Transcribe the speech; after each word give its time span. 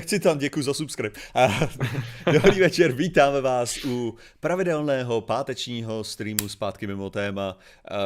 Chci 0.00 0.20
tam, 0.20 0.38
děkuji 0.38 0.62
za 0.62 0.74
subscribe. 0.74 1.20
A, 1.34 1.48
dobrý 2.32 2.60
večer, 2.60 2.92
vítáme 2.92 3.40
vás 3.40 3.84
u 3.84 4.14
pravidelného 4.40 5.20
pátečního 5.20 6.04
streamu 6.04 6.48
zpátky 6.48 6.86
mimo 6.86 7.10
téma, 7.10 7.58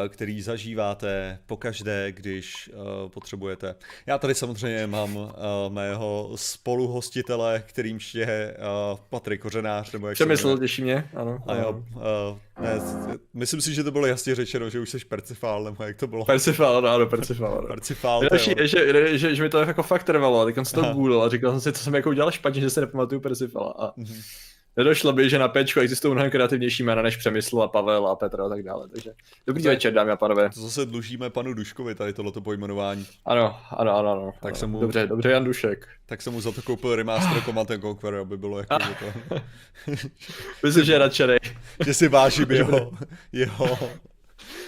který 0.09 0.43
zažíváte 0.43 1.39
pokaždé, 1.47 2.13
když 2.13 2.71
potřebujete. 3.09 3.75
Já 4.07 4.19
tady 4.19 4.35
samozřejmě 4.35 4.87
mám 4.87 5.33
mého 5.69 6.33
spoluhostitele, 6.35 7.63
kterým 7.67 7.99
je 8.15 8.57
Patrik 9.11 9.41
Kořenář, 9.41 9.93
nebo 9.93 10.09
jak 10.09 10.15
Přemysl, 10.15 10.59
těší 10.59 10.83
mě, 10.83 11.09
ano. 11.15 11.39
A 11.47 11.55
jo, 11.55 11.83
ne, 12.61 12.81
myslím 13.35 13.61
si, 13.61 13.75
že 13.75 13.85
to 13.85 13.91
bylo 13.91 14.07
jasně 14.07 14.35
řečeno, 14.35 14.71
že 14.71 14.81
už 14.81 14.91
jsi 14.91 14.99
Percifál, 14.99 15.65
nebo 15.65 15.85
jak 15.85 15.97
to 15.97 16.07
bylo? 16.07 16.25
Percifál, 16.25 16.83
no, 16.83 16.89
ano, 16.89 17.07
Percifál. 17.07 17.67
Percifál, 17.67 18.23
Další, 18.31 18.55
že, 18.59 18.67
že, 18.69 19.19
že, 19.19 19.35
že, 19.35 19.43
mi 19.43 19.49
to 19.49 19.59
jako 19.59 19.83
fakt 19.83 20.03
trvalo, 20.05 20.41
a 20.41 20.45
teď 20.45 20.55
jsem 20.55 20.83
to 20.83 20.93
googlil 20.93 21.23
a 21.23 21.29
říkal 21.29 21.51
jsem 21.51 21.61
si, 21.61 21.79
co 21.79 21.84
jsem 21.85 21.95
jako 21.95 22.11
udělal 22.11 22.31
špatně, 22.31 22.61
že 22.61 22.71
se 22.71 22.81
nepamatuju 22.81 23.21
Persifala. 23.21 23.75
A 23.79 23.93
mm-hmm. 24.01 24.23
nedošlo 24.77 25.13
by, 25.13 25.31
že 25.31 25.39
na 25.39 25.49
Pčku 25.49 25.81
existují 25.81 26.15
mnohem 26.15 26.31
kreativnější 26.31 26.83
jména 26.83 27.03
než 27.03 27.17
Přemysl 27.17 27.63
a 27.63 27.69
Pavel 27.69 28.07
a 28.07 28.17
Petr 28.17 28.41
a 28.41 28.49
tak 28.49 28.63
dále. 28.63 28.89
Takže 28.89 29.11
dobrý 29.47 29.63
to 29.63 29.69
večer, 29.69 29.93
dámy 29.93 30.11
a 30.11 30.17
pánové. 30.17 30.51
To 30.51 30.61
zase 30.61 30.87
dlužíme 30.87 31.31
panu 31.31 31.55
Duškovi 31.55 31.95
tady 31.95 32.13
tohleto 32.13 32.41
pojmenování. 32.41 33.07
Ano, 33.25 33.57
ano, 33.71 33.97
ano. 33.97 34.13
ano. 34.13 34.33
Tak 34.43 34.57
jsem 34.57 34.71
mu... 34.71 34.81
Dobře, 34.81 35.07
dobře, 35.07 35.31
Jan 35.31 35.45
Dušek. 35.45 35.89
Tak 36.07 36.23
jsem 36.23 36.33
mu 36.33 36.41
za 36.41 36.53
to 36.53 36.63
koupil 36.63 36.97
remaster 36.97 37.43
Command 37.43 37.71
Conquer, 37.81 38.15
aby 38.15 38.37
bylo 38.37 38.59
jako 38.59 38.79
to. 38.79 39.35
Myslím, 40.63 40.85
že 40.85 40.93
je 40.93 40.99
nadšenej. 40.99 41.39
že 41.85 41.95
si 41.95 42.09
vážím 42.09 42.51
jeho, 42.51 42.93
jeho 43.33 43.79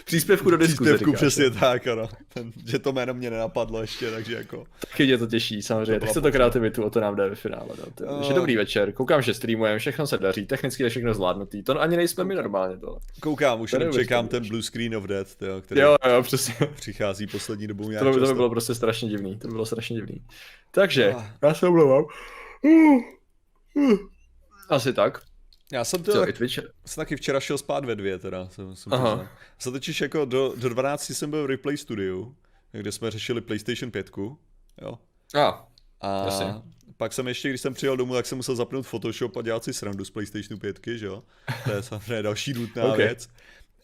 příspěvku 0.05 0.51
do 0.51 0.57
diskuze. 0.57 0.91
Příspěvku 0.91 1.11
říkáš, 1.11 1.21
přesně 1.21 1.51
tak, 1.51 1.87
ano. 1.87 2.09
Ten, 2.35 2.53
že 2.67 2.79
to 2.79 2.93
jméno 2.93 3.15
mě 3.15 3.31
nenapadlo 3.31 3.81
ještě, 3.81 4.11
takže 4.11 4.35
jako... 4.35 4.65
Taky 4.91 5.07
mě 5.07 5.19
to 5.19 5.27
těší, 5.27 5.63
samozřejmě. 5.63 6.01
Tak 6.01 6.11
se 6.11 6.21
to 6.21 6.33
kreativitu, 6.33 6.85
o 6.85 6.91
to 6.91 7.01
nám 7.01 7.17
jde 7.17 7.29
ve 7.29 7.35
finále. 7.35 7.69
No. 7.69 7.85
Takže 8.17 8.31
uh... 8.31 8.37
dobrý 8.37 8.57
večer, 8.57 8.93
koukám, 8.93 9.23
že 9.23 9.35
streamujeme, 9.35 9.79
všechno 9.79 10.07
se 10.07 10.19
daří, 10.19 10.47
technicky 10.47 10.83
je 10.83 10.89
všechno 10.89 11.15
zvládnutý. 11.15 11.63
To 11.63 11.81
ani 11.81 11.97
nejsme 11.97 12.25
my 12.25 12.35
normálně 12.35 12.77
to. 12.77 12.99
Koukám, 13.21 13.61
už 13.61 13.73
jenom 13.73 13.93
čekám 13.93 14.29
ten 14.29 14.49
blue 14.49 14.63
screen 14.63 14.97
of 14.97 15.05
death, 15.05 15.37
tyjo, 15.37 15.61
který 15.61 15.81
jo, 15.81 15.97
jo, 16.09 16.23
přesně. 16.23 16.55
přichází 16.75 17.27
poslední 17.27 17.67
dobou 17.67 17.91
nějak 17.91 18.05
to, 18.05 18.13
by, 18.13 18.21
to 18.21 18.27
by 18.27 18.35
bylo 18.35 18.51
prostě 18.51 18.75
strašně 18.75 19.09
divný, 19.09 19.39
to 19.39 19.49
by 19.49 19.53
bylo 19.53 19.67
strašně 19.67 19.97
divný. 19.97 20.23
Takže, 20.71 21.15
uh. 21.17 21.25
já 21.43 21.55
se 21.55 21.69
omlouvám. 21.69 22.05
Asi 24.69 24.93
tak. 24.93 25.26
Já 25.73 25.85
jsem 25.85 26.03
to 26.03 26.21
tak, 26.21 26.37
jsem 26.87 27.01
taky 27.03 27.17
včera 27.17 27.41
šel 27.41 27.59
spát 27.59 27.85
ve 27.85 27.95
dvě, 27.95 28.19
teda. 28.19 28.49
Jsem, 28.49 28.77
jsem 28.77 28.93
Aha. 28.93 29.29
Jsem 29.59 29.73
totiž 29.73 30.01
jako 30.01 30.25
do, 30.25 30.55
do 30.57 30.69
12 30.69 31.11
jsem 31.11 31.31
byl 31.31 31.43
v 31.43 31.47
Replay 31.47 31.77
Studiu, 31.77 32.37
kde 32.73 32.93
jsme 32.93 33.11
řešili 33.11 33.41
PlayStation 33.41 33.91
5. 33.91 34.11
Jo. 34.83 34.99
A, 35.35 35.69
a 36.01 36.25
jasně. 36.25 36.55
pak 36.97 37.13
jsem 37.13 37.29
ještě, 37.29 37.49
když 37.49 37.61
jsem 37.61 37.75
přijel 37.75 37.97
domů, 37.97 38.15
tak 38.15 38.27
jsem 38.27 38.39
musel 38.39 38.57
zapnout 38.57 38.87
Photoshop 38.87 39.37
a 39.37 39.43
dělat 39.43 39.65
si 39.65 39.73
srandu 39.73 40.05
z 40.05 40.11
PlayStation 40.11 40.61
5, 40.61 40.81
že 40.87 41.07
jo. 41.07 41.23
To 41.65 41.73
je 41.73 41.83
samozřejmě 41.83 42.23
další 42.23 42.53
nutná 42.53 42.85
okay. 42.93 42.97
věc. 42.97 43.29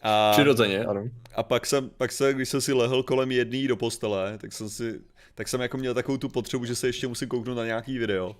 A, 0.01 0.31
Přirozeně, 0.31 0.85
ano. 0.85 1.03
A 1.35 1.43
pak 1.43 1.65
jsem, 1.65 1.89
pak 1.89 2.11
jsem, 2.11 2.35
když 2.35 2.49
jsem 2.49 2.61
si 2.61 2.73
lehl 2.73 3.03
kolem 3.03 3.31
jedný 3.31 3.67
do 3.67 3.77
postele, 3.77 4.37
tak 4.37 4.53
jsem 4.53 4.69
si, 4.69 5.01
tak 5.35 5.47
jsem 5.47 5.61
jako 5.61 5.77
měl 5.77 5.93
takovou 5.93 6.17
tu 6.17 6.29
potřebu, 6.29 6.65
že 6.65 6.75
se 6.75 6.87
ještě 6.87 7.07
musím 7.07 7.27
kouknout 7.27 7.57
na 7.57 7.65
nějaký 7.65 7.97
video. 7.97 8.35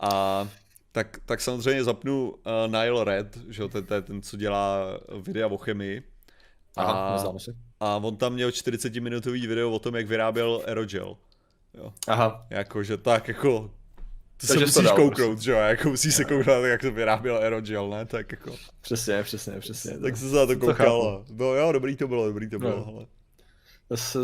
A 0.00 0.48
tak, 0.94 1.18
tak 1.26 1.40
samozřejmě 1.40 1.84
zapnu 1.84 2.30
uh, 2.30 2.36
Nile 2.66 3.04
Red, 3.04 3.38
že 3.48 3.62
jo, 3.62 3.68
ten, 3.68 3.86
ten, 4.02 4.22
co 4.22 4.36
dělá 4.36 4.78
videa 5.20 5.46
o 5.46 5.56
chemii. 5.56 6.02
Aha, 6.76 6.92
a, 7.16 7.34
a 7.80 7.96
on 7.96 8.16
tam 8.16 8.32
měl 8.32 8.50
40 8.50 8.94
minutový 8.94 9.46
video 9.46 9.70
o 9.70 9.78
tom, 9.78 9.96
jak 9.96 10.06
vyráběl 10.06 10.62
aerogel. 10.66 11.16
Jo. 11.74 11.92
Aha. 12.08 12.46
Jakože 12.50 12.96
tak 12.96 13.28
jako 13.28 13.70
to 14.36 14.46
se 14.46 14.58
musíš 14.58 14.74
to 14.74 14.96
kouknout, 14.96 15.14
prostě. 15.14 15.44
že 15.44 15.50
jo, 15.50 15.58
jako 15.58 15.88
musíš 15.88 16.14
se 16.14 16.24
kouknout, 16.24 16.64
jak 16.64 16.80
to 16.80 16.92
vyráběl 16.92 17.36
aerogel, 17.36 17.90
ne, 17.90 18.06
tak 18.06 18.32
jako. 18.32 18.56
Přesně, 18.80 19.22
přesně, 19.22 19.60
přesně. 19.60 19.98
Tak 19.98 20.16
se 20.16 20.28
za 20.28 20.46
to 20.46 20.56
koukal. 20.56 21.24
No 21.30 21.54
jo, 21.54 21.72
dobrý 21.72 21.96
to 21.96 22.08
bylo, 22.08 22.26
dobrý 22.26 22.50
to 22.50 22.58
bylo, 22.58 22.76
no. 22.76 22.86
ale. 22.86 23.06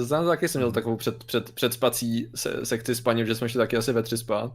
Znám 0.02 0.26
taky 0.26 0.48
jsem 0.48 0.60
měl 0.60 0.72
takovou 0.72 0.97
před, 0.97 1.25
před, 1.25 1.52
předspací 1.52 2.31
se, 2.34 2.66
sekci 2.66 2.94
spaním, 2.94 3.26
že 3.26 3.34
jsme 3.34 3.48
šli 3.48 3.58
taky 3.58 3.76
asi 3.76 3.92
ve 3.92 4.02
tři 4.02 4.19
spát. 4.19 4.52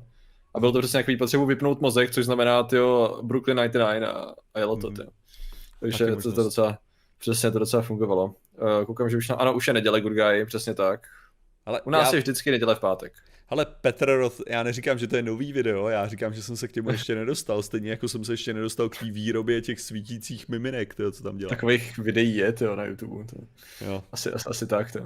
A 0.55 0.59
bylo 0.59 0.71
to 0.71 0.79
přesně 0.79 0.97
nějaký 0.97 1.17
potřebu 1.17 1.45
vypnout 1.45 1.81
mozek, 1.81 2.11
což 2.11 2.25
znamená 2.25 2.63
tyjo, 2.63 3.19
Brooklyn 3.23 3.57
99 3.57 4.07
a, 4.07 4.35
a 4.53 4.59
jelo 4.59 4.75
to. 4.75 4.89
Mm. 4.89 4.95
Tyjo. 4.95 5.07
Takže 5.79 6.05
to, 6.05 6.31
to, 6.31 6.43
docela, 6.43 6.77
přesně 7.19 7.51
to 7.51 7.59
docela 7.59 7.83
fungovalo. 7.83 8.25
Uh, 8.25 8.85
koukám, 8.85 9.09
že 9.09 9.17
už 9.17 9.29
na, 9.29 9.35
ano, 9.35 9.53
už 9.53 9.67
je 9.67 9.73
neděle, 9.73 10.01
good 10.01 10.13
guy, 10.13 10.45
přesně 10.45 10.73
tak. 10.73 11.07
Ale 11.65 11.81
U 11.81 11.89
nás 11.89 12.13
já... 12.13 12.15
je 12.15 12.21
vždycky 12.21 12.51
neděle 12.51 12.75
v 12.75 12.79
pátek. 12.79 13.13
Ale 13.49 13.65
Petr 13.81 14.05
Roth, 14.05 14.41
já 14.47 14.63
neříkám, 14.63 14.97
že 14.97 15.07
to 15.07 15.15
je 15.15 15.21
nový 15.21 15.53
video, 15.53 15.89
já 15.89 16.07
říkám, 16.07 16.33
že 16.33 16.43
jsem 16.43 16.57
se 16.57 16.67
k 16.67 16.75
němu 16.75 16.91
ještě 16.91 17.15
nedostal, 17.15 17.63
stejně 17.63 17.89
jako 17.89 18.07
jsem 18.07 18.23
se 18.23 18.33
ještě 18.33 18.53
nedostal 18.53 18.89
k 18.89 18.97
té 18.97 19.05
výrobě 19.05 19.61
těch 19.61 19.79
svítících 19.79 20.49
miminek, 20.49 20.95
tyjo, 20.95 21.11
co 21.11 21.23
tam 21.23 21.37
dělá. 21.37 21.49
Takových 21.49 21.97
videí 21.97 22.35
je, 22.35 22.51
tyjo, 22.51 22.75
na 22.75 22.85
YouTube. 22.85 23.25
To. 23.25 23.37
Jo. 23.85 24.03
Asi, 24.11 24.31
asi, 24.31 24.49
asi 24.49 24.67
tak, 24.67 24.91
to. 24.91 24.99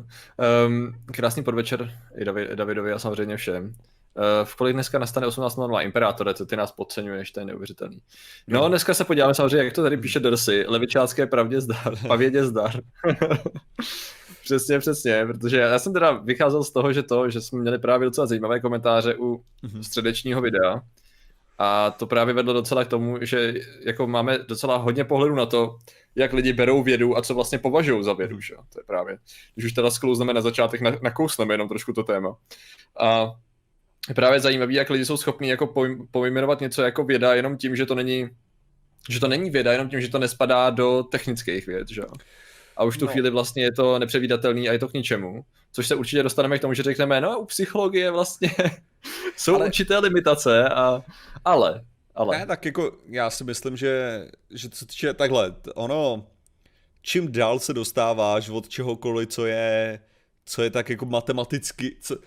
Um, 0.67 0.95
krásný 1.05 1.43
podvečer 1.43 1.93
i 2.17 2.25
David, 2.25 2.49
Davidovi 2.49 2.91
a 2.91 2.99
samozřejmě 2.99 3.37
všem. 3.37 3.75
Uh, 4.19 4.45
v 4.45 4.55
kolik 4.55 4.73
dneska 4.73 4.99
nastane 4.99 5.27
18.00 5.27 5.83
Imperátore, 5.83 6.33
co 6.33 6.45
ty 6.45 6.55
nás 6.55 6.71
podceňuješ, 6.71 7.31
to 7.31 7.39
je 7.39 7.45
neuvěřitelný. 7.45 8.01
No, 8.47 8.69
dneska 8.69 8.93
se 8.93 9.03
podíváme 9.03 9.33
samozřejmě, 9.33 9.63
jak 9.63 9.73
to 9.73 9.83
tady 9.83 9.97
píše 9.97 10.19
Dorsey, 10.19 10.65
levičácké 10.67 11.27
pravdě 11.27 11.61
zdar, 11.61 11.95
pavědě 12.07 12.45
zdar. 12.45 12.81
přesně, 14.43 14.79
přesně, 14.79 15.25
protože 15.25 15.57
já 15.57 15.79
jsem 15.79 15.93
teda 15.93 16.11
vycházel 16.11 16.63
z 16.63 16.71
toho, 16.71 16.93
že 16.93 17.03
to, 17.03 17.29
že 17.29 17.41
jsme 17.41 17.59
měli 17.59 17.79
právě 17.79 18.05
docela 18.05 18.27
zajímavé 18.27 18.59
komentáře 18.59 19.15
u 19.19 19.43
mhm. 19.63 19.83
středečního 19.83 20.41
videa, 20.41 20.81
a 21.61 21.91
to 21.91 22.07
právě 22.07 22.33
vedlo 22.33 22.53
docela 22.53 22.85
k 22.85 22.87
tomu, 22.87 23.17
že 23.21 23.53
jako 23.85 24.07
máme 24.07 24.37
docela 24.37 24.77
hodně 24.77 25.03
pohledu 25.03 25.35
na 25.35 25.45
to, 25.45 25.77
jak 26.15 26.33
lidi 26.33 26.53
berou 26.53 26.83
vědu 26.83 27.17
a 27.17 27.21
co 27.21 27.35
vlastně 27.35 27.59
považují 27.59 28.03
za 28.03 28.13
vědu, 28.13 28.39
že? 28.41 28.55
To 28.55 28.79
je 28.79 28.83
právě, 28.87 29.17
když 29.55 29.65
už 29.65 29.73
teda 29.73 29.91
sklouzneme 29.91 30.33
na 30.33 30.41
začátek, 30.41 31.01
nakousleme 31.01 31.53
jenom 31.53 31.67
trošku 31.69 31.93
to 31.93 32.03
téma. 32.03 32.35
A 32.99 33.31
je 34.07 34.15
právě 34.15 34.39
zajímavý, 34.39 34.75
jak 34.75 34.89
lidi 34.89 35.05
jsou 35.05 35.17
schopni 35.17 35.49
jako 35.49 35.73
pojmenovat 36.11 36.61
něco 36.61 36.81
jako 36.81 37.03
věda 37.03 37.35
jenom 37.35 37.57
tím, 37.57 37.75
že 37.75 37.85
to 37.85 37.95
není 37.95 38.29
že 39.09 39.19
to 39.19 39.27
není 39.27 39.49
věda, 39.49 39.71
jenom 39.71 39.89
tím, 39.89 40.01
že 40.01 40.09
to 40.09 40.19
nespadá 40.19 40.69
do 40.69 41.03
technických 41.03 41.67
věd, 41.67 41.89
že 41.89 42.01
A 42.77 42.83
už 42.83 42.97
tu 42.97 43.05
no. 43.05 43.11
chvíli 43.11 43.29
vlastně 43.29 43.63
je 43.63 43.71
to 43.71 43.99
nepředvídatelný 43.99 44.69
a 44.69 44.73
je 44.73 44.79
to 44.79 44.87
k 44.87 44.93
ničemu. 44.93 45.45
Což 45.71 45.87
se 45.87 45.95
určitě 45.95 46.23
dostaneme 46.23 46.57
k 46.57 46.61
tomu, 46.61 46.73
že 46.73 46.83
řekneme, 46.83 47.21
no 47.21 47.39
u 47.39 47.45
psychologie 47.45 48.11
vlastně 48.11 48.51
jsou 49.37 49.55
ale... 49.55 49.65
určité 49.65 49.97
limitace, 49.97 50.69
a... 50.69 51.01
ale, 51.45 51.85
ale. 52.15 52.37
Ne, 52.37 52.45
tak 52.45 52.65
jako 52.65 52.97
já 53.05 53.29
si 53.29 53.43
myslím, 53.43 53.77
že, 53.77 54.25
že 54.53 54.69
co 54.69 54.85
týče 54.85 55.13
takhle, 55.13 55.55
ono, 55.75 56.27
čím 57.01 57.31
dál 57.31 57.59
se 57.59 57.73
dostáváš 57.73 58.49
od 58.49 58.69
čehokoliv, 58.69 59.29
co 59.29 59.45
je, 59.45 59.99
co 60.45 60.63
je 60.63 60.69
tak 60.69 60.89
jako 60.89 61.05
matematicky, 61.05 61.97
co, 62.01 62.17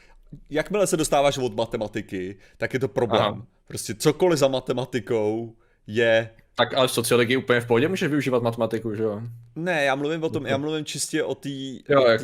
jakmile 0.50 0.86
se 0.86 0.96
dostáváš 0.96 1.38
od 1.38 1.56
matematiky, 1.56 2.38
tak 2.56 2.74
je 2.74 2.80
to 2.80 2.88
problém. 2.88 3.22
Aha. 3.22 3.46
Prostě 3.68 3.94
cokoliv 3.94 4.38
za 4.38 4.48
matematikou 4.48 5.56
je... 5.86 6.30
Tak 6.54 6.74
ale 6.74 6.88
v 6.88 6.92
sociologii 6.92 7.36
úplně 7.36 7.60
v 7.60 7.66
pohodě 7.66 7.88
můžeš 7.88 8.08
využívat 8.08 8.42
matematiku, 8.42 8.94
že 8.94 9.02
jo? 9.02 9.22
Ne, 9.56 9.84
já 9.84 9.94
mluvím 9.94 10.24
o 10.24 10.30
tom, 10.30 10.46
já 10.46 10.56
mluvím 10.56 10.84
čistě 10.84 11.24
o 11.24 11.34
té 11.34 11.48
jak... 11.88 12.20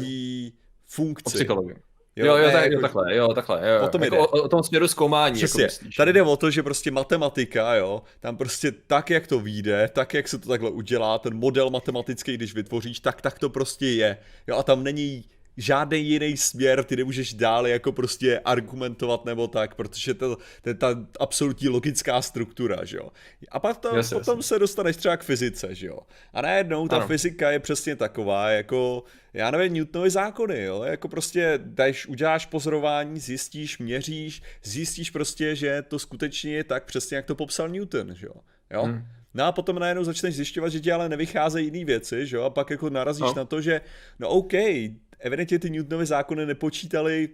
funkci. 0.86 1.24
O 1.24 1.30
psychologii. 1.30 1.76
Jo, 2.18 2.26
jo, 2.26 2.36
jo, 2.36 2.46
ne, 2.46 2.52
tak, 2.52 2.62
jako, 2.64 2.74
jo, 2.74 2.80
takhle, 2.80 3.16
jo, 3.16 3.34
takhle, 3.34 3.70
jo. 3.70 3.86
O 3.86 3.88
tom, 3.88 4.02
jako 4.02 4.18
o, 4.18 4.42
o 4.42 4.48
tom 4.48 4.62
směru 4.62 4.88
zkoumání, 4.88 5.40
jako 5.40 5.46
Přesně. 5.46 5.62
jako 5.62 5.72
myslíš. 5.72 5.96
Tady 5.96 6.12
jde 6.12 6.22
o 6.22 6.36
to, 6.36 6.50
že 6.50 6.62
prostě 6.62 6.90
matematika, 6.90 7.74
jo, 7.74 8.02
tam 8.20 8.36
prostě 8.36 8.72
tak, 8.72 9.10
jak 9.10 9.26
to 9.26 9.40
vyjde, 9.40 9.90
tak, 9.92 10.14
jak 10.14 10.28
se 10.28 10.38
to 10.38 10.48
takhle 10.48 10.70
udělá, 10.70 11.18
ten 11.18 11.36
model 11.36 11.70
matematický, 11.70 12.34
když 12.34 12.54
vytvoříš, 12.54 13.00
tak, 13.00 13.20
tak 13.20 13.38
to 13.38 13.50
prostě 13.50 13.86
je. 13.86 14.18
Jo, 14.46 14.56
a 14.56 14.62
tam 14.62 14.84
není 14.84 15.24
žádný 15.58 16.04
jiný 16.04 16.36
směr, 16.36 16.84
ty 16.84 16.96
nemůžeš 16.96 17.34
dál 17.34 17.66
jako 17.66 17.92
prostě 17.92 18.38
argumentovat 18.38 19.24
nebo 19.24 19.48
tak, 19.48 19.74
protože 19.74 20.14
to, 20.14 20.36
to 20.62 20.68
je 20.68 20.74
ta 20.74 20.88
absolutní 21.20 21.68
logická 21.68 22.22
struktura, 22.22 22.84
že 22.84 22.96
jo. 22.96 23.08
A 23.50 23.60
pak 23.60 23.76
to, 23.76 23.96
yes, 23.96 24.10
potom 24.12 24.38
yes. 24.38 24.46
se 24.46 24.58
dostaneš 24.58 24.96
třeba 24.96 25.16
k 25.16 25.24
fyzice, 25.24 25.74
že 25.74 25.86
jo. 25.86 25.98
A 26.32 26.42
najednou 26.42 26.88
ta 26.88 26.96
ano. 26.96 27.06
fyzika 27.06 27.50
je 27.50 27.58
přesně 27.58 27.96
taková, 27.96 28.50
jako, 28.50 29.04
já 29.32 29.50
nevím, 29.50 29.74
Newtonovy 29.74 30.10
zákony, 30.10 30.62
jo, 30.62 30.82
jako 30.82 31.08
prostě 31.08 31.60
jdeš, 31.62 32.06
uděláš 32.06 32.46
pozorování, 32.46 33.20
zjistíš, 33.20 33.78
měříš, 33.78 34.42
zjistíš 34.64 35.10
prostě, 35.10 35.56
že 35.56 35.82
to 35.82 35.98
skutečně 35.98 36.52
je 36.52 36.64
tak 36.64 36.84
přesně, 36.84 37.16
jak 37.16 37.26
to 37.26 37.34
popsal 37.34 37.68
Newton, 37.68 38.14
že 38.14 38.26
jo. 38.26 38.34
jo? 38.70 38.82
Hmm. 38.82 39.04
No 39.34 39.44
a 39.44 39.52
potom 39.52 39.78
najednou 39.78 40.04
začneš 40.04 40.34
zjišťovat, 40.34 40.68
že 40.68 40.80
ti 40.80 40.92
ale 40.92 41.08
nevycházejí 41.08 41.66
jiné 41.66 41.84
věci, 41.84 42.26
že 42.26 42.36
jo, 42.36 42.42
a 42.42 42.50
pak 42.50 42.70
jako 42.70 42.90
narazíš 42.90 43.20
no. 43.20 43.34
na 43.34 43.44
to, 43.44 43.60
že 43.60 43.80
no 44.18 44.28
OK, 44.28 44.52
evidentně 45.18 45.58
ty 45.58 45.70
Newtonovy 45.70 46.06
zákony 46.06 46.46
nepočítali 46.46 47.28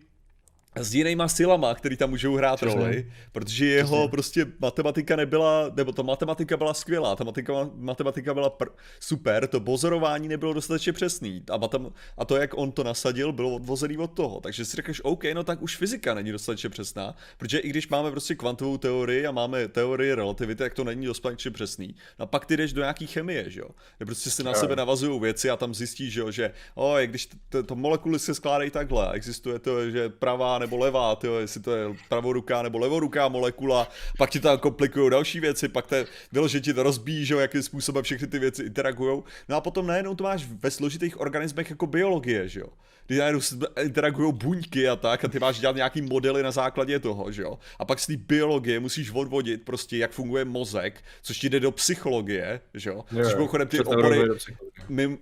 s 0.77 0.95
jinýma 0.95 1.29
silama, 1.29 1.75
který 1.75 1.97
tam 1.97 2.11
můžou 2.11 2.37
hrát 2.37 2.57
Přesně. 2.57 2.81
roli, 2.81 3.13
protože 3.33 3.67
jeho 3.67 3.97
Přesně. 3.97 4.09
prostě 4.09 4.47
matematika 4.59 5.17
nebyla, 5.17 5.71
nebo 5.77 5.93
ta 5.93 6.03
matematika 6.03 6.57
byla 6.57 6.75
skvělá, 6.75 7.17
ta 7.17 7.25
matematika, 7.25 7.71
matematika 7.75 8.35
byla 8.35 8.51
pr- 8.51 8.71
super, 9.01 9.47
to 9.47 9.61
pozorování 9.61 10.29
nebylo 10.29 10.53
dostatečně 10.53 10.93
přesný 10.93 11.43
a, 11.51 11.57
matem, 11.57 11.93
a 12.19 12.25
to, 12.25 12.37
jak 12.37 12.59
on 12.59 12.73
to 12.73 12.85
nasadil, 12.85 13.33
bylo 13.33 13.55
odvozený 13.55 13.99
od 13.99 14.11
toho, 14.11 14.41
takže 14.41 14.65
si 14.65 14.77
řekneš, 14.77 15.01
OK, 15.05 15.25
no 15.35 15.45
tak 15.45 15.63
už 15.63 15.77
fyzika 15.77 16.15
není 16.15 16.33
dostatečně 16.33 16.69
přesná, 16.71 17.15
protože 17.39 17.59
i 17.59 17.69
když 17.69 17.89
máme 17.89 18.11
prostě 18.11 18.35
kvantovou 18.35 18.79
teorii 18.79 19.27
a 19.27 19.31
máme 19.31 19.69
teorii 19.69 20.15
relativity, 20.15 20.59
tak 20.59 20.75
to 20.75 20.85
není 20.85 21.07
dostatečně 21.07 21.51
přesný. 21.51 21.95
No 22.19 22.23
a 22.23 22.27
pak 22.27 22.47
ty 22.47 22.57
jdeš 22.57 22.73
do 22.73 22.81
nějaký 22.81 23.07
chemie, 23.07 23.51
že 23.51 23.61
jo, 23.61 23.69
kde 23.99 24.07
prostě 24.07 24.31
si 24.31 24.43
na 24.43 24.55
sebe 24.55 24.77
navazují 24.77 25.21
věci 25.21 25.51
a 25.51 25.57
tam 25.57 25.75
zjistíš, 25.75 26.13
že 26.13 26.21
jo, 26.21 26.31
že 26.31 26.51
oh, 26.75 26.99
když 27.01 27.29
to 27.67 27.75
molekuly 27.75 28.19
se 28.19 28.35
skládají 28.35 28.71
takhle, 28.71 29.13
existuje 29.13 29.59
to, 29.59 29.91
že 29.91 30.09
pravá 30.09 30.59
nebo 30.65 30.77
levá, 30.77 31.17
tyjo, 31.17 31.35
jestli 31.35 31.61
to 31.61 31.73
je 31.77 31.87
pravoruká 32.09 32.63
nebo 32.63 32.79
levoruká 32.79 33.29
molekula, 33.29 33.89
pak 34.19 34.31
ti 34.31 34.41
tam 34.41 34.59
komplikují 34.59 35.11
další 35.11 35.41
věci, 35.41 35.69
pak 35.69 35.87
te, 35.87 36.07
že 36.47 36.61
ti 36.61 36.75
to 36.75 36.83
rozbíjí, 36.83 37.25
že 37.25 37.35
jakým 37.35 37.63
způsobem 37.63 38.05
všechny 38.05 38.27
ty 38.27 38.39
věci 38.39 38.63
interagují. 38.63 39.23
No 39.49 39.57
a 39.57 39.61
potom 39.61 39.87
najednou 39.87 40.15
to 40.15 40.25
máš 40.25 40.47
ve 40.63 40.71
složitých 40.71 41.21
organismech 41.21 41.71
jako 41.71 41.87
biologie, 41.87 42.49
že 42.49 42.61
jo 42.61 42.69
kdy 43.07 43.19
najednou 43.19 43.41
interagují 43.83 44.33
buňky 44.33 44.89
a 44.89 44.97
tak 44.97 45.25
a 45.25 45.29
ty 45.29 45.39
máš 45.39 45.61
dělat 45.61 45.77
nějaký 45.77 46.03
modely 46.03 46.43
na 46.43 46.51
základě 46.51 46.99
toho, 46.99 47.33
že 47.33 47.43
jo. 47.43 47.59
A 47.79 47.85
pak 47.85 47.99
z 47.99 48.07
té 48.07 48.17
biologie 48.17 48.81
musíš 48.81 49.11
odvodit 49.11 49.63
prostě, 49.63 49.97
jak 49.97 50.13
funguje 50.13 50.45
mozek, 50.45 51.05
což 51.23 51.39
ti 51.39 51.49
jde 51.49 51.61
do 51.61 51.71
psychologie, 51.71 52.61
že 52.75 52.91
jo. 52.91 53.05
Což 53.25 53.35
mimochodem 53.35 53.69
ty 53.69 53.81
obory, 53.81 54.29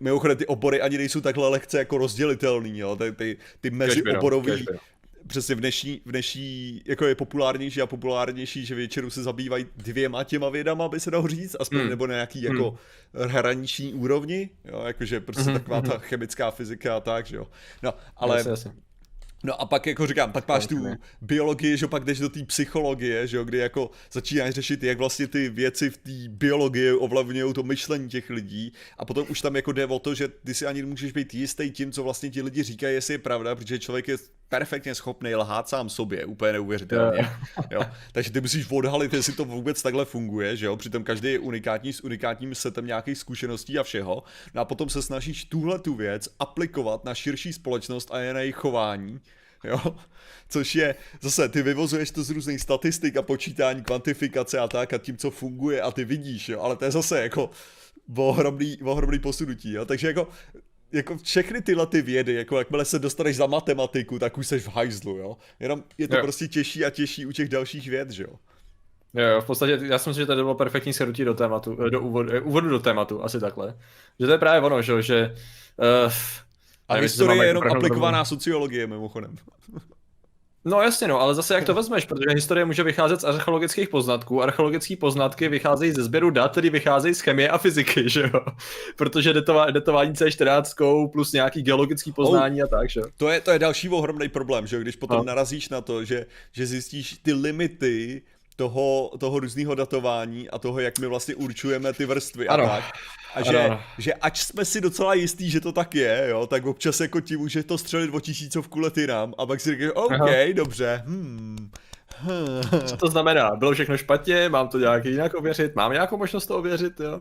mimochodem 0.01 0.37
ty 0.37 0.47
obory 0.47 0.81
ani 0.81 0.99
nejsou 0.99 1.21
takhle 1.21 1.49
lehce 1.49 1.79
jako 1.79 1.99
rozdělitelný, 1.99 2.79
jo. 2.79 2.97
Ty, 2.97 3.13
ty, 3.13 3.37
ty 3.61 3.71
mezioborový, 3.71 4.67
přesně 5.27 5.55
v 5.55 5.61
dnešní, 5.61 6.01
v 6.05 6.11
dnešní, 6.11 6.83
jako 6.87 7.07
je 7.07 7.15
populárnější 7.15 7.83
a 7.83 7.87
populárnější, 7.87 8.67
že 8.67 8.75
většinou 8.75 9.11
se 9.11 9.23
zabývají 9.23 9.67
dvěma 9.77 10.25
těma 10.25 10.49
vědama, 10.49 10.89
by 10.89 11.01
se 11.01 11.11
dalo 11.11 11.29
říct, 11.29 11.57
aspoň 11.61 11.79
hmm. 11.79 11.89
nebo 11.89 12.07
na 12.07 12.15
nějaký 12.15 12.43
jako 12.43 12.71
hmm. 12.71 13.29
hraniční 13.29 13.95
úrovni, 13.95 14.51
jo, 14.65 14.83
jakože 14.87 15.21
prostě 15.21 15.43
hmm. 15.43 15.55
taková 15.55 15.81
ta 15.81 15.99
chemická 15.99 16.51
fyzika 16.51 16.97
a 16.97 17.01
tak, 17.01 17.27
že 17.27 17.37
jo. 17.37 17.47
No, 17.83 17.95
ale... 18.17 18.37
Jasně, 18.37 18.51
jasně. 18.51 18.73
No 19.45 19.61
a 19.61 19.67
pak 19.67 19.87
jako 19.87 20.07
říkám, 20.07 20.33
pak 20.33 20.49
máš 20.49 20.67
tu 20.67 20.87
biologii, 21.21 21.77
že 21.77 21.87
pak 21.87 22.05
jdeš 22.05 22.19
do 22.19 22.29
té 22.29 22.45
psychologie, 22.45 23.27
že 23.27 23.37
jo, 23.37 23.45
kdy 23.45 23.59
jako 23.59 23.91
začínáš 24.13 24.55
řešit, 24.55 24.83
jak 24.83 24.99
vlastně 24.99 25.27
ty 25.27 25.49
věci 25.49 25.91
v 25.91 25.97
té 25.97 26.11
biologii 26.29 26.93
ovlivňují 26.93 27.55
to 27.55 27.63
myšlení 27.63 28.09
těch 28.09 28.31
lidí 28.31 28.73
a 28.99 29.05
potom 29.05 29.27
už 29.29 29.41
tam 29.41 29.57
jako 29.57 29.73
jde 29.73 29.87
o 29.87 29.99
to, 29.99 30.15
že 30.15 30.29
ty 30.29 30.55
si 30.55 30.67
ani 30.67 30.83
nemůžeš 30.83 31.13
být 31.13 31.35
jistý 31.35 31.71
tím, 31.71 31.93
co 31.93 32.03
vlastně 32.03 32.31
ti 32.31 32.43
lidi 32.43 32.63
říkají, 32.63 32.95
jestli 32.95 33.15
je 33.15 33.19
pravda, 33.19 33.55
protože 33.55 33.79
člověk 33.79 34.09
je 34.09 34.17
perfektně 34.53 34.95
schopný 34.95 35.35
lhát 35.35 35.69
sám 35.69 35.89
sobě, 35.89 36.25
úplně 36.25 36.53
neuvěřitelně. 36.53 37.31
Jo. 37.71 37.83
Takže 38.13 38.31
ty 38.31 38.41
musíš 38.41 38.71
odhalit, 38.71 39.13
jestli 39.13 39.33
to 39.33 39.45
vůbec 39.45 39.83
takhle 39.83 40.05
funguje, 40.05 40.57
že 40.57 40.67
jo? 40.67 40.77
Přitom 40.77 41.05
každý 41.05 41.33
je 41.33 41.39
unikátní 41.39 41.93
s 41.93 42.05
unikátním 42.05 42.55
setem 42.55 42.87
nějakých 42.87 43.19
zkušeností 43.19 43.79
a 43.79 43.83
všeho. 43.83 44.23
No 44.55 44.61
a 44.61 44.65
potom 44.65 44.89
se 44.89 45.03
snažíš 45.03 45.45
tuhle 45.45 45.79
tu 45.79 45.95
věc 45.95 46.29
aplikovat 46.39 47.05
na 47.05 47.15
širší 47.15 47.53
společnost 47.53 48.09
a 48.13 48.19
je 48.19 48.35
na 48.35 48.41
jejich 48.41 48.55
chování. 48.55 49.21
Jo? 49.65 49.97
Což 50.49 50.75
je, 50.75 50.95
zase, 51.21 51.49
ty 51.49 51.63
vyvozuješ 51.63 52.11
to 52.11 52.23
z 52.23 52.31
různých 52.31 52.61
statistik 52.61 53.17
a 53.17 53.23
počítání, 53.23 53.83
kvantifikace 53.83 54.59
a 54.59 54.69
tak 54.69 54.93
a 54.93 54.99
tím, 54.99 55.17
co 55.17 55.31
funguje 55.31 55.81
a 55.83 55.91
ty 55.91 56.05
vidíš, 56.05 56.49
jo? 56.49 56.61
ale 56.61 56.77
to 56.77 56.85
je 56.85 56.91
zase 56.91 57.23
jako 57.23 57.51
ohromný, 58.17 58.79
ohromný 58.83 59.19
posunutí, 59.19 59.73
jo? 59.73 59.85
takže 59.85 60.07
jako 60.07 60.29
jako 60.93 61.17
všechny 61.17 61.63
tyhle 61.63 61.87
ty 61.87 62.03
vědy, 62.03 62.35
jako 62.35 62.59
jakmile 62.59 62.85
se 62.85 62.99
dostaneš 62.99 63.37
za 63.37 63.47
matematiku, 63.47 64.19
tak 64.19 64.39
už 64.39 64.47
jsi 64.47 64.61
v 64.61 64.69
hajzlu, 64.69 65.17
jo. 65.17 65.37
Jenom 65.61 65.85
je 65.99 66.09
to 66.09 66.17
jo. 66.17 66.23
prostě 66.23 66.49
těžší 66.49 66.85
a 66.85 66.91
těžší 66.91 67.27
u 67.27 67.33
těch 67.33 67.49
dalších 67.49 67.89
věd, 67.89 68.11
že 68.11 68.23
jo. 68.23 68.39
Jo, 69.15 69.41
v 69.41 69.47
podstatě 69.47 69.79
já 69.83 69.99
si 69.99 70.11
myslím, 70.11 70.23
že 70.23 70.27
tady 70.27 70.43
bylo 70.43 70.55
perfektní 70.55 70.93
shrnutí 70.93 71.25
do 71.25 71.35
tématu, 71.35 71.79
eh, 71.87 71.91
do 71.91 72.01
úvodu, 72.01 72.33
eh, 72.33 72.41
úvodu 72.41 72.69
do 72.69 72.79
tématu, 72.79 73.25
asi 73.25 73.41
takhle. 73.41 73.75
Že 74.21 74.27
to 74.27 74.33
je 74.33 74.39
právě 74.39 74.61
ono, 74.61 74.83
že, 74.83 75.03
že 75.03 75.35
uh, 76.07 76.13
a 76.89 76.95
historie 76.95 77.43
je 77.43 77.49
jenom 77.49 77.63
aplikovaná 77.71 78.25
sociologie, 78.25 78.87
mimochodem. 78.87 79.37
No 80.65 80.83
jasně, 80.83 81.09
no, 81.09 81.21
ale 81.21 81.35
zase 81.35 81.55
jak 81.55 81.65
to 81.65 81.75
vezmeš, 81.75 82.05
protože 82.05 82.35
historie 82.35 82.65
může 82.65 82.83
vycházet 82.83 83.21
z 83.21 83.25
archeologických 83.25 83.89
poznatků, 83.89 84.43
archeologické 84.43 84.97
poznatky 84.97 85.49
vycházejí 85.49 85.93
ze 85.93 86.05
sběru 86.05 86.31
dat, 86.31 86.53
tedy 86.53 86.71
vycházejí 86.71 87.15
z 87.15 87.21
chemie 87.21 87.49
a 87.49 87.59
fyziky, 87.59 88.03
že 88.09 88.31
jo? 88.35 88.41
Protože 88.97 89.33
detova, 89.33 89.71
detování 89.71 90.13
C14 90.13 91.11
plus 91.11 91.33
nějaký 91.33 91.63
geologický 91.63 92.13
poznání 92.13 92.63
oh, 92.63 92.69
a 92.69 92.77
tak, 92.77 92.91
že 92.91 93.01
jo? 93.01 93.07
To 93.17 93.29
je, 93.29 93.41
to 93.41 93.51
je 93.51 93.59
další 93.59 93.89
ohromný 93.89 94.29
problém, 94.29 94.67
že 94.67 94.77
jo? 94.77 94.83
Když 94.83 94.97
potom 94.97 95.17
no. 95.17 95.25
narazíš 95.25 95.69
na 95.69 95.81
to, 95.81 96.05
že, 96.05 96.27
že 96.53 96.67
zjistíš 96.67 97.19
ty 97.23 97.33
limity 97.33 98.23
toho, 98.57 99.11
toho 99.21 99.41
různého 99.41 99.75
datování 99.75 100.51
a 100.51 100.59
toho, 100.59 100.81
jak 100.81 100.99
my 100.99 101.07
vlastně 101.07 101.35
určujeme 101.35 101.93
ty 101.93 102.07
vrstvy 102.07 102.49
ano. 102.49 102.65
a 102.65 102.69
tak. 102.69 102.85
A 103.35 103.43
že, 103.43 103.59
ano. 103.59 103.81
že 103.99 104.15
ač 104.15 104.45
jsme 104.45 104.65
si 104.65 104.81
docela 104.81 105.15
jistí, 105.15 105.51
že 105.51 105.61
to 105.61 105.73
tak 105.73 105.95
je, 105.95 106.27
jo, 106.31 106.47
tak 106.47 106.67
občas 106.67 107.01
jako 107.01 107.21
ti 107.21 107.37
může 107.37 107.63
to 107.63 107.79
střelit 107.79 108.15
o 108.15 108.21
tisícovku 108.21 108.79
letinám 108.79 109.35
a 109.39 109.47
pak 109.47 109.61
si 109.61 109.71
říkáš, 109.71 109.91
OK, 109.95 110.13
Aha. 110.13 110.53
dobře, 110.55 111.03
hmm. 111.07 111.71
Co 112.87 112.97
to 112.97 113.07
znamená? 113.07 113.51
Bylo 113.57 113.73
všechno 113.73 113.97
špatně, 113.97 114.49
mám 114.49 114.69
to 114.69 114.79
nějak 114.79 115.05
jinak 115.05 115.35
ověřit, 115.35 115.75
mám 115.75 115.93
nějakou 115.93 116.17
možnost 116.17 116.47
to 116.47 116.59
ověřit, 116.59 117.01
jo? 117.01 117.21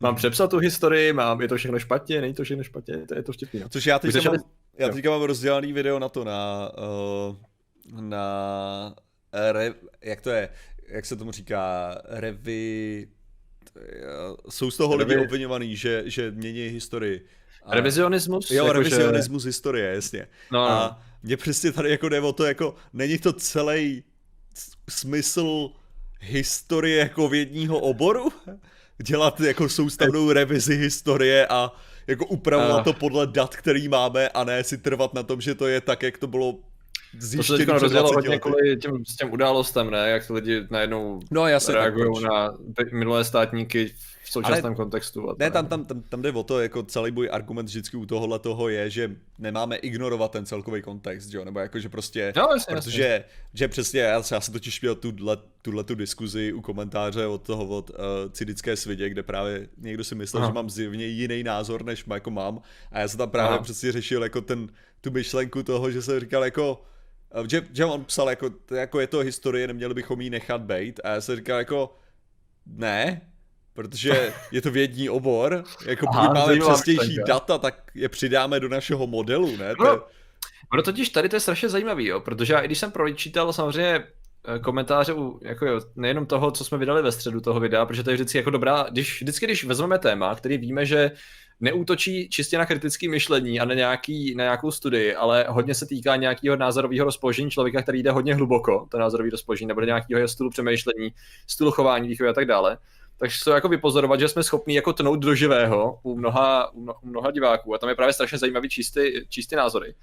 Mám 0.00 0.10
hmm. 0.10 0.16
přepsat 0.16 0.50
tu 0.50 0.58
historii, 0.58 1.12
mám, 1.12 1.40
je 1.40 1.48
to 1.48 1.56
všechno 1.56 1.78
špatně, 1.78 2.20
není 2.20 2.34
to 2.34 2.44
všechno 2.44 2.64
špatně, 2.64 3.06
to 3.06 3.14
je 3.14 3.22
to 3.22 3.32
vtipný. 3.32 3.60
No. 3.60 3.68
Což 3.68 3.86
já 3.86 3.98
teďka, 3.98 4.30
mám, 4.30 4.40
já 4.78 4.88
teďka 4.88 5.10
mám 5.10 5.22
rozdělaný 5.22 5.72
video 5.72 5.98
na 5.98 6.08
to, 6.08 6.24
na, 6.24 6.70
uh, 7.28 7.36
na, 8.00 8.94
re, 9.52 9.74
jak 10.02 10.20
to 10.20 10.30
je, 10.30 10.48
jak 10.88 11.06
se 11.06 11.16
tomu 11.16 11.32
říká, 11.32 11.94
revi... 12.08 13.08
Jsou 14.48 14.70
z 14.70 14.76
toho 14.76 14.96
lidi 14.96 15.16
obvinovaný, 15.16 15.76
že, 15.76 16.02
že 16.06 16.30
mění 16.30 16.60
historii. 16.60 17.26
A... 17.62 17.74
Revizionismus? 17.74 18.50
Jo, 18.50 18.64
jako 18.64 18.72
revizionismus 18.72 19.42
že... 19.42 19.48
historie, 19.48 19.94
jasně. 19.94 20.26
No, 20.50 20.58
no. 20.60 20.68
A 20.68 21.02
mě 21.22 21.36
přesně 21.36 21.72
tady 21.72 21.90
jako 21.90 22.08
jde 22.08 22.20
o 22.20 22.32
to, 22.32 22.44
jako 22.44 22.74
není 22.92 23.18
to 23.18 23.32
celý 23.32 24.04
smysl 24.88 25.70
historie 26.20 26.98
jako 26.98 27.28
vědního 27.28 27.78
oboru? 27.78 28.28
Dělat 29.02 29.40
jako 29.40 29.68
soustavnou 29.68 30.32
revizi 30.32 30.76
historie 30.76 31.46
a 31.46 31.72
jako 32.06 32.26
upravovat 32.26 32.80
a... 32.80 32.84
to 32.84 32.92
podle 32.92 33.26
dat, 33.26 33.56
který 33.56 33.88
máme 33.88 34.28
a 34.28 34.44
ne 34.44 34.64
si 34.64 34.78
trvat 34.78 35.14
na 35.14 35.22
tom, 35.22 35.40
že 35.40 35.54
to 35.54 35.66
je 35.66 35.80
tak, 35.80 36.02
jak 36.02 36.18
to 36.18 36.26
bylo 36.26 36.58
zjištěný 37.18 37.66
to 37.66 37.72
se 37.72 37.78
rozdělalo 37.78 38.12
hodně 38.12 38.38
kvůli 38.38 38.76
těm, 38.76 39.04
s 39.04 39.16
těm 39.16 39.32
událostem, 39.32 39.90
ne? 39.90 40.10
Jak 40.10 40.26
to 40.26 40.34
lidi 40.34 40.66
najednou 40.70 41.20
no, 41.30 41.48
jasně, 41.48 41.74
reagují 41.74 42.22
na 42.22 42.54
minulé 42.92 43.24
státníky 43.24 43.94
v 44.30 44.32
současném 44.32 44.66
Ale 44.66 44.74
kontextu. 44.74 45.30
A 45.30 45.36
ne, 45.38 45.50
tam, 45.50 45.66
tam, 45.66 45.84
tam, 45.84 46.02
tam 46.02 46.22
jde 46.22 46.32
o 46.32 46.42
to, 46.42 46.60
jako 46.60 46.82
celý 46.82 47.10
můj 47.10 47.28
argument 47.32 47.66
vždycky 47.66 47.96
u 47.96 48.06
tohohle 48.06 48.38
toho 48.38 48.68
je, 48.68 48.90
že 48.90 49.16
nemáme 49.38 49.76
ignorovat 49.76 50.30
ten 50.30 50.46
celkový 50.46 50.82
kontext, 50.82 51.34
jo? 51.34 51.44
nebo 51.44 51.60
jako, 51.60 51.78
že 51.78 51.88
prostě, 51.88 52.32
no, 52.36 52.48
jasně, 52.52 52.74
protože, 52.74 53.02
jasně. 53.02 53.24
že 53.54 53.68
přesně, 53.68 54.00
já, 54.00 54.22
já 54.30 54.40
jsem 54.40 54.52
totiž 54.52 54.80
měl 54.80 54.94
tuhle, 54.94 55.38
tuhle 55.62 55.84
tu 55.84 55.94
diskuzi 55.94 56.52
u 56.52 56.60
komentáře 56.60 57.26
od 57.26 57.42
toho, 57.42 57.66
od 57.66 57.90
uh, 57.90 57.96
Cynické 58.32 58.76
svidě, 58.76 59.08
kde 59.08 59.22
právě 59.22 59.68
někdo 59.78 60.04
si 60.04 60.14
myslel, 60.14 60.42
Aha. 60.42 60.50
že 60.50 60.54
mám 60.54 60.70
zjevně 60.70 61.06
jiný 61.06 61.42
názor, 61.42 61.84
než 61.84 62.04
jako 62.14 62.30
mám, 62.30 62.60
a 62.92 63.00
já 63.00 63.08
jsem 63.08 63.18
tam 63.18 63.30
právě 63.30 63.54
Aha. 63.54 63.62
přesně 63.62 63.92
řešil 63.92 64.22
jako 64.22 64.40
ten, 64.40 64.68
tu 65.00 65.10
myšlenku 65.10 65.62
toho, 65.62 65.90
že 65.90 66.02
jsem 66.02 66.20
říkal 66.20 66.44
jako, 66.44 66.82
že, 67.46 67.62
že 67.72 67.84
on 67.84 68.04
psal, 68.04 68.30
jako, 68.30 68.50
jako 68.70 69.00
je 69.00 69.06
to 69.06 69.18
historie, 69.18 69.66
neměli 69.66 69.94
bychom 69.94 70.20
ji 70.20 70.30
nechat 70.30 70.60
být. 70.60 71.00
A 71.04 71.08
já 71.08 71.20
jsem 71.20 71.36
říkal 71.36 71.58
jako, 71.58 71.96
ne, 72.66 73.20
protože 73.74 74.32
je 74.52 74.62
to 74.62 74.70
vědní 74.70 75.10
obor, 75.10 75.64
jako 75.86 76.06
pokud 76.06 76.18
Aha, 76.18 76.34
máme 76.34 76.56
přesnější 76.60 77.18
data, 77.26 77.58
tak 77.58 77.90
je 77.94 78.08
přidáme 78.08 78.60
do 78.60 78.68
našeho 78.68 79.06
modelu, 79.06 79.56
ne? 79.56 79.74
No, 79.78 79.86
to... 79.86 80.06
no 80.76 80.82
totiž 80.82 81.08
tady 81.08 81.28
to 81.28 81.36
je 81.36 81.40
strašně 81.40 81.68
zajímavý, 81.68 82.06
jo, 82.06 82.20
protože 82.20 82.52
já 82.52 82.60
i 82.60 82.66
když 82.66 82.78
jsem 82.78 82.92
pročítal 82.92 83.52
samozřejmě 83.52 84.04
eh, 84.44 84.58
komentáře 84.58 85.12
u, 85.12 85.40
jako 85.42 85.66
jo, 85.66 85.80
nejenom 85.96 86.26
toho, 86.26 86.50
co 86.50 86.64
jsme 86.64 86.78
vydali 86.78 87.02
ve 87.02 87.12
středu 87.12 87.40
toho 87.40 87.60
videa, 87.60 87.86
protože 87.86 88.02
to 88.02 88.10
je 88.10 88.14
vždycky 88.14 88.38
jako 88.38 88.50
dobrá, 88.50 88.86
když, 88.90 89.22
vždycky, 89.22 89.46
když 89.46 89.64
vezmeme 89.64 89.98
téma, 89.98 90.34
který 90.34 90.58
víme, 90.58 90.86
že 90.86 91.10
neútočí 91.60 92.28
čistě 92.28 92.58
na 92.58 92.66
kritické 92.66 93.08
myšlení 93.08 93.60
a 93.60 93.64
na, 93.64 93.74
nějaký, 93.74 94.34
na 94.34 94.44
nějakou 94.44 94.70
studii, 94.70 95.14
ale 95.14 95.46
hodně 95.48 95.74
se 95.74 95.86
týká 95.86 96.16
nějakého 96.16 96.56
názorového 96.56 97.04
rozpoložení 97.04 97.50
člověka, 97.50 97.82
který 97.82 98.02
jde 98.02 98.10
hodně 98.10 98.34
hluboko, 98.34 98.86
to 98.90 98.98
názorový 98.98 99.30
rozpoložení, 99.30 99.68
nebo 99.68 99.80
nějakého 99.80 100.28
stylu 100.28 100.50
přemýšlení, 100.50 101.12
stylu 101.46 101.70
chování, 101.70 102.08
výchovy 102.08 102.28
a 102.30 102.32
tak 102.32 102.44
dále. 102.44 102.78
Takže 103.18 103.38
se 103.38 103.50
jako 103.50 103.68
vypozorovat, 103.68 104.20
že 104.20 104.28
jsme 104.28 104.42
schopni 104.42 104.74
jako 104.74 104.92
tnout 104.92 105.18
do 105.18 105.34
živého 105.34 106.00
u 106.02 106.16
mnoha, 106.18 106.74
u 106.74 107.06
mnoha 107.06 107.30
diváků 107.30 107.74
a 107.74 107.78
tam 107.78 107.88
je 107.88 107.94
právě 107.94 108.12
strašně 108.12 108.38
zajímavý 108.38 108.68
čistý, 108.68 109.00
čistý 109.28 109.56
názory. 109.56 109.94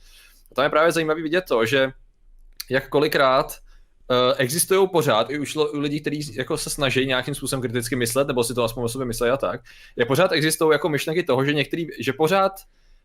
A 0.51 0.55
tam 0.55 0.63
je 0.63 0.69
právě 0.69 0.91
zajímavý 0.91 1.21
vidět 1.21 1.45
to, 1.47 1.65
že 1.65 1.91
jak 2.69 2.89
kolikrát 2.89 3.57
existují 4.37 4.87
pořád 4.89 5.29
i 5.29 5.39
u, 5.39 5.45
šlo, 5.45 5.71
u 5.71 5.79
lidí, 5.79 6.01
kteří 6.01 6.35
jako 6.35 6.57
se 6.57 6.69
snaží 6.69 7.05
nějakým 7.05 7.35
způsobem 7.35 7.61
kriticky 7.61 7.95
myslet, 7.95 8.27
nebo 8.27 8.43
si 8.43 8.53
to 8.53 8.63
aspoň 8.63 8.83
o 8.83 8.89
sobě 8.89 9.05
myslí 9.05 9.29
a 9.29 9.37
tak, 9.37 9.61
je 9.95 10.05
pořád 10.05 10.31
existují 10.31 10.71
jako 10.71 10.89
myšlenky 10.89 11.23
toho, 11.23 11.45
že 11.45 11.53
některý, 11.53 11.87
že 11.99 12.13
pořád 12.13 12.51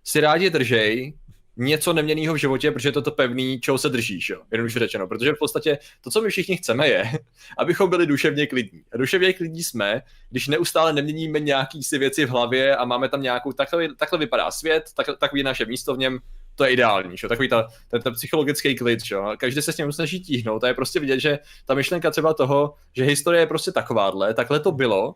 si 0.04 0.20
rádi 0.20 0.50
držej 0.50 1.14
něco 1.56 1.92
neměného 1.92 2.34
v 2.34 2.36
životě, 2.36 2.70
protože 2.70 2.88
je 2.88 2.92
to 2.92 3.02
to 3.02 3.10
pevný, 3.10 3.60
čeho 3.60 3.78
se 3.78 3.88
držíš, 3.88 4.28
jo? 4.30 4.42
jednoduše 4.50 4.78
řečeno. 4.78 5.08
Protože 5.08 5.32
v 5.32 5.38
podstatě 5.38 5.78
to, 6.00 6.10
co 6.10 6.22
my 6.22 6.28
všichni 6.28 6.56
chceme, 6.56 6.88
je, 6.88 7.12
abychom 7.58 7.90
byli 7.90 8.06
duševně 8.06 8.46
klidní. 8.46 8.82
A 8.92 8.96
duševně 8.96 9.32
klidní 9.32 9.62
jsme, 9.62 10.02
když 10.30 10.48
neustále 10.48 10.92
neměníme 10.92 11.40
nějaký 11.40 11.82
si 11.82 11.98
věci 11.98 12.24
v 12.24 12.28
hlavě 12.28 12.76
a 12.76 12.84
máme 12.84 13.08
tam 13.08 13.22
nějakou, 13.22 13.52
takhle, 13.52 13.94
takhle 13.94 14.18
vypadá 14.18 14.50
svět, 14.50 14.90
tak, 14.96 15.06
takový 15.18 15.40
je 15.40 15.44
naše 15.44 15.66
místo 15.66 15.94
v 15.94 15.98
něm, 15.98 16.18
to 16.54 16.64
je 16.64 16.70
ideální, 16.70 17.16
že? 17.16 17.28
takový 17.28 17.48
ta, 17.48 17.68
ten, 17.88 18.02
ten 18.02 18.12
psychologický 18.12 18.74
klid, 18.74 19.04
že? 19.04 19.16
každý 19.38 19.62
se 19.62 19.72
s 19.72 19.76
ním 19.76 19.92
snaží 19.92 20.20
tíhnout 20.20 20.64
a 20.64 20.68
je 20.68 20.74
prostě 20.74 21.00
vidět, 21.00 21.20
že 21.20 21.38
ta 21.66 21.74
myšlenka 21.74 22.10
třeba 22.10 22.34
toho, 22.34 22.74
že 22.96 23.04
historie 23.04 23.42
je 23.42 23.46
prostě 23.46 23.72
takováhle, 23.72 24.34
takhle 24.34 24.60
to 24.60 24.72
bylo, 24.72 25.14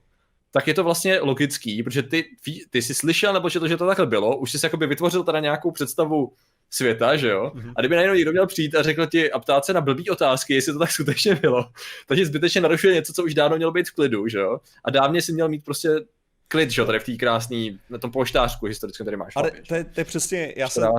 tak 0.50 0.66
je 0.66 0.74
to 0.74 0.84
vlastně 0.84 1.20
logický, 1.20 1.82
protože 1.82 2.02
ty, 2.02 2.24
ty 2.70 2.82
jsi 2.82 2.94
slyšel 2.94 3.32
nebo 3.32 3.48
že 3.48 3.60
to, 3.60 3.68
že 3.68 3.76
to 3.76 3.86
takhle 3.86 4.06
bylo, 4.06 4.36
už 4.36 4.52
jsi 4.52 4.58
jakoby 4.62 4.86
vytvořil 4.86 5.24
teda 5.24 5.40
nějakou 5.40 5.70
představu 5.70 6.32
světa, 6.70 7.16
že 7.16 7.28
jo? 7.28 7.52
Mm-hmm. 7.54 7.72
A 7.76 7.80
kdyby 7.80 7.94
najednou 7.94 8.14
někdo 8.14 8.32
měl 8.32 8.46
přijít 8.46 8.74
a 8.74 8.82
řekl 8.82 9.06
ti 9.06 9.32
a 9.32 9.38
ptát 9.38 9.64
se 9.64 9.72
na 9.72 9.80
blbý 9.80 10.10
otázky, 10.10 10.54
jestli 10.54 10.72
to 10.72 10.78
tak 10.78 10.90
skutečně 10.90 11.34
bylo, 11.34 11.64
takže 12.06 12.26
zbytečně 12.26 12.60
narušuje 12.60 12.94
něco, 12.94 13.12
co 13.12 13.24
už 13.24 13.34
dávno 13.34 13.56
mělo 13.56 13.72
být 13.72 13.88
v 13.88 13.94
klidu, 13.94 14.28
že 14.28 14.38
jo? 14.38 14.58
A 14.84 14.90
dávně 14.90 15.22
si 15.22 15.32
měl 15.32 15.48
mít 15.48 15.64
prostě 15.64 15.90
klid, 16.48 16.70
že 16.70 16.80
jo, 16.80 16.86
tady 16.86 16.98
v 16.98 17.04
té 17.04 17.16
krásné, 17.16 17.56
na 17.90 17.98
tom 17.98 18.10
polštářku 18.10 18.66
historickém, 18.66 19.04
tady 19.04 19.16
máš. 19.16 19.32
Ale 19.36 19.50
to 19.68 19.74
je, 19.74 19.84
to 19.84 20.00
je 20.00 20.04
přesně, 20.04 20.54
já 20.56 20.68
jsem, 20.68 20.92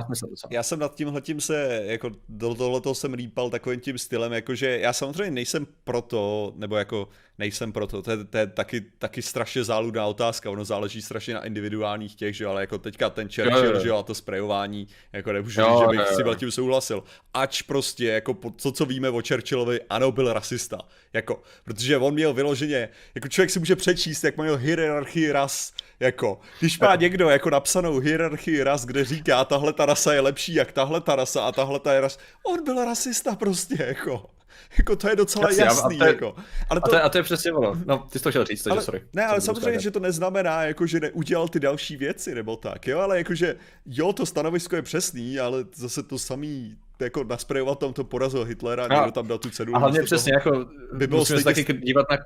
já 0.50 0.62
jsem 0.62 0.78
nad 0.78 0.94
tímhle 0.94 1.20
tím 1.20 1.40
se, 1.40 1.82
jako 1.84 2.10
do 2.28 2.54
tohoto 2.54 2.94
jsem 2.94 3.14
rýpal 3.14 3.50
takovým 3.50 3.80
tím 3.80 3.98
stylem, 3.98 4.32
jakože 4.32 4.78
já 4.78 4.92
samozřejmě 4.92 5.30
nejsem 5.30 5.66
proto, 5.84 6.52
nebo 6.56 6.76
jako 6.76 7.08
nejsem 7.38 7.72
proto, 7.72 8.02
to 8.02 8.10
je, 8.10 8.24
to 8.24 8.38
je 8.38 8.46
taky, 8.46 8.80
taky 8.98 9.22
strašně 9.22 9.64
záludná 9.64 10.06
otázka, 10.06 10.50
ono 10.50 10.64
záleží 10.64 11.02
strašně 11.02 11.34
na 11.34 11.44
individuálních 11.44 12.14
těch, 12.14 12.36
že 12.36 12.46
ale 12.46 12.60
jako 12.60 12.78
teďka 12.78 13.10
ten 13.10 13.28
Churchill, 13.28 13.80
že 13.80 13.88
jo, 13.88 13.96
a 13.96 14.02
to 14.02 14.14
sprejování, 14.14 14.88
jako 15.12 15.32
nemůžu 15.32 15.60
říct, 15.60 15.80
že 15.80 15.86
bych 15.86 15.98
jo, 15.98 16.32
si 16.32 16.38
tím 16.38 16.50
souhlasil. 16.50 17.04
Ač 17.34 17.62
prostě, 17.62 18.06
jako 18.06 18.34
to, 18.62 18.72
co 18.72 18.86
víme 18.86 19.10
o 19.10 19.22
Churchillovi, 19.28 19.80
ano, 19.90 20.12
byl 20.12 20.32
rasista, 20.32 20.78
jako, 21.12 21.42
protože 21.64 21.98
on 21.98 22.14
měl 22.14 22.34
vyloženě, 22.34 22.88
jako 23.14 23.28
člověk 23.28 23.50
si 23.50 23.58
může 23.58 23.76
přečíst, 23.76 24.24
jak 24.24 24.36
měl 24.36 24.56
hierarchii 24.56 25.32
ras, 25.32 25.72
jako, 26.00 26.40
když 26.58 26.78
má 26.78 26.94
někdo 26.94 27.28
jako 27.28 27.50
napsanou 27.50 27.98
hierarchii 27.98 28.62
ras, 28.62 28.84
kde 28.84 29.04
říká, 29.04 29.44
tahle 29.44 29.72
ta 29.72 29.86
rasa 29.86 30.12
je 30.12 30.20
lepší 30.20 30.54
jak 30.54 30.72
tahle 30.72 31.00
ta 31.00 31.16
rasa 31.16 31.42
a 31.42 31.52
tahle 31.52 31.80
ta 31.80 31.92
je 31.92 32.00
ras, 32.00 32.18
on 32.42 32.64
byl 32.64 32.84
rasista 32.84 33.36
prostě, 33.36 33.76
jako. 33.88 34.37
Jako 34.78 34.96
to 34.96 35.08
je 35.08 35.16
docela 35.16 35.48
Jasně, 35.48 35.64
jasný, 35.64 35.96
a 35.96 35.98
to 35.98 36.04
je, 36.04 36.08
jako. 36.08 36.34
Ale 36.70 36.80
to, 36.80 36.86
a, 36.86 36.88
to 36.88 36.96
je, 36.96 37.02
a 37.02 37.08
to 37.08 37.18
je 37.18 37.22
přesně 37.22 37.52
ono. 37.52 37.82
No, 37.86 37.98
ty 37.98 38.18
jsi 38.18 38.22
to 38.22 38.30
chtěl 38.30 38.44
říct, 38.44 38.62
takže 38.62 38.72
ale, 38.72 38.82
sorry. 38.82 39.02
Ne, 39.12 39.26
ale 39.26 39.40
samozřejmě, 39.40 39.80
že 39.80 39.90
to 39.90 40.00
neznamená, 40.00 40.62
jako, 40.62 40.86
že 40.86 41.00
neudělal 41.00 41.48
ty 41.48 41.60
další 41.60 41.96
věci, 41.96 42.34
nebo 42.34 42.56
tak, 42.56 42.86
jo, 42.86 42.98
ale 42.98 43.18
jakože, 43.18 43.56
jo, 43.86 44.12
to 44.12 44.26
stanovisko 44.26 44.76
je 44.76 44.82
přesný, 44.82 45.38
ale 45.38 45.64
zase 45.74 46.02
to 46.02 46.18
samý 46.18 46.76
jako 47.00 47.24
nasprejovat 47.24 47.78
tam 47.78 47.92
to 47.92 48.04
porazil 48.04 48.44
Hitlera, 48.44 48.84
a 48.84 48.94
někdo 48.94 49.12
tam 49.12 49.26
dal 49.26 49.38
tu 49.38 49.50
cenu. 49.50 49.76
A 49.76 49.78
hlavně 49.78 50.02
přesně, 50.02 50.32
toho, 50.42 50.54
jako 50.54 50.70
by 50.92 51.06
bylo 51.06 51.20
musíme 51.20 51.38
se 51.38 51.44
taky 51.44 51.72
dívat 51.72 52.06
na 52.10 52.16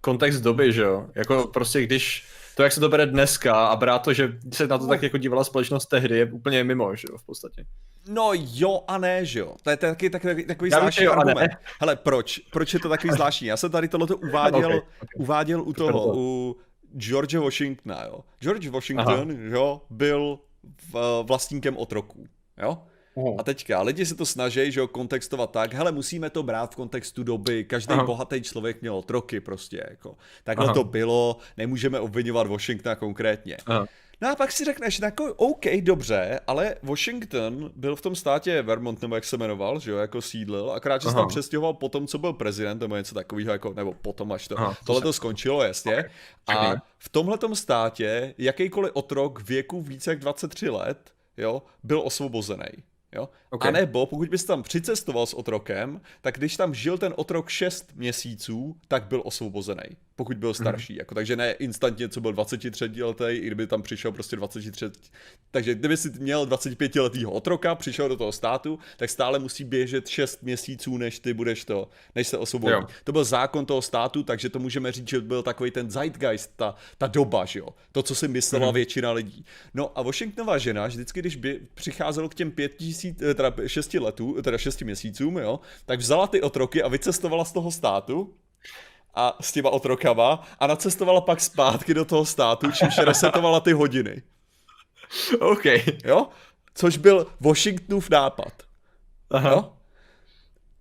kontext 0.00 0.42
doby, 0.42 0.72
že 0.72 0.82
jo? 0.82 1.06
Jako 1.14 1.46
prostě 1.46 1.82
když 1.82 2.24
to, 2.60 2.64
jak 2.64 2.72
se 2.72 2.80
to 2.80 2.88
bere 2.88 3.06
dneska 3.06 3.66
a 3.66 3.76
brát 3.76 3.98
to, 3.98 4.12
že 4.12 4.38
se 4.52 4.66
na 4.66 4.78
to 4.78 4.86
tak 4.86 5.02
jako 5.02 5.18
dívala 5.18 5.44
společnost 5.44 5.86
tehdy, 5.86 6.18
je 6.18 6.24
úplně 6.24 6.64
mimo, 6.64 6.96
že 6.96 7.06
jo, 7.10 7.18
v 7.18 7.26
podstatě. 7.26 7.64
No 8.08 8.30
jo 8.34 8.80
a 8.88 8.98
ne, 8.98 9.24
že 9.24 9.40
jo. 9.40 9.54
To 9.62 9.70
je 9.70 9.76
taky 9.76 10.10
takový, 10.10 10.44
takový 10.44 10.70
zvláštní 10.70 11.06
argument. 11.06 11.52
Hele, 11.80 11.96
proč? 11.96 12.38
Proč 12.38 12.74
je 12.74 12.80
to 12.80 12.88
takový 12.88 13.12
zvláštní? 13.12 13.46
Já 13.46 13.56
jsem 13.56 13.70
tady 13.70 13.88
tohleto 13.88 14.16
uváděl, 14.16 14.58
okay, 14.58 14.78
okay. 14.78 15.08
uváděl 15.16 15.62
u 15.62 15.72
toho, 15.72 16.12
u 16.16 16.56
George 16.96 17.34
Washingtona, 17.34 18.04
jo. 18.04 18.20
George 18.40 18.68
Washington, 18.68 19.30
Aha. 19.30 19.40
jo, 19.56 19.82
byl 19.90 20.38
vlastníkem 21.22 21.76
otroků, 21.76 22.26
jo. 22.62 22.82
Uhum. 23.20 23.36
A 23.40 23.42
teďka, 23.42 23.82
lidi 23.82 24.06
se 24.06 24.14
to 24.14 24.26
snaží, 24.26 24.72
že 24.72 24.80
jo, 24.80 24.88
kontextovat 24.88 25.50
tak, 25.50 25.74
hele, 25.74 25.92
musíme 25.92 26.30
to 26.30 26.42
brát 26.42 26.72
v 26.72 26.76
kontextu 26.76 27.22
doby, 27.22 27.64
každý 27.64 27.94
Aha. 27.94 28.04
bohatý 28.04 28.42
člověk 28.42 28.80
měl 28.80 28.96
otroky 28.96 29.40
prostě, 29.40 29.86
jako. 29.90 30.16
Takhle 30.44 30.64
Aha. 30.64 30.74
to 30.74 30.84
bylo, 30.84 31.36
nemůžeme 31.56 32.00
obvinovat 32.00 32.46
Washingtona 32.46 32.94
konkrétně. 32.94 33.56
Aha. 33.66 33.86
No 34.22 34.30
a 34.30 34.36
pak 34.36 34.52
si 34.52 34.64
řekneš, 34.64 35.00
jako, 35.00 35.34
OK, 35.36 35.66
dobře, 35.80 36.40
ale 36.46 36.76
Washington 36.82 37.70
byl 37.76 37.96
v 37.96 38.00
tom 38.00 38.16
státě 38.16 38.62
Vermont, 38.62 39.02
nebo 39.02 39.14
jak 39.14 39.24
se 39.24 39.36
jmenoval, 39.36 39.80
že 39.80 39.90
jo, 39.90 39.96
jako 39.96 40.22
sídlil, 40.22 40.70
akorát, 40.70 41.02
že 41.02 41.08
se 41.08 41.14
tam 41.14 41.28
přestěhoval 41.28 41.74
po 41.74 41.88
tom, 41.88 42.06
co 42.06 42.18
byl 42.18 42.32
prezident, 42.32 42.80
nebo 42.80 42.96
něco 42.96 43.14
takového, 43.14 43.52
jako, 43.52 43.72
nebo 43.74 43.94
potom, 43.94 44.32
až 44.32 44.48
to, 44.48 44.58
Aha, 44.58 44.76
tohle 44.84 45.02
to 45.02 45.12
skončilo, 45.12 45.62
jasně. 45.62 46.04
Okay. 46.44 46.66
A 46.66 46.74
v 46.98 47.08
tomhletom 47.08 47.54
státě 47.54 48.34
jakýkoliv 48.38 48.90
otrok 48.94 49.42
věku 49.42 49.82
více 49.82 50.10
jak 50.10 50.18
23 50.18 50.68
let, 50.68 51.12
jo, 51.36 51.62
byl 51.82 52.02
osvobozený. 52.04 52.68
Jo? 53.14 53.28
Okay. 53.50 53.68
A 53.68 53.72
nebo 53.72 54.06
pokud 54.06 54.28
bys 54.28 54.44
tam 54.44 54.62
přicestoval 54.62 55.26
s 55.26 55.34
otrokem, 55.34 56.00
tak 56.20 56.38
když 56.38 56.56
tam 56.56 56.74
žil 56.74 56.98
ten 56.98 57.14
otrok 57.16 57.48
6 57.48 57.92
měsíců, 57.96 58.76
tak 58.88 59.04
byl 59.04 59.22
osvobozený, 59.24 59.82
pokud 60.20 60.36
byl 60.36 60.54
starší. 60.54 60.92
Mm. 60.92 60.98
Jako, 60.98 61.14
takže 61.14 61.36
ne 61.36 61.52
instantně, 61.52 62.08
co 62.08 62.20
byl 62.20 62.32
23 62.32 63.02
letý, 63.02 63.24
i 63.28 63.46
kdyby 63.46 63.66
tam 63.66 63.82
přišel 63.82 64.12
prostě 64.12 64.36
23. 64.36 64.90
Takže 65.50 65.74
kdyby 65.74 65.96
si 65.96 66.10
měl 66.18 66.46
25 66.46 66.96
letýho 66.96 67.32
otroka, 67.32 67.74
přišel 67.74 68.08
do 68.08 68.16
toho 68.16 68.32
státu, 68.32 68.78
tak 68.96 69.10
stále 69.10 69.38
musí 69.38 69.64
běžet 69.64 70.08
6 70.08 70.42
měsíců, 70.42 70.96
než 70.96 71.20
ty 71.20 71.32
budeš 71.34 71.64
to, 71.64 71.88
než 72.14 72.28
se 72.28 72.38
osvobodí. 72.38 72.72
Jo. 72.72 72.86
To 73.04 73.12
byl 73.12 73.24
zákon 73.24 73.66
toho 73.66 73.82
státu, 73.82 74.22
takže 74.22 74.48
to 74.48 74.58
můžeme 74.58 74.92
říct, 74.92 75.08
že 75.08 75.20
byl 75.20 75.42
takový 75.42 75.70
ten 75.70 75.90
zeitgeist, 75.90 76.52
ta, 76.56 76.74
ta 76.98 77.06
doba, 77.06 77.44
že 77.44 77.58
jo? 77.58 77.68
To, 77.92 78.02
co 78.02 78.14
si 78.14 78.28
myslela 78.28 78.66
mm. 78.66 78.74
většina 78.74 79.12
lidí. 79.12 79.44
No 79.74 79.98
a 79.98 80.02
Washingtonová 80.02 80.58
žena, 80.58 80.86
vždycky, 80.86 81.20
když 81.20 81.36
by 81.36 81.60
přicházelo 81.74 82.28
k 82.28 82.34
těm 82.34 82.50
5000 82.50 83.00
měsíc, 83.04 83.22
eh, 83.22 83.34
teda 83.34 83.52
šesti 83.66 83.98
letů, 83.98 84.42
teda 84.42 84.58
šesti 84.58 84.84
měsícům, 84.84 85.36
jo, 85.36 85.60
tak 85.86 86.00
vzala 86.00 86.26
ty 86.26 86.42
otroky 86.42 86.82
a 86.82 86.88
vycestovala 86.88 87.44
z 87.44 87.52
toho 87.52 87.70
státu 87.70 88.34
a 89.14 89.36
s 89.40 89.52
těma 89.52 89.70
otrokama 89.70 90.42
a 90.60 90.66
nacestovala 90.66 91.20
pak 91.20 91.40
zpátky 91.40 91.94
do 91.94 92.04
toho 92.04 92.24
státu, 92.24 92.72
čímž 92.72 92.98
resetovala 92.98 93.60
ty 93.60 93.72
hodiny. 93.72 94.22
OK. 95.40 95.64
Jo? 96.04 96.28
Což 96.74 96.96
byl 96.96 97.26
Washingtonův 97.40 98.10
nápad. 98.10 98.52
Aha. 99.30 99.50
Jo? 99.50 99.72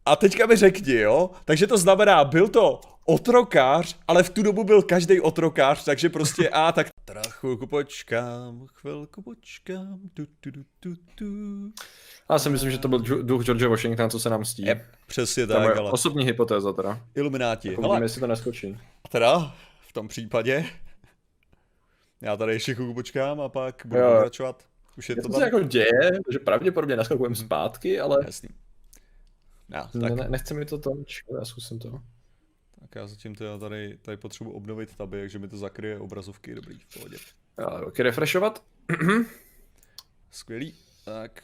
A 0.05 0.15
teďka 0.15 0.45
mi 0.45 0.55
řekni, 0.55 0.95
jo? 0.95 1.29
Takže 1.45 1.67
to 1.67 1.77
znamená, 1.77 2.23
byl 2.23 2.47
to 2.47 2.81
otrokář, 3.05 3.97
ale 4.07 4.23
v 4.23 4.29
tu 4.29 4.43
dobu 4.43 4.63
byl 4.63 4.81
každý 4.81 5.21
otrokář, 5.21 5.83
takže 5.83 6.09
prostě 6.09 6.49
a 6.49 6.71
tak 6.71 6.87
teda 7.05 7.21
chvilku 7.29 7.67
počkám, 7.67 8.65
chvilku 8.73 9.21
počkám, 9.21 9.99
tu, 10.13 10.25
tu, 10.25 10.51
tu, 10.51 10.63
tu, 10.79 10.95
tu. 11.15 11.25
Já 12.31 12.39
si 12.39 12.49
myslím, 12.49 12.71
že 12.71 12.77
to 12.77 12.87
byl 12.87 12.99
duch 12.99 13.43
George 13.45 13.63
Washington, 13.63 14.09
co 14.09 14.19
se 14.19 14.29
nám 14.29 14.45
stí. 14.45 14.65
Yep, 14.65 14.83
přesně 15.07 15.47
tak, 15.47 15.77
ale... 15.77 15.91
osobní 15.91 16.25
hypotéza 16.25 16.73
teda. 16.73 17.01
Ilumináti. 17.15 17.67
Jako 17.69 17.81
uvidíme, 17.81 18.05
jestli 18.05 18.21
to 18.21 18.27
neskočí. 18.27 18.77
A 19.03 19.07
teda, 19.07 19.55
v 19.81 19.93
tom 19.93 20.07
případě, 20.07 20.65
já 22.21 22.37
tady 22.37 22.53
ještě 22.53 22.75
chvilku 22.75 22.93
počkám 22.93 23.41
a 23.41 23.49
pak 23.49 23.81
budu 23.85 24.01
jo. 24.01 24.11
pokračovat. 24.11 24.63
Už 24.97 25.09
je 25.09 25.15
to, 25.15 25.21
to 25.21 25.33
se 25.33 25.43
jako 25.43 25.59
děje, 25.59 26.11
že 26.31 26.39
pravděpodobně 26.39 26.95
naskakujeme 26.95 27.35
zpátky, 27.35 27.99
ale... 27.99 28.17
Jasný. 28.25 28.49
No, 29.69 30.01
tak... 30.01 30.13
ne, 30.13 30.29
nechce 30.29 30.53
mi 30.53 30.65
to 30.65 30.77
tam, 30.77 31.03
já 31.39 31.45
zkusím 31.45 31.79
to. 31.79 32.01
Tak 32.79 32.95
já 32.95 33.07
zatím 33.07 33.35
já 33.39 33.57
tady, 33.57 33.97
tady 34.01 34.17
potřebuji 34.17 34.51
obnovit 34.51 34.95
taby, 34.95 35.19
takže 35.19 35.39
mi 35.39 35.47
to 35.47 35.57
zakryje 35.57 35.99
obrazovky, 35.99 36.55
dobrý, 36.55 36.79
v 36.79 36.93
pohodě. 36.93 37.17
Já, 37.57 37.67
ok, 37.67 37.99
refreshovat. 37.99 38.63
Skvělý. 40.31 40.75
Tak, 41.05 41.43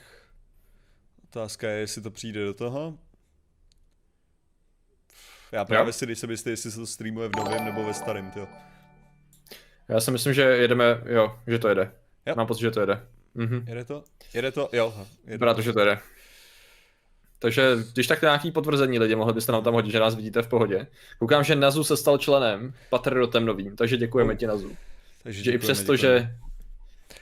otázka 1.35 1.69
je, 1.69 1.79
jestli 1.79 2.01
to 2.01 2.11
přijde 2.11 2.45
do 2.45 2.53
toho. 2.53 2.97
Já 5.51 5.65
právě 5.65 5.89
jo. 5.89 5.93
si 5.93 6.05
nejsem 6.05 6.31
jistý, 6.31 6.49
jestli 6.49 6.71
se 6.71 6.77
to 6.77 6.85
streamuje 6.85 7.29
v 7.29 7.35
novém 7.35 7.65
nebo 7.65 7.83
ve 7.83 7.93
starém, 7.93 8.31
jo. 8.35 8.47
Já 9.87 9.99
si 9.99 10.11
myslím, 10.11 10.33
že 10.33 10.41
jedeme, 10.41 11.01
jo, 11.05 11.39
že 11.47 11.59
to 11.59 11.67
jede. 11.67 11.91
Jo. 12.25 12.33
Mám 12.37 12.47
pocit, 12.47 12.61
že 12.61 12.71
to 12.71 12.79
jede. 12.79 13.07
Mhm. 13.33 13.65
Jede 13.67 13.85
to? 13.85 14.03
Jede 14.33 14.51
to? 14.51 14.69
Jo. 14.73 14.93
Jede 15.23 15.35
Vypadá 15.35 15.53
to, 15.53 15.61
že 15.61 15.73
to 15.73 15.79
jede. 15.79 15.99
Takže 17.39 17.77
když 17.93 18.07
tak 18.07 18.21
nějaký 18.21 18.51
potvrzení 18.51 18.99
lidi, 18.99 19.15
mohli 19.15 19.33
byste 19.33 19.51
nám 19.51 19.63
tam 19.63 19.73
hodit, 19.73 19.91
že 19.91 19.99
nás 19.99 20.15
vidíte 20.15 20.41
v 20.41 20.47
pohodě. 20.47 20.87
Koukám, 21.19 21.43
že 21.43 21.55
Nazu 21.55 21.83
se 21.83 21.97
stal 21.97 22.17
členem 22.17 22.73
Patriotem 22.89 23.45
novým, 23.45 23.75
takže 23.75 23.97
děkujeme 23.97 24.33
no. 24.33 24.37
ti 24.37 24.47
Nazu. 24.47 24.77
Takže 25.23 25.43
že 25.43 25.51
i 25.51 25.57
přesto, 25.57 25.95
že 25.95 26.35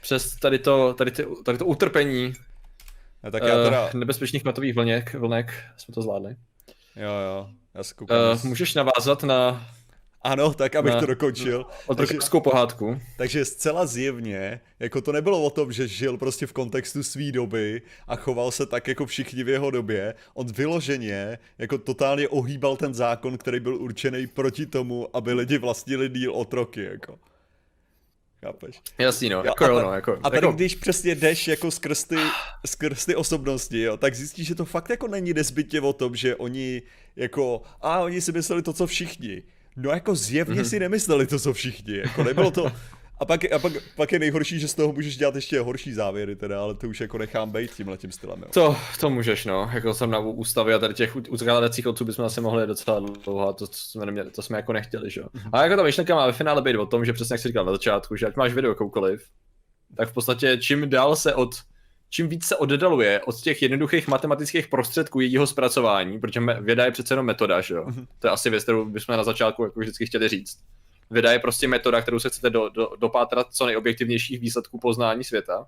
přes 0.01 0.35
tady 0.35 0.59
to, 0.59 0.93
tady, 0.93 1.11
ty, 1.11 1.25
tady 1.45 1.57
to 1.57 1.65
utrpení 1.65 2.33
a 3.23 3.31
tak 3.31 3.43
já 3.43 3.63
teda... 3.63 3.85
uh, 3.85 3.93
nebezpečných 3.93 4.43
matových 4.43 4.75
vlněk, 4.75 5.13
vlnek 5.13 5.63
jsme 5.77 5.93
to 5.93 6.01
zvládli. 6.01 6.35
Jo, 6.95 7.11
jo, 7.25 7.49
já 7.73 7.83
se 7.83 7.93
koukám. 7.93 8.17
Uh, 8.17 8.45
můžeš 8.45 8.73
navázat 8.75 9.23
na 9.23 9.67
ano, 10.21 10.53
tak 10.53 10.75
abych 10.75 10.93
na, 10.93 10.99
to 10.99 11.05
dokončil. 11.05 11.65
Otrokářskou 11.85 12.39
pohádku. 12.39 13.01
Takže 13.17 13.45
zcela 13.45 13.85
zjevně, 13.85 14.59
jako 14.79 15.01
to 15.01 15.11
nebylo 15.11 15.43
o 15.43 15.49
tom, 15.49 15.71
že 15.71 15.87
žil 15.87 16.17
prostě 16.17 16.47
v 16.47 16.53
kontextu 16.53 17.03
své 17.03 17.31
doby 17.31 17.81
a 18.07 18.15
choval 18.15 18.51
se 18.51 18.65
tak 18.65 18.87
jako 18.87 19.05
všichni 19.05 19.43
v 19.43 19.49
jeho 19.49 19.71
době. 19.71 20.13
On 20.33 20.47
vyloženě 20.47 21.37
jako 21.57 21.77
totálně 21.77 22.27
ohýbal 22.27 22.77
ten 22.77 22.93
zákon, 22.93 23.37
který 23.37 23.59
byl 23.59 23.75
určený 23.75 24.27
proti 24.27 24.65
tomu, 24.65 25.15
aby 25.15 25.33
lidi 25.33 25.57
vlastnili 25.57 26.09
díl 26.09 26.33
otroky, 26.33 26.83
jako. 26.83 27.19
Chápeš? 28.43 28.81
Jasný, 28.97 29.29
no, 29.29 29.43
jako 29.43 29.65
jo, 29.65 29.81
no, 29.81 29.93
jako, 29.93 30.19
a 30.23 30.29
tady 30.29 30.45
jako... 30.45 30.55
když 30.55 30.75
přesně 30.75 31.15
jdeš 31.15 31.47
jako 31.47 31.71
skrz 31.71 32.03
ty, 32.03 32.17
skrz 32.65 33.05
ty 33.05 33.15
osobnosti, 33.15 33.81
jo, 33.81 33.97
tak 33.97 34.15
zjistíš, 34.15 34.47
že 34.47 34.55
to 34.55 34.65
fakt 34.65 34.89
jako 34.89 35.07
není 35.07 35.33
nezbytně 35.33 35.81
o 35.81 35.93
tom, 35.93 36.15
že 36.15 36.35
oni 36.35 36.81
jako, 37.15 37.61
a 37.81 37.99
oni 37.99 38.21
si 38.21 38.31
mysleli 38.31 38.61
to, 38.61 38.73
co 38.73 38.87
všichni. 38.87 39.43
No 39.75 39.89
jako 39.89 40.15
zjevně 40.15 40.61
mm-hmm. 40.61 40.69
si 40.69 40.79
nemysleli 40.79 41.27
to, 41.27 41.39
co 41.39 41.53
všichni, 41.53 41.97
jako 41.97 42.23
nebylo 42.23 42.51
to, 42.51 42.71
a 43.23 43.25
pak, 43.25 43.51
a 43.51 43.59
pak, 43.59 43.73
pak 43.95 44.11
je 44.11 44.19
nejhorší, 44.19 44.59
že 44.59 44.67
z 44.67 44.73
toho 44.73 44.93
můžeš 44.93 45.17
dělat 45.17 45.35
ještě 45.35 45.59
horší 45.59 45.93
závěry 45.93 46.35
teda, 46.35 46.61
ale 46.61 46.73
to 46.73 46.87
už 46.87 47.01
jako 47.01 47.17
nechám 47.17 47.51
být 47.51 47.71
tímhle 47.71 47.97
tím 47.97 48.11
stylem. 48.11 48.39
Jo. 48.41 48.47
To, 48.53 48.77
to 48.99 49.09
můžeš, 49.09 49.45
no. 49.45 49.69
Jako 49.73 49.93
jsem 49.93 50.11
na 50.11 50.19
ústavě 50.19 50.75
a 50.75 50.79
tady 50.79 50.93
těch 50.93 51.15
utkladacích 51.15 51.87
otců 51.87 52.05
bychom 52.05 52.25
asi 52.25 52.41
mohli 52.41 52.67
docela 52.67 52.99
dlouho 52.99 53.47
a 53.47 53.53
to, 53.53 53.67
to, 53.67 53.73
jsme 53.73 54.05
neměli, 54.05 54.31
to 54.31 54.41
jsme 54.41 54.57
jako 54.57 54.73
nechtěli, 54.73 55.09
že 55.09 55.21
jo. 55.21 55.27
A 55.53 55.63
jako 55.63 55.75
ta 55.75 55.83
myšlenka 55.83 56.15
má 56.15 56.25
ve 56.25 56.33
finále 56.33 56.61
být 56.61 56.77
o 56.77 56.85
tom, 56.85 57.05
že 57.05 57.13
přesně 57.13 57.33
jak 57.33 57.41
jsi 57.41 57.47
říkal 57.47 57.65
na 57.65 57.71
začátku, 57.71 58.15
že 58.15 58.27
ať 58.27 58.35
máš 58.35 58.53
video 58.53 58.71
jakoukoliv, 58.71 59.27
tak 59.97 60.09
v 60.09 60.13
podstatě 60.13 60.57
čím 60.57 60.89
dál 60.89 61.15
se 61.15 61.35
od 61.35 61.55
čím 62.09 62.27
víc 62.27 62.45
se 62.45 62.55
oddaluje 62.55 63.21
od 63.21 63.41
těch 63.41 63.61
jednoduchých 63.61 64.07
matematických 64.07 64.67
prostředků 64.67 65.19
jejího 65.19 65.47
zpracování, 65.47 66.19
protože 66.19 66.39
věda 66.39 66.85
je 66.85 66.91
přece 66.91 67.13
jenom 67.13 67.25
metoda, 67.25 67.61
že 67.61 67.73
jo? 67.73 67.85
Mm-hmm. 67.85 68.07
To 68.19 68.27
je 68.27 68.31
asi 68.31 68.49
věc, 68.49 68.63
kterou 68.63 68.85
bychom 68.85 69.17
na 69.17 69.23
začátku 69.23 69.63
jako 69.63 69.79
vždycky 69.79 70.05
chtěli 70.05 70.29
říct 70.29 70.59
věda 71.13 71.31
je 71.31 71.39
prostě 71.39 71.67
metoda, 71.67 72.01
kterou 72.01 72.19
se 72.19 72.29
chcete 72.29 72.49
do, 72.49 72.69
do, 72.69 72.89
dopátrat 72.99 73.47
co 73.51 73.65
nejobjektivnějších 73.65 74.39
výsledků 74.39 74.79
poznání 74.79 75.23
světa, 75.23 75.67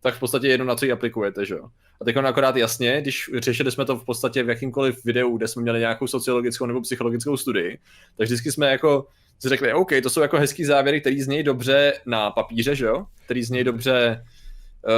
tak 0.00 0.14
v 0.14 0.20
podstatě 0.20 0.48
jenom 0.48 0.66
na 0.66 0.74
co 0.74 0.84
ji 0.84 0.92
aplikujete, 0.92 1.46
že 1.46 1.54
jo. 1.54 1.68
A 2.00 2.04
teď 2.04 2.16
akorát 2.16 2.56
jasně, 2.56 3.00
když 3.00 3.30
řešili 3.38 3.72
jsme 3.72 3.84
to 3.84 3.96
v 3.96 4.04
podstatě 4.04 4.42
v 4.42 4.48
jakýmkoliv 4.48 5.04
videu, 5.04 5.36
kde 5.36 5.48
jsme 5.48 5.62
měli 5.62 5.80
nějakou 5.80 6.06
sociologickou 6.06 6.66
nebo 6.66 6.80
psychologickou 6.80 7.36
studii, 7.36 7.78
tak 8.16 8.26
vždycky 8.26 8.52
jsme 8.52 8.70
jako 8.70 9.06
si 9.38 9.48
řekli, 9.48 9.72
OK, 9.72 9.90
to 10.02 10.10
jsou 10.10 10.20
jako 10.20 10.38
hezký 10.38 10.64
závěry, 10.64 11.00
který 11.00 11.22
znějí 11.22 11.42
dobře 11.42 11.92
na 12.06 12.30
papíře, 12.30 12.74
že 12.74 12.86
jo, 12.86 13.06
který 13.24 13.42
znějí 13.42 13.64
dobře 13.64 14.24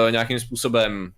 uh, 0.07 0.13
nějakým 0.13 0.41
způsobem 0.41 1.13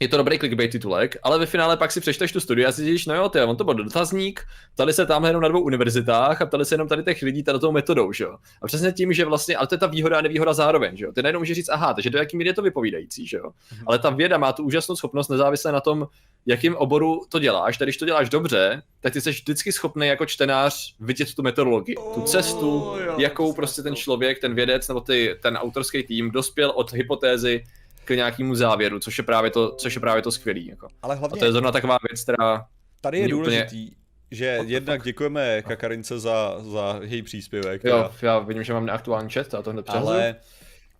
je 0.00 0.08
to 0.08 0.16
dobrý 0.16 0.38
clickbait 0.38 0.72
titulek, 0.72 1.16
ale 1.22 1.38
ve 1.38 1.46
finále 1.46 1.76
pak 1.76 1.92
si 1.92 2.00
přečteš 2.00 2.32
tu 2.32 2.40
studii 2.40 2.66
a 2.66 2.72
si 2.72 2.84
říkáš, 2.84 3.06
no 3.06 3.14
jo, 3.14 3.28
ty, 3.28 3.40
on 3.40 3.56
to 3.56 3.64
byl 3.64 3.74
dotazník, 3.74 4.40
tady 4.74 4.92
se 4.92 5.06
tam 5.06 5.24
jenom 5.24 5.42
na 5.42 5.48
dvou 5.48 5.60
univerzitách 5.60 6.42
a 6.42 6.46
tady 6.46 6.64
se 6.64 6.74
jenom 6.74 6.88
tady 6.88 7.02
těch 7.02 7.22
lidí 7.22 7.42
tady 7.42 7.58
tou 7.58 7.72
metodou, 7.72 8.12
že 8.12 8.24
jo. 8.24 8.36
A 8.62 8.66
přesně 8.66 8.92
tím, 8.92 9.12
že 9.12 9.24
vlastně, 9.24 9.56
ale 9.56 9.66
to 9.66 9.74
je 9.74 9.78
ta 9.78 9.86
výhoda 9.86 10.18
a 10.18 10.20
nevýhoda 10.20 10.52
zároveň, 10.52 10.96
že 10.96 11.04
jo. 11.04 11.12
Ty 11.12 11.22
najednou 11.22 11.40
můžeš 11.40 11.56
říct, 11.56 11.68
aha, 11.68 11.94
takže 11.94 12.10
do 12.10 12.18
jaký 12.18 12.36
míry 12.36 12.50
je 12.50 12.54
to 12.54 12.62
vypovídající, 12.62 13.26
že 13.26 13.36
jo. 13.36 13.44
Mm-hmm. 13.44 13.84
Ale 13.86 13.98
ta 13.98 14.10
věda 14.10 14.38
má 14.38 14.52
tu 14.52 14.64
úžasnou 14.64 14.96
schopnost 14.96 15.28
nezávisle 15.28 15.72
na 15.72 15.80
tom, 15.80 16.06
jakým 16.46 16.76
oboru 16.76 17.20
to 17.28 17.38
děláš. 17.38 17.78
Tady, 17.78 17.88
když 17.88 17.96
to 17.96 18.06
děláš 18.06 18.28
dobře, 18.28 18.82
tak 19.00 19.12
ty 19.12 19.20
jsi 19.20 19.30
vždycky 19.30 19.72
schopný 19.72 20.06
jako 20.06 20.26
čtenář 20.26 20.94
vidět 21.00 21.34
tu 21.34 21.42
metodologii, 21.42 21.96
tu 22.14 22.22
cestu, 22.22 22.82
oh, 22.82 22.98
jakou 23.18 23.52
prostě 23.52 23.82
ten 23.82 23.96
člověk, 23.96 24.40
ten 24.40 24.54
vědec 24.54 24.88
nebo 24.88 25.00
ty, 25.00 25.36
ten 25.42 25.56
autorský 25.56 26.02
tým 26.02 26.30
dospěl 26.30 26.70
od 26.70 26.92
hypotézy 26.92 27.64
k 28.14 28.16
nějakému 28.16 28.54
závěru, 28.54 28.98
což 29.00 29.18
je 29.18 29.24
právě 29.24 29.50
to, 29.50 29.74
což 29.74 29.94
je 29.94 30.00
právě 30.00 30.22
to 30.22 30.32
skvělý. 30.32 30.66
Jako. 30.66 30.88
Ale 31.02 31.16
hlavně... 31.16 31.36
A 31.36 31.38
to 31.38 31.44
je 31.44 31.52
zrovna 31.52 31.72
taková 31.72 31.98
věc, 32.10 32.22
která... 32.22 32.66
Tady 33.00 33.18
je 33.18 33.28
důležitý, 33.28 33.86
úplně... 33.86 33.96
že 34.30 34.58
jednak 34.64 35.02
děkujeme 35.02 35.62
Kakarince 35.62 36.18
za, 36.18 36.56
za 36.58 37.00
její 37.02 37.22
příspěvek. 37.22 37.84
Jo, 37.84 38.10
já 38.22 38.38
vidím, 38.38 38.62
že 38.62 38.72
mám 38.72 38.86
neaktuální 38.86 39.30
chat 39.30 39.54
a 39.54 39.62
to 39.62 39.70
hned 39.70 39.90
Ale 39.90 40.36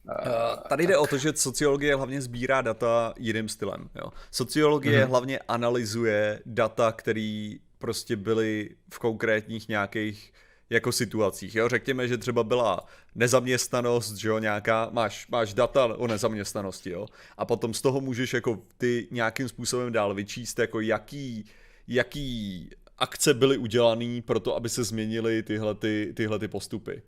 Uh, 0.05 0.63
tady 0.69 0.87
jde 0.87 0.97
o 0.97 1.07
to, 1.07 1.19
že 1.19 1.33
sociologie 1.35 1.97
hlavně 1.97 2.23
sbírá 2.23 2.61
data 2.61 3.15
jiným 3.19 3.49
stylem. 3.49 3.89
Jo. 3.95 4.11
Sociologie 4.31 5.05
mm-hmm. 5.05 5.09
hlavně 5.09 5.39
analyzuje 5.39 6.41
data, 6.47 6.93
které 6.93 7.53
prostě 7.79 8.17
byly 8.17 8.71
v 8.93 8.99
konkrétních 8.99 9.69
nějakých 9.69 10.33
jako 10.71 10.93
situacích. 10.93 11.55
Jo? 11.55 11.69
Řekněme, 11.69 12.09
že 12.09 12.19
třeba 12.19 12.45
byla 12.45 12.87
nezaměstnanost, 13.15 14.15
že 14.15 14.29
jo, 14.29 14.39
nějaká, 14.39 14.89
máš, 14.93 15.29
máš 15.29 15.55
data 15.55 15.85
o 15.85 16.07
nezaměstnanosti, 16.07 16.91
jo, 16.91 17.07
a 17.39 17.45
potom 17.45 17.75
z 17.75 17.81
toho 17.83 18.01
můžeš 18.01 18.35
jako 18.35 18.63
ty 18.79 19.09
nějakým 19.11 19.49
způsobem 19.49 19.93
dál 19.93 20.15
vyčíst, 20.15 20.59
jako 20.59 20.81
jaký, 20.81 21.45
jaký 21.89 22.71
akce 22.99 23.35
byly 23.35 23.59
udělané 23.59 24.23
pro 24.23 24.41
to, 24.41 24.57
aby 24.57 24.69
se 24.69 24.85
změnily 24.85 25.43
tyhle, 25.43 25.75
ty, 25.75 26.13
tyhle 26.17 26.39
ty 26.39 26.49
postupy. 26.49 27.03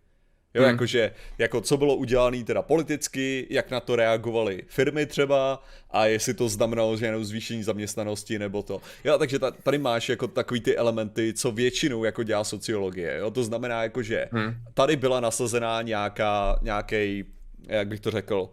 Jo, 0.55 0.63
hmm. 0.63 0.71
jakože, 0.71 1.11
jako 1.39 1.61
co 1.61 1.77
bylo 1.77 1.97
udělané 1.97 2.45
teda 2.45 2.63
politicky, 2.63 3.47
jak 3.51 3.71
na 3.71 3.81
to 3.81 3.97
reagovaly 3.97 4.63
firmy 4.69 5.07
třeba 5.07 5.63
a 5.91 6.07
jestli 6.07 6.35
to 6.35 6.49
znamenalo, 6.49 6.97
že 6.97 7.07
jenom 7.07 7.25
zvýšení 7.25 7.63
zaměstnanosti 7.63 8.39
nebo 8.39 8.63
to. 8.63 8.81
Jo, 9.05 9.19
takže 9.19 9.39
tady 9.39 9.79
máš 9.79 10.09
jako 10.09 10.29
takový 10.29 10.61
ty 10.61 10.77
elementy, 10.77 11.33
co 11.35 11.53
většinou 11.53 12.05
jako 12.05 12.23
dělá 12.23 12.45
sociologie, 12.45 13.17
jo, 13.19 13.31
to 13.31 13.45
znamená 13.45 13.83
jako, 13.83 14.03
že 14.03 14.29
hmm. 14.33 14.55
tady 14.75 14.97
byla 14.97 15.21
nasazená 15.21 15.83
nějaká, 15.83 16.59
nějaký, 16.63 17.25
jak 17.69 17.89
bych 17.89 18.01
to 18.01 18.11
řekl, 18.11 18.49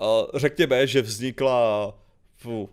uh, 0.00 0.38
řekněme, 0.38 0.86
že 0.86 1.02
vznikla, 1.02 1.94
fu, 2.36 2.68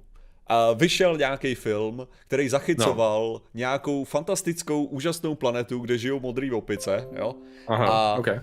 a 0.47 0.73
vyšel 0.73 1.17
nějaký 1.17 1.55
film, 1.55 2.07
který 2.27 2.49
zachycoval 2.49 3.31
no. 3.33 3.41
nějakou 3.53 4.03
fantastickou, 4.03 4.83
úžasnou 4.83 5.35
planetu, 5.35 5.79
kde 5.79 5.97
žijou 5.97 6.19
modrý 6.19 6.51
opice, 6.51 7.07
jo? 7.15 7.35
Aha, 7.67 7.85
a 7.85 8.15
okay. 8.19 8.39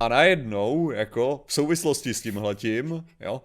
A 0.00 0.08
najednou, 0.08 0.90
jako 0.90 1.44
v 1.46 1.52
souvislosti 1.52 2.14
s 2.14 2.22
tímhletím, 2.22 3.04
jo, 3.20 3.42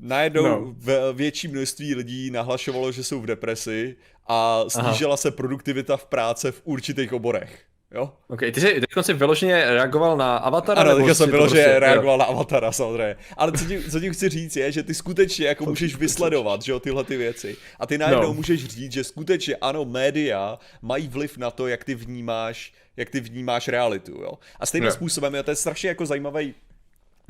najednou 0.00 0.42
no. 0.42 0.74
v 0.78 1.12
větší 1.12 1.48
množství 1.48 1.94
lidí 1.94 2.30
nahlašovalo, 2.30 2.92
že 2.92 3.04
jsou 3.04 3.20
v 3.20 3.26
depresi 3.26 3.96
a 4.26 4.64
snížila 4.68 5.10
Aha. 5.10 5.16
se 5.16 5.30
produktivita 5.30 5.96
v 5.96 6.06
práce 6.06 6.52
v 6.52 6.62
určitých 6.64 7.12
oborech. 7.12 7.64
Jo? 7.94 8.12
Ok, 8.28 8.40
ty 8.40 8.60
jsi 8.60 8.80
teď 8.80 9.14
vyloženě 9.14 9.64
reagoval 9.64 10.16
na 10.16 10.36
Avatara? 10.36 10.80
Ano, 10.80 10.96
teď 10.96 11.16
jsem 11.16 11.30
vyloženě 11.30 11.62
prostě, 11.62 11.78
reagoval 11.78 12.14
jo. 12.14 12.18
na 12.18 12.24
Avatara 12.24 12.72
samozřejmě. 12.72 13.16
Ale 13.36 13.52
co 13.52 13.64
tím, 13.64 13.90
co 13.90 14.00
tím 14.00 14.12
chci 14.12 14.28
říct 14.28 14.56
je, 14.56 14.72
že 14.72 14.82
ty 14.82 14.94
skutečně 14.94 15.46
jako 15.46 15.64
můžeš 15.64 15.96
vysledovat, 15.96 16.62
že 16.62 16.72
jo, 16.72 16.80
tyhle 16.80 17.04
ty 17.04 17.16
věci. 17.16 17.56
A 17.80 17.86
ty 17.86 17.98
najednou 17.98 18.28
no. 18.28 18.34
můžeš 18.34 18.64
říct, 18.64 18.92
že 18.92 19.04
skutečně 19.04 19.56
ano, 19.56 19.84
média 19.84 20.58
mají 20.82 21.08
vliv 21.08 21.38
na 21.38 21.50
to, 21.50 21.66
jak 21.66 21.84
ty 21.84 21.94
vnímáš 21.94 22.72
jak 22.96 23.10
ty 23.10 23.20
vnímáš 23.20 23.68
realitu, 23.68 24.12
jo. 24.12 24.38
A 24.60 24.66
stejným 24.66 24.86
no. 24.86 24.92
způsobem, 24.92 25.34
jo, 25.34 25.42
to 25.42 25.50
je 25.50 25.56
strašně 25.56 25.88
jako 25.88 26.06
zajímavý 26.06 26.54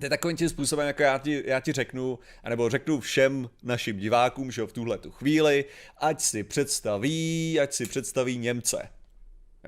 to 0.01 0.07
je 0.07 0.11
takovým 0.11 0.37
tím 0.37 0.49
způsobem, 0.49 0.87
jako 0.87 1.03
já 1.03 1.19
ti, 1.19 1.43
já 1.47 1.61
ti 1.61 1.73
řeknu, 1.73 2.19
anebo 2.45 2.71
řeknu 2.71 3.01
všem 3.01 3.51
našim 3.63 3.99
divákům, 3.99 4.51
že 4.51 4.61
jo, 4.61 4.67
v 4.67 4.73
tuhle 4.73 4.99
tu 4.99 5.11
chvíli, 5.11 5.65
ať 5.99 6.21
si 6.21 6.45
představí, 6.45 7.61
ať 7.61 7.73
si 7.73 7.87
představí 7.87 8.39
Němce. 8.39 8.89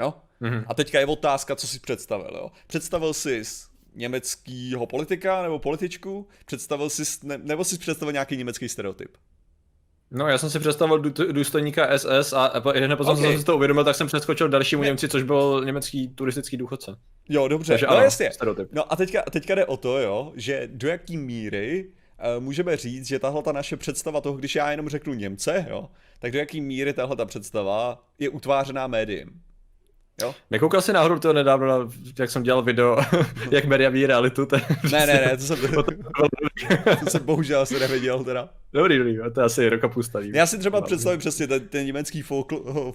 Jo? 0.00 0.14
Mm-hmm. 0.42 0.64
A 0.66 0.74
teďka 0.74 1.00
je 1.00 1.06
otázka, 1.06 1.56
co 1.56 1.66
si 1.66 1.80
představil, 1.80 2.30
jo. 2.34 2.50
Představil 2.66 3.14
jsi 3.14 3.42
německého 3.94 4.86
politika 4.86 5.42
nebo 5.42 5.58
političku? 5.58 6.28
Představil 6.46 6.90
jsi, 6.90 7.02
ne, 7.22 7.38
nebo 7.38 7.64
jsi 7.64 7.78
představil 7.78 8.12
nějaký 8.12 8.36
německý 8.36 8.68
stereotyp? 8.68 9.16
No, 10.10 10.28
já 10.28 10.38
jsem 10.38 10.50
si 10.50 10.58
představil 10.58 10.98
důstojníka 11.32 11.98
SS 11.98 12.32
a 12.32 12.62
hned 12.74 12.96
potom 12.96 13.18
okay. 13.18 13.30
jsem 13.30 13.38
si 13.38 13.44
to 13.44 13.56
uvědomil, 13.56 13.84
tak 13.84 13.96
jsem 13.96 14.06
přeskočil 14.06 14.48
dalšímu 14.48 14.82
ne. 14.82 14.88
Němci, 14.88 15.08
což 15.08 15.22
byl 15.22 15.62
německý 15.64 16.08
turistický 16.08 16.56
důchodce. 16.56 16.96
Jo, 17.28 17.48
dobře, 17.48 17.72
Takže 17.72 17.86
no 17.86 17.92
ano, 17.92 18.02
jasně. 18.02 18.32
Stereotyp. 18.32 18.68
No 18.72 18.92
a 18.92 18.96
teďka, 18.96 19.22
teďka 19.22 19.54
jde 19.54 19.66
o 19.66 19.76
to, 19.76 19.98
jo, 19.98 20.32
že 20.36 20.68
do 20.72 20.88
jaký 20.88 21.16
míry 21.16 21.88
uh, 22.36 22.44
můžeme 22.44 22.76
říct, 22.76 23.06
že 23.06 23.18
tahle 23.18 23.42
ta 23.42 23.52
naše 23.52 23.76
představa 23.76 24.20
toho, 24.20 24.36
když 24.36 24.54
já 24.54 24.70
jenom 24.70 24.88
řeknu 24.88 25.14
Němce, 25.14 25.66
jo, 25.70 25.88
tak 26.18 26.32
do 26.32 26.38
jaký 26.38 26.60
míry 26.60 26.92
tahle 26.92 27.16
ta 27.16 27.24
představa 27.24 28.04
je 28.18 28.28
utvářená 28.28 28.86
médiem. 28.86 29.28
Jo? 30.22 30.34
Nekoukal 30.50 30.82
jsi 30.82 30.92
náhodou 30.92 31.18
to 31.18 31.32
nedávno, 31.32 31.90
jak 32.18 32.30
jsem 32.30 32.42
dělal 32.42 32.62
video, 32.62 32.98
jak 33.50 33.64
média 33.64 33.90
ví 33.90 34.06
realitu? 34.06 34.46
To 34.46 34.56
ne, 34.92 35.06
ne, 35.06 35.06
ne, 35.06 35.36
to 35.36 35.42
jsem, 35.42 35.58
to 37.04 37.10
jsem 37.10 37.24
bohužel 37.24 37.60
asi 37.60 37.80
neviděl 37.80 38.24
teda. 38.24 38.48
Dobrý, 38.72 38.98
dobrý, 38.98 39.18
to 39.34 39.40
je 39.40 39.44
asi 39.44 39.68
roka 39.68 39.88
pusta. 39.88 40.20
Já 40.20 40.46
si 40.46 40.58
třeba 40.58 40.80
představím 40.80 41.18
přesně 41.18 41.46
ten, 41.46 41.68
ten 41.68 41.86
německý 41.86 42.22
folk, 42.22 42.52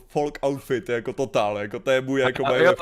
folk 0.07 0.37
outfit, 0.45 0.89
jako 0.89 1.13
totál, 1.13 1.57
jako 1.57 1.79
to 1.79 1.91
je 1.91 2.01
můj 2.01 2.21
jako 2.21 2.43
moje 2.45 2.75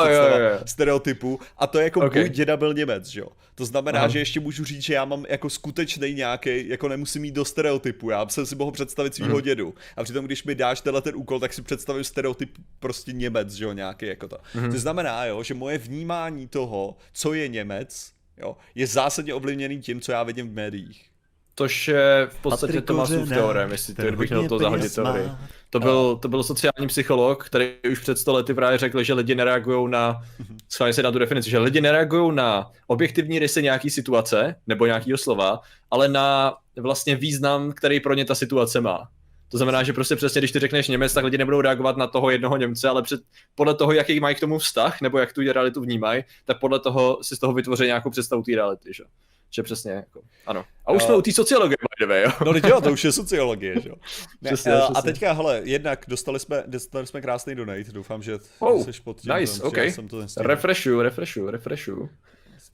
stereotypu 0.65 1.39
a 1.58 1.67
to 1.67 1.80
je 1.80 1.84
jako 1.84 2.06
okay. 2.06 2.21
můj 2.21 2.30
děda 2.30 2.58
byl 2.58 2.73
Němec, 2.73 3.08
že 3.08 3.19
jo. 3.19 3.27
To 3.56 3.65
znamená, 3.65 3.99
Aha. 3.99 4.08
že 4.08 4.19
ještě 4.19 4.39
můžu 4.39 4.65
říct, 4.65 4.82
že 4.82 4.93
já 4.93 5.06
mám 5.06 5.25
jako 5.30 5.49
skutečný 5.49 6.13
nějaký, 6.13 6.69
jako 6.69 6.88
nemusím 6.88 7.21
mít 7.21 7.36
do 7.36 7.45
stereotypu, 7.45 8.10
já 8.10 8.27
jsem 8.30 8.45
si 8.45 8.56
mohl 8.56 8.71
představit 8.71 9.15
svého 9.15 9.34
hmm. 9.34 9.41
dědu 9.41 9.73
a 9.97 10.04
přitom, 10.04 10.25
když 10.25 10.43
mi 10.43 10.56
dáš 10.56 10.82
tenhle 10.82 11.01
ten 11.01 11.15
úkol, 11.15 11.39
tak 11.39 11.54
si 11.54 11.62
představím 11.62 12.04
stereotyp 12.04 12.58
prostě 12.80 13.12
Němec, 13.12 13.54
že 13.54 13.65
jo, 13.65 13.73
nějaký 13.73 14.06
jako 14.06 14.27
to. 14.32 14.38
Hmm. 14.54 14.72
To 14.72 14.80
znamená, 14.80 15.26
jo, 15.26 15.44
že 15.44 15.54
moje 15.54 15.78
vnímání 15.78 16.48
toho, 16.48 16.96
co 17.13 17.34
je 17.34 17.48
Němec, 17.48 18.12
jo, 18.38 18.58
je 18.76 18.88
zásadně 18.88 19.34
ovlivněný 19.34 19.82
tím, 19.82 20.02
co 20.02 20.12
já 20.12 20.24
vidím 20.24 20.50
v 20.50 20.54
médiích. 20.54 21.12
Tož 21.56 21.88
je 21.88 22.28
v 22.30 22.41
podstatě 22.41 22.82
Tomasův 22.82 23.30
teorem, 23.30 23.72
jestli 23.72 23.94
to 23.94 24.12
bych 24.12 24.30
měl 24.30 24.48
to 24.48 24.60
zahodit 24.60 24.96
teorii. 24.96 25.32
To 25.70 25.80
byl, 25.80 26.15
to 26.15 26.28
byl 26.28 26.44
sociální 26.44 26.88
psycholog, 26.88 27.46
který 27.46 27.72
už 27.91 28.00
před 28.00 28.17
100 28.17 28.34
lety 28.34 28.54
právě 28.54 28.78
řekl, 28.78 29.04
že 29.04 29.13
lidi 29.13 29.36
nereagují 29.36 29.91
na, 29.91 30.22
schválně 30.70 30.94
se 30.94 31.04
na 31.04 31.12
tu 31.12 31.20
definici, 31.20 31.50
že 31.50 31.60
lidi 31.60 31.82
nereagují 31.82 32.36
na 32.36 32.72
objektivní 32.88 33.39
rysy 33.39 33.63
nějaký 33.63 33.89
situace 33.89 34.56
nebo 34.67 34.86
nějakého 34.86 35.17
slova, 35.17 35.60
ale 35.91 36.08
na 36.08 36.56
vlastně 36.78 37.15
význam, 37.15 37.72
který 37.72 38.00
pro 38.00 38.13
ně 38.13 38.26
ta 38.26 38.36
situace 38.36 38.82
má. 38.82 39.10
To 39.52 39.58
znamená, 39.58 39.84
že 39.84 39.94
prostě 39.94 40.16
přesně, 40.16 40.42
když 40.42 40.52
ty 40.52 40.60
řekneš 40.60 40.88
Němec, 40.88 41.14
tak 41.14 41.24
lidi 41.24 41.38
nebudou 41.38 41.62
reagovat 41.62 41.98
na 41.98 42.08
toho 42.08 42.30
jednoho 42.30 42.58
Němce, 42.58 42.90
ale 42.90 43.02
před, 43.02 43.22
podle 43.56 43.76
toho, 43.76 43.92
jaký 43.92 44.20
mají 44.20 44.36
k 44.36 44.40
tomu 44.40 44.60
vztah, 44.60 45.02
nebo 45.02 45.20
jak 45.20 45.34
tu 45.34 45.42
realitu 45.54 45.82
vnímají, 45.82 46.24
tak 46.46 46.60
podle 46.60 46.80
toho 46.80 47.20
si 47.22 47.36
z 47.36 47.40
toho 47.40 47.54
vytvoří 47.54 47.86
nějakou 47.86 48.10
představu 48.10 48.44
té 48.44 48.56
reality. 48.56 48.94
Že? 48.94 49.04
že 49.52 49.64
přesně, 49.64 49.92
jako, 49.92 50.22
ano. 50.46 50.66
A 50.86 50.92
už 50.92 51.04
jsme 51.04 51.16
u 51.16 51.22
té 51.22 51.32
sociologie, 51.32 51.78
by 51.82 52.06
the 52.06 52.10
way, 52.10 52.24
jo. 52.24 52.32
No 52.46 52.70
jo, 52.70 52.82
to 52.82 52.92
už 52.92 53.04
je 53.04 53.12
sociologie, 53.12 53.82
že 53.82 53.90
jo. 53.90 53.96
Ne, 54.42 54.50
přesně, 54.50 54.74
a, 54.74 54.86
a 54.86 55.02
teďka, 55.02 55.32
hele, 55.34 55.62
jednak 55.64 56.06
dostali 56.08 56.40
jsme, 56.40 56.64
dostali 56.68 57.08
jsme 57.08 57.22
krásný 57.22 57.56
donate, 57.56 57.92
doufám, 57.92 58.24
že 58.24 58.38
oh, 58.60 58.84
jsi 58.84 59.02
pod 59.02 59.22
tím, 59.22 59.34
nice, 59.36 59.60
tom, 59.60 59.68
okay. 59.68 59.92
jsem 59.92 60.08
to 60.08 60.26
refreshu, 60.38 61.02
refreshu, 61.02 61.50
refreshu. 61.50 62.10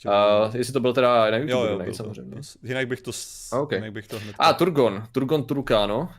A 0.05 0.49
jestli 0.53 0.73
to 0.73 0.79
byl 0.79 0.93
teda 0.93 1.31
na 1.31 1.37
YouTube, 1.37 1.51
jo, 1.51 1.65
jo, 1.65 1.77
ne, 1.77 1.93
samozřejmě. 1.93 2.35
To, 2.35 2.67
jinak 2.67 2.87
bych 2.87 3.01
to, 3.01 3.11
okay. 3.51 3.77
jinak 3.77 3.91
bych 3.91 4.07
to 4.07 4.19
hned... 4.19 4.35
A, 4.39 4.53
Turgon, 4.53 5.03
Turgon 5.11 5.43
Turkano. 5.43 6.09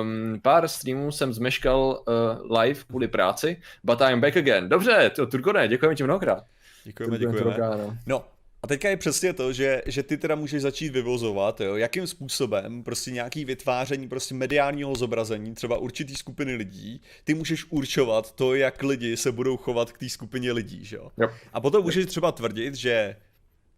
Um, 0.00 0.40
pár 0.42 0.68
streamů 0.68 1.12
jsem 1.12 1.32
zmeškal 1.32 2.02
uh, 2.06 2.58
live 2.58 2.80
kvůli 2.84 3.08
práci, 3.08 3.56
but 3.84 4.00
I'm 4.00 4.20
back 4.20 4.36
again. 4.36 4.68
Dobře, 4.68 5.10
to, 5.16 5.26
Turgone, 5.26 5.68
děkujeme 5.68 5.94
ti 5.94 6.04
mnohokrát. 6.04 6.44
Děkujeme, 6.84 7.18
Turgon 7.18 7.34
děkujeme. 7.34 7.56
Turkano. 7.56 7.96
No, 8.06 8.24
a 8.62 8.66
teďka 8.66 8.88
je 8.88 8.96
přesně 8.96 9.32
to, 9.32 9.52
že, 9.52 9.82
že 9.86 10.02
ty 10.02 10.16
teda 10.16 10.34
můžeš 10.34 10.62
začít 10.62 10.92
vyvozovat, 10.92 11.60
jo, 11.60 11.76
jakým 11.76 12.06
způsobem 12.06 12.82
prostě 12.82 13.10
nějaký 13.10 13.44
vytváření 13.44 14.08
prostě 14.08 14.34
mediálního 14.34 14.94
zobrazení 14.94 15.54
třeba 15.54 15.78
určitý 15.78 16.14
skupiny 16.14 16.54
lidí, 16.54 17.02
ty 17.24 17.34
můžeš 17.34 17.64
určovat 17.70 18.32
to, 18.34 18.54
jak 18.54 18.82
lidi 18.82 19.16
se 19.16 19.32
budou 19.32 19.56
chovat 19.56 19.92
k 19.92 19.98
té 19.98 20.08
skupině 20.08 20.52
lidí, 20.52 20.84
že 20.84 20.96
jo. 20.96 21.10
Yep. 21.20 21.30
A 21.52 21.60
potom 21.60 21.82
můžeš 21.82 22.06
třeba 22.06 22.32
tvrdit, 22.32 22.74
že 22.74 23.16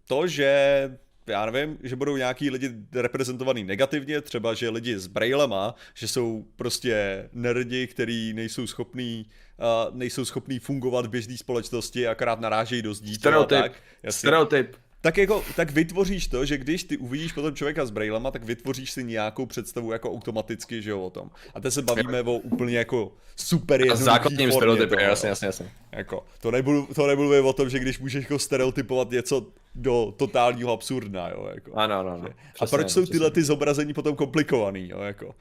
to, 0.09 0.27
že 0.27 0.99
já 1.27 1.47
nevím, 1.47 1.79
že 1.83 1.97
budou 1.97 2.17
nějaký 2.17 2.51
lidi 2.51 2.71
reprezentovaný 2.93 3.65
negativně, 3.65 4.21
třeba 4.21 4.55
že 4.55 4.71
lidi 4.71 4.99
s 4.99 5.07
brailema, 5.07 5.75
že 5.95 6.09
jsou 6.09 6.45
prostě 6.57 7.29
nerdi, 7.33 7.87
který 7.87 8.33
nejsou 8.33 8.67
schopní 8.67 9.27
uh, 9.59 9.97
nejsou 9.97 10.25
schopní 10.25 10.59
fungovat 10.59 11.07
v 11.07 11.11
běžné 11.11 11.37
společnosti, 11.37 12.09
akorát 12.09 12.41
narážejí 12.41 12.83
do 12.83 12.95
zdí. 12.95 13.15
Stereotyp. 13.15 13.59
Tak, 13.59 13.73
Stereotyp 14.11 14.77
tak 15.05 15.19
jako, 15.19 15.45
tak 15.57 15.71
vytvoříš 15.71 16.27
to, 16.27 16.45
že 16.45 16.59
když 16.59 16.85
ty 16.85 16.97
uvidíš 16.97 17.33
potom 17.33 17.55
člověka 17.55 17.87
s 17.87 17.91
brailema, 17.91 18.31
tak 18.31 18.45
vytvoříš 18.45 18.91
si 18.91 19.05
nějakou 19.05 19.47
představu 19.47 19.93
jako 19.93 20.13
automaticky, 20.13 20.83
že 20.83 20.91
jo, 20.91 21.03
o 21.03 21.11
tom. 21.11 21.31
A 21.55 21.61
teď 21.61 21.73
se 21.73 21.83
bavíme 21.83 22.23
o 22.23 22.33
úplně 22.33 22.79
jako 22.79 23.13
super 23.37 23.81
jednoduchý 23.81 24.05
Základním 24.05 24.53
stereotypem, 24.53 24.99
jasně, 24.99 25.29
jasně, 25.29 25.47
jasně. 25.47 25.71
Jako, 25.93 26.25
to 26.41 26.51
nebudu, 26.51 26.89
to 26.95 27.07
nebudu 27.07 27.49
o 27.49 27.53
tom, 27.53 27.71
že 27.71 27.79
když 27.79 27.99
můžeš 27.99 28.25
jako 28.25 28.39
stereotypovat 28.39 29.11
něco 29.11 29.47
do 29.75 30.15
totálního 30.17 30.73
absurdna, 30.73 31.29
jo, 31.29 31.49
jako. 31.55 31.73
Ano, 31.75 31.95
ano, 31.95 32.11
ano. 32.11 32.29
A 32.61 32.67
proč 32.67 32.91
jsou 32.91 33.07
tyhle 33.07 33.31
ty 33.31 33.43
zobrazení 33.43 33.95
potom 33.95 34.17
komplikovaný, 34.17 34.89
jo, 34.89 35.01
jako. 35.01 35.35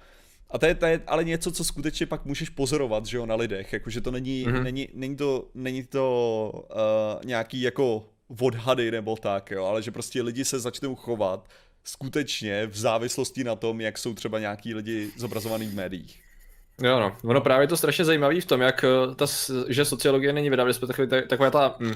A 0.49 0.57
to 0.57 0.65
je, 0.65 0.75
to 0.75 0.85
je 0.85 1.01
ale 1.07 1.23
něco, 1.23 1.51
co 1.51 1.63
skutečně 1.63 2.05
pak 2.05 2.25
můžeš 2.25 2.49
pozorovat, 2.49 3.05
že 3.05 3.17
jo, 3.17 3.25
na 3.25 3.35
lidech, 3.35 3.73
jakože 3.73 4.01
to 4.01 4.11
není, 4.11 4.45
mm-hmm. 4.45 4.63
není, 4.63 4.87
není 4.93 5.15
to, 5.15 5.45
není 5.55 5.83
to 5.83 6.51
uh, 6.53 7.25
nějaký 7.25 7.61
jako 7.61 8.05
odhady 8.41 8.91
nebo 8.91 9.15
tak, 9.15 9.51
jo, 9.51 9.65
ale 9.65 9.81
že 9.81 9.91
prostě 9.91 10.21
lidi 10.21 10.45
se 10.45 10.59
začnou 10.59 10.95
chovat 10.95 11.49
skutečně 11.83 12.67
v 12.67 12.77
závislosti 12.77 13.43
na 13.43 13.55
tom, 13.55 13.81
jak 13.81 13.97
jsou 13.97 14.13
třeba 14.13 14.39
nějaký 14.39 14.73
lidi 14.73 15.11
zobrazovaný 15.17 15.67
v 15.67 15.75
médiích. 15.75 16.19
Jo, 16.81 16.99
no. 16.99 17.17
Ono 17.23 17.41
právě 17.41 17.63
je 17.63 17.67
to 17.67 17.77
strašně 17.77 18.05
zajímavé 18.05 18.41
v 18.41 18.45
tom, 18.45 18.61
jak 18.61 18.83
eh, 18.83 19.15
ta, 19.15 19.25
že 19.67 19.85
sociologie 19.85 20.33
není 20.33 20.49
věda, 20.49 20.65
takový, 20.87 21.07
taková 21.07 21.49
ta, 21.49 21.75
hm, 21.79 21.93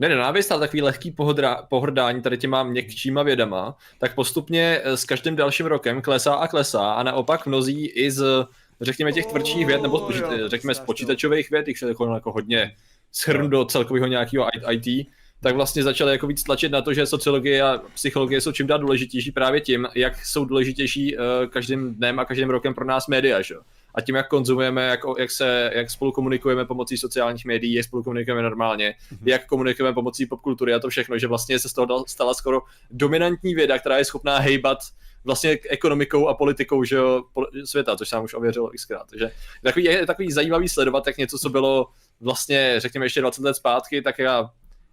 ne 0.00 0.08
nenávist, 0.08 0.52
ale 0.52 0.60
takový 0.60 0.82
lehký 0.82 1.10
pohodra, 1.10 1.62
pohrdání 1.68 2.22
tady 2.22 2.38
těma 2.38 2.62
měkčíma 2.62 3.22
vědama, 3.22 3.76
tak 3.98 4.14
postupně 4.14 4.80
eh, 4.84 4.96
s 4.96 5.04
každým 5.04 5.36
dalším 5.36 5.66
rokem 5.66 6.02
klesá 6.02 6.34
a 6.34 6.48
klesá 6.48 6.92
a 6.92 7.02
naopak 7.02 7.46
mnozí 7.46 7.86
i 7.86 8.10
z, 8.10 8.46
řekněme, 8.80 9.12
těch 9.12 9.26
tvrdších 9.26 9.66
věd, 9.66 9.82
nebo 9.82 9.98
spočít, 9.98 10.24
řekněme 10.46 10.74
z 10.74 10.80
počítačových 10.80 11.50
věd, 11.50 11.68
jich 11.68 11.78
se 11.78 11.88
jako, 11.88 12.14
jako 12.14 12.32
hodně 12.32 12.76
schrnu 13.12 13.48
do 13.48 13.64
celkového 13.64 14.06
nějakého 14.06 14.46
IT, 14.70 15.08
tak 15.40 15.54
vlastně 15.54 15.82
začali 15.82 16.12
jako 16.12 16.26
víc 16.26 16.42
tlačit 16.42 16.72
na 16.72 16.82
to, 16.82 16.94
že 16.94 17.06
sociologie 17.06 17.62
a 17.62 17.82
psychologie 17.94 18.40
jsou 18.40 18.52
čím 18.52 18.66
dál 18.66 18.78
důležitější 18.78 19.32
právě 19.32 19.60
tím, 19.60 19.88
jak 19.94 20.26
jsou 20.26 20.44
důležitější 20.44 21.16
uh, 21.16 21.22
každým 21.50 21.94
dnem 21.94 22.18
a 22.18 22.24
každým 22.24 22.50
rokem 22.50 22.74
pro 22.74 22.84
nás 22.84 23.06
média, 23.06 23.42
že? 23.42 23.54
A 23.94 24.00
tím, 24.00 24.14
jak 24.14 24.28
konzumujeme, 24.28 24.86
jak, 24.86 25.00
jak, 25.18 25.30
se, 25.30 25.70
jak 25.74 25.90
spolu 25.90 26.12
komunikujeme 26.12 26.64
pomocí 26.64 26.96
sociálních 26.96 27.44
médií, 27.44 27.74
jak 27.74 27.86
spolu 27.86 28.02
komunikujeme 28.02 28.42
normálně, 28.42 28.94
mm-hmm. 29.12 29.18
jak 29.24 29.46
komunikujeme 29.46 29.94
pomocí 29.94 30.26
popkultury 30.26 30.74
a 30.74 30.78
to 30.78 30.88
všechno, 30.88 31.18
že 31.18 31.26
vlastně 31.26 31.58
se 31.58 31.68
z 31.68 31.72
toho 31.72 32.04
stala 32.08 32.34
skoro 32.34 32.60
dominantní 32.90 33.54
věda, 33.54 33.78
která 33.78 33.98
je 33.98 34.04
schopná 34.04 34.38
hejbat 34.38 34.78
vlastně 35.24 35.58
ekonomikou 35.70 36.28
a 36.28 36.34
politikou 36.34 36.84
že 36.84 36.96
jo, 36.96 37.22
světa, 37.64 37.96
což 37.96 38.08
jsem 38.08 38.24
už 38.24 38.34
ověřil 38.34 38.70
xkrát. 38.76 39.06
Takže 39.10 39.30
takový, 39.62 39.84
je 39.84 40.06
takový 40.06 40.32
zajímavý 40.32 40.68
sledovat, 40.68 41.06
jak 41.06 41.16
něco, 41.16 41.38
co 41.38 41.48
bylo 41.48 41.88
vlastně, 42.20 42.74
řekněme, 42.78 43.06
ještě 43.06 43.20
20 43.20 43.44
let 43.44 43.54
zpátky, 43.54 44.02
tak 44.02 44.18
já 44.18 44.50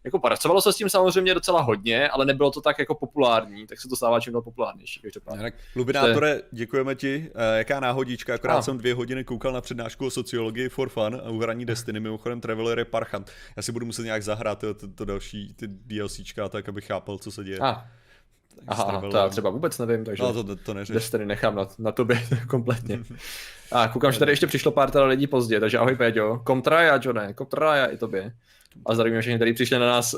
jako 0.07 0.19
pracovalo 0.19 0.61
se 0.61 0.73
s 0.73 0.75
tím 0.75 0.89
samozřejmě 0.89 1.33
docela 1.33 1.61
hodně, 1.61 2.09
ale 2.09 2.25
nebylo 2.25 2.51
to 2.51 2.61
tak 2.61 2.79
jako 2.79 2.95
populární, 2.95 3.67
tak 3.67 3.81
se 3.81 3.87
to 3.87 3.95
stává 3.95 4.19
čím 4.19 4.33
dál 4.33 4.41
populárnější. 4.41 5.01
Tak, 5.41 5.53
Lubinátore, 5.75 6.41
děkujeme 6.51 6.95
ti. 6.95 7.31
Uh, 7.35 7.41
jaká 7.57 7.79
náhodička, 7.79 8.33
akorát 8.33 8.57
a. 8.57 8.61
jsem 8.61 8.77
dvě 8.77 8.93
hodiny 8.93 9.23
koukal 9.23 9.53
na 9.53 9.61
přednášku 9.61 10.05
o 10.05 10.09
sociologii 10.09 10.69
for 10.69 10.89
fun 10.89 11.21
a 11.25 11.29
uhraní 11.29 11.65
Destiny, 11.65 11.99
mimochodem 11.99 12.41
Traveler 12.41 12.79
je 12.79 12.85
parchant. 12.85 13.31
Já 13.57 13.63
si 13.63 13.71
budu 13.71 13.85
muset 13.85 14.03
nějak 14.03 14.23
zahrát 14.23 14.59
to, 14.59 14.73
to, 14.73 14.87
to 14.87 15.05
další 15.05 15.53
ty 15.53 15.67
DLCčka, 15.67 16.49
tak 16.49 16.69
abych 16.69 16.85
chápal, 16.85 17.17
co 17.17 17.31
se 17.31 17.43
děje. 17.43 17.59
A. 17.59 17.85
Aha, 18.67 19.01
to 19.11 19.17
já 19.17 19.29
třeba 19.29 19.49
vůbec 19.49 19.77
nevím, 19.77 20.05
takže 20.05 20.23
no, 20.23 20.33
to, 20.33 20.43
to, 20.43 20.55
to. 20.55 20.73
Destiny 20.73 21.25
nechám 21.25 21.55
na, 21.55 21.67
na 21.79 21.91
tobě 21.91 22.27
kompletně. 22.47 22.99
A 23.71 23.87
koukám, 23.87 24.11
že 24.11 24.19
tady 24.19 24.31
ještě 24.31 24.47
přišlo 24.47 24.71
pár 24.71 24.91
teda 24.91 25.05
lidí 25.05 25.27
pozdě, 25.27 25.59
takže 25.59 25.77
ahoj 25.77 25.95
Péťo. 25.95 26.41
Komtraja, 26.43 26.99
Johne, 27.01 27.33
komtraja 27.33 27.85
i 27.85 27.97
tobě. 27.97 28.33
A 28.85 28.95
zdravíme 28.95 29.21
všechny, 29.21 29.37
kteří 29.37 29.53
přišli 29.53 29.79
na 29.79 29.85
nás 29.85 30.15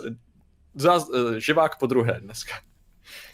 zás, 0.76 1.08
eh, 1.10 1.39
živák 1.39 1.80
po 1.80 1.88
druhé 1.88 2.19
dneska. 2.19 2.54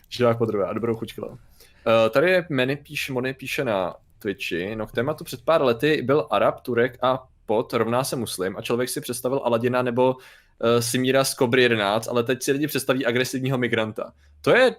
živák 0.09 0.37
po 0.37 0.45
druhé 0.45 0.65
a 0.65 0.73
dobrou 0.73 0.95
chuť 0.95 1.13
Uh, 1.19 2.09
tady 2.09 2.31
je 2.31 2.45
Many 2.49 2.75
píše, 2.75 3.13
Mony 3.13 3.33
píše 3.33 3.63
na 3.63 3.95
Twitchi, 4.19 4.75
no 4.75 4.87
k 4.87 4.91
tématu 4.91 5.23
před 5.23 5.41
pár 5.41 5.61
lety 5.61 6.01
byl 6.01 6.27
Arab, 6.31 6.61
Turek 6.61 6.97
a 7.01 7.27
pot 7.45 7.73
rovná 7.73 8.03
se 8.03 8.15
muslim 8.15 8.57
a 8.57 8.61
člověk 8.61 8.89
si 8.89 9.01
představil 9.01 9.41
Aladina 9.43 9.81
nebo 9.81 10.13
uh, 10.13 10.79
Simíra 10.79 11.23
z 11.23 11.33
Kobry 11.33 11.61
11, 11.61 12.07
ale 12.07 12.23
teď 12.23 12.43
si 12.43 12.51
lidi 12.51 12.67
představí 12.67 13.05
agresivního 13.05 13.57
migranta. 13.57 14.13
To 14.41 14.51
je 14.51 14.75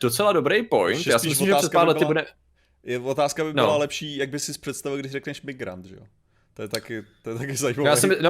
docela 0.00 0.32
dobrý 0.32 0.62
point. 0.62 1.06
Já 1.06 1.18
si 1.18 1.28
myslím, 1.28 1.46
že 1.46 1.54
před 1.54 1.72
pár 1.72 1.88
lety 1.88 2.04
bude... 2.04 2.26
Je, 2.82 2.98
otázka 2.98 3.44
by 3.44 3.52
byla 3.52 3.72
no. 3.72 3.78
lepší, 3.78 4.16
jak 4.16 4.30
by 4.30 4.38
si 4.38 4.58
představil, 4.58 4.98
když 4.98 5.12
řekneš 5.12 5.42
migrant, 5.42 5.84
že 5.84 5.94
jo? 5.94 6.02
To 6.58 6.62
je 6.62 6.68
taky, 6.68 7.04
to 7.22 7.30
je 7.30 7.36
taky 7.36 7.56
zajímavé. 7.56 7.90
Já 7.90 7.96
si, 7.96 8.08
no, 8.08 8.28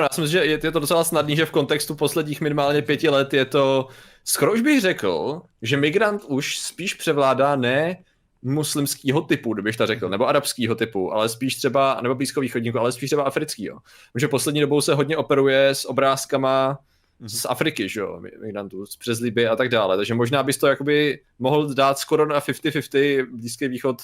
já 0.00 0.08
myslím, 0.08 0.26
že 0.26 0.38
je, 0.38 0.60
je 0.62 0.72
to 0.72 0.80
docela 0.80 1.04
snadný, 1.04 1.36
že 1.36 1.46
v 1.46 1.50
kontextu 1.50 1.94
posledních 1.94 2.40
minimálně 2.40 2.82
pěti 2.82 3.08
let 3.08 3.34
je 3.34 3.44
to, 3.44 3.88
skoro 4.24 4.52
už 4.52 4.60
bych 4.60 4.80
řekl, 4.80 5.42
že 5.62 5.76
migrant 5.76 6.22
už 6.24 6.58
spíš 6.58 6.94
převládá 6.94 7.56
ne 7.56 7.96
muslimského 8.42 9.20
typu, 9.20 9.54
kdybych 9.54 9.76
to 9.76 9.86
řekl, 9.86 10.08
nebo 10.08 10.28
arabského 10.28 10.74
typu, 10.74 11.12
ale 11.12 11.28
spíš 11.28 11.56
třeba, 11.56 12.00
nebo 12.02 12.14
blízkovýchodního, 12.14 12.80
ale 12.80 12.92
spíš 12.92 13.10
třeba 13.10 13.22
afrického. 13.22 13.78
Protože 14.12 14.28
poslední 14.28 14.60
dobou 14.60 14.80
se 14.80 14.94
hodně 14.94 15.16
operuje 15.16 15.68
s 15.68 15.84
obrázkama 15.88 16.78
z 17.20 17.46
Afriky, 17.48 17.88
že 17.88 18.00
jo, 18.00 18.22
migrantů, 18.42 18.84
přes 18.98 19.20
Liby 19.20 19.46
a 19.46 19.56
tak 19.56 19.68
dále. 19.68 19.96
Takže 19.96 20.14
možná 20.14 20.42
bys 20.42 20.58
to 20.58 20.66
jakoby 20.66 21.20
mohl 21.38 21.74
dát 21.74 21.98
skoro 21.98 22.26
na 22.26 22.40
50-50 22.40 23.26
Blízký 23.30 23.68
východ 23.68 24.02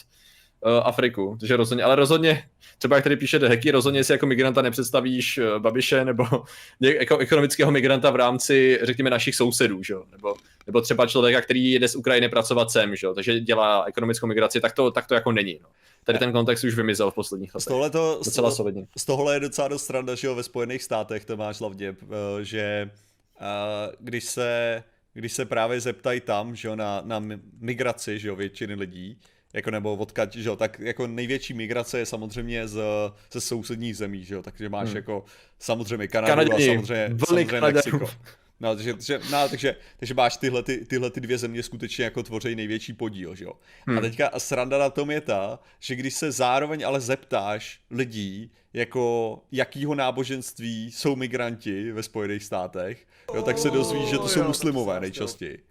Afriku, 0.63 1.37
takže 1.41 1.57
rozhodně, 1.57 1.85
ale 1.85 1.97
rozhodně, 1.97 2.45
třeba 2.79 2.97
jak 2.97 3.05
tady 3.05 3.17
píše 3.17 3.39
Heky, 3.39 3.71
rozhodně 3.71 4.05
si 4.05 4.13
jako 4.13 4.27
migranta 4.27 4.63
nepředstavíš 4.63 5.39
uh, 5.39 5.59
Babiše 5.59 6.05
nebo 6.05 6.25
jako 6.81 7.19
ekonomického 7.19 7.71
migranta 7.71 8.11
v 8.11 8.17
rámci, 8.17 8.79
řekněme, 8.83 9.11
našich 9.11 9.35
sousedů, 9.35 9.83
že? 9.83 9.95
Nebo, 10.13 10.35
nebo 10.67 10.81
třeba 10.81 11.07
člověka, 11.07 11.41
který 11.41 11.71
jede 11.71 11.89
z 11.89 11.97
Ukrajiny 11.97 12.29
pracovat 12.29 12.71
sem, 12.71 12.97
že? 12.97 13.09
takže 13.15 13.41
dělá 13.41 13.85
ekonomickou 13.85 14.27
migraci, 14.27 14.61
tak 14.61 14.73
to, 14.73 14.91
tak 14.91 15.07
to 15.07 15.15
jako 15.15 15.33
není. 15.33 15.59
No. 15.63 15.69
Tady 16.05 16.19
ten 16.19 16.33
kontext 16.33 16.65
už 16.65 16.75
vymizel 16.75 17.11
v 17.11 17.15
posledních 17.15 17.55
letech. 17.55 17.65
Z 17.65 17.67
tohle, 17.67 17.91
to, 17.91 18.21
docela 18.25 18.51
z, 18.51 18.61
z 18.99 19.05
tohle 19.05 19.37
je 19.37 19.41
docela 19.41 19.69
dost 19.69 19.85
stranda, 19.85 20.15
že 20.15 20.27
jo, 20.27 20.35
ve 20.35 20.43
Spojených 20.43 20.83
státech 20.83 21.25
to 21.25 21.37
máš 21.37 21.61
hlavně, 21.61 21.89
eh, 21.89 22.45
že 22.45 22.91
když 24.01 24.25
se, 24.25 24.83
když 25.15 25.33
se 25.33 25.45
právě 25.45 25.81
zeptají 25.81 26.21
tam, 26.21 26.57
že 26.57 26.69
jo, 26.69 26.77
na, 26.77 27.03
na 27.05 27.23
migraci, 27.61 28.19
že 28.19 28.29
jo, 28.29 28.37
většiny 28.37 28.75
lidí, 28.75 29.19
jako 29.53 29.71
nebo 29.71 29.97
odkaď, 29.97 30.37
že 30.37 30.49
jo, 30.49 30.57
tak 30.57 30.81
jako 30.81 31.07
největší 31.07 31.55
migrace 31.55 31.99
je 31.99 32.07
samozřejmě 32.07 32.69
z, 32.69 32.83
ze 33.33 33.41
sousedních 33.41 33.97
zemí, 33.97 34.25
že 34.25 34.35
jo, 34.35 34.43
takže 34.43 34.69
máš 34.69 34.89
hmm. 34.89 34.97
jako 34.97 35.25
samozřejmě 35.59 36.09
Kanadu 36.09 36.31
Kanaděni, 36.31 36.71
a 36.71 36.75
samozřejmě, 36.75 37.19
samozřejmě 37.27 37.61
Mexiko. 37.61 38.11
No, 38.61 38.77
takže, 38.77 38.95
takže, 38.95 39.21
no, 39.33 39.49
takže, 39.49 39.77
takže 39.97 40.15
máš 40.15 40.37
tyhle, 40.37 40.63
ty, 40.63 40.85
tyhle 40.85 41.11
ty 41.11 41.21
dvě 41.21 41.39
země 41.39 41.63
skutečně 41.63 42.05
jako 42.05 42.23
tvoří 42.23 42.55
největší 42.55 42.93
podíl, 42.93 43.35
že 43.35 43.45
jo. 43.45 43.53
Hmm. 43.87 43.99
A 43.99 44.01
teďka 44.01 44.31
sranda 44.39 44.79
na 44.79 44.91
tom 44.91 45.11
je 45.11 45.21
ta, 45.21 45.59
že 45.79 45.95
když 45.95 46.15
se 46.15 46.33
zároveň 46.33 46.87
ale 46.87 47.01
zeptáš 47.01 47.81
lidí, 47.91 48.51
jako 48.73 49.39
jakýho 49.53 49.95
náboženství 49.95 50.93
jsou 50.93 51.17
migranti 51.17 51.93
ve 51.93 52.03
Spojených 52.03 52.45
státech, 52.45 53.07
jo, 53.35 53.43
tak 53.43 53.59
se 53.59 53.71
dozvíš, 53.71 54.09
že 54.09 54.19
to 54.19 54.29
jsou 54.29 54.43
muslimové 54.43 55.01
nejčastěji, 55.01 55.63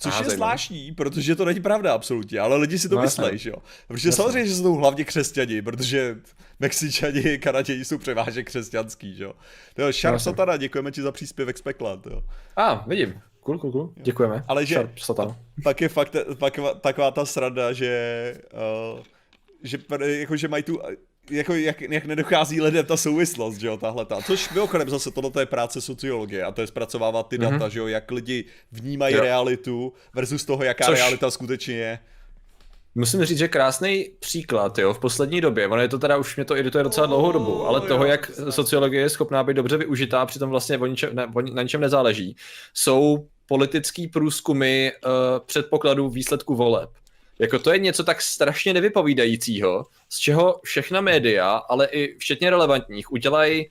Což 0.00 0.20
je 0.20 0.30
zvláštní, 0.30 0.92
protože 0.92 1.36
to 1.36 1.44
není 1.44 1.60
pravda 1.60 1.94
absolutně, 1.94 2.40
ale 2.40 2.56
lidi 2.56 2.78
si 2.78 2.88
to 2.88 2.96
no, 2.96 3.02
myslí, 3.02 3.38
že 3.38 3.50
jo. 3.50 3.56
Protože 3.88 4.08
jasný. 4.08 4.24
samozřejmě, 4.24 4.48
že 4.48 4.56
jsou 4.56 4.74
hlavně 4.74 5.04
křesťani, 5.04 5.62
protože 5.62 6.16
Mexičani, 6.60 7.38
Kanaděni 7.42 7.84
jsou 7.84 7.98
převážně 7.98 8.44
křesťanský, 8.44 9.16
že 9.16 9.24
jo. 9.24 9.32
Jo, 9.78 9.92
Sharp 9.92 10.20
Satana, 10.20 10.56
děkujeme 10.56 10.90
ti 10.90 11.02
za 11.02 11.12
příspěvek 11.12 11.58
z 11.58 11.62
pekla, 11.62 12.00
jo. 12.10 12.22
A, 12.56 12.72
ah, 12.72 12.88
vidím. 12.88 13.20
Cool, 13.40 13.58
cool, 13.58 13.72
cool. 13.72 13.92
Děkujeme. 13.96 14.44
Ale 14.48 14.66
že 14.66 14.90
pak 15.62 15.80
je 15.80 15.88
fakt 15.88 16.16
pak 16.38 16.58
taková 16.80 17.10
ta 17.10 17.24
sranda, 17.24 17.72
že, 17.72 18.34
uh, 18.94 19.00
že, 19.62 19.78
jako, 20.04 20.36
že 20.36 20.48
mají 20.48 20.62
tu 20.62 20.80
jako 21.30 21.54
jak, 21.54 21.80
jak 21.80 22.04
nedochází 22.04 22.60
lidem 22.60 22.86
ta 22.86 22.96
souvislost, 22.96 23.56
že 23.56 23.66
jo, 23.66 23.76
tahle 23.76 24.04
ta. 24.04 24.22
Což 24.22 24.50
mimochodem 24.50 24.90
zase 24.90 25.10
tohle 25.10 25.42
je 25.42 25.46
práce 25.46 25.80
sociologie 25.80 26.44
a 26.44 26.52
to 26.52 26.60
je 26.60 26.66
zpracovávat 26.66 27.28
ty 27.28 27.38
mm-hmm. 27.38 27.50
data, 27.50 27.68
že 27.68 27.78
jo, 27.78 27.86
jak 27.86 28.10
lidi 28.10 28.44
vnímají 28.72 29.14
jo. 29.14 29.22
realitu 29.22 29.92
versus 30.14 30.44
toho, 30.44 30.64
jaká 30.64 30.84
Což... 30.84 30.98
realita 30.98 31.30
skutečně 31.30 31.74
je. 31.74 31.98
Musím 32.94 33.24
říct, 33.24 33.38
že 33.38 33.48
krásný 33.48 34.10
příklad, 34.20 34.78
jo, 34.78 34.94
v 34.94 34.98
poslední 34.98 35.40
době, 35.40 35.68
ono 35.68 35.82
je 35.82 35.88
to 35.88 35.98
teda, 35.98 36.16
už 36.16 36.36
mě 36.36 36.44
to 36.44 36.56
irituje 36.56 36.84
docela 36.84 37.06
dlouhou 37.06 37.32
dobu, 37.32 37.66
ale 37.66 37.80
toho, 37.80 38.04
jak 38.04 38.30
sociologie 38.50 39.02
je 39.02 39.08
schopná 39.08 39.44
být 39.44 39.54
dobře 39.54 39.76
využitá, 39.76 40.26
přitom 40.26 40.50
vlastně 40.50 40.78
o 40.78 40.86
ničem, 40.86 41.14
ne, 41.14 41.26
na 41.52 41.62
ničem 41.62 41.80
nezáleží, 41.80 42.36
jsou 42.74 43.28
politický 43.46 44.08
průzkumy 44.08 44.90
uh, 44.90 45.10
předpokladů 45.46 46.08
výsledku 46.08 46.54
voleb. 46.54 46.90
Jako 47.38 47.58
to 47.58 47.72
je 47.72 47.78
něco 47.78 48.04
tak 48.04 48.22
strašně 48.22 48.74
nevypovídajícího, 48.74 49.86
z 50.08 50.18
čeho 50.18 50.60
všechna 50.64 51.00
média, 51.00 51.50
ale 51.50 51.86
i 51.86 52.18
včetně 52.18 52.50
relevantních, 52.50 53.12
udělají 53.12 53.70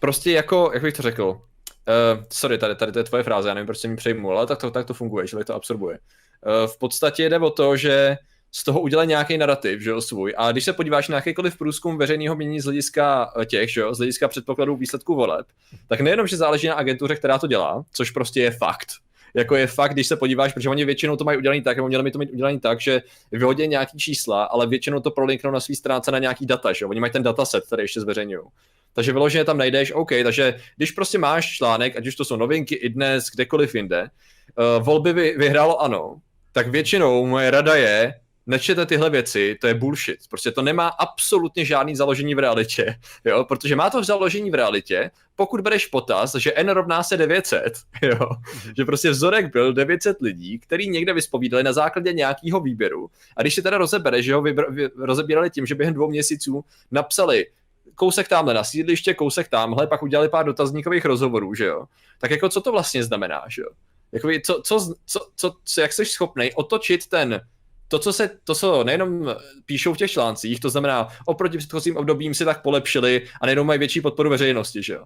prostě 0.00 0.30
jako, 0.30 0.70
jak 0.74 0.82
bych 0.82 0.94
to 0.94 1.02
řekl, 1.02 1.24
uh, 1.24 2.24
sorry, 2.32 2.58
tady, 2.58 2.76
tady 2.76 2.92
to 2.92 2.98
je 2.98 3.04
tvoje 3.04 3.22
fráze, 3.22 3.48
já 3.48 3.54
nevím, 3.54 3.66
proč 3.66 3.78
se 3.78 3.88
mi 3.88 3.96
přejmu, 3.96 4.30
ale 4.30 4.46
tak 4.46 4.60
to, 4.60 4.70
tak 4.70 4.86
to 4.86 4.94
funguje, 4.94 5.26
že 5.26 5.36
to 5.44 5.54
absorbuje. 5.54 5.98
Uh, 5.98 6.70
v 6.70 6.78
podstatě 6.78 7.28
jde 7.28 7.38
o 7.38 7.50
to, 7.50 7.76
že 7.76 8.16
z 8.56 8.64
toho 8.64 8.80
udělat 8.80 9.04
nějaký 9.04 9.38
narrativ, 9.38 9.80
že 9.80 9.90
jo, 9.90 10.00
svůj. 10.00 10.34
A 10.36 10.52
když 10.52 10.64
se 10.64 10.72
podíváš 10.72 11.08
na 11.08 11.16
jakýkoliv 11.16 11.58
průzkum 11.58 11.98
veřejného 11.98 12.36
mění 12.36 12.60
z 12.60 12.64
hlediska 12.64 13.32
eh, 13.40 13.46
těch, 13.46 13.72
že 13.72 13.80
jo, 13.80 13.94
z 13.94 13.98
hlediska 13.98 14.28
předpokladů 14.28 14.76
výsledků 14.76 15.14
voleb, 15.14 15.46
tak 15.88 16.00
nejenom, 16.00 16.26
že 16.26 16.36
záleží 16.36 16.66
na 16.66 16.74
agentuře, 16.74 17.16
která 17.16 17.38
to 17.38 17.46
dělá, 17.46 17.84
což 17.92 18.10
prostě 18.10 18.40
je 18.40 18.50
fakt, 18.50 18.88
jako 19.36 19.56
je 19.56 19.66
fakt, 19.66 19.92
když 19.92 20.06
se 20.06 20.16
podíváš, 20.16 20.52
protože 20.52 20.68
oni 20.68 20.84
většinou 20.84 21.16
to 21.16 21.24
mají 21.24 21.38
udělaný 21.38 21.62
tak, 21.62 21.76
nebo 21.76 21.88
měli 21.88 22.02
mi 22.02 22.10
to 22.10 22.18
mít 22.18 22.30
udělaný 22.30 22.60
tak, 22.60 22.80
že 22.80 23.02
vyhodí 23.32 23.68
nějaký 23.68 23.98
čísla, 23.98 24.44
ale 24.44 24.66
většinou 24.66 25.00
to 25.00 25.10
prolinknou 25.10 25.50
na 25.50 25.60
svý 25.60 25.76
stránce 25.76 26.10
na 26.10 26.18
nějaký 26.18 26.46
data, 26.46 26.72
že 26.72 26.86
Oni 26.86 27.00
mají 27.00 27.12
ten 27.12 27.22
dataset, 27.22 27.66
který 27.66 27.82
ještě 27.82 28.00
zveřejňují. 28.00 28.44
Takže 28.92 29.12
vyloženě 29.12 29.44
tam 29.44 29.58
najdeš, 29.58 29.92
OK, 29.92 30.10
takže 30.24 30.54
když 30.76 30.90
prostě 30.90 31.18
máš 31.18 31.56
článek, 31.56 31.96
ať 31.96 32.06
už 32.06 32.16
to 32.16 32.24
jsou 32.24 32.36
novinky 32.36 32.74
i 32.74 32.88
dnes, 32.88 33.24
kdekoliv 33.34 33.74
jinde, 33.74 34.02
uh, 34.02 34.84
volby 34.84 35.12
vy, 35.12 35.34
vyhrálo 35.38 35.82
ano, 35.82 36.16
tak 36.52 36.68
většinou 36.68 37.26
moje 37.26 37.50
rada 37.50 37.74
je, 37.74 38.14
nečtěte 38.46 38.86
tyhle 38.86 39.10
věci, 39.10 39.58
to 39.60 39.66
je 39.66 39.74
bullshit. 39.74 40.18
Prostě 40.30 40.50
to 40.50 40.62
nemá 40.62 40.88
absolutně 40.88 41.64
žádný 41.64 41.96
založení 41.96 42.34
v 42.34 42.38
realitě, 42.38 42.96
jo? 43.24 43.44
protože 43.44 43.76
má 43.76 43.90
to 43.90 44.04
založení 44.04 44.50
v 44.50 44.54
realitě, 44.54 45.10
pokud 45.36 45.60
bereš 45.60 45.86
potaz, 45.86 46.34
že 46.34 46.52
n 46.54 46.68
rovná 46.68 47.02
se 47.02 47.16
900, 47.16 47.72
jo? 48.02 48.14
Mm-hmm. 48.14 48.72
že 48.76 48.84
prostě 48.84 49.10
vzorek 49.10 49.52
byl 49.52 49.72
900 49.72 50.16
lidí, 50.20 50.58
který 50.58 50.88
někde 50.88 51.12
vyspovídali 51.12 51.62
na 51.62 51.72
základě 51.72 52.12
nějakého 52.12 52.60
výběru. 52.60 53.10
A 53.36 53.42
když 53.42 53.54
si 53.54 53.62
teda 53.62 53.78
rozebere, 53.78 54.22
že 54.22 54.34
ho 54.34 54.42
vybr- 54.42 54.90
rozebírali 54.96 55.50
tím, 55.50 55.66
že 55.66 55.74
během 55.74 55.94
dvou 55.94 56.10
měsíců 56.10 56.64
napsali 56.90 57.46
kousek 57.94 58.28
tamhle 58.28 58.54
na 58.54 58.64
sídliště, 58.64 59.14
kousek 59.14 59.48
tamhle, 59.48 59.86
pak 59.86 60.02
udělali 60.02 60.28
pár 60.28 60.46
dotazníkových 60.46 61.04
rozhovorů, 61.04 61.54
že 61.54 61.64
jo. 61.64 61.84
Tak 62.18 62.30
jako 62.30 62.48
co 62.48 62.60
to 62.60 62.72
vlastně 62.72 63.04
znamená, 63.04 63.42
že 63.48 63.62
jo? 63.62 63.68
Jakoby, 64.12 64.42
co, 64.42 64.62
co, 64.64 64.94
co, 65.06 65.28
co, 65.36 65.54
co, 65.64 65.80
jak 65.80 65.92
jsi 65.92 66.04
schopný 66.04 66.54
otočit 66.54 67.06
ten 67.06 67.40
to, 67.88 67.98
co 67.98 68.12
se, 68.12 68.30
to, 68.44 68.54
co 68.54 68.84
nejenom 68.84 69.34
píšou 69.66 69.94
v 69.94 69.96
těch 69.96 70.10
článcích, 70.10 70.60
to 70.60 70.70
znamená, 70.70 71.08
oproti 71.26 71.58
předchozím 71.58 71.96
obdobím 71.96 72.34
si 72.34 72.44
tak 72.44 72.62
polepšili 72.62 73.22
a 73.40 73.46
nejenom 73.46 73.66
mají 73.66 73.78
větší 73.78 74.00
podporu 74.00 74.30
veřejnosti, 74.30 74.82
že 74.82 74.92
jo. 74.92 75.04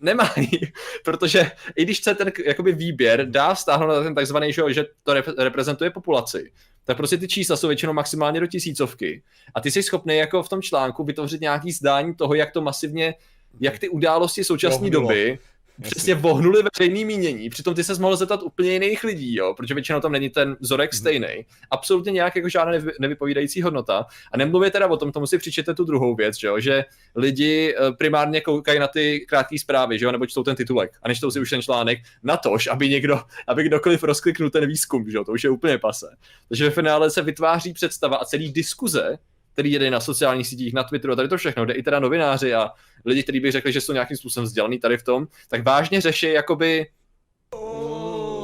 Nemají, 0.00 0.50
protože 1.04 1.50
i 1.76 1.84
když 1.84 2.02
se 2.02 2.14
ten 2.14 2.32
jakoby 2.44 2.72
výběr 2.72 3.30
dá 3.30 3.54
stáhnout 3.54 3.88
na 3.88 4.02
ten 4.02 4.14
takzvaný, 4.14 4.52
že, 4.52 4.62
že 4.68 4.84
to 5.02 5.14
reprezentuje 5.38 5.90
populaci, 5.90 6.52
tak 6.84 6.96
prostě 6.96 7.16
ty 7.16 7.28
čísla 7.28 7.56
jsou 7.56 7.68
většinou 7.68 7.92
maximálně 7.92 8.40
do 8.40 8.46
tisícovky. 8.46 9.22
A 9.54 9.60
ty 9.60 9.70
jsi 9.70 9.82
schopný 9.82 10.16
jako 10.16 10.42
v 10.42 10.48
tom 10.48 10.62
článku 10.62 11.04
vytvořit 11.04 11.40
nějaký 11.40 11.72
zdání 11.72 12.14
toho, 12.14 12.34
jak 12.34 12.52
to 12.52 12.60
masivně, 12.60 13.14
jak 13.60 13.78
ty 13.78 13.88
události 13.88 14.44
současné 14.44 14.90
doby 14.90 15.38
přesně 15.82 16.14
vohnuli 16.14 16.62
veřejný 16.62 17.04
mínění, 17.04 17.50
přitom 17.50 17.74
ty 17.74 17.84
se 17.84 18.00
mohl 18.00 18.16
zeptat 18.16 18.42
úplně 18.42 18.72
jiných 18.72 19.04
lidí, 19.04 19.34
jo, 19.34 19.54
protože 19.56 19.74
většinou 19.74 20.00
tam 20.00 20.12
není 20.12 20.30
ten 20.30 20.56
vzorek 20.60 20.92
mm-hmm. 20.92 20.98
stejný. 20.98 21.46
Absolutně 21.70 22.12
nějak 22.12 22.36
jako 22.36 22.48
žádná 22.48 22.72
nevy, 22.72 22.92
nevypovídající 23.00 23.62
hodnota. 23.62 24.06
A 24.32 24.36
nemluvě 24.36 24.70
teda 24.70 24.86
o 24.86 24.96
tom, 24.96 25.12
tomu 25.12 25.26
si 25.26 25.38
přičete 25.38 25.74
tu 25.74 25.84
druhou 25.84 26.14
věc, 26.14 26.38
že, 26.38 26.46
jo, 26.46 26.60
že 26.60 26.84
lidi 27.16 27.74
eh, 27.74 27.92
primárně 27.92 28.40
koukají 28.40 28.78
na 28.78 28.88
ty 28.88 29.26
krátké 29.28 29.58
zprávy, 29.58 29.98
že 29.98 30.04
jo, 30.04 30.12
nebo 30.12 30.26
čtou 30.26 30.42
ten 30.42 30.56
titulek 30.56 30.98
a 31.02 31.08
nečtou 31.08 31.30
si 31.30 31.40
už 31.40 31.50
ten 31.50 31.62
článek 31.62 31.98
na 32.22 32.36
tož, 32.36 32.66
aby 32.66 32.88
někdo, 32.88 33.20
aby 33.46 33.64
kdokoliv 33.64 34.02
rozkliknul 34.02 34.50
ten 34.50 34.66
výzkum, 34.66 35.10
že 35.10 35.16
jo, 35.16 35.24
to 35.24 35.32
už 35.32 35.44
je 35.44 35.50
úplně 35.50 35.78
pase. 35.78 36.16
Takže 36.48 36.64
ve 36.64 36.70
finále 36.70 37.10
se 37.10 37.22
vytváří 37.22 37.72
představa 37.72 38.16
a 38.16 38.24
celý 38.24 38.52
diskuze 38.52 39.18
který 39.58 39.72
jede 39.72 39.90
na 39.90 40.00
sociálních 40.00 40.46
sítích, 40.46 40.72
na 40.72 40.84
Twitteru 40.84 41.12
a 41.12 41.16
tady 41.16 41.28
to 41.28 41.36
všechno, 41.36 41.64
kde 41.64 41.74
i 41.74 41.82
teda 41.82 42.00
novináři 42.00 42.54
a 42.54 42.70
lidi, 43.04 43.22
kteří 43.22 43.40
by 43.40 43.50
řekli, 43.50 43.72
že 43.72 43.80
jsou 43.80 43.92
nějakým 43.92 44.16
způsobem 44.16 44.44
vzdělaný 44.44 44.78
tady 44.78 44.98
v 44.98 45.02
tom, 45.02 45.26
tak 45.48 45.64
vážně 45.64 46.00
řeší 46.00 46.26
jakoby 46.26 46.86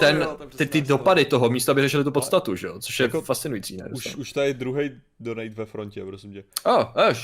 ten, 0.01 0.27
ty, 0.57 0.67
ty 0.67 0.81
dopady 0.81 1.25
toho 1.25 1.51
místo, 1.51 1.73
aby 1.73 1.83
řešili 1.83 2.05
tu 2.05 2.11
podstatu, 2.11 2.57
že 2.57 2.67
jo? 2.67 2.79
Což 2.79 3.01
je 3.01 3.03
jako, 3.03 3.23
fascinující, 3.23 3.77
ne? 3.77 3.89
Už, 3.93 4.17
už 4.17 4.33
tady 4.33 4.55
druhý 4.55 4.91
donate 5.21 5.49
ve 5.49 5.65
frontě, 5.65 6.05
prosím 6.05 6.33
tě. 6.33 6.45
A, 6.65 6.97
oh, 7.09 7.15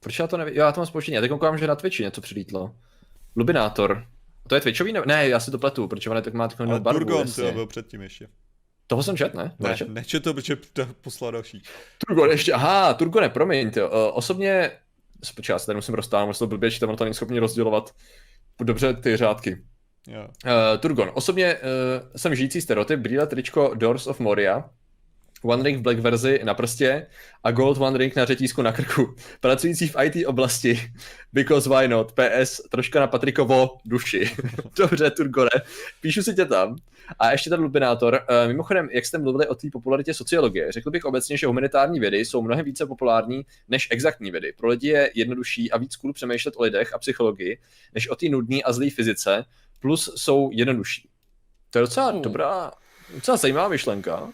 proč 0.00 0.18
já 0.18 0.26
to 0.26 0.36
nevím? 0.36 0.54
Já 0.54 0.72
to 0.72 0.80
mám 0.80 0.86
spoždění, 0.86 1.14
já 1.14 1.20
teď 1.20 1.30
koukám, 1.30 1.58
že 1.58 1.66
na 1.66 1.76
Twitchi 1.76 2.02
něco 2.02 2.20
přilítlo. 2.20 2.74
Lubinátor. 3.36 4.06
To 4.48 4.54
je 4.54 4.60
Twitchový? 4.60 4.92
Ne, 4.92 5.02
ne 5.06 5.28
já 5.28 5.40
si 5.40 5.50
to 5.50 5.58
pletu, 5.58 5.88
protože 5.88 6.10
on 6.10 6.22
tak 6.22 6.34
má 6.34 6.48
takovou 6.48 6.80
barvu. 6.80 6.98
Turgon, 6.98 7.32
to 7.32 7.52
byl 7.52 7.66
předtím 7.66 8.02
ještě. 8.02 8.28
Toho 8.86 9.02
jsem 9.02 9.16
čet, 9.16 9.34
ne? 9.34 9.54
Ne, 9.58 9.76
nečet 9.88 10.22
to, 10.22 10.34
protože 10.34 10.56
poslal 11.00 11.32
další. 11.32 11.62
Turgon 12.06 12.30
ještě, 12.30 12.52
aha, 12.52 12.94
Turgone, 12.94 13.28
promiň, 13.28 13.70
ty, 13.70 13.82
uh, 13.82 13.88
osobně, 14.12 14.70
počkej, 15.36 15.54
já 15.54 15.58
se 15.58 15.66
tady 15.66 15.76
musím 15.76 15.94
rozstávat, 15.94 16.26
musím 16.26 16.38
to 16.38 16.46
blbě 16.46 16.70
čítat, 16.70 16.86
ono 16.86 16.96
to 16.96 17.04
není 17.04 17.14
schopný 17.14 17.38
rozdělovat 17.38 17.94
dobře 18.60 18.94
ty 18.94 19.16
řádky. 19.16 19.62
Yeah. 20.08 20.28
Uh, 20.28 20.80
Turgon, 20.80 21.10
osobně 21.14 21.54
uh, 21.54 21.60
jsem 22.16 22.34
žijící 22.34 22.60
stereotyp, 22.60 23.00
brýle 23.00 23.26
tričko 23.26 23.74
Doors 23.74 24.06
of 24.06 24.20
Moria, 24.20 24.70
One 25.44 25.62
Ring 25.62 25.78
v 25.78 25.82
Black 25.82 25.98
verzi 25.98 26.40
na 26.44 26.54
prstě 26.54 27.06
a 27.44 27.50
Gold 27.50 27.78
One 27.78 27.98
Ring 27.98 28.16
na 28.16 28.24
řetízku 28.24 28.62
na 28.62 28.72
krku. 28.72 29.14
Pracující 29.40 29.88
v 29.88 29.96
IT 30.04 30.26
oblasti, 30.26 30.92
because 31.32 31.68
why 31.68 31.88
not, 31.88 32.12
PS, 32.12 32.60
troška 32.70 33.00
na 33.00 33.06
Patrikovo 33.06 33.76
duši. 33.84 34.30
Dobře, 34.76 35.10
Turgore, 35.10 35.50
píšu 36.00 36.22
si 36.22 36.34
tě 36.34 36.44
tam. 36.44 36.76
A 37.18 37.32
ještě 37.32 37.50
ten 37.50 37.60
lubinátor. 37.60 38.14
Uh, 38.14 38.48
mimochodem, 38.48 38.88
jak 38.92 39.06
jste 39.06 39.18
mluvili 39.18 39.48
o 39.48 39.54
té 39.54 39.68
popularitě 39.72 40.14
sociologie, 40.14 40.72
řekl 40.72 40.90
bych 40.90 41.04
obecně, 41.04 41.36
že 41.36 41.46
humanitární 41.46 42.00
vědy 42.00 42.18
jsou 42.18 42.42
mnohem 42.42 42.64
více 42.64 42.86
populární 42.86 43.46
než 43.68 43.88
exaktní 43.90 44.30
vědy. 44.30 44.52
Pro 44.56 44.68
lidi 44.68 44.88
je 44.88 45.10
jednodušší 45.14 45.70
a 45.70 45.78
víc 45.78 45.96
cool 45.96 46.12
přemýšlet 46.12 46.54
o 46.56 46.62
lidech 46.62 46.94
a 46.94 46.98
psychologii, 46.98 47.58
než 47.94 48.08
o 48.08 48.16
té 48.16 48.28
nudné 48.28 48.62
a 48.62 48.72
zlé 48.72 48.90
fyzice, 48.90 49.44
plus 49.80 50.12
jsou 50.16 50.50
jednodušší. 50.52 51.08
To 51.70 51.78
je 51.78 51.80
docela 51.80 52.10
hmm. 52.10 52.22
dobrá, 52.22 52.72
docela 53.14 53.36
zajímavá 53.36 53.68
myšlenka. 53.68 54.32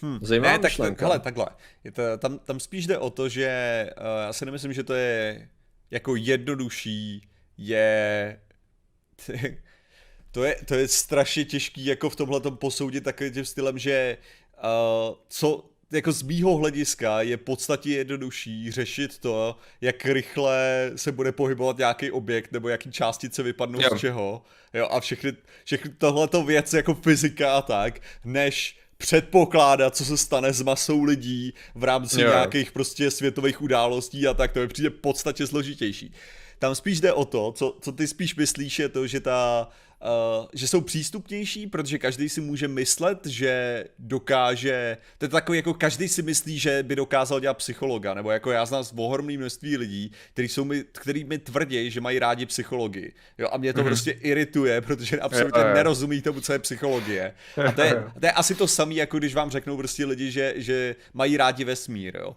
Hmm. 0.00 0.18
Zajímavá 0.22 0.52
ne, 0.52 0.58
myšlenka. 0.62 0.94
Tak, 0.94 1.08
hele, 1.08 1.18
takhle. 1.18 1.46
Je 1.84 1.92
to, 1.92 2.02
tam, 2.18 2.38
tam 2.38 2.60
spíš 2.60 2.86
jde 2.86 2.98
o 2.98 3.10
to, 3.10 3.28
že 3.28 3.90
uh, 3.98 4.04
já 4.26 4.32
si 4.32 4.44
nemyslím, 4.44 4.72
že 4.72 4.84
to 4.84 4.94
je 4.94 5.48
jako 5.90 6.16
jednodušší, 6.16 7.28
je 7.58 8.40
to 10.30 10.44
je, 10.44 10.56
to 10.64 10.74
je 10.74 10.88
strašně 10.88 11.44
těžký 11.44 11.86
jako 11.86 12.10
v 12.10 12.16
tomhle 12.16 12.40
posoudit 12.40 13.04
takovým 13.04 13.32
tím 13.32 13.44
stylem, 13.44 13.78
že 13.78 14.18
uh, 14.64 15.16
co 15.28 15.70
jako 15.92 16.12
z 16.12 16.22
mýho 16.22 16.56
hlediska 16.56 17.22
je 17.22 17.36
podstatě 17.36 17.90
jednodušší 17.90 18.70
řešit 18.70 19.18
to, 19.18 19.56
jak 19.80 20.04
rychle 20.04 20.92
se 20.96 21.12
bude 21.12 21.32
pohybovat 21.32 21.78
nějaký 21.78 22.10
objekt 22.10 22.52
nebo 22.52 22.68
jaký 22.68 22.92
částice 22.92 23.42
vypadnou 23.42 23.80
jo. 23.82 23.88
z 23.96 24.00
čeho, 24.00 24.42
jo, 24.74 24.88
a 24.90 25.00
všechny, 25.00 25.32
všechny 25.64 25.90
tohleto 25.90 26.44
věc 26.44 26.72
jako 26.72 26.94
fyzika 26.94 27.56
a 27.56 27.62
tak, 27.62 28.00
než 28.24 28.78
předpokládat, 28.98 29.96
co 29.96 30.04
se 30.04 30.16
stane 30.16 30.52
s 30.52 30.62
masou 30.62 31.02
lidí 31.02 31.54
v 31.74 31.84
rámci 31.84 32.20
jo. 32.20 32.28
nějakých 32.28 32.72
prostě 32.72 33.10
světových 33.10 33.62
událostí 33.62 34.26
a 34.26 34.34
tak, 34.34 34.52
to 34.52 34.60
je 34.60 34.68
přijde 34.68 34.90
podstatě 34.90 35.46
složitější. 35.46 36.12
Tam 36.58 36.74
spíš 36.74 37.00
jde 37.00 37.12
o 37.12 37.24
to, 37.24 37.52
co, 37.52 37.76
co 37.80 37.92
ty 37.92 38.06
spíš 38.06 38.36
myslíš, 38.36 38.78
je 38.78 38.88
to, 38.88 39.06
že 39.06 39.20
ta 39.20 39.68
Uh, 40.00 40.46
že 40.52 40.68
jsou 40.68 40.80
přístupnější, 40.80 41.66
protože 41.66 41.98
každý 41.98 42.28
si 42.28 42.40
může 42.40 42.68
myslet, 42.68 43.26
že 43.26 43.84
dokáže, 43.98 44.98
to 45.18 45.24
je 45.24 45.28
takový 45.28 45.58
jako 45.58 45.74
každý 45.74 46.08
si 46.08 46.22
myslí, 46.22 46.58
že 46.58 46.82
by 46.82 46.96
dokázal 46.96 47.40
dělat 47.40 47.54
psychologa, 47.54 48.14
nebo 48.14 48.30
jako 48.30 48.50
já 48.50 48.66
znám 48.66 48.84
ohromné 48.96 49.38
množství 49.38 49.76
lidí, 49.76 50.12
kteří 50.32 50.48
jsou 50.48 50.64
mi, 50.64 50.84
který 50.92 51.24
mi 51.24 51.38
tvrdí, 51.38 51.90
že 51.90 52.00
mají 52.00 52.18
rádi 52.18 52.46
psychologii. 52.46 53.12
Jo, 53.38 53.48
a 53.52 53.56
mě 53.56 53.72
to 53.72 53.80
mm-hmm. 53.80 53.84
prostě 53.84 54.10
irituje, 54.10 54.80
protože 54.80 55.20
absolutně 55.20 55.62
je, 55.62 55.68
je. 55.68 55.74
nerozumí 55.74 56.22
tomu, 56.22 56.40
co 56.40 56.52
je 56.52 56.58
psychologie. 56.58 57.34
A 57.68 57.72
to 57.72 57.82
je, 57.82 58.04
to 58.20 58.26
je 58.26 58.32
asi 58.32 58.54
to 58.54 58.68
samé, 58.68 58.94
jako 58.94 59.18
když 59.18 59.34
vám 59.34 59.50
řeknou 59.50 59.76
prostě 59.76 60.04
lidi, 60.04 60.30
že, 60.30 60.54
že 60.56 60.96
mají 61.14 61.36
rádi 61.36 61.64
vesmír, 61.64 62.16
jo. 62.16 62.36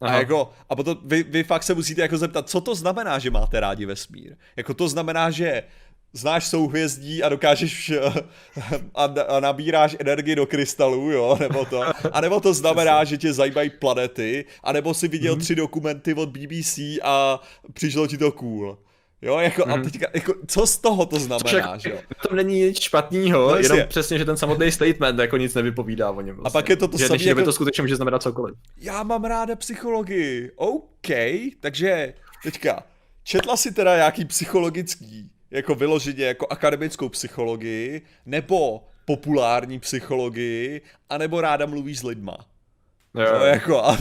Aha. 0.00 0.16
A, 0.16 0.18
jako, 0.18 0.52
a 0.68 0.76
potom 0.76 0.98
vy, 1.04 1.22
vy 1.22 1.44
fakt 1.44 1.62
se 1.62 1.74
musíte 1.74 2.02
jako 2.02 2.18
zeptat, 2.18 2.48
co 2.48 2.60
to 2.60 2.74
znamená, 2.74 3.18
že 3.18 3.30
máte 3.30 3.60
rádi 3.60 3.86
vesmír? 3.86 4.36
Jako 4.56 4.74
to 4.74 4.88
znamená, 4.88 5.30
že 5.30 5.62
znáš 6.12 6.46
souhvězdí 6.46 7.22
a 7.22 7.28
dokážeš 7.28 7.92
a, 8.94 9.04
a 9.04 9.40
nabíráš 9.40 9.96
energii 9.98 10.36
do 10.36 10.46
krystalů, 10.46 11.10
jo, 11.10 11.36
nebo 11.40 11.64
to. 11.64 11.82
A 12.12 12.20
nebo 12.20 12.40
to 12.40 12.54
znamená, 12.54 13.04
že 13.04 13.18
tě 13.18 13.32
zajímají 13.32 13.70
planety, 13.70 14.44
a 14.62 14.72
nebo 14.72 14.94
si 14.94 15.08
viděl 15.08 15.36
mm-hmm. 15.36 15.40
tři 15.40 15.54
dokumenty 15.54 16.14
od 16.14 16.28
BBC 16.28 16.78
a 17.02 17.40
přišlo 17.72 18.06
ti 18.06 18.18
to 18.18 18.32
cool. 18.32 18.78
Jo, 19.22 19.38
jako, 19.38 19.62
mm. 19.66 19.72
a 19.72 19.76
mhm. 19.76 19.84
teďka, 19.84 20.06
jako, 20.14 20.34
co 20.46 20.66
z 20.66 20.78
toho 20.78 21.06
to 21.06 21.18
znamená, 21.18 21.78
že 21.78 21.90
jo? 21.90 21.98
To 22.28 22.34
není 22.34 22.60
nic 22.60 22.80
špatného, 22.80 23.50
no, 23.50 23.56
jenom 23.56 23.78
je. 23.78 23.86
přesně, 23.86 24.18
že 24.18 24.24
ten 24.24 24.36
samotný 24.36 24.72
statement 24.72 25.18
jako 25.18 25.36
nic 25.36 25.54
nevypovídá 25.54 26.10
o 26.10 26.20
něm. 26.20 26.36
Vlastně. 26.36 26.58
A 26.58 26.62
pak 26.62 26.68
je 26.68 26.76
to 26.76 26.88
to 26.88 26.98
samé. 26.98 27.22
Jako... 27.22 27.42
to 27.42 27.52
skutečně 27.52 27.82
může 27.82 27.96
znamenat 27.96 28.22
cokoliv. 28.22 28.56
Já 28.76 29.02
mám 29.02 29.24
ráda 29.24 29.56
psychologii. 29.56 30.50
OK, 30.56 31.08
takže 31.60 32.14
teďka, 32.42 32.82
četla 33.22 33.56
si 33.56 33.74
teda 33.74 33.96
nějaký 33.96 34.24
psychologický, 34.24 35.30
jako 35.56 35.74
vyloženě 35.74 36.24
jako 36.24 36.46
akademickou 36.46 37.08
psychologii, 37.08 38.02
nebo 38.26 38.84
populární 39.04 39.80
psychologii, 39.80 40.80
anebo 41.10 41.40
ráda 41.40 41.66
mluvíš 41.66 41.98
s 41.98 42.02
lidma. 42.02 42.36
Jo. 43.14 43.38
No, 43.38 43.44
jako, 43.44 43.84
a, 43.84 43.98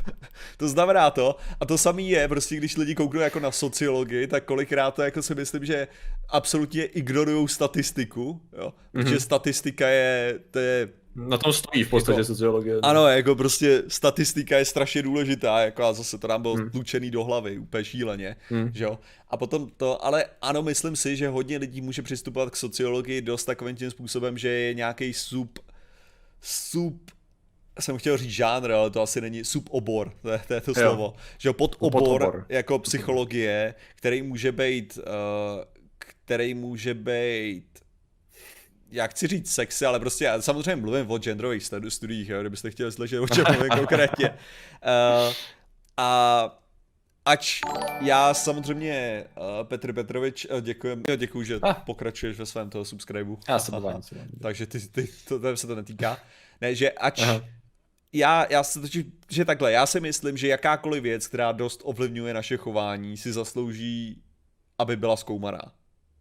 to 0.56 0.68
znamená 0.68 1.10
to, 1.10 1.36
a 1.60 1.66
to 1.66 1.78
samé 1.78 2.02
je, 2.02 2.28
prostě 2.28 2.56
když 2.56 2.76
lidi 2.76 2.94
kouknou 2.94 3.20
jako 3.20 3.40
na 3.40 3.52
sociologii, 3.52 4.26
tak 4.26 4.44
kolikrát 4.44 4.94
to 4.94 5.02
jako 5.02 5.22
si 5.22 5.34
myslím, 5.34 5.64
že 5.64 5.88
absolutně 6.28 6.84
ignorují 6.84 7.48
statistiku, 7.48 8.40
jo, 8.58 8.72
protože 8.92 9.14
mm-hmm. 9.14 9.20
statistika 9.20 9.88
je, 9.88 10.38
to 10.50 10.58
je 10.58 10.88
na 11.26 11.38
tom 11.38 11.52
stojí 11.52 11.84
v 11.84 11.90
podstatě 11.90 12.20
jako, 12.20 12.26
sociologie. 12.26 12.74
Ne? 12.74 12.80
Ano, 12.82 13.06
jako 13.06 13.34
prostě 13.34 13.82
statistika 13.88 14.58
je 14.58 14.64
strašně 14.64 15.02
důležitá, 15.02 15.60
jako 15.60 15.84
a 15.84 15.92
zase 15.92 16.18
to 16.18 16.28
nám 16.28 16.42
bylo 16.42 16.54
hmm. 16.54 16.70
tlučený 16.70 17.10
do 17.10 17.24
hlavy, 17.24 17.58
úplně 17.58 17.84
šíleně, 17.84 18.36
hmm. 18.48 18.70
že 18.74 18.84
jo. 18.84 18.98
A 19.28 19.36
potom 19.36 19.70
to, 19.76 20.04
ale 20.04 20.24
ano, 20.42 20.62
myslím 20.62 20.96
si, 20.96 21.16
že 21.16 21.28
hodně 21.28 21.58
lidí 21.58 21.80
může 21.80 22.02
přistupovat 22.02 22.50
k 22.50 22.56
sociologii 22.56 23.22
dost 23.22 23.44
takovým 23.44 23.76
tím 23.76 23.90
způsobem, 23.90 24.38
že 24.38 24.48
je 24.48 24.74
nějaký 24.74 25.12
sub, 25.12 25.58
sub 26.40 27.10
jsem 27.80 27.98
chtěl 27.98 28.16
říct 28.16 28.30
žánr, 28.30 28.72
ale 28.72 28.90
to 28.90 29.02
asi 29.02 29.20
není 29.20 29.44
subobor, 29.44 30.12
to 30.22 30.30
je 30.30 30.40
to, 30.48 30.54
je 30.54 30.60
to 30.60 30.74
slovo. 30.74 31.14
Že 31.38 31.52
podobor, 31.52 31.92
podobor 31.92 32.46
jako 32.48 32.78
psychologie, 32.78 33.74
který 33.94 34.22
může 34.22 34.52
být, 34.52 34.98
uh, 34.98 35.64
který 35.98 36.54
může 36.54 36.94
být 36.94 37.67
já 38.90 39.06
chci 39.06 39.26
říct 39.26 39.50
sexy, 39.50 39.86
ale 39.86 40.00
prostě 40.00 40.24
já 40.24 40.42
samozřejmě 40.42 40.76
mluvím 40.76 41.10
o 41.10 41.18
genderových 41.18 41.70
studiích, 41.88 42.28
jo, 42.28 42.40
kdybyste 42.40 42.70
chtěli 42.70 42.92
slyšet, 42.92 43.20
o 43.20 43.28
čem 43.28 43.44
mluvím 43.52 43.70
konkrétně. 43.76 44.30
Uh, 44.30 45.34
a 45.96 46.54
Ač 47.24 47.60
já 48.00 48.34
samozřejmě, 48.34 49.24
uh, 49.36 49.68
Petr 49.68 49.92
Petrovič, 49.92 50.46
uh, 50.50 50.60
děkujem, 50.60 51.02
jo, 51.08 51.16
děkuji, 51.16 51.42
že 51.42 51.58
ah. 51.62 51.74
pokračuješ 51.74 52.38
ve 52.38 52.46
svém 52.46 52.70
toho 52.70 52.84
subscribeu. 52.84 53.38
Já 53.48 53.58
se 53.58 53.72
Takže 54.42 54.66
ty, 54.66 54.80
ty, 54.80 55.08
to, 55.28 55.40
to 55.40 55.56
se 55.56 55.66
to 55.66 55.74
netýká. 55.74 56.18
Ne, 56.60 56.74
že 56.74 56.90
ač 56.90 57.22
Aha 57.22 57.40
já, 58.12 58.46
já 58.50 58.62
se 58.62 58.80
totiž, 58.80 59.06
že 59.30 59.44
takhle, 59.44 59.72
já 59.72 59.86
si 59.86 60.00
myslím, 60.00 60.36
že 60.36 60.48
jakákoliv 60.48 61.02
věc, 61.02 61.26
která 61.26 61.52
dost 61.52 61.80
ovlivňuje 61.84 62.34
naše 62.34 62.56
chování, 62.56 63.16
si 63.16 63.32
zaslouží, 63.32 64.22
aby 64.78 64.96
byla 64.96 65.16
zkoumaná. 65.16 65.60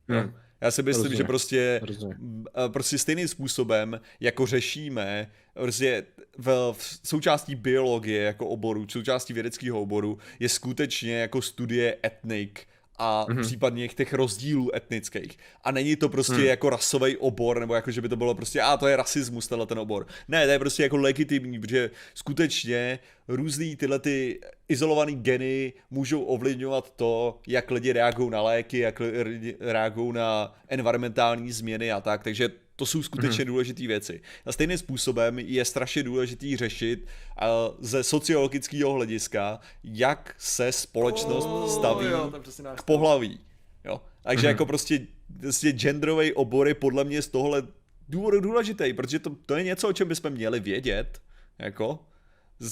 Hmm. 0.09 0.33
Já 0.61 0.71
si 0.71 0.83
myslím, 0.83 1.03
Rozumím. 1.03 1.17
že 1.17 1.23
prostě, 1.23 1.79
Rozumím. 1.83 2.45
prostě 2.67 2.97
stejným 2.97 3.27
způsobem, 3.27 4.01
jako 4.19 4.45
řešíme 4.45 5.31
prostě 5.53 6.05
v, 6.37 6.73
v 6.77 6.99
součástí 7.03 7.55
biologie 7.55 8.23
jako 8.23 8.47
oboru, 8.47 8.85
součástí 8.89 9.33
vědeckého 9.33 9.81
oboru, 9.81 10.17
je 10.39 10.49
skutečně 10.49 11.15
jako 11.17 11.41
studie 11.41 11.97
etnik, 12.05 12.67
a 12.97 13.25
mm-hmm. 13.29 13.41
případně 13.41 13.87
těch 13.87 14.13
rozdílů 14.13 14.75
etnických. 14.75 15.37
A 15.63 15.71
není 15.71 15.95
to 15.95 16.09
prostě 16.09 16.33
mm. 16.33 16.43
jako 16.43 16.69
rasový 16.69 17.17
obor, 17.17 17.59
nebo 17.59 17.75
jako, 17.75 17.91
že 17.91 18.01
by 18.01 18.09
to 18.09 18.15
bylo 18.15 18.35
prostě, 18.35 18.61
a 18.61 18.77
to 18.77 18.87
je 18.87 18.95
rasismus, 18.95 19.47
tenhle 19.47 19.67
ten 19.67 19.79
obor. 19.79 20.07
Ne, 20.27 20.45
to 20.45 20.51
je 20.51 20.59
prostě 20.59 20.83
jako 20.83 20.97
legitimní, 20.97 21.59
protože 21.59 21.91
skutečně 22.13 22.99
různý 23.27 23.75
tyhle 23.75 23.99
ty 23.99 24.39
izolované 24.67 25.11
geny 25.11 25.73
můžou 25.91 26.23
ovlivňovat 26.23 26.93
to, 26.95 27.39
jak 27.47 27.71
lidi 27.71 27.91
reagují 27.93 28.29
na 28.29 28.41
léky, 28.41 28.79
jak 28.79 28.99
lidi 28.99 29.55
reagují 29.59 30.13
na 30.13 30.55
environmentální 30.67 31.51
změny 31.51 31.91
a 31.91 32.01
tak, 32.01 32.23
takže 32.23 32.49
to 32.77 32.85
jsou 32.85 33.03
skutečně 33.03 33.43
hmm. 33.43 33.53
důležité 33.53 33.87
věci. 33.87 34.21
A 34.45 34.51
stejným 34.51 34.77
způsobem 34.77 35.39
je 35.39 35.65
strašně 35.65 36.03
důležitý 36.03 36.57
řešit 36.57 37.07
ze 37.79 38.03
sociologického 38.03 38.93
hlediska, 38.93 39.59
jak 39.83 40.35
se 40.37 40.71
společnost 40.71 41.45
oh, 41.45 41.69
staví 41.69 42.05
jo, 42.05 42.33
k 42.75 42.83
pohlaví. 42.83 43.39
Jo? 43.85 44.01
Takže 44.23 44.47
hmm. 44.47 44.49
jako 44.49 44.65
prostě, 44.65 45.07
prostě 45.39 45.71
genderový 45.71 46.33
obor 46.33 46.67
je 46.67 46.73
podle 46.73 47.03
mě 47.03 47.21
z 47.21 47.27
tohle 47.27 47.63
důvodu 48.09 48.39
důležitý, 48.39 48.93
protože 48.93 49.19
to, 49.19 49.35
to 49.45 49.55
je 49.55 49.63
něco, 49.63 49.89
o 49.89 49.93
čem 49.93 50.07
bychom 50.07 50.31
měli 50.31 50.59
vědět. 50.59 51.21
Jako, 51.59 51.99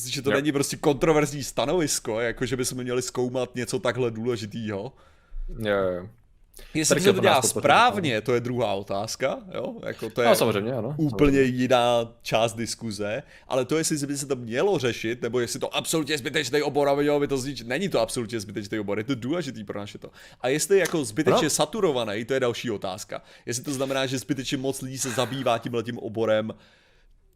že 0.05 0.21
to 0.21 0.31
jo. 0.31 0.35
není 0.35 0.51
prostě 0.51 0.77
kontroverzní 0.77 1.43
stanovisko, 1.43 2.19
jako 2.19 2.45
že 2.45 2.57
bychom 2.57 2.83
měli 2.83 3.01
zkoumat 3.01 3.55
něco 3.55 3.79
takhle 3.79 4.11
důležitého. 4.11 4.93
Jo, 5.59 5.77
jo. 5.77 6.09
Jestli 6.73 7.01
se 7.01 7.13
to 7.13 7.21
dělá 7.21 7.41
správně, 7.41 8.21
to 8.21 8.33
je 8.33 8.39
druhá 8.39 8.73
otázka, 8.73 9.39
jo? 9.53 9.75
Jako 9.85 10.09
to 10.09 10.21
je 10.21 10.27
no, 10.27 10.35
samozřejmě, 10.35 10.73
ano. 10.73 10.95
úplně 10.97 11.37
samozřejmě. 11.37 11.61
jiná 11.61 12.13
část 12.21 12.53
diskuze, 12.53 13.23
ale 13.47 13.65
to, 13.65 13.77
jestli 13.77 14.07
by 14.07 14.17
se 14.17 14.25
to 14.25 14.35
mělo 14.35 14.79
řešit, 14.79 15.21
nebo 15.21 15.39
jestli 15.39 15.59
to 15.59 15.75
absolutně 15.75 16.17
zbytečný 16.17 16.61
obor 16.61 16.89
a 16.89 16.95
mělo 16.95 17.19
by 17.19 17.27
to 17.27 17.37
zničit, 17.37 17.67
není 17.67 17.89
to 17.89 17.99
absolutně 17.99 18.39
zbytečný 18.39 18.79
obor, 18.79 18.97
je 18.97 19.03
to 19.03 19.15
důležitý 19.15 19.63
pro 19.63 19.79
naše 19.79 19.97
to. 19.97 20.11
A 20.41 20.47
jestli 20.47 20.75
je 20.75 20.79
jako 20.79 21.05
zbytečně 21.05 21.43
no. 21.43 21.49
saturovaný, 21.49 22.25
to 22.25 22.33
je 22.33 22.39
další 22.39 22.71
otázka. 22.71 23.21
Jestli 23.45 23.63
to 23.63 23.73
znamená, 23.73 24.05
že 24.05 24.17
zbytečně 24.17 24.57
moc 24.57 24.81
lidí 24.81 24.97
se 24.97 25.09
zabývá 25.09 25.57
tímhletím 25.57 25.97
oborem, 25.97 26.53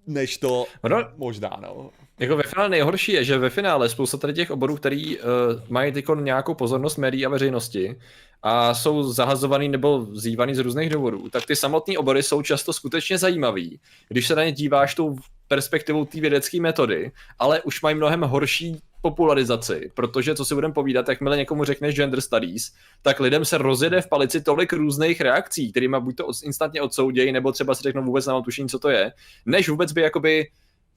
než 0.08 0.38
to 0.38 0.65
no, 0.89 0.97
možná, 1.17 1.60
no. 1.62 1.91
Jako 2.19 2.38
ve 2.38 2.43
finále 2.43 2.69
nejhorší 2.69 3.12
je, 3.12 3.23
že 3.23 3.38
ve 3.38 3.49
finále 3.49 3.89
spousta 3.89 4.17
tady 4.17 4.34
těch 4.34 4.51
oborů, 4.51 4.75
který 4.75 5.19
uh, 5.19 5.25
mají 5.69 5.93
nějakou 6.21 6.53
pozornost 6.53 6.97
médií 6.97 7.25
a 7.25 7.29
veřejnosti, 7.29 7.95
a 8.43 8.73
jsou 8.73 9.03
zahazovaný 9.13 9.69
nebo 9.69 9.99
vzývaný 9.99 10.55
z 10.55 10.60
různých 10.60 10.89
důvodů, 10.89 11.29
tak 11.29 11.45
ty 11.45 11.55
samotné 11.55 11.97
obory 11.97 12.23
jsou 12.23 12.41
často 12.41 12.73
skutečně 12.73 13.17
zajímavý, 13.17 13.79
když 14.08 14.27
se 14.27 14.36
na 14.36 14.43
ně 14.43 14.51
díváš 14.51 14.95
tou 14.95 15.15
perspektivou 15.47 16.05
té 16.05 16.19
vědecké 16.19 16.62
metody, 16.62 17.12
ale 17.39 17.62
už 17.62 17.82
mají 17.82 17.95
mnohem 17.95 18.21
horší 18.21 18.79
popularizaci, 19.01 19.91
protože 19.93 20.36
co 20.36 20.45
si 20.45 20.55
budeme 20.55 20.73
povídat, 20.73 21.10
jakmile 21.10 21.38
někomu 21.38 21.63
řekneš 21.63 21.95
gender 21.95 22.21
studies, 22.21 22.71
tak 23.01 23.19
lidem 23.19 23.45
se 23.45 23.58
rozjede 23.58 24.01
v 24.01 24.10
palici 24.10 24.41
tolik 24.41 24.73
různých 24.73 25.21
reakcí, 25.21 25.71
kterými 25.71 25.97
buď 25.99 26.15
to 26.15 26.27
instantně 26.43 26.82
odsoudějí, 26.82 27.32
nebo 27.32 27.51
třeba 27.51 27.75
si 27.75 27.84
řeknou 27.84 28.03
vůbec 28.03 28.25
nemám 28.25 28.43
tušení, 28.43 28.69
co 28.69 28.79
to 28.79 28.89
je, 28.89 29.12
než 29.45 29.69
vůbec 29.69 29.91
by 29.91 30.01
jakoby 30.01 30.47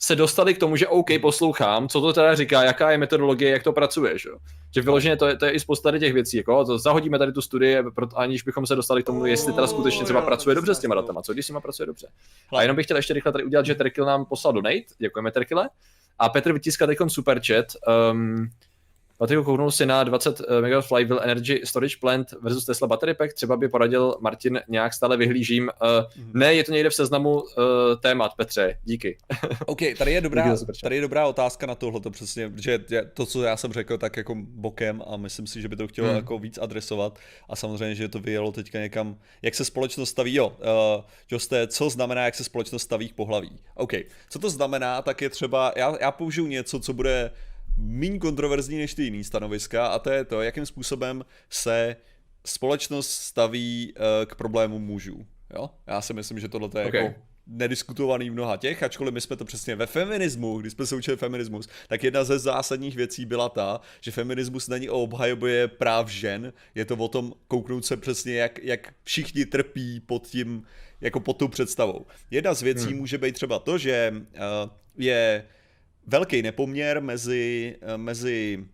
se 0.04 0.16
dostali 0.16 0.54
k 0.54 0.58
tomu, 0.58 0.76
že 0.76 0.88
OK, 0.88 1.06
poslouchám, 1.20 1.88
co 1.88 2.00
to 2.00 2.12
teda 2.12 2.34
říká, 2.34 2.64
jaká 2.64 2.90
je 2.90 2.98
metodologie, 2.98 3.50
jak 3.50 3.62
to 3.62 3.72
pracuje, 3.72 4.18
že, 4.18 4.30
že 4.74 4.82
vyloženě 4.82 5.16
to 5.16 5.26
je, 5.26 5.36
to 5.36 5.44
je 5.44 5.52
i 5.52 5.60
spousta 5.60 5.98
těch 5.98 6.12
věcí, 6.12 6.36
jako 6.36 6.64
to 6.64 6.78
zahodíme 6.78 7.18
tady 7.18 7.32
tu 7.32 7.42
studii, 7.42 7.78
aniž 8.14 8.42
bychom 8.42 8.66
se 8.66 8.76
dostali 8.76 9.02
k 9.02 9.06
tomu, 9.06 9.26
jestli 9.26 9.52
teda 9.52 9.66
skutečně 9.66 10.04
třeba 10.04 10.22
pracuje 10.22 10.54
dobře 10.54 10.74
s 10.74 10.78
těma 10.78 10.94
datama, 10.94 11.22
co 11.22 11.32
když 11.32 11.46
s 11.46 11.48
nima 11.48 11.60
pracuje 11.60 11.86
dobře. 11.86 12.08
A 12.56 12.62
jenom 12.62 12.76
bych 12.76 12.86
chtěl 12.86 12.96
ještě 12.96 13.14
rychle 13.14 13.32
tady 13.32 13.44
udělat, 13.44 13.66
že 13.66 13.74
Terkil 13.74 14.04
nám 14.04 14.24
poslal 14.24 14.52
donate, 14.52 14.82
děkujeme 14.98 15.30
Terkile, 15.30 15.68
a 16.18 16.28
Petr 16.28 16.52
vytiskal 16.52 16.88
teď 16.88 16.98
super 17.08 17.40
chat, 17.46 17.66
um, 18.12 18.50
Patrik 19.22 19.44
kouknul 19.44 19.70
si 19.70 19.87
na 19.87 20.04
20 20.04 20.40
eh, 20.40 20.61
MW 20.61 20.80
Flywheel 20.80 21.20
Energy 21.22 21.61
Storage 21.64 21.96
Plant 22.00 22.35
versus 22.42 22.64
Tesla 22.64 22.88
Battery 22.88 23.14
Pack, 23.14 23.32
třeba 23.32 23.56
by 23.56 23.68
poradil 23.68 24.16
Martin, 24.20 24.61
nějak 24.68 24.94
stále 24.94 25.16
vyhlížím. 25.16 25.70
Uh. 25.82 26.22
Ne, 26.35 26.54
je 26.54 26.64
to 26.64 26.72
někde 26.72 26.90
v 26.90 26.94
seznamu 26.94 27.35
uh, 27.35 27.42
témat, 28.00 28.32
Petře, 28.37 28.78
díky. 28.85 29.18
OK, 29.66 29.78
tady 29.98 30.12
je 30.12 30.20
dobrá, 30.20 30.56
tady 30.82 30.96
je 30.96 31.02
dobrá 31.02 31.26
otázka 31.26 31.66
na 31.66 31.74
tohle, 31.74 32.00
přesně, 32.11 32.50
protože 32.50 32.80
to, 33.14 33.26
co 33.26 33.42
já 33.42 33.56
jsem 33.56 33.72
řekl, 33.72 33.98
tak 33.98 34.16
jako 34.16 34.35
bokem 34.38 35.02
a 35.06 35.16
myslím 35.16 35.46
si, 35.46 35.62
že 35.62 35.68
by 35.68 35.76
to 35.76 35.88
chtělo 35.88 36.08
hmm. 36.08 36.16
jako 36.16 36.38
víc 36.38 36.58
adresovat 36.58 37.18
a 37.48 37.56
samozřejmě, 37.56 37.94
že 37.94 38.08
to 38.08 38.18
vyjelo 38.18 38.52
teďka 38.52 38.80
někam, 38.80 39.16
jak 39.42 39.54
se 39.54 39.64
společnost 39.64 40.11
staví, 40.11 40.35
jo, 40.35 40.48
uh, 40.48 41.04
Joste, 41.30 41.66
co 41.66 41.90
znamená, 41.90 42.24
jak 42.24 42.35
se 42.35 42.44
společnost 42.44 42.82
staví 42.82 43.08
k 43.08 43.14
pohlaví. 43.14 43.58
OK, 43.74 43.92
co 44.30 44.38
to 44.38 44.50
znamená, 44.50 45.02
tak 45.02 45.22
je 45.22 45.30
třeba, 45.30 45.72
já, 45.76 45.96
já 46.00 46.11
použiju 46.11 46.46
něco, 46.46 46.80
co 46.80 46.92
bude 46.92 47.30
méně 47.76 48.18
kontroverzní 48.18 48.78
než 48.78 48.94
ty 48.94 49.02
jiný 49.02 49.24
stanoviska 49.24 49.87
a 49.87 49.98
to 49.98 50.11
je 50.11 50.24
to, 50.24 50.42
jakým 50.42 50.66
způsobem 50.66 51.24
se 51.50 51.96
společnost 52.46 53.11
staví 53.11 53.94
uh, 53.96 54.26
k 54.26 54.35
problému 54.35 54.78
mužů. 54.78 55.26
Jo? 55.54 55.70
Já 55.87 56.00
si 56.00 56.14
myslím, 56.14 56.40
že 56.40 56.48
tohle 56.48 56.68
je 56.80 56.87
okay. 56.87 57.04
jako 57.04 57.14
nediskutovaný 57.46 58.30
v 58.30 58.32
mnoha 58.32 58.56
těch, 58.56 58.82
ačkoliv 58.82 59.14
my 59.14 59.20
jsme 59.20 59.37
to 59.37 59.44
přesně 59.44 59.76
ve 59.76 59.87
feminismu, 59.87 60.58
když 60.58 60.72
jsme 60.72 60.87
se 60.87 60.96
učili 60.96 61.16
feminismus, 61.16 61.68
tak 61.88 62.04
jedna 62.04 62.25
ze 62.25 62.38
zásadních 62.38 62.96
věcí 62.96 63.25
byla 63.25 63.48
ta, 63.48 63.81
že 64.00 64.10
feminismus 64.10 64.68
není 64.68 64.90
o 64.90 65.02
obhajobě 65.02 65.68
práv 65.68 66.08
žen, 66.08 66.52
je 66.75 66.85
to 66.85 66.96
o 66.96 67.08
tom 67.08 67.33
kouknout 67.48 67.85
se 67.85 67.96
přesně, 67.96 68.35
jak, 68.35 68.58
jak 68.62 68.94
všichni 69.04 69.46
trpí 69.46 70.00
pod 70.00 70.27
tím, 70.27 70.62
jako 71.00 71.20
pod 71.20 71.33
tou 71.33 71.48
představou. 71.48 72.06
Jedna 72.31 72.54
z 72.54 72.62
věcí 72.62 72.87
hmm. 72.87 72.96
může 72.96 73.18
být 73.18 73.35
třeba 73.35 73.58
to, 73.58 73.79
že 73.79 74.12
uh, 74.14 74.70
je 74.96 75.44
velký 76.07 76.42
nepoměr 76.42 77.03
mezi, 77.03 77.77
mezi 77.96 78.65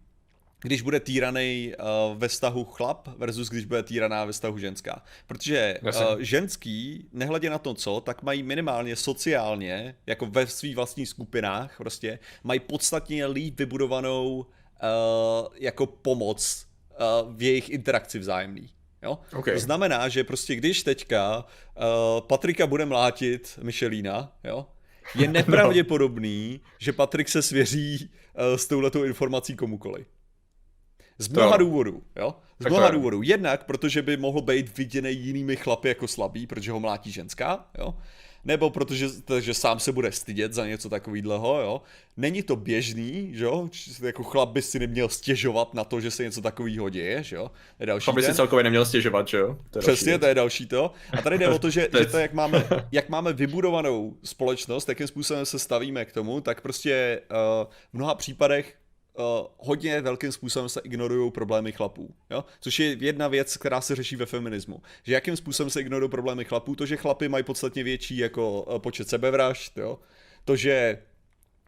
když 0.60 0.82
bude 0.82 1.00
týraný 1.00 1.72
uh, 1.78 2.18
ve 2.18 2.28
vztahu 2.28 2.64
chlap 2.64 3.08
versus 3.18 3.48
když 3.48 3.64
bude 3.64 3.82
týraná 3.82 4.24
ve 4.24 4.32
vztahu 4.32 4.58
ženská. 4.58 5.02
Protože 5.26 5.78
uh, 5.82 6.18
ženský, 6.18 7.08
nehledě 7.12 7.50
na 7.50 7.58
to 7.58 7.74
co, 7.74 8.00
tak 8.00 8.22
mají 8.22 8.42
minimálně 8.42 8.96
sociálně, 8.96 9.94
jako 10.06 10.26
ve 10.26 10.46
svých 10.46 10.76
vlastních 10.76 11.08
skupinách 11.08 11.76
prostě, 11.76 12.18
mají 12.44 12.60
podstatně 12.60 13.26
líp 13.26 13.58
vybudovanou 13.58 14.36
uh, 14.36 14.46
jako 15.54 15.86
pomoc 15.86 16.66
uh, 16.90 17.36
v 17.36 17.42
jejich 17.42 17.70
interakci 17.70 18.18
vzájemný. 18.18 18.70
Jo? 19.02 19.18
Okay. 19.36 19.54
To 19.54 19.60
znamená, 19.60 20.08
že 20.08 20.24
prostě 20.24 20.54
když 20.54 20.82
teďka 20.82 21.38
uh, 21.38 21.84
Patrika 22.26 22.66
bude 22.66 22.84
mlátit 22.84 23.58
Michelína, 23.62 24.36
jo, 24.44 24.66
je 25.14 25.26
no. 25.26 25.32
nepravděpodobný, 25.32 26.60
no. 26.64 26.70
že 26.78 26.92
Patrik 26.92 27.28
se 27.28 27.42
svěří 27.42 28.10
uh, 28.50 28.56
s 28.56 28.66
touhletou 28.66 29.04
informací 29.04 29.56
komukoli. 29.56 30.06
Z 31.18 31.28
mnoha 31.28 31.52
to. 31.52 31.58
důvodů, 31.58 32.02
jo? 32.16 32.34
Z 32.58 32.66
mnoha 32.66 32.82
Takhle. 32.82 32.98
důvodů. 32.98 33.22
Jednak, 33.22 33.64
protože 33.64 34.02
by 34.02 34.16
mohl 34.16 34.42
být 34.42 34.78
viděný 34.78 35.16
jinými 35.16 35.56
chlapy 35.56 35.88
jako 35.88 36.08
slabý, 36.08 36.46
protože 36.46 36.72
ho 36.72 36.80
mlátí 36.80 37.12
ženská, 37.12 37.70
jo? 37.78 37.94
Nebo 38.44 38.70
protože 38.70 39.08
že 39.40 39.54
sám 39.54 39.80
se 39.80 39.92
bude 39.92 40.12
stydět 40.12 40.52
za 40.52 40.66
něco 40.66 40.88
takového, 40.88 41.60
jo? 41.60 41.82
Není 42.16 42.42
to 42.42 42.56
běžný, 42.56 43.30
že 43.34 43.44
jo? 43.44 43.68
Jako 44.02 44.22
chlap 44.22 44.48
by 44.48 44.62
si 44.62 44.78
neměl 44.78 45.08
stěžovat 45.08 45.74
na 45.74 45.84
to, 45.84 46.00
že 46.00 46.10
se 46.10 46.22
něco 46.22 46.40
takového 46.40 46.88
děje, 46.88 47.22
že 47.22 47.36
jo? 47.36 47.50
Je 47.80 47.86
další 47.86 48.04
chlap 48.04 48.16
by 48.16 48.22
si 48.22 48.34
celkově 48.34 48.62
neměl 48.62 48.84
stěžovat, 48.84 49.28
že 49.28 49.36
jo? 49.36 49.58
To 49.70 49.78
Přesně, 49.78 50.18
to 50.18 50.26
je 50.26 50.34
další 50.34 50.66
to. 50.66 50.92
A 51.18 51.22
tady 51.22 51.38
jde 51.38 51.48
o 51.48 51.58
to, 51.58 51.70
že, 51.70 51.88
že 51.98 52.06
to, 52.06 52.18
jak 52.18 52.32
máme, 52.32 52.68
jak 52.92 53.08
máme 53.08 53.32
vybudovanou 53.32 54.16
společnost, 54.24 54.88
jakým 54.88 55.06
způsobem 55.06 55.46
se 55.46 55.58
stavíme 55.58 56.04
k 56.04 56.12
tomu, 56.12 56.40
tak 56.40 56.60
prostě 56.60 57.20
uh, 57.30 57.36
v 57.90 57.94
mnoha 57.94 58.14
případech 58.14 58.74
hodně 59.56 60.00
velkým 60.00 60.32
způsobem 60.32 60.68
se 60.68 60.80
ignorují 60.80 61.30
problémy 61.30 61.72
chlapů. 61.72 62.14
Jo? 62.30 62.44
Což 62.60 62.78
je 62.78 62.96
jedna 63.00 63.28
věc, 63.28 63.56
která 63.56 63.80
se 63.80 63.96
řeší 63.96 64.16
ve 64.16 64.26
feminismu. 64.26 64.82
Že 65.02 65.14
jakým 65.14 65.36
způsobem 65.36 65.70
se 65.70 65.80
ignorují 65.80 66.10
problémy 66.10 66.44
chlapů, 66.44 66.74
to, 66.74 66.86
že 66.86 66.96
chlapy 66.96 67.28
mají 67.28 67.44
podstatně 67.44 67.82
větší 67.82 68.18
jako 68.18 68.62
uh, 68.62 68.78
počet 68.78 69.08
sebevražd, 69.08 69.78
jo? 69.78 69.98
to, 70.44 70.56
že 70.56 70.98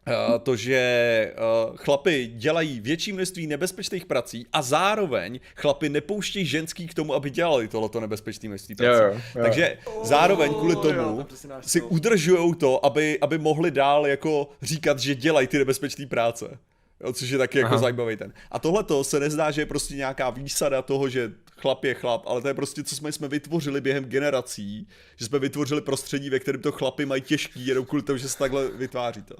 Uh, 0.07 0.37
to, 0.39 0.55
že 0.55 1.33
uh, 1.69 1.77
chlapy 1.77 2.31
dělají 2.35 2.79
větší 2.79 3.13
množství 3.13 3.47
nebezpečných 3.47 4.05
prací 4.05 4.45
a 4.53 4.61
zároveň 4.61 5.39
chlapy 5.55 5.89
nepouštějí 5.89 6.45
ženský 6.45 6.87
k 6.87 6.93
tomu, 6.93 7.13
aby 7.13 7.29
dělali 7.29 7.67
tohleto 7.67 7.99
nebezpečné 7.99 8.49
množství 8.49 8.75
prací. 8.75 9.01
Jo, 9.03 9.21
jo. 9.35 9.41
Takže 9.41 9.77
zároveň 10.03 10.53
kvůli 10.53 10.75
tomu 10.75 10.93
jo, 10.93 11.25
si 11.61 11.81
udržují 11.81 12.55
to, 12.55 12.85
aby, 12.85 13.19
aby 13.21 13.37
mohli 13.37 13.71
dál 13.71 14.07
jako 14.07 14.49
říkat, 14.61 14.99
že 14.99 15.15
dělají 15.15 15.47
ty 15.47 15.57
nebezpečné 15.57 16.05
práce. 16.07 16.57
Jo, 17.03 17.13
což 17.13 17.29
je 17.29 17.37
taky 17.37 17.59
jako 17.59 17.77
zajímavý 17.77 18.17
ten. 18.17 18.33
A 18.51 18.59
tohle 18.59 18.83
to 18.83 19.03
se 19.03 19.19
nezdá, 19.19 19.51
že 19.51 19.61
je 19.61 19.65
prostě 19.65 19.95
nějaká 19.95 20.29
výsada 20.29 20.81
toho, 20.81 21.09
že 21.09 21.31
chlap 21.57 21.83
je 21.83 21.93
chlap, 21.93 22.23
ale 22.25 22.41
to 22.41 22.47
je 22.47 22.53
prostě, 22.53 22.83
co 22.83 22.95
jsme, 22.95 23.11
jsme 23.11 23.27
vytvořili 23.27 23.81
během 23.81 24.05
generací, 24.05 24.87
že 25.15 25.25
jsme 25.25 25.39
vytvořili 25.39 25.81
prostředí, 25.81 26.29
ve 26.29 26.39
kterém 26.39 26.61
to 26.61 26.71
chlapy 26.71 27.05
mají 27.05 27.21
těžký, 27.21 27.67
jenom 27.67 27.85
kvůli 27.85 28.03
tomu, 28.03 28.17
že 28.17 28.29
se 28.29 28.37
takhle 28.37 28.71
vytváří 28.71 29.21
to. 29.21 29.35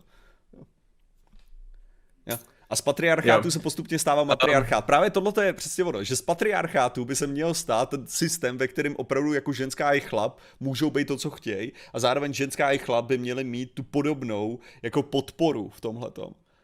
Jo. 2.28 2.38
A 2.70 2.76
z 2.76 2.82
patriarchátu 2.82 3.48
jo. 3.48 3.52
se 3.52 3.60
postupně 3.60 4.00
stává 4.00 4.24
matriarchát. 4.24 4.86
Právě 4.86 5.10
tohle 5.10 5.46
je 5.46 5.54
přesně 5.54 5.84
ono, 5.84 6.04
že 6.04 6.16
z 6.16 6.22
patriarchátu 6.22 7.06
by 7.06 7.16
se 7.16 7.28
měl 7.28 7.54
stát 7.54 7.90
ten 7.90 8.08
systém, 8.08 8.58
ve 8.58 8.68
kterém 8.68 8.96
opravdu 8.96 9.34
jako 9.34 9.54
ženská 9.54 9.94
i 9.94 10.00
chlap 10.00 10.38
můžou 10.60 10.90
být 10.90 11.08
to, 11.08 11.18
co 11.18 11.30
chtějí, 11.30 11.72
a 11.94 12.00
zároveň 12.00 12.34
ženská 12.34 12.72
i 12.72 12.78
chlap 12.78 13.06
by 13.06 13.18
měli 13.18 13.44
mít 13.44 13.72
tu 13.74 13.84
podobnou 13.84 14.60
jako 14.82 15.04
podporu 15.04 15.70
v 15.70 15.82
tomhle. 15.82 16.12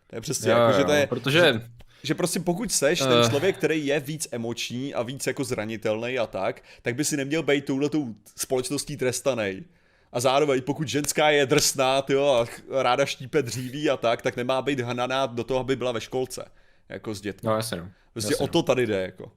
To 0.08 0.16
je 0.16 0.22
přesně 0.22 0.52
jo, 0.52 0.58
jako, 0.58 0.78
že 0.78 0.84
to 0.84 0.92
je... 0.92 1.08
Protože... 1.08 1.40
Že, 1.40 1.62
že 2.04 2.16
prostě 2.16 2.40
pokud 2.40 2.72
seš 2.72 3.02
uh... 3.02 3.08
ten 3.08 3.18
eh. 3.26 3.30
člověk, 3.30 3.58
který 3.58 3.86
je 3.86 4.00
víc 4.00 4.28
emoční 4.32 4.94
a 4.94 5.04
víc 5.04 5.28
jako 5.28 5.44
zranitelný 5.44 6.20
a 6.20 6.28
tak, 6.28 6.64
tak 6.82 6.96
by 6.96 7.06
si 7.06 7.18
neměl 7.18 7.44
být 7.44 7.66
touhletou 7.66 8.16
společností 8.36 8.98
trestaný. 8.98 9.66
A 10.12 10.20
zároveň, 10.20 10.62
pokud 10.62 10.88
ženská 10.88 11.30
je 11.30 11.46
drsná 11.46 12.02
tyjo, 12.02 12.28
a 12.28 12.46
ráda 12.84 13.06
štípe 13.06 13.42
dříví 13.42 13.90
a 13.90 13.98
tak, 13.98 14.22
tak 14.22 14.36
nemá 14.36 14.62
být 14.62 14.80
hnaná 14.80 15.26
do 15.26 15.44
toho, 15.44 15.60
aby 15.60 15.76
byla 15.76 15.92
ve 15.92 16.02
školce. 16.02 16.46
Jako 16.90 17.16
s 17.16 17.22
dětmi. 17.22 17.48
No 17.48 17.56
jasně. 17.56 17.78
No. 17.78 17.90
Prostě 18.14 18.34
jasně. 18.34 18.44
o 18.44 18.48
to 18.48 18.64
tady 18.64 18.88
jde. 18.88 19.02
Jako. 19.02 19.32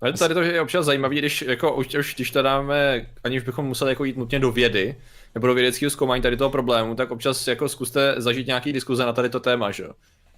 Ale 0.00 0.12
tady 0.12 0.34
to 0.34 0.42
je 0.42 0.60
občas 0.60 0.86
zajímavé, 0.86 1.14
když 1.14 1.42
jako 1.42 1.76
už, 1.76 1.94
už 1.94 2.14
když 2.14 2.30
to 2.30 2.42
dáme, 2.42 3.06
aniž 3.24 3.42
bychom 3.42 3.66
museli 3.66 3.90
jako 3.90 4.04
jít 4.04 4.16
nutně 4.16 4.38
do 4.38 4.52
vědy, 4.52 4.96
nebo 5.34 5.46
do 5.46 5.54
vědeckého 5.54 5.90
zkoumání 5.90 6.22
tady 6.22 6.36
toho 6.36 6.50
problému, 6.50 6.94
tak 6.94 7.10
občas 7.10 7.46
jako 7.46 7.68
zkuste 7.68 8.14
zažít 8.16 8.46
nějaký 8.46 8.72
diskuze 8.72 9.06
na 9.06 9.12
tady 9.12 9.28
to 9.28 9.40
téma, 9.40 9.70
že 9.70 9.82
jo. 9.82 9.92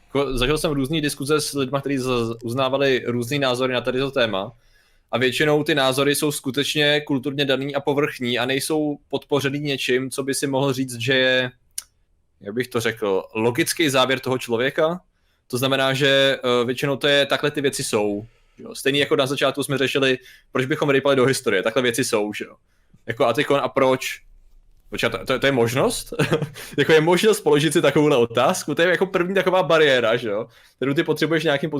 Jako, 0.06 0.38
zažil 0.38 0.58
jsem 0.58 0.72
různé 0.72 1.00
diskuze 1.00 1.40
s 1.40 1.52
lidmi, 1.52 1.78
kteří 1.80 1.98
uznávali 2.44 3.02
různé 3.06 3.38
názory 3.38 3.72
na 3.72 3.80
tady 3.80 3.98
to 3.98 4.10
téma. 4.10 4.52
A 5.12 5.18
většinou 5.18 5.64
ty 5.64 5.74
názory 5.74 6.14
jsou 6.14 6.32
skutečně 6.32 7.00
kulturně 7.00 7.44
daný 7.44 7.74
a 7.74 7.80
povrchní 7.80 8.38
a 8.38 8.46
nejsou 8.46 8.98
podpořený 9.08 9.58
něčím, 9.58 10.10
co 10.10 10.22
by 10.22 10.34
si 10.34 10.46
mohl 10.46 10.72
říct, 10.72 11.00
že 11.00 11.14
je, 11.14 11.50
jak 12.40 12.54
bych 12.54 12.68
to 12.68 12.80
řekl, 12.80 13.22
logický 13.34 13.88
závěr 13.88 14.20
toho 14.20 14.38
člověka. 14.38 15.00
To 15.46 15.58
znamená, 15.58 15.92
že 15.92 16.38
eh, 16.38 16.64
většinou 16.64 16.96
to 16.96 17.08
je, 17.08 17.26
takhle 17.26 17.50
ty 17.50 17.60
věci 17.60 17.84
jsou. 17.84 18.26
Jo. 18.58 18.74
Stejně 18.74 19.00
jako 19.00 19.16
na 19.16 19.26
začátku 19.26 19.62
jsme 19.62 19.78
řešili, 19.78 20.18
proč 20.52 20.66
bychom 20.66 20.90
rypali 20.90 21.16
do 21.16 21.24
historie, 21.24 21.62
takhle 21.62 21.82
věci 21.82 22.04
jsou, 22.04 22.32
že 22.32 22.44
jo. 22.44 22.56
Jako 23.06 23.24
a, 23.24 23.34
a 23.60 23.68
proč? 23.68 24.25
Počkat, 24.90 25.26
to, 25.26 25.38
to, 25.38 25.46
je 25.46 25.52
možnost? 25.52 26.14
jako 26.78 26.92
je 26.92 27.00
možnost 27.00 27.40
položit 27.40 27.72
si 27.72 27.82
takovou 27.82 28.20
otázku? 28.20 28.74
To 28.74 28.82
je 28.82 28.88
jako 28.88 29.06
první 29.06 29.34
taková 29.34 29.62
bariéra, 29.62 30.16
že 30.16 30.28
jo? 30.28 30.46
Kterou 30.76 30.94
ty 30.94 31.04
potřebuješ 31.04 31.44
nějakým 31.44 31.70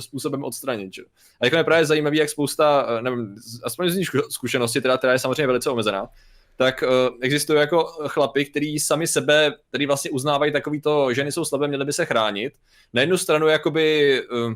způsobem 0.00 0.44
odstranit, 0.44 0.94
že 0.94 1.02
jo? 1.02 1.08
A 1.40 1.44
jako 1.44 1.56
je 1.56 1.64
právě 1.64 1.86
zajímavý, 1.86 2.18
jak 2.18 2.30
spousta, 2.30 2.86
eh, 2.98 3.02
nevím, 3.02 3.36
aspoň 3.64 3.90
z 3.90 4.08
zkušenosti, 4.30 4.80
teda, 4.80 4.98
která 4.98 5.12
je 5.12 5.18
samozřejmě 5.18 5.46
velice 5.46 5.70
omezená, 5.70 6.08
tak 6.56 6.82
uh, 6.82 7.16
existují 7.20 7.58
jako 7.58 7.84
chlapy, 7.84 8.44
kteří 8.44 8.78
sami 8.78 9.06
sebe, 9.06 9.54
který 9.68 9.86
vlastně 9.86 10.10
uznávají 10.10 10.52
takový 10.52 10.80
to, 10.80 11.14
ženy 11.14 11.32
jsou 11.32 11.44
slabé, 11.44 11.68
měly 11.68 11.84
by 11.84 11.92
se 11.92 12.04
chránit. 12.04 12.52
Na 12.92 13.00
jednu 13.00 13.18
stranu 13.18 13.48
jakoby 13.48 14.20
uh, 14.32 14.54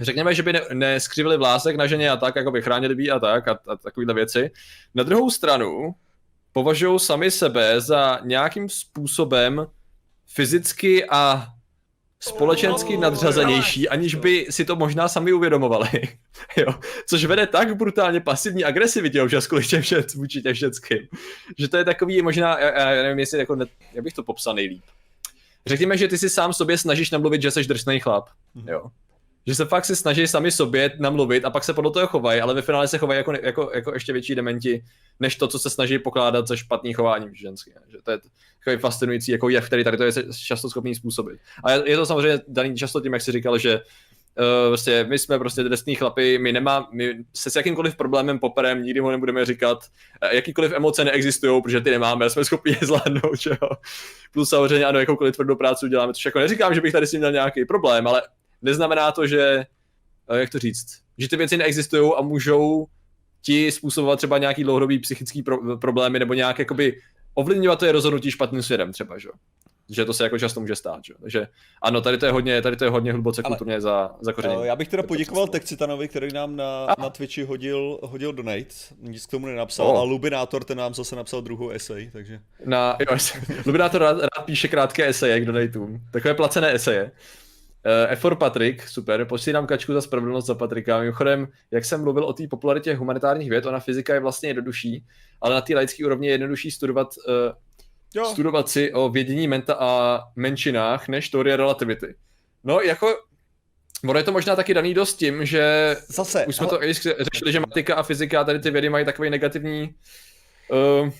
řekněme, 0.00 0.34
že 0.34 0.42
by 0.42 0.52
ne, 0.52 0.60
neskřivili 0.72 1.36
vlásek 1.36 1.76
na 1.76 1.86
ženě 1.86 2.10
a 2.10 2.16
tak, 2.16 2.36
jako 2.36 2.50
by 2.50 2.62
chránili 2.62 2.94
by 2.94 3.10
a 3.10 3.18
tak 3.18 3.48
a, 3.48 3.58
a 3.68 3.76
takovéhle 3.76 4.14
věci. 4.14 4.50
Na 4.94 5.02
druhou 5.02 5.30
stranu 5.30 5.94
považují 6.52 7.00
sami 7.00 7.30
sebe 7.30 7.80
za 7.80 8.20
nějakým 8.24 8.68
způsobem 8.68 9.66
fyzicky 10.26 11.04
a 11.04 11.46
společensky 12.20 12.96
nadřazenější, 12.96 13.88
aniž 13.88 14.14
by 14.14 14.46
si 14.50 14.64
to 14.64 14.76
možná 14.76 15.08
sami 15.08 15.32
uvědomovali. 15.32 15.88
jo. 16.56 16.74
Což 17.08 17.24
vede 17.24 17.46
tak 17.46 17.76
brutálně 17.76 18.20
pasivní 18.20 18.64
agresivitě 18.64 19.22
občas 19.22 19.46
kvůli 19.46 19.64
těm 19.64 19.82
vůči 20.14 20.42
těm 20.42 20.54
všeckým. 20.54 20.98
Že 21.58 21.68
to 21.68 21.76
je 21.76 21.84
takový 21.84 22.22
možná, 22.22 22.58
já, 22.58 22.90
já 22.90 23.02
nevím, 23.02 23.18
jestli 23.18 23.38
jako 23.38 23.56
ne, 23.56 23.66
jak 23.92 24.04
bych 24.04 24.12
to 24.12 24.22
popsal 24.22 24.54
nejlíp. 24.54 24.82
Řekněme, 25.66 25.96
že 25.96 26.08
ty 26.08 26.18
si 26.18 26.30
sám 26.30 26.52
sobě 26.52 26.78
snažíš 26.78 27.10
namluvit, 27.10 27.42
že 27.42 27.50
jsi 27.50 27.64
drsný 27.64 28.00
chlap. 28.00 28.28
Mhm. 28.54 28.68
Jo 28.68 28.90
že 29.46 29.54
se 29.54 29.64
fakt 29.64 29.84
si 29.84 29.96
snaží 29.96 30.26
sami 30.26 30.52
sobě 30.52 30.90
namluvit 30.98 31.44
a 31.44 31.50
pak 31.50 31.64
se 31.64 31.74
podle 31.74 31.90
toho 31.90 32.06
chovají, 32.06 32.40
ale 32.40 32.54
ve 32.54 32.62
finále 32.62 32.88
se 32.88 32.98
chovají 32.98 33.18
jako, 33.18 33.32
jako, 33.42 33.70
jako 33.74 33.94
ještě 33.94 34.12
větší 34.12 34.34
dementi, 34.34 34.84
než 35.20 35.36
to, 35.36 35.48
co 35.48 35.58
se 35.58 35.70
snaží 35.70 35.98
pokládat 35.98 36.48
za 36.48 36.56
špatný 36.56 36.94
chování 36.94 37.26
ženské. 37.32 37.72
Že 37.88 37.98
to 38.02 38.10
je 38.10 38.18
takový 38.64 38.80
fascinující 38.80 39.32
jako 39.32 39.48
jev, 39.48 39.66
který 39.66 39.84
tady 39.84 39.96
to 39.96 40.04
je 40.04 40.12
často 40.46 40.70
schopný 40.70 40.94
způsobit. 40.94 41.40
A 41.64 41.72
je 41.72 41.96
to 41.96 42.06
samozřejmě 42.06 42.40
daný 42.48 42.76
často 42.76 43.00
tím, 43.00 43.12
jak 43.12 43.22
jsi 43.22 43.32
říkal, 43.32 43.58
že 43.58 43.80
Uh, 44.38 44.68
prostě 44.68 45.06
my 45.08 45.18
jsme 45.18 45.38
prostě 45.38 45.62
drsní 45.62 45.94
chlapi, 45.94 46.38
my 46.38 46.52
nemá, 46.52 46.88
my 46.92 47.14
se 47.36 47.50
s 47.50 47.56
jakýmkoliv 47.56 47.96
problémem 47.96 48.38
poperem 48.38 48.82
nikdy 48.82 49.00
mu 49.00 49.10
nebudeme 49.10 49.44
říkat, 49.44 49.78
uh, 50.22 50.34
jakýkoliv 50.34 50.72
emoce 50.72 51.04
neexistují, 51.04 51.62
protože 51.62 51.80
ty 51.80 51.90
nemáme, 51.90 52.30
jsme 52.30 52.44
schopni 52.44 52.72
je 52.80 52.86
zvládnout, 52.86 53.40
že 53.40 53.50
jo. 53.50 53.68
Plus 54.32 54.48
samozřejmě 54.48 54.86
ano, 54.86 54.98
jakoukoliv 54.98 55.34
tvrdou 55.34 55.56
práci 55.56 55.86
uděláme, 55.86 56.14
což 56.14 56.24
jako 56.24 56.38
neříkám, 56.38 56.74
že 56.74 56.80
bych 56.80 56.92
tady 56.92 57.06
s 57.06 57.10
tím 57.10 57.20
měl 57.20 57.32
nějaký 57.32 57.64
problém, 57.64 58.06
ale 58.06 58.22
neznamená 58.62 59.12
to, 59.12 59.26
že, 59.26 59.66
eh, 60.28 60.38
jak 60.38 60.50
to 60.50 60.58
říct, 60.58 60.86
že 61.18 61.28
ty 61.28 61.36
věci 61.36 61.56
neexistují 61.56 62.12
a 62.16 62.22
můžou 62.22 62.86
ti 63.42 63.72
způsobovat 63.72 64.16
třeba 64.16 64.38
nějaký 64.38 64.64
dlouhodobý 64.64 64.98
psychický 64.98 65.42
pro- 65.42 65.78
problémy 65.78 66.18
nebo 66.18 66.34
nějak 66.34 66.58
jakoby 66.58 67.00
ovlivňovat 67.34 67.78
to 67.78 67.86
je 67.86 67.92
rozhodnutí 67.92 68.30
špatným 68.30 68.62
směrem 68.62 68.92
třeba, 68.92 69.18
že? 69.18 69.28
že 69.90 70.04
to 70.04 70.12
se 70.12 70.24
jako 70.24 70.38
často 70.38 70.60
může 70.60 70.76
stát. 70.76 71.00
Že? 71.04 71.14
Takže 71.22 71.48
ano, 71.82 72.00
tady 72.00 72.18
to 72.18 72.26
je 72.26 72.32
hodně, 72.32 72.62
tady 72.62 72.76
to 72.76 72.84
je 72.84 72.90
hodně 72.90 73.12
hluboce 73.12 73.42
kulturně 73.42 73.80
za, 73.80 74.14
zakořeněné. 74.20 74.66
Já 74.66 74.76
bych 74.76 74.88
teda 74.88 75.02
poděkoval 75.02 75.48
Tekcitanovi, 75.48 76.08
který 76.08 76.32
nám 76.32 76.56
na, 76.56 76.84
a. 76.84 77.02
na 77.02 77.10
Twitchi 77.10 77.42
hodil, 77.42 77.98
hodil 78.02 78.32
donate, 78.32 78.74
nic 79.00 79.26
k 79.26 79.30
tomu 79.30 79.46
nenapsal, 79.46 79.86
oh. 79.86 79.98
a 79.98 80.02
Lubinátor 80.02 80.64
ten 80.64 80.78
nám 80.78 80.94
zase 80.94 81.16
napsal 81.16 81.42
druhou 81.42 81.70
esej, 81.70 82.10
takže... 82.12 82.40
Na, 82.64 82.96
jo, 83.10 83.16
Lubinátor 83.66 84.00
rád, 84.00 84.20
rád 84.20 84.44
píše 84.44 84.68
krátké 84.68 85.08
eseje 85.08 85.40
k 85.40 85.44
donatům, 85.44 86.00
takové 86.10 86.34
placené 86.34 86.74
eseje. 86.74 87.10
Uh, 87.86 88.14
F4 88.14 88.36
Patrik, 88.36 88.88
super, 88.88 89.24
posílám 89.24 89.66
kačku 89.66 89.92
za 89.92 90.00
spravedlnost 90.00 90.46
za 90.46 90.54
Patrika. 90.54 91.00
Mimochodem, 91.00 91.48
jak 91.70 91.84
jsem 91.84 92.00
mluvil 92.02 92.24
o 92.24 92.32
té 92.32 92.48
popularitě 92.48 92.94
humanitárních 92.94 93.50
věd, 93.50 93.66
ona 93.66 93.80
fyzika 93.80 94.14
je 94.14 94.20
vlastně 94.20 94.48
jednodušší, 94.48 95.04
ale 95.40 95.54
na 95.54 95.60
té 95.60 95.74
laické 95.74 96.06
úrovni 96.06 96.26
je 96.26 96.34
jednodušší 96.34 96.70
studovat, 96.70 97.08
uh, 97.28 97.34
jo. 98.14 98.24
studovat 98.24 98.68
si 98.68 98.92
o 98.92 99.08
vědění 99.08 99.48
menta 99.48 99.76
a 99.80 100.20
menšinách, 100.36 101.08
než 101.08 101.28
teorie 101.28 101.56
relativity. 101.56 102.14
No, 102.64 102.80
jako 102.80 103.16
Ono 104.08 104.18
je 104.18 104.24
to 104.24 104.32
možná 104.32 104.56
taky 104.56 104.74
daný 104.74 104.94
dost 104.94 105.14
tím, 105.14 105.46
že 105.46 105.96
Zase, 106.08 106.46
už 106.46 106.56
jsme 106.56 106.66
ale... 106.66 106.78
to 106.78 106.86
řešili, 107.32 107.52
že 107.52 107.60
matika 107.60 107.94
a 107.94 108.02
fyzika 108.02 108.40
a 108.40 108.44
tady 108.44 108.58
ty 108.58 108.70
vědy 108.70 108.88
mají 108.88 109.04
takový 109.04 109.30
negativní 109.30 109.94
uh, 110.68 111.10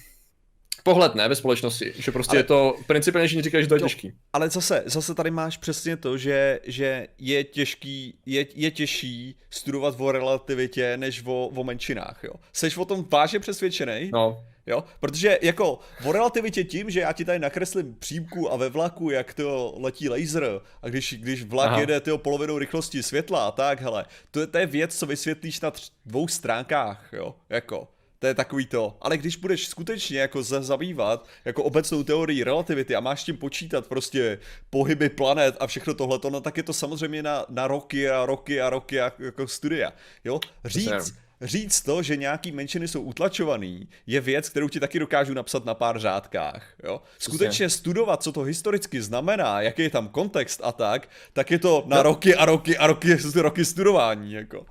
pohled, 0.82 1.14
ne, 1.14 1.28
ve 1.28 1.34
společnosti, 1.34 1.92
že 1.96 2.12
prostě 2.12 2.30
ale... 2.30 2.38
je 2.38 2.44
to 2.44 2.76
principálně, 2.86 3.28
že 3.28 3.42
říkáš, 3.42 3.62
že 3.62 3.68
to 3.68 3.74
je 3.74 3.80
těžký. 3.80 4.12
Ale 4.32 4.50
zase, 4.50 4.82
zase 4.86 5.14
tady 5.14 5.30
máš 5.30 5.56
přesně 5.56 5.96
to, 5.96 6.18
že, 6.18 6.60
že 6.64 7.06
je 7.18 7.44
těžký, 7.44 8.18
je, 8.26 8.46
je 8.54 8.70
těžší 8.70 9.36
studovat 9.50 9.94
o 9.98 10.12
relativitě, 10.12 10.96
než 10.96 11.22
o, 11.26 11.46
o 11.46 11.64
menšinách, 11.64 12.20
jo. 12.24 12.32
Seš 12.52 12.76
o 12.76 12.84
tom 12.84 13.06
vážně 13.10 13.40
přesvědčený? 13.40 14.10
No. 14.12 14.44
Jo, 14.66 14.84
protože 15.00 15.38
jako 15.42 15.78
o 16.04 16.12
relativitě 16.12 16.64
tím, 16.64 16.90
že 16.90 17.00
já 17.00 17.12
ti 17.12 17.24
tady 17.24 17.38
nakreslím 17.38 17.94
přímku 17.98 18.52
a 18.52 18.56
ve 18.56 18.68
vlaku, 18.68 19.10
jak 19.10 19.34
to 19.34 19.74
letí 19.78 20.08
laser 20.08 20.60
a 20.82 20.88
když, 20.88 21.14
když 21.14 21.42
vlak 21.42 21.68
Aha. 21.68 21.80
jede 21.80 22.00
tyho 22.00 22.18
polovinou 22.18 22.58
rychlosti 22.58 23.02
světla 23.02 23.46
a 23.46 23.50
tak, 23.50 23.80
hele, 23.80 24.04
to 24.30 24.40
je, 24.40 24.46
to 24.46 24.58
je 24.58 24.66
věc, 24.66 24.98
co 24.98 25.06
vysvětlíš 25.06 25.60
na 25.60 25.70
tř- 25.70 25.92
dvou 26.06 26.28
stránkách, 26.28 27.08
jo, 27.12 27.34
jako. 27.48 27.88
To 28.22 28.26
je 28.26 28.34
takový 28.34 28.66
to. 28.66 28.96
Ale 29.00 29.16
když 29.16 29.36
budeš 29.36 29.66
skutečně 29.66 30.20
jako 30.20 30.42
zabývat 30.42 31.26
jako 31.44 31.62
obecnou 31.62 32.02
teorii 32.02 32.44
relativity 32.44 32.94
a 32.94 33.00
máš 33.00 33.24
tím 33.24 33.36
počítat 33.36 33.86
prostě 33.86 34.38
pohyby 34.70 35.08
planet 35.08 35.56
a 35.60 35.66
všechno 35.66 35.94
tohle, 35.94 36.18
no 36.30 36.40
tak 36.40 36.56
je 36.56 36.62
to 36.62 36.72
samozřejmě 36.72 37.22
na, 37.22 37.44
na 37.48 37.66
roky 37.66 38.10
a 38.10 38.26
roky 38.26 38.60
a 38.60 38.70
roky 38.70 39.00
a, 39.00 39.12
jako 39.18 39.48
studia. 39.48 39.92
Jo? 40.24 40.40
Říct, 40.64 41.14
říct 41.40 41.80
to, 41.80 42.02
že 42.02 42.16
nějaký 42.16 42.52
menšiny 42.52 42.88
jsou 42.88 43.02
utlačovaný, 43.02 43.88
je 44.06 44.20
věc, 44.20 44.48
kterou 44.48 44.68
ti 44.68 44.80
taky 44.80 44.98
dokážu 44.98 45.34
napsat 45.34 45.64
na 45.64 45.74
pár 45.74 45.98
řádkách. 45.98 46.74
Jo? 46.84 47.02
Skutečně 47.18 47.70
studovat, 47.70 48.22
co 48.22 48.32
to 48.32 48.40
historicky 48.40 49.02
znamená, 49.02 49.60
jaký 49.60 49.82
je 49.82 49.90
tam 49.90 50.08
kontext 50.08 50.60
a 50.64 50.72
tak, 50.72 51.08
tak 51.32 51.50
je 51.50 51.58
to 51.58 51.84
na 51.86 51.96
no. 51.96 52.02
roky 52.02 52.34
a 52.34 52.44
roky 52.44 52.78
a 52.78 52.86
roky, 52.86 53.16
roky 53.34 53.64
studování. 53.64 54.32
Jako. 54.32 54.66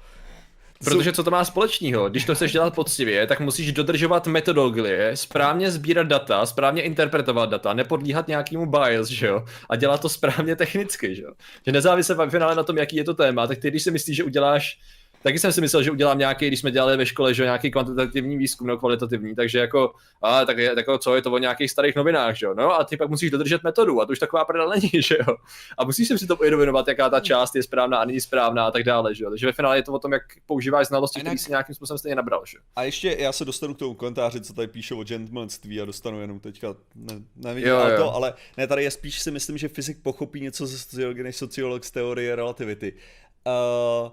Protože 0.84 1.11
co 1.11 1.23
to 1.23 1.32
má 1.32 1.45
společného? 1.45 2.09
Když 2.09 2.25
to 2.25 2.36
chceš 2.36 2.51
dělat 2.51 2.75
poctivě, 2.75 3.27
tak 3.27 3.39
musíš 3.39 3.71
dodržovat 3.71 4.27
metodologie, 4.27 5.11
správně 5.17 5.71
sbírat 5.71 6.07
data, 6.07 6.45
správně 6.45 6.82
interpretovat 6.82 7.49
data, 7.49 7.73
nepodlíhat 7.73 8.27
nějakému 8.27 8.65
bias, 8.65 9.07
že 9.07 9.27
jo? 9.27 9.45
A 9.69 9.75
dělat 9.75 10.01
to 10.01 10.09
správně 10.09 10.55
technicky, 10.55 11.15
že 11.15 11.23
jo? 11.23 11.32
Že 11.65 11.71
nezávisle 11.71 12.15
v 12.15 12.29
finále 12.29 12.55
na 12.55 12.63
tom, 12.63 12.77
jaký 12.77 12.95
je 12.95 13.03
to 13.03 13.13
téma, 13.13 13.47
tak 13.47 13.57
ty, 13.57 13.69
když 13.69 13.84
si 13.84 13.91
myslíš, 13.91 14.17
že 14.17 14.23
uděláš 14.23 14.79
taky 15.24 15.39
jsem 15.39 15.53
si 15.53 15.61
myslel, 15.61 15.84
že 15.84 15.91
udělám 15.91 16.17
nějaký, 16.17 16.47
když 16.47 16.59
jsme 16.59 16.72
dělali 16.72 16.97
ve 16.97 17.05
škole, 17.05 17.34
že 17.34 17.43
nějaký 17.43 17.72
kvantitativní 17.72 18.38
výzkum 18.38 18.67
nebo 18.67 18.80
kvalitativní, 18.80 19.36
takže 19.36 19.59
jako, 19.59 19.93
a, 20.22 20.45
tak, 20.45 20.57
je, 20.57 20.69
tak 20.69 20.78
jako, 20.78 20.97
co 20.97 21.15
je 21.15 21.22
to 21.22 21.32
o 21.32 21.38
nějakých 21.38 21.72
starých 21.72 21.95
novinách, 21.95 22.36
že 22.36 22.45
jo? 22.45 22.53
No 22.53 22.80
a 22.80 22.84
ty 22.84 22.97
pak 22.97 23.09
musíš 23.09 23.32
dodržet 23.32 23.63
metodu 23.63 24.01
a 24.01 24.05
to 24.05 24.11
už 24.11 24.19
taková 24.19 24.45
prdel 24.45 24.69
není, 24.69 24.89
že 25.03 25.17
jo? 25.28 25.36
A 25.78 25.84
musíš 25.84 26.07
si 26.07 26.28
to 26.28 26.36
uvědomovat, 26.36 26.88
jaká 26.88 27.09
ta 27.09 27.19
část 27.19 27.55
je 27.55 27.63
správná 27.63 27.97
a 27.97 28.05
není 28.05 28.22
správná 28.22 28.65
a 28.65 28.72
tak 28.72 28.84
dále, 28.84 29.15
že 29.15 29.24
jo? 29.24 29.30
Takže 29.30 29.45
ve 29.45 29.53
finále 29.53 29.78
je 29.78 29.84
to 29.84 29.93
o 29.93 29.99
tom, 29.99 30.11
jak 30.11 30.22
používáš 30.45 30.88
znalosti, 30.88 31.19
které 31.19 31.38
si 31.38 31.49
nějakým 31.49 31.76
způsobem 31.76 31.97
stejně 31.97 32.15
nabral, 32.15 32.43
že 32.45 32.57
A 32.76 32.84
ještě 32.84 33.15
já 33.19 33.32
se 33.32 33.45
dostanu 33.45 33.74
k 33.74 33.78
tomu 33.78 33.93
komentáři, 33.93 34.41
co 34.41 34.53
tady 34.53 34.67
píše 34.67 34.95
o 34.95 35.03
gentlemanství 35.03 35.82
a 35.82 35.86
dostanu 35.86 36.22
jenom 36.22 36.39
teďka, 36.39 36.76
ne, 36.95 37.22
nevím, 37.36 37.67
jo, 37.67 37.80
jo. 37.80 37.97
to, 37.97 38.15
ale 38.15 38.34
ne, 38.57 38.67
tady 38.67 38.84
je 38.84 38.91
spíš 38.91 39.22
si 39.22 39.32
myslím, 39.32 39.57
že 39.57 39.67
fyzik 39.67 40.01
pochopí 40.01 40.41
něco 40.41 40.65
ze 40.65 40.78
sociologie 40.78 41.24
než 41.24 41.36
sociolog 41.36 41.84
z 41.84 41.91
teorie 41.91 42.36
relativity. 42.36 42.93
Uh, 43.47 44.11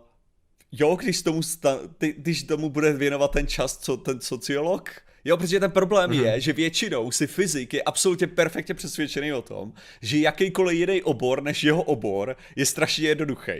jo, 0.73 0.97
když 0.97 1.23
tomu, 1.23 1.43
sta, 1.43 1.79
ty, 1.99 2.15
když 2.19 2.43
tomu 2.43 2.71
bude 2.71 2.93
věnovat 2.93 3.31
ten 3.31 3.47
čas, 3.47 3.79
co 3.79 3.97
ten 3.97 4.21
sociolog, 4.21 4.91
Jo, 5.25 5.37
protože 5.37 5.61
ten 5.61 5.71
problém 5.71 6.11
mm-hmm. 6.11 6.25
je, 6.25 6.41
že 6.41 6.53
většinou 6.53 7.11
si 7.11 7.27
fyzik 7.27 7.75
je 7.75 7.83
absolutně 7.83 8.27
perfektně 8.27 8.75
přesvědčený 8.75 9.33
o 9.33 9.43
tom, 9.43 9.73
že 10.03 10.19
jakýkoliv 10.19 10.79
jiný 10.79 11.03
obor 11.03 11.43
než 11.43 11.65
jeho 11.65 11.83
obor 11.83 12.37
je 12.57 12.67
strašně 12.67 13.09
jednoduchý. 13.09 13.53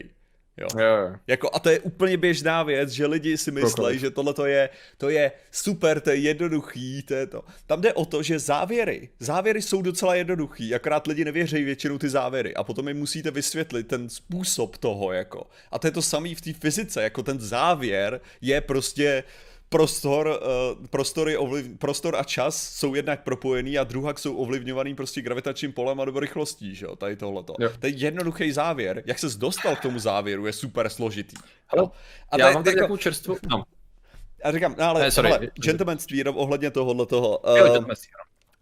Jo. 0.59 0.67
Jo. 0.83 1.15
Jako, 1.27 1.51
a 1.53 1.59
to 1.59 1.71
je 1.71 1.81
úplně 1.81 2.17
běžná 2.17 2.63
věc, 2.63 2.91
že 2.91 3.07
lidi 3.07 3.39
si 3.39 3.51
myslí, 3.51 3.99
že 3.99 4.11
tohle 4.11 4.35
to 4.35 4.47
je, 4.47 4.69
to 4.97 5.09
je 5.09 5.33
super, 5.53 6.01
to 6.01 6.11
je 6.11 6.17
jednoduchý, 6.17 7.03
to 7.03 7.15
je 7.15 7.27
to. 7.27 7.45
Tam 7.67 7.81
jde 7.81 7.93
o 7.93 8.05
to, 8.05 8.23
že 8.23 8.39
závěry, 8.39 9.09
závěry 9.21 9.63
jsou 9.63 9.83
docela 9.83 10.15
jednoduchý, 10.15 10.75
akorát 10.75 11.07
lidi 11.07 11.25
nevěří 11.25 11.65
většinou 11.65 11.99
ty 11.99 12.09
závěry 12.09 12.55
a 12.55 12.65
potom 12.65 12.89
jim 12.89 12.99
musíte 12.99 13.31
vysvětlit 13.31 13.89
ten 13.89 14.09
způsob 14.09 14.77
toho, 14.77 15.13
jako. 15.13 15.47
A 15.71 15.79
to 15.79 15.87
je 15.87 15.91
to 15.91 16.03
samé 16.03 16.35
v 16.35 16.41
té 16.41 16.53
fyzice, 16.53 17.03
jako 17.03 17.23
ten 17.23 17.41
závěr 17.41 18.21
je 18.41 18.61
prostě 18.61 19.25
prostor, 19.69 20.41
uh, 20.79 20.87
prostory 20.87 21.37
ovliv, 21.37 21.79
prostor 21.79 22.17
a 22.17 22.25
čas 22.25 22.73
jsou 22.73 22.95
jednak 22.95 23.23
propojený 23.23 23.79
a 23.79 23.85
druhak 23.85 24.19
jsou 24.19 24.37
ovlivňovaný 24.37 24.95
prostě 24.95 25.21
gravitačním 25.21 25.73
polem 25.73 26.01
a 26.01 26.05
nebo 26.05 26.21
rychlostí, 26.21 26.75
že 26.75 26.87
jo, 26.87 26.97
tady 26.97 27.17
tohleto. 27.17 27.55
Jo. 27.61 27.71
To 27.79 27.87
je 27.87 27.93
jednoduchý 27.93 28.53
závěr. 28.53 29.03
Jak 29.07 29.19
ses 29.19 29.37
dostal 29.37 29.77
k 29.77 29.81
tomu 29.81 29.99
závěru, 29.99 30.47
je 30.47 30.53
super 30.53 30.89
složitý. 30.89 31.37
Halo, 31.67 31.93
a 32.31 32.39
já 32.39 32.45
tady, 32.45 32.55
mám 32.55 32.65
tady 32.65 32.81
jako 32.81 32.97
čerstvu, 32.97 33.37
no. 33.51 33.65
Já 34.45 34.53
říkám, 34.53 34.75
no 34.79 34.85
ale, 34.85 35.01
ne, 35.01 35.11
sorry. 35.11 35.31
hele, 35.31 35.49
gentlemanství 35.55 36.19
jenom 36.19 36.37
ohledně 36.37 36.71
tohohle 36.71 37.07
toho. 37.07 37.39
Uh, 37.39 37.59
jo, 37.59 37.81
uh, 37.81 37.87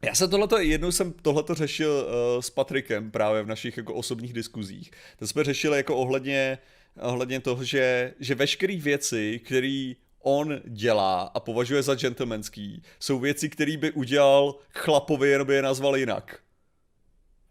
já 0.03 0.15
jsem 0.15 0.31
tohleto, 0.31 0.59
jednou 0.59 0.93
jsem 0.93 1.13
tohleto 1.13 1.55
řešil 1.55 1.91
uh, 1.91 2.41
s 2.41 2.51
Patrikem 2.51 3.11
právě 3.11 3.43
v 3.43 3.47
našich 3.47 3.77
jako 3.77 3.95
osobních 3.95 4.33
diskuzích. 4.33 4.91
To 5.19 5.27
jsme 5.27 5.45
řešili 5.45 5.77
jako 5.77 5.97
ohledně, 5.97 6.59
ohledně 7.03 7.41
toho, 7.41 7.65
že, 7.65 8.15
že 8.21 8.35
veškeré 8.35 8.77
věci, 8.77 9.41
které 9.45 9.93
on 10.27 10.61
dělá 10.65 11.23
a 11.23 11.41
považuje 11.41 11.83
za 11.83 11.95
gentlemanský, 11.95 12.83
jsou 13.01 13.19
věci, 13.19 13.49
které 13.49 13.77
by 13.77 13.91
udělal 13.91 14.55
chlapovi, 14.75 15.29
jenom 15.29 15.47
by 15.47 15.55
je 15.55 15.63
nazval 15.63 15.97
jinak. 15.97 16.39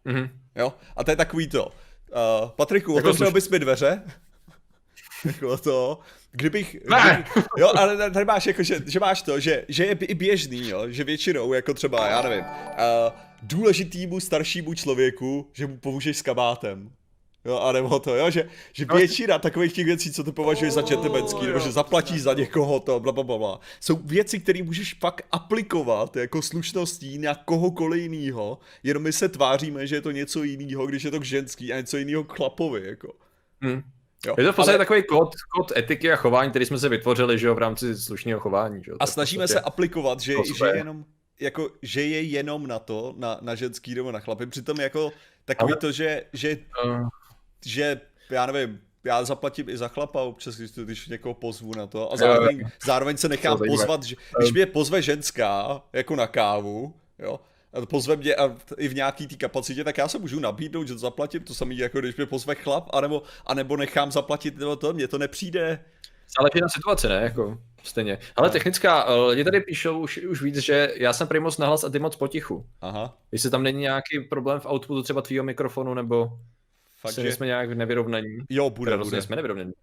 Mm-hmm. 0.05 0.29
Jo? 0.55 0.73
A 0.95 1.03
to 1.03 1.11
je 1.11 1.17
takový 1.17 1.47
to. 1.47 1.65
Uh, 1.65 2.49
Patriku, 2.49 2.95
otevřel 2.95 3.31
bys 3.31 3.49
mi 3.49 3.59
dveře? 3.59 4.03
jako 5.25 5.57
to, 5.57 5.99
kdybych, 6.31 6.75
kdybych 6.75 7.37
jo, 7.57 7.71
ale 7.75 8.11
tady 8.11 8.25
máš 8.25 8.45
jako, 8.45 8.63
že, 8.63 8.79
že 8.85 8.99
máš 8.99 9.21
to, 9.21 9.39
že, 9.39 9.65
že 9.67 9.85
je 9.85 9.91
i 9.91 10.15
běžný, 10.15 10.69
jo, 10.69 10.89
že 10.89 11.03
většinou, 11.03 11.53
jako 11.53 11.73
třeba, 11.73 12.07
já 12.07 12.21
nevím, 12.21 12.45
uh, 12.45 13.19
důležitýmu 13.41 14.19
staršímu 14.19 14.73
člověku, 14.73 15.49
že 15.53 15.67
mu 15.67 15.77
pomůžeš 15.77 16.17
s 16.17 16.21
kabátem. 16.21 16.91
Jo, 17.45 17.59
a 17.59 17.71
nebo 17.71 17.99
to, 17.99 18.15
jo, 18.15 18.29
že, 18.29 18.49
že 18.73 18.85
většina 18.85 19.39
takových 19.39 19.73
těch 19.73 19.85
věcí, 19.85 20.13
co 20.13 20.23
ty 20.23 20.31
považuješ 20.31 20.73
za 20.73 20.81
gentlemanský, 20.81 21.45
nebo 21.45 21.59
že 21.59 21.71
zaplatíš 21.71 22.21
za 22.21 22.33
někoho 22.33 22.79
to, 22.79 22.99
bla, 22.99 23.11
bla, 23.11 23.23
bla, 23.23 23.37
bla, 23.37 23.59
jsou 23.79 23.95
věci, 23.95 24.39
které 24.39 24.63
můžeš 24.63 24.93
pak 24.93 25.21
aplikovat 25.31 26.15
jako 26.15 26.41
slušností 26.41 27.17
na 27.17 27.35
kohokoliv 27.35 28.01
jinýho, 28.01 28.57
jenom 28.83 29.03
my 29.03 29.13
se 29.13 29.29
tváříme, 29.29 29.87
že 29.87 29.95
je 29.95 30.01
to 30.01 30.11
něco 30.11 30.43
jiného, 30.43 30.87
když 30.87 31.03
je 31.03 31.11
to 31.11 31.19
k 31.19 31.23
ženský 31.23 31.73
a 31.73 31.77
něco 31.77 31.97
jiného 31.97 32.23
k 32.23 32.33
chlapovi, 32.33 32.87
jako. 32.87 33.13
Hmm. 33.61 33.83
Jo, 34.25 34.35
je 34.37 34.43
to 34.43 34.53
v 34.53 34.55
podstatě 34.55 34.77
ale... 34.77 34.85
takový 34.85 35.03
kód, 35.03 35.35
kód 35.55 35.71
etiky 35.77 36.11
a 36.11 36.15
chování, 36.15 36.49
který 36.49 36.65
jsme 36.65 36.79
se 36.79 36.89
vytvořili, 36.89 37.39
že 37.39 37.47
jo, 37.47 37.55
v 37.55 37.57
rámci 37.57 37.97
slušného 37.97 38.39
chování, 38.39 38.83
že 38.83 38.91
jo. 38.91 38.97
A 38.99 39.07
snažíme 39.07 39.47
se 39.47 39.59
aplikovat, 39.59 40.19
že, 40.19 40.33
že 40.57 40.65
jenom, 40.65 41.05
jako, 41.39 41.69
že 41.81 42.01
je 42.01 42.21
jenom 42.21 42.67
na 42.67 42.79
to, 42.79 43.13
na, 43.17 43.37
na 43.41 43.55
ženský 43.55 43.95
nebo 43.95 44.11
na 44.11 44.19
chlapy, 44.19 44.45
přitom 44.45 44.79
jako 44.79 45.11
takový 45.45 45.73
ale... 45.73 45.79
to, 45.79 45.91
že, 45.91 46.23
že 46.33 46.57
uh 46.85 47.09
že 47.65 48.01
já 48.29 48.45
nevím, 48.45 48.79
já 49.03 49.25
zaplatím 49.25 49.69
i 49.69 49.77
za 49.77 49.87
chlapa 49.87 50.21
občas, 50.21 50.55
když, 50.55 50.71
když 50.71 51.07
někoho 51.07 51.33
pozvu 51.33 51.75
na 51.75 51.87
to 51.87 52.13
a 52.13 52.17
zároveň, 52.17 52.69
zároveň 52.85 53.17
se 53.17 53.29
nechám 53.29 53.57
pozvat, 53.67 54.03
že, 54.03 54.15
když 54.39 54.51
mě 54.51 54.65
pozve 54.65 55.01
ženská 55.01 55.81
jako 55.93 56.15
na 56.15 56.27
kávu, 56.27 56.93
jo, 57.19 57.39
a 57.73 57.85
pozve 57.85 58.15
mě 58.15 58.35
a 58.35 58.55
i 58.77 58.87
v 58.87 58.95
nějaký 58.95 59.27
té 59.27 59.35
kapacitě, 59.35 59.83
tak 59.83 59.97
já 59.97 60.07
se 60.07 60.19
můžu 60.19 60.39
nabídnout, 60.39 60.87
že 60.87 60.97
zaplatím 60.97 61.43
to 61.43 61.53
samé, 61.53 61.73
jako 61.73 61.99
když 61.99 62.15
mě 62.15 62.25
pozve 62.25 62.55
chlap, 62.55 62.89
anebo, 62.93 63.23
anebo 63.45 63.77
nechám 63.77 64.11
zaplatit, 64.11 64.57
nebo 64.57 64.75
to, 64.75 64.93
mně 64.93 65.07
to 65.07 65.17
nepřijde. 65.17 65.79
Záleží 66.37 66.61
na 66.61 66.69
situaci, 66.69 67.07
ne, 67.07 67.15
jako 67.15 67.57
stejně. 67.83 68.17
Ale 68.35 68.47
no. 68.47 68.51
technická, 68.51 69.05
eh, 69.07 69.13
lidi 69.13 69.43
tady 69.43 69.61
píšou 69.61 69.99
už, 69.99 70.17
už 70.17 70.41
víc, 70.41 70.57
že 70.57 70.93
já 70.95 71.13
jsem 71.13 71.27
prý 71.27 71.39
moc 71.39 71.57
nahlas 71.57 71.83
a 71.83 71.89
ty 71.89 71.99
moc 71.99 72.15
potichu. 72.15 72.65
Aha. 72.81 73.17
Jestli 73.31 73.49
tam 73.49 73.63
není 73.63 73.79
nějaký 73.79 74.19
problém 74.19 74.59
v 74.59 74.65
outputu 74.65 75.03
třeba 75.03 75.21
tvýho 75.21 75.43
mikrofonu, 75.43 75.93
nebo... 75.93 76.39
Fakt, 76.97 77.13
že... 77.13 77.31
jsme 77.31 77.45
nějak 77.45 77.73
nevyrovnaní. 77.73 78.37
Jo, 78.49 78.69
bude, 78.69 78.91
teda 78.91 79.03
bude. 79.03 79.21
jsme 79.21 79.35
nevyrovnaní. 79.35 79.73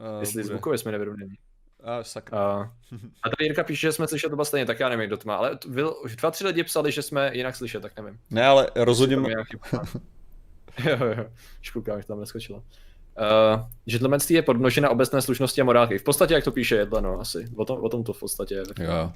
Uh, 0.00 0.20
Jestli 0.20 0.42
bude. 0.42 0.44
zvukově 0.44 0.78
jsme 0.78 0.92
nevyrovnaní. 0.92 1.34
A, 1.82 2.04
sakra. 2.04 2.38
A, 2.38 2.72
a 3.22 3.28
tady 3.28 3.44
Jirka 3.44 3.64
píše, 3.64 3.86
že 3.86 3.92
jsme 3.92 4.08
slyšet 4.08 4.32
oba 4.32 4.44
stejně, 4.44 4.66
tak 4.66 4.80
já 4.80 4.88
nevím, 4.88 5.06
kdo 5.06 5.16
to 5.16 5.28
má, 5.28 5.36
ale 5.36 5.58
už 6.04 6.16
dva, 6.16 6.30
tři 6.30 6.46
lidi 6.46 6.64
psali, 6.64 6.92
že 6.92 7.02
jsme 7.02 7.30
jinak 7.34 7.56
slyšet, 7.56 7.82
tak 7.82 7.96
nevím. 7.96 8.18
Ne, 8.30 8.46
ale 8.46 8.70
rozhodně... 8.76 9.16
jo, 10.84 10.96
jo, 11.16 11.26
už 11.60 11.70
koukám, 11.70 11.96
jak 11.96 12.06
tam 12.06 12.20
neskočila. 12.20 12.58
Uh, 12.58 13.60
gentlemanství 13.84 14.34
je 14.34 14.42
podmnožena 14.42 14.90
obecné 14.90 15.22
slušnosti 15.22 15.60
a 15.60 15.64
morálky. 15.64 15.98
V 15.98 16.02
podstatě, 16.02 16.34
jak 16.34 16.44
to 16.44 16.52
píše 16.52 16.76
Jedla, 16.76 17.00
no, 17.00 17.20
asi. 17.20 17.48
O 17.56 17.64
tom, 17.64 17.84
o 17.84 17.88
tom 17.88 18.04
to 18.04 18.12
v 18.12 18.20
podstatě 18.20 18.54
je. 18.54 18.62
Jo. 18.80 19.12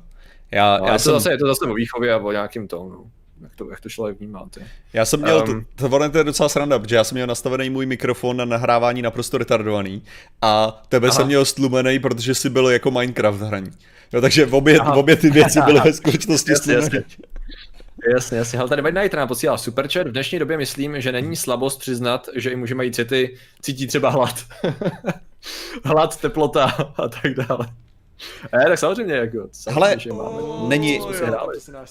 Já, 0.51 0.79
no, 0.79 0.87
já 0.87 0.93
je, 0.93 0.99
jsem... 0.99 1.13
to 1.13 1.21
zase, 1.21 1.31
je 1.31 1.39
to 1.39 1.47
zase 1.47 1.65
o 1.65 1.75
výchově 1.75 2.13
a 2.15 2.19
o 2.19 2.33
nějakým 2.33 2.69
tom, 2.69 2.91
no 2.91 3.11
jak 3.43 3.55
to, 3.55 3.71
jak 3.71 3.81
to 3.81 3.89
člověk 3.89 4.19
vnímá. 4.19 4.47
Ty. 4.51 4.61
Já 4.93 5.05
jsem 5.05 5.21
měl, 5.21 5.45
um, 5.49 5.67
to, 5.77 5.89
to, 5.89 6.09
to 6.09 6.19
je 6.19 6.25
docela 6.25 6.49
sranda, 6.49 6.79
protože 6.79 6.97
já 6.97 7.05
jsem 7.05 7.17
měl 7.17 7.27
nastavený 7.27 7.71
můj 7.71 7.87
mikrofon 7.87 8.37
na 8.37 8.45
nahrávání 8.45 9.03
naprosto 9.03 9.39
retardovaný 9.39 10.03
a 10.43 10.83
tebe 10.89 11.09
aha. 11.09 11.17
jsem 11.17 11.27
měl 11.27 11.45
stlumený, 11.45 11.99
protože 11.99 12.35
si 12.35 12.51
byl 12.51 12.71
jako 12.71 12.91
Minecraft 12.91 13.41
hraní. 13.41 13.71
Jo, 14.13 14.21
takže 14.21 14.47
v 14.47 14.55
obě, 14.55 14.79
v 14.79 14.99
obě 14.99 15.17
ty 15.17 15.31
věci 15.31 15.61
byly 15.61 15.81
ve 15.81 15.93
skutečnosti 15.93 16.57
stlumený. 16.57 17.05
Jasně, 18.15 18.39
jasně. 18.39 18.59
Ale 18.59 18.69
tady 18.69 18.83
Midnight 18.83 19.15
nám 19.15 19.29
posílá 19.29 19.59
superchat. 19.59 20.07
V 20.07 20.13
dnešní 20.13 20.39
době 20.39 20.57
myslím, 20.57 21.01
že 21.01 21.13
není 21.13 21.37
slabost 21.37 21.81
přiznat, 21.81 22.29
že 22.35 22.51
i 22.51 22.57
muži 22.57 22.75
mají 22.75 22.93
city, 22.93 23.37
cítí 23.63 23.87
třeba 23.87 24.11
hlad. 24.11 24.45
hlad, 25.85 26.21
teplota 26.21 26.65
a 26.97 27.09
tak 27.09 27.35
dále. 27.35 27.69
Ne, 28.57 28.65
tak 28.69 28.79
samozřejmě, 28.79 29.15
jako, 29.15 29.49
hele, 29.69 29.97
máme. 30.13 30.69
není, 30.69 31.01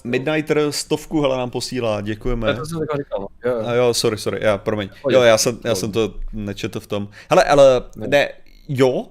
Midnighter 0.04 0.72
stovku, 0.72 1.20
hele, 1.20 1.36
nám 1.36 1.50
posílá, 1.50 2.00
děkujeme. 2.00 2.48
Já 2.48 2.54
to 2.54 2.66
jsem 2.66 2.80
říkal, 2.80 3.20
no. 3.20 3.26
jo. 3.44 3.62
A 3.66 3.74
jo, 3.74 3.94
sorry, 3.94 4.18
sorry, 4.18 4.38
já, 4.42 4.58
promiň. 4.58 4.88
Jo, 5.10 5.22
já 5.22 5.38
jsem, 5.38 5.58
já 5.64 5.74
jsem 5.74 5.92
to 5.92 6.14
nečetl 6.32 6.80
v 6.80 6.86
tom. 6.86 7.08
Hele, 7.30 7.44
ale, 7.44 7.82
ne, 7.96 8.28
jo, 8.68 9.06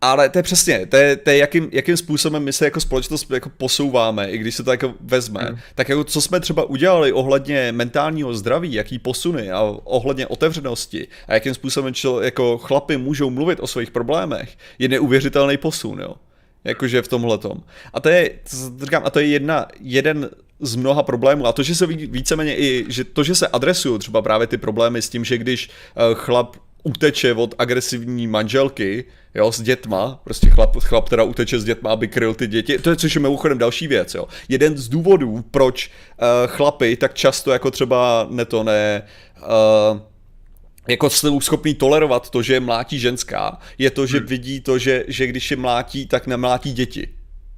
ale 0.00 0.28
to 0.28 0.38
je 0.38 0.42
přesně, 0.42 0.86
to 0.86 0.96
je, 0.96 1.16
to 1.16 1.30
je 1.30 1.36
jakým, 1.36 1.68
jakým 1.72 1.96
způsobem 1.96 2.44
my 2.44 2.52
se 2.52 2.64
jako 2.64 2.80
společnost 2.80 3.30
jako 3.30 3.48
posouváme, 3.48 4.30
i 4.30 4.38
když 4.38 4.54
se 4.54 4.62
to 4.62 4.70
jako 4.70 4.94
vezme. 5.00 5.48
Mm. 5.50 5.58
Tak 5.74 5.88
jako 5.88 6.04
co 6.04 6.20
jsme 6.20 6.40
třeba 6.40 6.64
udělali 6.64 7.12
ohledně 7.12 7.72
mentálního 7.72 8.34
zdraví, 8.34 8.72
jaký 8.72 8.98
posuny 8.98 9.50
a 9.50 9.62
ohledně 9.84 10.26
otevřenosti 10.26 11.08
a 11.28 11.34
jakým 11.34 11.54
způsobem 11.54 11.94
čel, 11.94 12.22
jako 12.22 12.58
chlapy 12.58 12.96
můžou 12.96 13.30
mluvit 13.30 13.60
o 13.60 13.66
svých 13.66 13.90
problémech, 13.90 14.56
je 14.78 14.88
neuvěřitelný 14.88 15.56
posun, 15.56 16.00
jo. 16.00 16.14
Jakože 16.68 17.02
v 17.02 17.08
tomhle 17.08 17.38
tom. 17.38 17.62
A 17.94 18.00
to 18.00 18.08
je, 18.08 18.30
říkám, 18.82 19.02
a 19.04 19.10
to 19.10 19.18
je 19.20 19.26
jedna, 19.26 19.66
jeden 19.80 20.30
z 20.60 20.76
mnoha 20.76 21.02
problémů. 21.02 21.46
A 21.46 21.52
to, 21.52 21.62
že 21.62 21.74
se 21.74 21.86
víceméně 21.86 22.56
i, 22.56 22.84
že 22.88 23.04
to, 23.04 23.24
že 23.24 23.34
se 23.34 23.48
adresují 23.48 23.98
třeba 23.98 24.22
právě 24.22 24.46
ty 24.46 24.56
problémy 24.56 25.02
s 25.02 25.08
tím, 25.08 25.24
že 25.24 25.38
když 25.38 25.70
eh, 25.70 26.14
chlap 26.14 26.56
uteče 26.82 27.34
od 27.34 27.54
agresivní 27.58 28.26
manželky, 28.26 29.04
jo, 29.34 29.52
s 29.52 29.60
dětma, 29.60 30.20
prostě 30.24 30.50
chlap, 30.50 30.76
chlap 30.76 31.08
teda 31.08 31.22
uteče 31.22 31.60
s 31.60 31.64
dětma, 31.64 31.90
aby 31.90 32.08
kryl 32.08 32.34
ty 32.34 32.46
děti, 32.46 32.78
to 32.78 32.90
je 32.90 32.96
což 32.96 33.14
je 33.14 33.20
mimochodem 33.20 33.58
další 33.58 33.86
věc, 33.86 34.14
jo. 34.14 34.28
Jeden 34.48 34.78
z 34.78 34.88
důvodů, 34.88 35.44
proč 35.50 35.90
uh, 35.90 36.26
chlapy 36.46 36.96
tak 36.96 37.14
často 37.14 37.50
jako 37.50 37.70
třeba 37.70 38.26
ne 38.30 38.44
to, 38.44 38.64
ne, 38.64 39.02
uh, 39.36 40.00
jako 40.88 41.10
jsou 41.10 41.40
schopný 41.40 41.74
tolerovat 41.74 42.30
to, 42.30 42.42
že 42.42 42.54
je 42.54 42.60
mlátí 42.60 42.98
ženská, 42.98 43.58
je 43.78 43.90
to, 43.90 44.06
že 44.06 44.18
hmm. 44.18 44.26
vidí 44.26 44.60
to, 44.60 44.78
že, 44.78 45.04
že 45.08 45.26
když 45.26 45.50
je 45.50 45.56
mlátí, 45.56 46.06
tak 46.06 46.26
nemlátí 46.26 46.72
děti. 46.72 47.08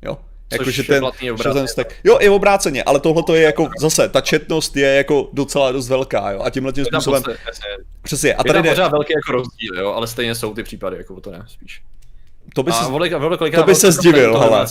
Jo? 0.02 0.18
Jako, 0.52 0.70
že 0.70 0.82
ten, 0.82 1.04
že 1.42 1.50
ten 1.52 1.68
stek, 1.68 1.96
jo, 2.04 2.18
i 2.20 2.28
obráceně, 2.28 2.82
ale 2.82 3.00
tohle 3.00 3.22
to 3.22 3.34
je 3.34 3.42
jako 3.42 3.68
zase, 3.80 4.08
ta 4.08 4.20
četnost 4.20 4.76
je 4.76 4.88
jako 4.88 5.28
docela 5.32 5.72
dost 5.72 5.88
velká, 5.88 6.30
jo, 6.30 6.42
a 6.42 6.50
tímhle 6.50 6.72
tím 6.72 6.84
způsobem, 6.84 7.22
přesně, 8.02 8.34
a 8.34 8.44
tady 8.44 8.58
je 8.58 8.72
pořád 8.72 8.92
velký 8.92 9.12
jako 9.12 9.32
rozdíl, 9.32 9.78
jo, 9.78 9.92
ale 9.92 10.06
stejně 10.06 10.34
jsou 10.34 10.54
ty 10.54 10.62
případy, 10.62 10.96
jako 10.96 11.20
to 11.20 11.30
ne, 11.30 11.44
spíš. 11.46 11.82
To 12.54 12.62
by, 12.62 12.72
se, 12.72 12.84
to 13.54 13.62
by 13.64 13.74
se 13.74 13.92
zdivil, 13.92 14.38
hele. 14.38 14.66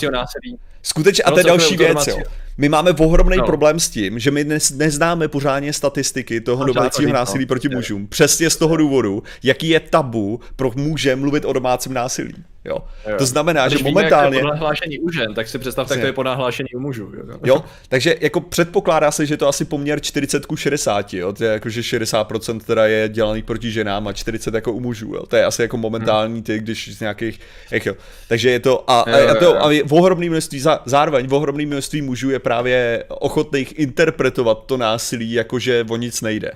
Skutečně, 0.83 1.23
a 1.23 1.31
to 1.31 1.37
je 1.39 1.43
další 1.43 1.77
věc, 1.77 2.07
jo. 2.07 2.17
My 2.59 2.69
máme 2.69 2.91
ohromný 2.91 3.37
no. 3.37 3.45
problém 3.45 3.79
s 3.79 3.89
tím, 3.89 4.19
že 4.19 4.31
my 4.31 4.43
dnes 4.43 4.71
neznáme 4.71 5.27
pořádně 5.27 5.73
statistiky 5.73 6.41
toho 6.41 6.65
domácího 6.65 7.13
násilí 7.13 7.45
proti 7.45 7.69
mužům. 7.69 8.07
Přesně 8.07 8.49
z 8.49 8.57
toho 8.57 8.77
důvodu, 8.77 9.23
jaký 9.43 9.69
je 9.69 9.79
tabu 9.79 10.39
pro 10.55 10.71
muže 10.75 11.15
mluvit 11.15 11.45
o 11.45 11.53
domácím 11.53 11.93
násilí. 11.93 12.35
Jo. 12.65 12.77
jo. 13.07 13.15
To 13.17 13.25
znamená, 13.25 13.67
že 13.67 13.83
momentálně... 13.83 14.37
Víme, 14.37 14.49
nahlášení 14.49 14.99
u 14.99 15.11
žen, 15.11 15.33
tak 15.33 15.47
si 15.47 15.59
představ, 15.59 15.87
tak 15.87 15.99
to 15.99 16.05
je 16.05 16.13
po 16.13 16.23
nahlášení 16.23 16.69
u 16.75 16.79
mužů. 16.79 17.11
Jo. 17.27 17.39
jo, 17.45 17.63
takže 17.89 18.15
jako 18.21 18.41
předpokládá 18.41 19.11
se, 19.11 19.25
že 19.25 19.37
to 19.37 19.47
asi 19.47 19.65
poměr 19.65 19.99
40 19.99 20.45
ku 20.45 20.55
60, 20.55 21.13
jo. 21.13 21.33
To 21.33 21.43
je 21.43 21.51
jako, 21.51 21.69
že 21.69 21.81
60% 21.81 22.59
teda 22.59 22.87
je 22.87 23.09
dělaný 23.09 23.41
proti 23.41 23.71
ženám 23.71 24.07
a 24.07 24.13
40 24.13 24.53
jako 24.53 24.73
u 24.73 24.79
mužů, 24.79 25.13
jo. 25.13 25.25
To 25.25 25.35
je 25.35 25.45
asi 25.45 25.61
jako 25.61 25.77
momentální 25.77 26.43
ty, 26.43 26.59
když 26.59 26.97
z 26.97 26.99
nějakých... 26.99 27.39
jo. 27.85 27.95
Takže 28.27 28.49
je 28.49 28.59
to... 28.59 28.91
A, 28.91 29.05
jo, 29.07 29.29
a, 29.29 29.35
to, 29.35 29.63
a 29.65 29.69
v 29.85 29.93
ohromný 29.93 30.29
množství, 30.29 30.63
zároveň 30.85 31.27
v 31.27 31.33
ohromný 31.33 31.65
množství 31.65 32.01
mužů 32.01 32.29
je 32.29 32.39
právě 32.49 33.03
ochotných 33.07 33.79
interpretovat 33.79 34.65
to 34.65 34.77
násilí, 34.77 35.31
jako 35.31 35.59
že 35.59 35.85
o 35.89 35.95
nic 35.95 36.21
nejde. 36.21 36.51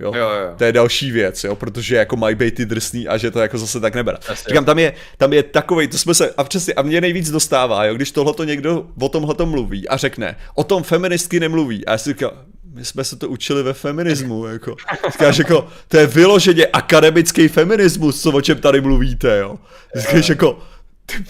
Jo? 0.00 0.12
Jo, 0.14 0.28
jo. 0.28 0.54
To 0.56 0.64
je 0.64 0.72
další 0.72 1.10
věc, 1.10 1.44
jo, 1.44 1.56
protože 1.56 1.96
jako 1.96 2.16
mají 2.16 2.34
být 2.34 2.54
ty 2.54 2.66
drsný 2.66 3.08
a 3.08 3.16
že 3.16 3.30
to 3.30 3.40
jako 3.40 3.58
zase 3.58 3.80
tak 3.80 3.94
nebere. 3.94 4.18
Říkám, 4.48 4.64
tam 4.64 4.78
je, 4.78 4.92
tam 5.16 5.32
je 5.32 5.42
takový, 5.42 5.88
to 5.88 5.98
jsme 5.98 6.14
se, 6.14 6.30
a 6.36 6.44
přesně, 6.44 6.74
a 6.74 6.82
mě 6.82 7.00
nejvíc 7.00 7.30
dostává, 7.30 7.84
jo, 7.84 7.94
když 7.94 8.10
tohleto 8.10 8.44
někdo 8.44 8.86
o 9.00 9.08
tomhle 9.08 9.34
mluví 9.44 9.88
a 9.88 9.96
řekne, 9.96 10.36
o 10.54 10.64
tom 10.64 10.82
feministky 10.82 11.40
nemluví. 11.40 11.86
A 11.86 11.92
já 11.92 11.98
si 11.98 12.10
říkám, 12.10 12.30
my 12.74 12.84
jsme 12.84 13.04
se 13.04 13.16
to 13.16 13.28
učili 13.28 13.62
ve 13.62 13.72
feminismu, 13.72 14.46
jako. 14.46 14.76
Říkáš, 15.12 15.38
jako, 15.38 15.68
to 15.88 15.96
je 15.96 16.06
vyloženě 16.06 16.66
akademický 16.66 17.48
feminismus, 17.48 18.22
co 18.22 18.30
o 18.30 18.40
čem 18.40 18.58
tady 18.58 18.80
mluvíte, 18.80 19.38
jo. 19.38 19.58
Říkáš, 19.96 20.28
jako, 20.28 20.58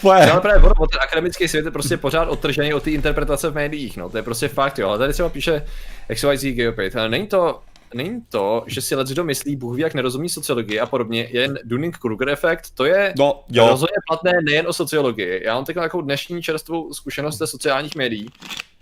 ty 0.00 0.08
Ale 0.10 0.40
právě 0.40 0.62
ono, 0.62 0.86
ten 0.86 1.00
akademický 1.00 1.48
svět 1.48 1.64
je 1.64 1.70
prostě 1.70 1.96
pořád 1.96 2.28
odtržený 2.28 2.74
od 2.74 2.82
té 2.82 2.90
interpretace 2.90 3.50
v 3.50 3.54
médiích, 3.54 3.96
no, 3.96 4.08
to 4.10 4.16
je 4.16 4.22
prostě 4.22 4.48
fakt, 4.48 4.78
jo. 4.78 4.88
Ale 4.88 4.98
tady 4.98 5.12
třeba 5.12 5.28
píše 5.28 5.64
XYZ 6.14 6.44
Geopate, 6.44 7.00
ale 7.00 7.08
není 7.08 7.26
to, 7.26 7.60
není 7.94 8.22
to, 8.28 8.64
že 8.66 8.80
si 8.80 8.94
kdo 9.08 9.24
myslí, 9.24 9.56
Bůh 9.56 9.76
ví, 9.76 9.82
jak 9.82 9.94
nerozumí 9.94 10.28
sociologii 10.28 10.80
a 10.80 10.86
podobně, 10.86 11.28
jen 11.30 11.58
Dunning-Kruger 11.64 12.28
efekt, 12.28 12.70
to 12.74 12.84
je 12.84 13.14
no, 13.18 13.44
jo. 13.48 13.68
rozhodně 13.68 13.96
platné 14.08 14.32
nejen 14.44 14.66
o 14.68 14.72
sociologii. 14.72 15.42
Já 15.44 15.54
mám 15.54 15.64
takovou 15.64 16.02
dnešní 16.02 16.42
čerstvou 16.42 16.92
zkušenost 16.92 17.38
ze 17.38 17.46
sociálních 17.46 17.96
médií, 17.96 18.28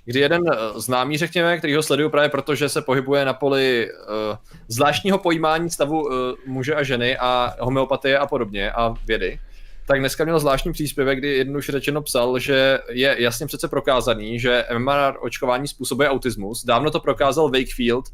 kdy 0.05 0.21
jeden 0.21 0.43
eh, 0.53 0.57
známý, 0.81 1.19
řekněme, 1.19 1.59
který 1.59 1.75
ho 1.75 1.83
sleduju 1.83 2.11
právě 2.11 2.29
proto, 2.29 2.55
že 2.55 2.69
se 2.69 2.83
pohybuje 2.83 3.25
na 3.25 3.33
poli 3.33 3.91
uh, 3.91 4.37
zvláštního 4.69 5.19
pojímání 5.19 5.71
stavu 5.71 6.03
uh, 6.03 6.11
muže 6.47 6.75
a 6.75 6.83
ženy 6.83 7.17
a 7.19 7.55
homeopatie 7.61 8.19
a 8.19 8.27
podobně 8.27 8.73
a 8.73 8.95
vědy, 9.07 9.39
tak 9.87 10.01
dneska 10.01 10.25
měl 10.25 10.41
zvláštní 10.41 10.73
příspěvek, 10.73 11.19
kdy 11.19 11.29
jednoduše 11.29 11.73
řečeno 11.73 12.03
psal, 12.03 12.39
že 12.39 12.79
je 12.91 13.17
jasně 13.19 13.47
přece 13.47 13.69
prokázaný, 13.69 14.41
že 14.41 14.65
MMR 14.79 15.15
očkování 15.21 15.69
způsobuje 15.69 16.09
autismus. 16.09 16.65
Dávno 16.65 16.91
to 16.91 17.01
prokázal 17.01 17.51
Wakefield 17.51 18.05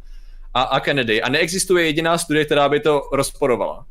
a, 0.55 0.62
a 0.62 0.81
Kennedy 0.81 1.23
a 1.23 1.29
neexistuje 1.29 1.87
jediná 1.87 2.19
studie, 2.19 2.45
která 2.45 2.69
by 2.69 2.81
to 2.81 3.03
rozporovala. 3.12 3.87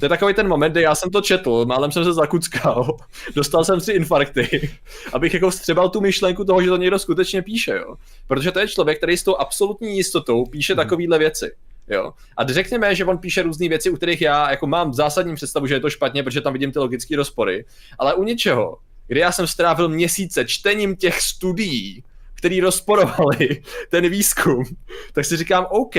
To 0.00 0.04
je 0.04 0.08
takový 0.08 0.34
ten 0.34 0.48
moment, 0.48 0.72
kdy 0.72 0.82
já 0.82 0.94
jsem 0.94 1.10
to 1.10 1.20
četl, 1.20 1.64
málem 1.66 1.92
jsem 1.92 2.04
se 2.04 2.12
zakuckal, 2.12 2.96
dostal 3.34 3.64
jsem 3.64 3.80
si 3.80 3.92
infarkty, 3.92 4.70
abych 5.12 5.34
jako 5.34 5.50
vstřebal 5.50 5.88
tu 5.88 6.00
myšlenku 6.00 6.44
toho, 6.44 6.62
že 6.62 6.68
to 6.68 6.76
někdo 6.76 6.98
skutečně 6.98 7.42
píše, 7.42 7.76
jo. 7.76 7.94
Protože 8.26 8.52
to 8.52 8.58
je 8.58 8.68
člověk, 8.68 8.98
který 8.98 9.16
s 9.16 9.22
tou 9.22 9.36
absolutní 9.36 9.96
jistotou 9.96 10.46
píše 10.46 10.74
mhm. 10.74 10.82
takovýhle 10.82 11.18
věci. 11.18 11.52
Jo. 11.88 12.12
A 12.36 12.46
řekněme, 12.46 12.94
že 12.94 13.04
on 13.04 13.18
píše 13.18 13.42
různé 13.42 13.68
věci, 13.68 13.90
u 13.90 13.96
kterých 13.96 14.22
já 14.22 14.50
jako 14.50 14.66
mám 14.66 14.94
zásadní 14.94 15.34
představu, 15.34 15.66
že 15.66 15.74
je 15.74 15.80
to 15.80 15.90
špatně, 15.90 16.22
protože 16.22 16.40
tam 16.40 16.52
vidím 16.52 16.72
ty 16.72 16.78
logické 16.78 17.16
rozpory, 17.16 17.64
ale 17.98 18.14
u 18.14 18.24
něčeho, 18.24 18.78
kdy 19.06 19.20
já 19.20 19.32
jsem 19.32 19.46
strávil 19.46 19.88
měsíce 19.88 20.44
čtením 20.44 20.96
těch 20.96 21.20
studií, 21.20 22.04
který 22.34 22.60
rozporovali 22.60 23.62
ten 23.90 24.08
výzkum, 24.08 24.64
tak 25.12 25.24
si 25.24 25.36
říkám, 25.36 25.66
OK, 25.70 25.94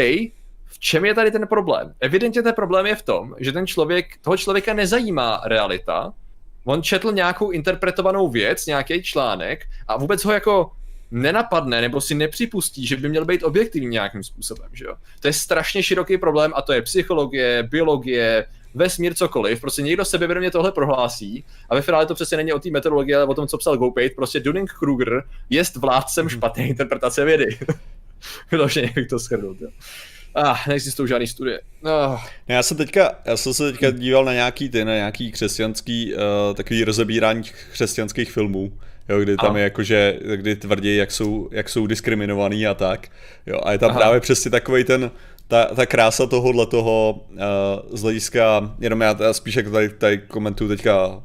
v 0.65 0.79
čem 0.79 1.05
je 1.05 1.13
tady 1.13 1.31
ten 1.31 1.47
problém? 1.47 1.93
Evidentně 1.99 2.41
ten 2.41 2.53
problém 2.53 2.85
je 2.85 2.95
v 2.95 3.01
tom, 3.01 3.35
že 3.39 3.51
ten 3.51 3.67
člověk, 3.67 4.05
toho 4.21 4.37
člověka 4.37 4.73
nezajímá 4.73 5.41
realita, 5.45 6.13
on 6.65 6.83
četl 6.83 7.11
nějakou 7.11 7.51
interpretovanou 7.51 8.29
věc, 8.29 8.65
nějaký 8.65 9.03
článek 9.03 9.65
a 9.87 9.97
vůbec 9.97 10.25
ho 10.25 10.31
jako 10.31 10.71
nenapadne 11.11 11.81
nebo 11.81 12.01
si 12.01 12.15
nepřipustí, 12.15 12.87
že 12.87 12.97
by 12.97 13.09
měl 13.09 13.25
být 13.25 13.43
objektivní 13.43 13.89
nějakým 13.89 14.23
způsobem, 14.23 14.69
že 14.73 14.85
jo. 14.85 14.95
To 15.19 15.27
je 15.27 15.33
strašně 15.33 15.83
široký 15.83 16.17
problém 16.17 16.51
a 16.55 16.61
to 16.61 16.73
je 16.73 16.81
psychologie, 16.81 17.63
biologie, 17.63 18.45
vesmír, 18.75 19.13
cokoliv. 19.13 19.61
Prostě 19.61 19.81
někdo 19.81 20.05
sebevědomě 20.05 20.51
tohle 20.51 20.71
prohlásí 20.71 21.45
a 21.69 21.75
ve 21.75 21.81
finále 21.81 22.05
to 22.05 22.15
přesně 22.15 22.37
není 22.37 22.53
o 22.53 22.59
té 22.59 22.69
metodologii, 22.69 23.15
ale 23.15 23.25
o 23.25 23.33
tom, 23.33 23.47
co 23.47 23.57
psal 23.57 23.77
GoPate. 23.77 24.09
Prostě 24.09 24.39
Dunning-Kruger 24.39 25.23
je 25.49 25.63
vládcem 25.75 26.25
mhm. 26.25 26.29
špatné 26.29 26.67
interpretace 26.67 27.25
vědy. 27.25 27.57
Vyloženě, 28.51 28.93
jak 28.95 29.09
to 29.09 29.19
shrnul. 29.19 29.57
Ah, 30.35 30.57
neexistují 30.67 31.09
žádné 31.09 31.27
studie. 31.27 31.61
Oh. 31.83 32.21
Já 32.47 32.63
jsem 32.63 32.77
teďka, 32.77 33.15
já 33.25 33.37
jsem 33.37 33.53
se 33.53 33.71
teďka 33.71 33.91
díval 33.91 34.25
na 34.25 34.33
nějaký 34.33 34.69
ty, 34.69 34.85
na 34.85 34.95
nějaký 34.95 35.31
křesťanský, 35.31 36.13
uh, 36.13 36.21
takový 36.55 36.83
rozebírání 36.83 37.43
křesťanských 37.71 38.31
filmů 38.31 38.73
jo, 39.09 39.19
kdy 39.19 39.37
tam 39.37 39.49
Aha. 39.49 39.57
je 39.57 39.63
jakože, 39.63 40.19
kdy 40.35 40.55
tvrdí, 40.55 40.95
jak 40.95 41.11
jsou, 41.11 41.49
jak 41.51 41.69
jsou 41.69 41.87
diskriminovaný 41.87 42.67
a 42.67 42.73
tak, 42.73 43.07
jo, 43.45 43.59
a 43.63 43.71
je 43.71 43.77
tam 43.77 43.89
Aha. 43.89 43.99
právě 43.99 44.19
přesně 44.19 44.51
takový 44.51 44.83
ten, 44.83 45.11
ta, 45.47 45.65
ta 45.65 45.85
krása 45.85 46.25
tohohle 46.25 46.65
toho 46.65 47.25
uh, 47.31 47.37
z 47.97 48.01
hlediska, 48.01 48.75
jenom 48.79 49.01
já, 49.01 49.15
já 49.19 49.33
spíš 49.33 49.55
jako 49.55 49.71
tady, 49.71 49.89
tady 49.89 50.17
komentuju 50.17 50.69
teďka 50.69 51.07
uh, 51.07 51.21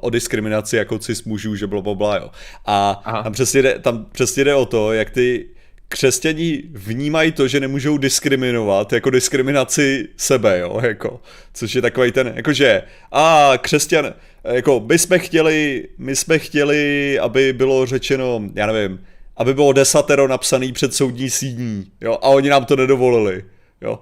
o 0.00 0.10
diskriminaci 0.10 0.76
jako 0.76 0.98
cis 0.98 1.24
mužů, 1.24 1.56
že 1.56 1.66
bylo 1.66 1.94
bla, 1.94 2.16
jo. 2.16 2.30
A 2.66 3.02
tam 3.24 3.32
přesně, 3.32 3.62
jde, 3.62 3.78
tam 3.78 4.06
přesně 4.12 4.44
jde 4.44 4.54
o 4.54 4.66
to, 4.66 4.92
jak 4.92 5.10
ty 5.10 5.46
křesťaní 5.88 6.62
vnímají 6.72 7.32
to, 7.32 7.48
že 7.48 7.60
nemůžou 7.60 7.98
diskriminovat 7.98 8.92
jako 8.92 9.10
diskriminaci 9.10 10.08
sebe, 10.16 10.58
jo, 10.58 10.80
jako, 10.82 11.20
což 11.54 11.74
je 11.74 11.82
takový 11.82 12.12
ten, 12.12 12.32
jakože, 12.36 12.82
a 13.12 13.52
křesťan, 13.60 14.14
jako 14.44 14.80
my 14.88 14.98
jsme 14.98 15.18
chtěli, 15.18 15.88
my 15.98 16.16
jsme 16.16 16.38
chtěli, 16.38 17.18
aby 17.18 17.52
bylo 17.52 17.86
řečeno, 17.86 18.42
já 18.54 18.66
nevím, 18.66 19.06
aby 19.36 19.54
bylo 19.54 19.72
desatero 19.72 20.28
napsaný 20.28 20.72
před 20.72 20.94
soudní 20.94 21.30
síní, 21.30 21.86
jo, 22.00 22.12
a 22.12 22.28
oni 22.28 22.48
nám 22.48 22.64
to 22.64 22.76
nedovolili, 22.76 23.44
jo. 23.80 23.98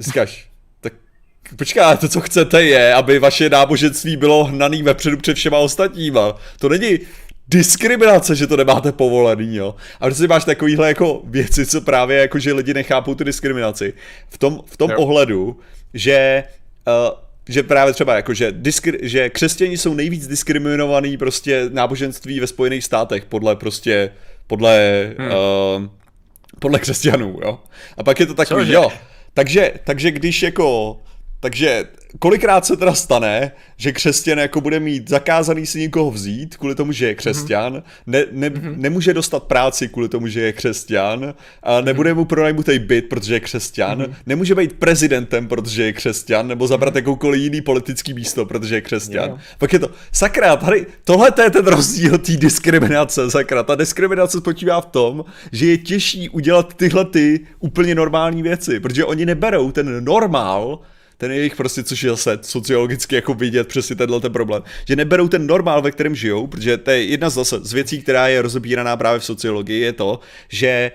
Říkáš, 0.00 0.48
tak 0.80 0.92
počká, 1.56 1.96
to, 1.96 2.08
co 2.08 2.20
chcete 2.20 2.62
je, 2.62 2.94
aby 2.94 3.18
vaše 3.18 3.50
náboženství 3.50 4.16
bylo 4.16 4.44
hnaný 4.44 4.82
vepředu 4.82 5.16
před 5.16 5.36
všema 5.36 5.58
ostatníma. 5.58 6.36
To 6.58 6.68
není 6.68 6.98
diskriminace, 7.48 8.36
že 8.36 8.46
to 8.46 8.56
nemáte 8.56 8.92
povolený, 8.92 9.56
jo. 9.56 9.74
A 10.00 10.04
prostě 10.04 10.28
máš 10.28 10.44
takovýhle 10.44 10.88
jako 10.88 11.20
věci, 11.24 11.66
co 11.66 11.80
právě 11.80 12.18
jako, 12.18 12.38
že 12.38 12.52
lidi 12.52 12.74
nechápou 12.74 13.14
tu 13.14 13.24
diskriminaci. 13.24 13.94
V 14.28 14.38
tom, 14.38 14.60
v 14.66 14.76
tom 14.76 14.90
ohledu, 14.96 15.60
že 15.94 16.44
uh, 16.86 17.18
že 17.48 17.62
právě 17.62 17.94
třeba 17.94 18.16
jako, 18.16 18.34
že, 18.34 18.50
diskri- 18.50 18.98
že 19.02 19.30
křesťani 19.30 19.78
jsou 19.78 19.94
nejvíc 19.94 20.26
diskriminovaný 20.26 21.16
prostě 21.16 21.70
náboženství 21.72 22.40
ve 22.40 22.46
Spojených 22.46 22.84
státech 22.84 23.24
podle 23.24 23.56
prostě, 23.56 24.10
podle, 24.46 25.10
hmm. 25.18 25.28
uh, 25.28 25.86
podle 26.58 26.78
křesťanů, 26.78 27.38
jo. 27.44 27.58
A 27.96 28.02
pak 28.02 28.20
je 28.20 28.26
to 28.26 28.34
takový, 28.34 28.60
Cože? 28.60 28.74
jo, 28.74 28.92
takže, 29.34 29.72
takže 29.84 30.10
když 30.10 30.42
jako, 30.42 31.00
takže 31.40 31.84
kolikrát 32.18 32.66
se 32.66 32.76
teda 32.76 32.94
stane, 32.94 33.52
že 33.76 33.92
křesťan 33.92 34.38
jako 34.38 34.60
bude 34.60 34.80
mít 34.80 35.08
zakázaný 35.08 35.66
si 35.66 35.78
někoho 35.80 36.10
vzít 36.10 36.56
kvůli 36.56 36.74
tomu, 36.74 36.92
že 36.92 37.06
je 37.06 37.14
křesťan, 37.14 37.74
mm-hmm. 37.74 37.82
ne, 38.06 38.24
ne, 38.32 38.50
mm-hmm. 38.50 38.76
nemůže 38.76 39.14
dostat 39.14 39.42
práci 39.42 39.88
kvůli 39.88 40.08
tomu, 40.08 40.26
že 40.28 40.40
je 40.40 40.52
křesťan, 40.52 41.34
a 41.62 41.80
nebude 41.80 42.14
mu 42.14 42.24
pronajmutej 42.24 42.78
byt, 42.78 43.08
protože 43.08 43.34
je 43.34 43.40
křesťan, 43.40 44.02
mm-hmm. 44.02 44.14
nemůže 44.26 44.54
být 44.54 44.72
prezidentem, 44.72 45.48
protože 45.48 45.82
je 45.82 45.92
křesťan, 45.92 46.48
nebo 46.48 46.66
zabrat 46.66 46.96
jakoukoliv 46.96 47.42
jiný 47.42 47.60
politický 47.60 48.14
místo, 48.14 48.46
protože 48.46 48.74
je 48.74 48.80
křesťan. 48.80 49.28
Yeah. 49.28 49.40
Pak 49.58 49.72
je 49.72 49.78
to, 49.78 49.90
sakra, 50.12 50.56
tady, 50.56 50.86
tohle 51.04 51.32
je 51.42 51.50
ten 51.50 51.66
rozdíl 51.66 52.18
té 52.18 52.36
diskriminace, 52.36 53.30
sakra. 53.30 53.62
Ta 53.62 53.74
diskriminace 53.74 54.38
spočívá 54.38 54.80
v 54.80 54.86
tom, 54.86 55.24
že 55.52 55.66
je 55.66 55.78
těžší 55.78 56.28
udělat 56.28 56.74
tyhle 56.74 57.04
ty 57.04 57.40
úplně 57.60 57.94
normální 57.94 58.42
věci, 58.42 58.80
protože 58.80 59.04
oni 59.04 59.26
neberou 59.26 59.72
ten 59.72 60.04
normál, 60.04 60.80
ten 61.18 61.32
jejich 61.32 61.56
prostě, 61.56 61.82
což 61.82 62.02
je 62.02 62.10
zase 62.10 62.38
sociologicky 62.42 63.14
jako 63.14 63.34
vidět 63.34 63.68
přesně 63.68 63.96
tenhle 63.96 64.20
ten 64.20 64.32
problém, 64.32 64.62
že 64.88 64.96
neberou 64.96 65.28
ten 65.28 65.46
normál, 65.46 65.82
ve 65.82 65.90
kterém 65.90 66.14
žijou, 66.14 66.46
protože 66.46 66.76
to 66.76 66.90
je 66.90 67.04
jedna 67.04 67.30
z, 67.30 67.34
zase, 67.34 67.60
z 67.62 67.72
věcí, 67.72 68.02
která 68.02 68.28
je 68.28 68.42
rozebíraná 68.42 68.96
právě 68.96 69.20
v 69.20 69.24
sociologii, 69.24 69.80
je 69.80 69.92
to, 69.92 70.20
že 70.48 70.92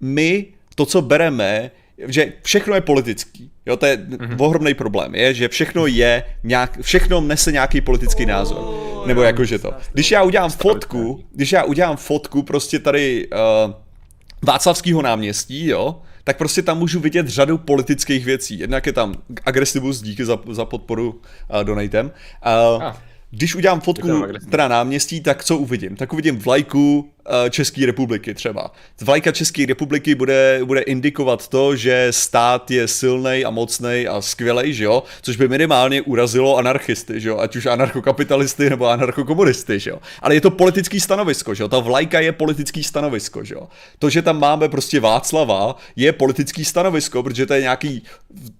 my 0.00 0.46
to, 0.74 0.86
co 0.86 1.02
bereme, 1.02 1.70
že 2.06 2.32
všechno 2.42 2.74
je 2.74 2.80
politický. 2.80 3.50
Jo, 3.66 3.76
to 3.76 3.86
je 3.86 3.96
mm-hmm. 3.96 4.36
ohromný 4.38 4.74
problém, 4.74 5.14
je, 5.14 5.34
že 5.34 5.48
všechno 5.48 5.86
je 5.86 6.24
nějak, 6.44 6.78
všechno 6.80 7.20
nese 7.20 7.52
nějaký 7.52 7.80
politický 7.80 8.26
názor. 8.26 8.58
Oh, 8.60 9.06
Nebo 9.06 9.22
jako, 9.22 9.44
že 9.44 9.58
to. 9.58 9.72
Když 9.92 10.10
já 10.10 10.22
udělám 10.22 10.50
fotku, 10.50 11.24
když 11.34 11.52
já 11.52 11.64
udělám 11.64 11.96
fotku 11.96 12.42
prostě 12.42 12.78
tady 12.78 13.28
uh, 13.66 13.72
Václavského 14.42 15.02
náměstí, 15.02 15.66
jo, 15.66 16.02
tak 16.28 16.36
prostě 16.36 16.62
tam 16.62 16.78
můžu 16.78 17.00
vidět 17.00 17.28
řadu 17.28 17.58
politických 17.58 18.24
věcí. 18.24 18.58
Jednak 18.58 18.86
je 18.86 18.92
tam 18.92 19.14
agresivus, 19.44 20.02
díky 20.02 20.24
za, 20.24 20.38
za 20.50 20.64
podporu 20.64 21.10
uh, 21.10 21.64
donatem. 21.64 22.06
Uh, 22.06 22.82
ah. 22.82 22.96
Když 23.30 23.54
udělám 23.54 23.80
fotku 23.80 24.22
teda 24.50 24.68
náměstí, 24.68 25.20
tak 25.20 25.44
co 25.44 25.58
uvidím? 25.58 25.96
Tak 25.96 26.12
uvidím 26.12 26.38
vlajku 26.38 27.10
České 27.50 27.86
republiky 27.86 28.34
třeba. 28.34 28.70
Vlajka 29.00 29.32
České 29.32 29.66
republiky 29.66 30.14
bude, 30.14 30.60
bude 30.64 30.80
indikovat 30.80 31.48
to, 31.48 31.76
že 31.76 32.06
stát 32.10 32.70
je 32.70 32.88
silný 32.88 33.44
a 33.44 33.50
mocný 33.50 34.06
a 34.08 34.20
skvělý, 34.20 34.74
že 34.74 34.84
jo? 34.84 35.02
Což 35.22 35.36
by 35.36 35.48
minimálně 35.48 36.02
urazilo 36.02 36.56
anarchisty, 36.56 37.20
že 37.20 37.28
jo? 37.28 37.38
Ať 37.38 37.56
už 37.56 37.66
anarchokapitalisty 37.66 38.70
nebo 38.70 38.86
anarchokomunisty, 38.88 39.80
že 39.80 39.90
jo? 39.90 39.98
Ale 40.22 40.34
je 40.34 40.40
to 40.40 40.50
politický 40.50 41.00
stanovisko, 41.00 41.54
že 41.54 41.62
jo? 41.62 41.68
Ta 41.68 41.78
vlajka 41.78 42.20
je 42.20 42.32
politický 42.32 42.84
stanovisko, 42.84 43.44
že 43.44 43.54
jo? 43.54 43.68
To, 43.98 44.10
že 44.10 44.22
tam 44.22 44.40
máme 44.40 44.68
prostě 44.68 45.00
Václava, 45.00 45.76
je 45.96 46.12
politický 46.12 46.64
stanovisko, 46.64 47.22
protože 47.22 47.46
to 47.46 47.54
je 47.54 47.60
nějaký 47.60 48.02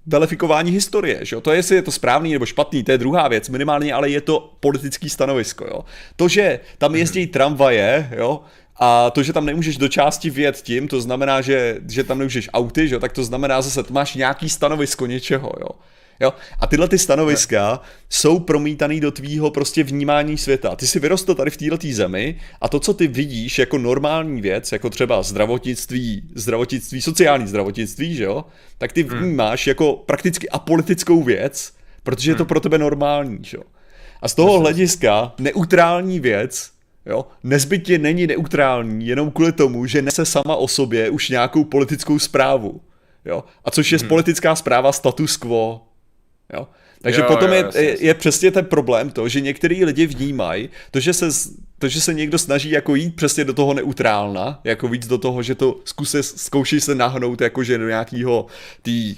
velifikování 0.06 0.70
historie, 0.70 1.18
že 1.22 1.36
jo? 1.36 1.40
To 1.40 1.50
je, 1.50 1.56
jestli 1.56 1.76
je 1.76 1.82
to 1.82 1.92
správný 1.92 2.32
nebo 2.32 2.46
špatný, 2.46 2.84
to 2.84 2.92
je 2.92 2.98
druhá 2.98 3.28
věc, 3.28 3.48
minimálně, 3.48 3.94
ale 3.94 4.10
je 4.10 4.20
to 4.20 4.54
politický 4.60 5.08
stanovisko, 5.08 5.64
jo? 5.64 5.84
To, 6.16 6.28
že 6.28 6.60
tam 6.78 6.94
jezdí 6.94 7.26
tramvaje, 7.26 8.10
jo? 8.16 8.40
A 8.80 9.10
to, 9.10 9.22
že 9.22 9.32
tam 9.32 9.46
nemůžeš 9.46 9.76
do 9.76 9.88
části 9.88 10.30
vjet 10.30 10.56
tím, 10.56 10.88
to 10.88 11.00
znamená, 11.00 11.40
že, 11.40 11.78
že 11.88 12.04
tam 12.04 12.18
nemůžeš 12.18 12.48
auty, 12.52 12.88
že? 12.88 12.98
tak 12.98 13.12
to 13.12 13.24
znamená 13.24 13.62
zase, 13.62 13.82
to 13.82 13.94
máš 13.94 14.14
nějaký 14.14 14.48
stanovisko 14.48 15.06
něčeho, 15.06 15.52
jo. 15.60 15.68
Jo? 16.20 16.32
A 16.60 16.66
tyhle 16.66 16.88
ty 16.88 16.98
stanoviska 16.98 17.72
ne. 17.72 17.78
jsou 18.10 18.38
promítaný 18.38 19.00
do 19.00 19.10
tvýho 19.10 19.50
prostě 19.50 19.82
vnímání 19.82 20.38
světa. 20.38 20.76
Ty 20.76 20.86
si 20.86 21.00
vyrostl 21.00 21.34
tady 21.34 21.50
v 21.50 21.56
této 21.56 21.76
zemi 21.92 22.40
a 22.60 22.68
to, 22.68 22.80
co 22.80 22.94
ty 22.94 23.06
vidíš 23.06 23.58
jako 23.58 23.78
normální 23.78 24.40
věc, 24.40 24.72
jako 24.72 24.90
třeba 24.90 25.22
zdravotnictví, 25.22 26.22
zdravotnictví, 26.34 27.02
sociální 27.02 27.46
zdravotnictví, 27.46 28.14
že 28.14 28.24
jo, 28.24 28.44
tak 28.78 28.92
ty 28.92 29.02
hmm. 29.02 29.18
vnímáš 29.18 29.66
jako 29.66 29.92
prakticky 30.06 30.48
apolitickou 30.48 31.22
věc, 31.22 31.72
protože 32.02 32.30
je 32.30 32.34
to 32.34 32.42
hmm. 32.42 32.48
pro 32.48 32.60
tebe 32.60 32.78
normální, 32.78 33.38
že 33.42 33.56
jo. 33.56 33.62
A 34.22 34.28
z 34.28 34.34
toho 34.34 34.60
hlediska 34.60 35.34
neutrální 35.38 36.20
věc 36.20 36.70
jo, 37.08 37.26
nezbytně 37.44 37.98
není 37.98 38.26
neutrální 38.26 39.06
jenom 39.06 39.30
kvůli 39.30 39.52
tomu, 39.52 39.86
že 39.86 40.02
nese 40.02 40.26
sama 40.26 40.56
o 40.56 40.68
sobě 40.68 41.10
už 41.10 41.28
nějakou 41.28 41.64
politickou 41.64 42.18
zprávu. 42.18 42.80
Jo? 43.24 43.44
A 43.64 43.70
což 43.70 43.92
je 43.92 43.98
hmm. 43.98 44.08
politická 44.08 44.56
zpráva 44.56 44.92
status 44.92 45.36
quo. 45.36 45.82
Jo? 46.52 46.68
Takže 47.02 47.20
jo, 47.20 47.26
potom 47.28 47.52
jo, 47.52 47.54
je, 47.74 47.82
je, 47.82 48.04
je 48.04 48.14
přesně 48.14 48.50
ten 48.50 48.64
problém 48.64 49.10
to, 49.10 49.28
že 49.28 49.40
některý 49.40 49.84
lidi 49.84 50.06
vnímají 50.06 50.68
to, 50.90 51.00
že 51.00 51.12
se 51.12 51.28
to, 51.78 51.88
že 51.88 52.00
se 52.00 52.14
někdo 52.14 52.38
snaží 52.38 52.70
jako 52.70 52.94
jít 52.94 53.16
přesně 53.16 53.44
do 53.44 53.54
toho 53.54 53.74
neutrálna, 53.74 54.60
jako 54.64 54.88
víc 54.88 55.06
do 55.06 55.18
toho, 55.18 55.42
že 55.42 55.54
to 55.54 55.80
zkouší 56.20 56.80
se 56.80 56.94
nahnout 56.94 57.40
jakože 57.40 57.78
do 57.78 57.88
nějakého 57.88 58.46
tý 58.82 59.16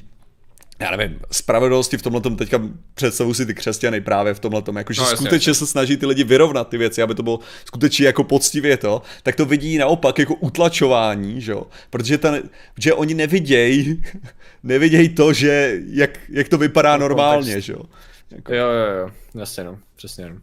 já 0.80 0.96
nevím, 0.96 1.20
spravedlnosti 1.32 1.98
v 1.98 2.02
tomhle 2.02 2.20
teďka 2.20 2.62
představu 2.94 3.34
si 3.34 3.46
ty 3.46 3.54
křesťany 3.54 4.00
právě 4.00 4.34
v 4.34 4.40
tomhle 4.40 4.62
jako 4.76 4.92
že 4.92 5.00
no, 5.00 5.06
skutečně 5.06 5.54
se 5.54 5.66
snaží 5.66 5.96
ty 5.96 6.06
lidi 6.06 6.24
vyrovnat 6.24 6.68
ty 6.68 6.78
věci, 6.78 7.02
aby 7.02 7.14
to 7.14 7.22
bylo 7.22 7.40
skutečně 7.64 8.06
jako 8.06 8.24
poctivě 8.24 8.76
to, 8.76 9.02
tak 9.22 9.36
to 9.36 9.46
vidí 9.46 9.78
naopak 9.78 10.18
jako 10.18 10.34
utlačování, 10.34 11.40
že 11.40 11.52
jo, 11.52 11.66
protože, 11.90 12.18
ten, 12.18 12.42
že 12.78 12.94
oni 12.94 13.14
nevidějí, 13.14 14.02
nevidějí 14.62 15.08
to, 15.08 15.32
že 15.32 15.80
jak, 15.86 16.18
jak 16.28 16.48
to 16.48 16.58
vypadá 16.58 16.96
normálně, 16.96 17.60
že 17.60 17.72
jo. 17.72 17.82
Jako... 18.30 18.54
Jo, 18.54 18.66
jo, 18.66 18.96
jo, 19.00 19.10
jasně 19.34 19.64
no, 19.64 19.78
přesně 19.96 20.30
no. 20.30 20.36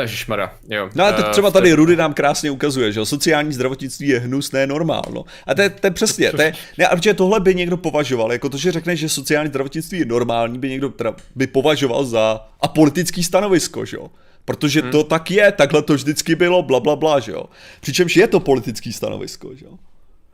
Ježišmara, 0.00 0.54
jo. 0.68 0.90
No 0.94 1.04
a 1.04 1.12
třeba 1.12 1.48
eh, 1.48 1.52
tady 1.52 1.72
Rudy 1.72 1.96
nám 1.96 2.14
krásně 2.14 2.50
ukazuje, 2.50 2.92
že 2.92 3.06
sociální 3.06 3.52
zdravotnictví 3.52 4.08
je 4.08 4.18
hnusné 4.18 4.66
normálno. 4.66 5.24
A 5.46 5.54
to 5.54 5.62
je, 5.62 5.70
to 5.70 5.86
je 5.86 5.90
přesně, 5.90 6.30
to 6.30 6.42
je, 6.42 6.52
ne, 6.78 6.86
a 6.86 6.96
protože 6.96 7.14
tohle 7.14 7.40
by 7.40 7.54
někdo 7.54 7.76
považoval, 7.76 8.32
jako 8.32 8.48
to, 8.48 8.56
že 8.56 8.72
řekne, 8.72 8.96
že 8.96 9.08
sociální 9.08 9.48
zdravotnictví 9.48 9.98
je 9.98 10.04
normální, 10.04 10.58
by 10.58 10.70
někdo 10.70 10.88
teda, 10.88 11.14
by 11.34 11.46
považoval 11.46 12.04
za 12.04 12.48
apolitický 12.60 13.24
stanovisko, 13.24 13.84
že 13.84 13.96
jo. 13.96 14.10
Protože 14.44 14.80
hmm. 14.80 14.90
to 14.90 15.04
tak 15.04 15.30
je, 15.30 15.52
takhle 15.52 15.82
to 15.82 15.94
vždycky 15.94 16.34
bylo, 16.34 16.62
bla, 16.62 16.80
bla, 16.80 16.96
bla, 16.96 17.20
že 17.20 17.32
jo. 17.32 17.44
Přičemž 17.80 18.16
je 18.16 18.26
to 18.26 18.40
politický 18.40 18.92
stanovisko, 18.92 19.54
že 19.54 19.64
jo. 19.64 19.78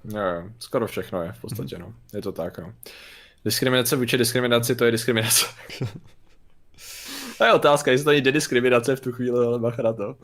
Jo, 0.04 0.44
skoro 0.58 0.86
všechno 0.86 1.22
je 1.22 1.32
v 1.32 1.40
podstatě, 1.40 1.78
no. 1.78 1.92
Je 2.14 2.22
to 2.22 2.32
tak, 2.32 2.58
no. 2.58 2.72
Diskriminace 3.44 3.96
vůči 3.96 4.18
diskriminaci, 4.18 4.74
to 4.74 4.84
je 4.84 4.90
diskriminace. 4.90 5.46
To 7.38 7.44
je 7.44 7.52
otázka, 7.52 7.90
jestli 7.90 8.04
to 8.04 8.10
není 8.10 8.22
diskriminace 8.22 8.96
v 8.96 9.00
tu 9.00 9.12
chvíli, 9.12 9.46
ale 9.46 9.58
bacha 9.58 9.82
na 9.82 9.92
to. 9.92 10.14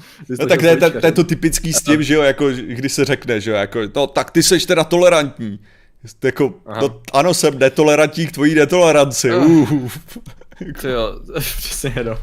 No, 0.40 0.46
tak 0.46 0.60
to, 0.60 0.66
je, 0.66 0.76
to, 0.76 1.06
je 1.06 1.12
to 1.12 1.24
typický 1.24 1.72
s 1.72 1.82
tím, 1.82 2.02
že 2.02 2.14
jo, 2.14 2.22
jako, 2.22 2.48
když 2.50 2.92
se 2.92 3.04
řekne, 3.04 3.40
že 3.40 3.50
jo, 3.50 3.56
jako, 3.56 3.80
no 3.96 4.06
tak 4.06 4.30
ty 4.30 4.42
seš 4.42 4.66
teda 4.66 4.84
tolerantní. 4.84 5.60
Jako, 6.24 6.54
no, 6.80 7.00
ano, 7.12 7.34
jsem 7.34 7.58
netolerantní 7.58 8.26
k 8.26 8.32
tvojí 8.32 8.54
netoleranci. 8.54 9.34
Uh. 9.34 9.90
Ty 10.80 10.88
jo, 10.88 11.20
přesně 11.38 11.94
no. 12.04 12.18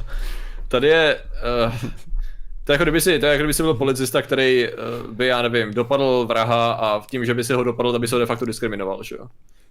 Tady 0.67 0.87
je, 0.87 1.17
uh, 1.67 1.73
to 2.63 2.71
je 2.71 2.73
jako 2.73 2.83
kdyby 2.83 3.01
si, 3.01 3.19
to 3.19 3.25
je 3.25 3.31
jako 3.31 3.41
kdyby 3.41 3.53
si 3.53 3.63
byl 3.63 3.73
policista, 3.73 4.21
který 4.21 4.67
uh, 4.67 5.11
by, 5.13 5.27
já 5.27 5.41
nevím, 5.41 5.73
dopadl 5.73 6.25
vraha 6.27 6.71
a 6.71 6.99
v 6.99 7.07
tím, 7.07 7.25
že 7.25 7.33
by 7.33 7.43
si 7.43 7.53
ho 7.53 7.63
dopadl, 7.63 7.95
aby 7.95 8.07
se 8.07 8.15
ho 8.15 8.19
de 8.19 8.25
facto 8.25 8.45
diskriminoval, 8.45 9.03
že 9.03 9.15
jo. 9.15 9.27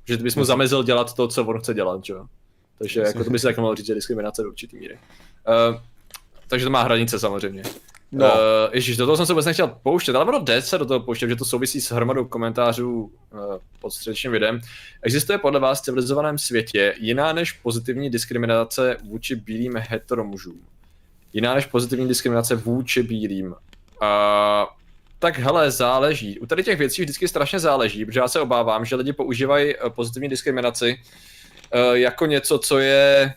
Že 0.09 0.17
bys 0.17 0.37
mu 0.37 0.45
zamezil 0.45 0.83
dělat 0.83 1.15
to, 1.15 1.29
co 1.29 1.45
on 1.45 1.61
chce 1.61 1.75
dělat, 1.75 2.05
že 2.05 2.13
jo. 2.13 2.27
Takže 2.81 3.01
jako 3.01 3.25
to 3.25 3.31
by 3.31 3.39
se 3.39 3.47
tak 3.47 3.57
mohlo 3.57 3.75
říct, 3.75 3.87
že 3.87 3.95
diskriminace 3.95 4.43
do 4.43 4.49
určitý 4.49 4.77
míry. 4.79 4.99
Uh, 5.75 5.81
takže 6.49 6.65
to 6.67 6.71
má 6.71 6.83
hranice 6.83 7.19
samozřejmě. 7.19 7.63
No. 8.13 8.27
Uh, 8.27 8.33
ježíš, 8.73 8.97
do 8.97 9.07
toho 9.07 9.17
jsem 9.17 9.27
se 9.27 9.33
vůbec 9.33 9.47
nechtěl 9.47 9.77
pouštět, 9.83 10.17
ale 10.17 10.25
ono 10.25 10.39
jde 10.39 10.63
se 10.63 10.79
do 10.79 10.87
toho 10.87 11.01
pouštět, 11.01 11.29
že 11.29 11.37
to 11.37 11.45
souvisí 11.45 11.81
s 11.81 11.93
hromadou 11.93 12.25
komentářů 12.25 13.01
uh, 13.03 13.11
pod 13.81 13.91
středečním 13.91 14.33
videem. 14.33 14.61
Existuje 15.03 15.39
podle 15.39 15.61
vás 15.61 15.81
v 15.81 15.85
civilizovaném 15.85 16.39
světě 16.39 16.95
jiná 16.99 17.33
než 17.33 17.53
pozitivní 17.53 18.11
diskriminace 18.11 18.97
vůči 19.05 19.37
bílým 19.37 19.77
heteromužům? 19.77 20.61
Jiná 21.33 21.55
než 21.55 21.67
pozitivní 21.67 22.09
diskriminace 22.09 22.55
vůči 22.55 23.03
bílým? 23.03 23.47
Uh, 23.47 23.57
tak 25.19 25.39
hele, 25.39 25.71
záleží. 25.71 26.39
U 26.39 26.47
tady 26.47 26.63
těch 26.63 26.79
věcí 26.79 27.03
vždycky 27.03 27.29
strašně 27.29 27.59
záleží, 27.59 28.05
protože 28.05 28.21
já 28.21 28.29
se 28.29 28.41
obávám, 28.41 28.85
že 28.85 28.97
lidi 28.97 29.13
používají 29.13 29.75
pozitivní 29.95 30.29
diskriminaci 30.29 30.95
uh, 30.95 31.31
jako 31.93 32.27
něco, 32.27 32.59
co 32.59 32.79
je 32.79 33.35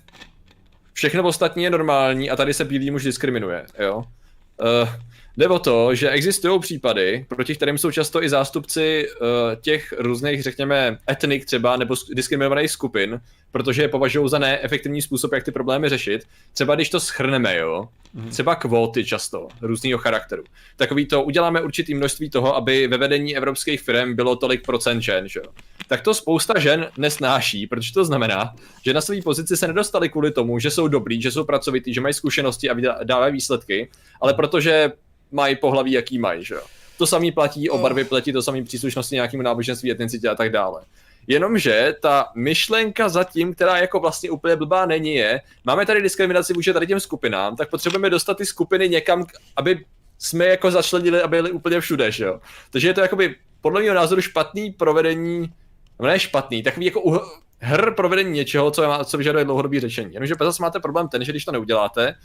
všechno 0.94 1.24
ostatní 1.24 1.64
je 1.64 1.70
normální 1.70 2.30
a 2.30 2.36
tady 2.36 2.54
se 2.54 2.66
bílý 2.66 2.92
muž 2.92 3.04
diskriminuje, 3.04 3.66
jo. 3.80 3.98
Uh, 3.98 4.90
Jde 5.38 5.48
o 5.48 5.60
to, 5.60 5.96
že 5.96 6.10
existují 6.10 6.60
případy, 6.60 7.26
proti 7.30 7.56
kterým 7.56 7.78
jsou 7.78 7.92
často 7.92 8.24
i 8.24 8.30
zástupci 8.30 9.08
uh, 9.08 9.28
těch 9.62 9.94
různých, 9.98 10.44
řekněme, 10.44 10.98
etnik 11.10 11.46
třeba 11.46 11.78
nebo 11.78 11.96
diskriminovaných 12.14 12.72
skupin, 12.72 13.22
protože 13.52 13.82
je 13.82 13.88
považují 13.88 14.30
za 14.30 14.40
neefektivní 14.40 15.02
způsob, 15.02 15.34
jak 15.34 15.44
ty 15.44 15.52
problémy 15.52 15.90
řešit. 15.90 16.24
Třeba 16.54 16.76
když 16.76 16.90
to 16.90 17.00
schrneme, 17.00 17.58
jo, 17.58 17.88
mm. 18.14 18.30
třeba 18.30 18.56
kvóty 18.56 19.06
často, 19.06 19.48
různého 19.62 19.98
charakteru. 19.98 20.44
Takový 20.76 21.06
to, 21.06 21.24
uděláme 21.24 21.62
určitý 21.62 21.96
množství 21.96 22.30
toho, 22.30 22.56
aby 22.56 22.88
ve 22.88 22.98
vedení 22.98 23.38
evropských 23.38 23.82
firm 23.82 24.16
bylo 24.16 24.36
tolik 24.36 24.66
procent 24.66 25.02
žen, 25.02 25.28
že 25.28 25.40
jo. 25.40 25.52
Tak 25.88 26.02
to 26.02 26.14
spousta 26.14 26.60
žen 26.60 26.88
nesnáší, 26.98 27.68
protože 27.68 27.94
to 27.94 28.06
znamená, 28.06 28.56
že 28.86 28.94
na 28.94 29.02
své 29.02 29.22
pozici 29.22 29.58
se 29.58 29.68
nedostali 29.68 30.10
kvůli 30.10 30.32
tomu, 30.32 30.60
že 30.60 30.72
jsou 30.72 30.88
dobrý, 30.88 31.22
že 31.22 31.32
jsou 31.32 31.44
pracovitý, 31.44 31.94
že 31.94 32.02
mají 32.02 32.14
zkušenosti 32.14 32.70
a 32.70 33.04
dávají 33.04 33.34
výsledky, 33.34 33.90
ale 34.22 34.34
protože 34.34 34.92
mají 35.34 35.56
pohlaví, 35.56 35.92
jaký 35.92 36.20
mají, 36.20 36.46
že 36.46 36.56
jo. 36.56 36.62
To 36.98 37.08
samý 37.08 37.32
platí 37.32 37.70
o 37.70 37.78
barvě 37.78 38.06
pleti, 38.06 38.34
to 38.34 38.42
samý 38.42 38.64
příslušnosti 38.64 39.16
nějakému 39.16 39.44
náboženství, 39.44 39.92
etnicitě 39.92 40.30
a 40.30 40.36
tak 40.36 40.52
dále. 40.52 40.82
Jenomže 41.28 41.96
ta 42.02 42.26
myšlenka 42.36 43.10
zatím, 43.10 43.54
která 43.54 43.78
jako 43.78 44.00
vlastně 44.00 44.30
úplně 44.30 44.56
blbá 44.56 44.86
není, 44.86 45.16
je, 45.16 45.42
máme 45.66 45.86
tady 45.86 46.02
diskriminaci 46.02 46.54
vůči 46.54 46.74
tady 46.74 46.88
těm 46.88 47.00
skupinám, 47.00 47.56
tak 47.56 47.70
potřebujeme 47.70 48.10
dostat 48.10 48.38
ty 48.38 48.46
skupiny 48.46 48.90
někam, 48.90 49.26
aby 49.56 49.86
jsme 50.20 50.46
jako 50.46 50.72
začlenili 50.72 51.22
a 51.22 51.28
byli 51.28 51.52
úplně 51.52 51.80
všude, 51.80 52.12
že 52.12 52.26
jo. 52.26 52.40
Takže 52.72 52.88
je 52.88 52.94
to 52.94 53.02
jakoby 53.02 53.36
podle 53.62 53.82
mého 53.82 53.96
názoru 53.96 54.22
špatný 54.22 54.72
provedení, 54.72 55.54
no 56.00 56.08
ne 56.08 56.20
špatný, 56.20 56.64
takový 56.64 56.86
jako 56.86 57.02
uh, 57.02 57.18
hr 57.60 57.92
provedení 57.92 58.32
něčeho, 58.32 58.72
co, 58.72 58.88
má, 58.88 59.04
co 59.04 59.18
vyžaduje 59.18 59.46
dlouhodobý 59.46 59.80
řešení. 59.80 60.14
Jenomže 60.14 60.36
zase 60.40 60.62
máte 60.62 60.80
problém 60.80 61.08
ten, 61.08 61.24
že 61.24 61.32
když 61.32 61.46
to 61.46 61.52
neuděláte, 61.52 62.16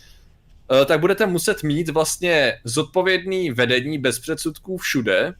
tak 0.86 1.00
budete 1.00 1.26
muset 1.26 1.62
mít 1.62 1.88
vlastně 1.88 2.58
zodpovědný 2.64 3.50
vedení 3.50 3.98
bez 3.98 4.18
předsudků 4.18 4.76
všude, 4.76 5.32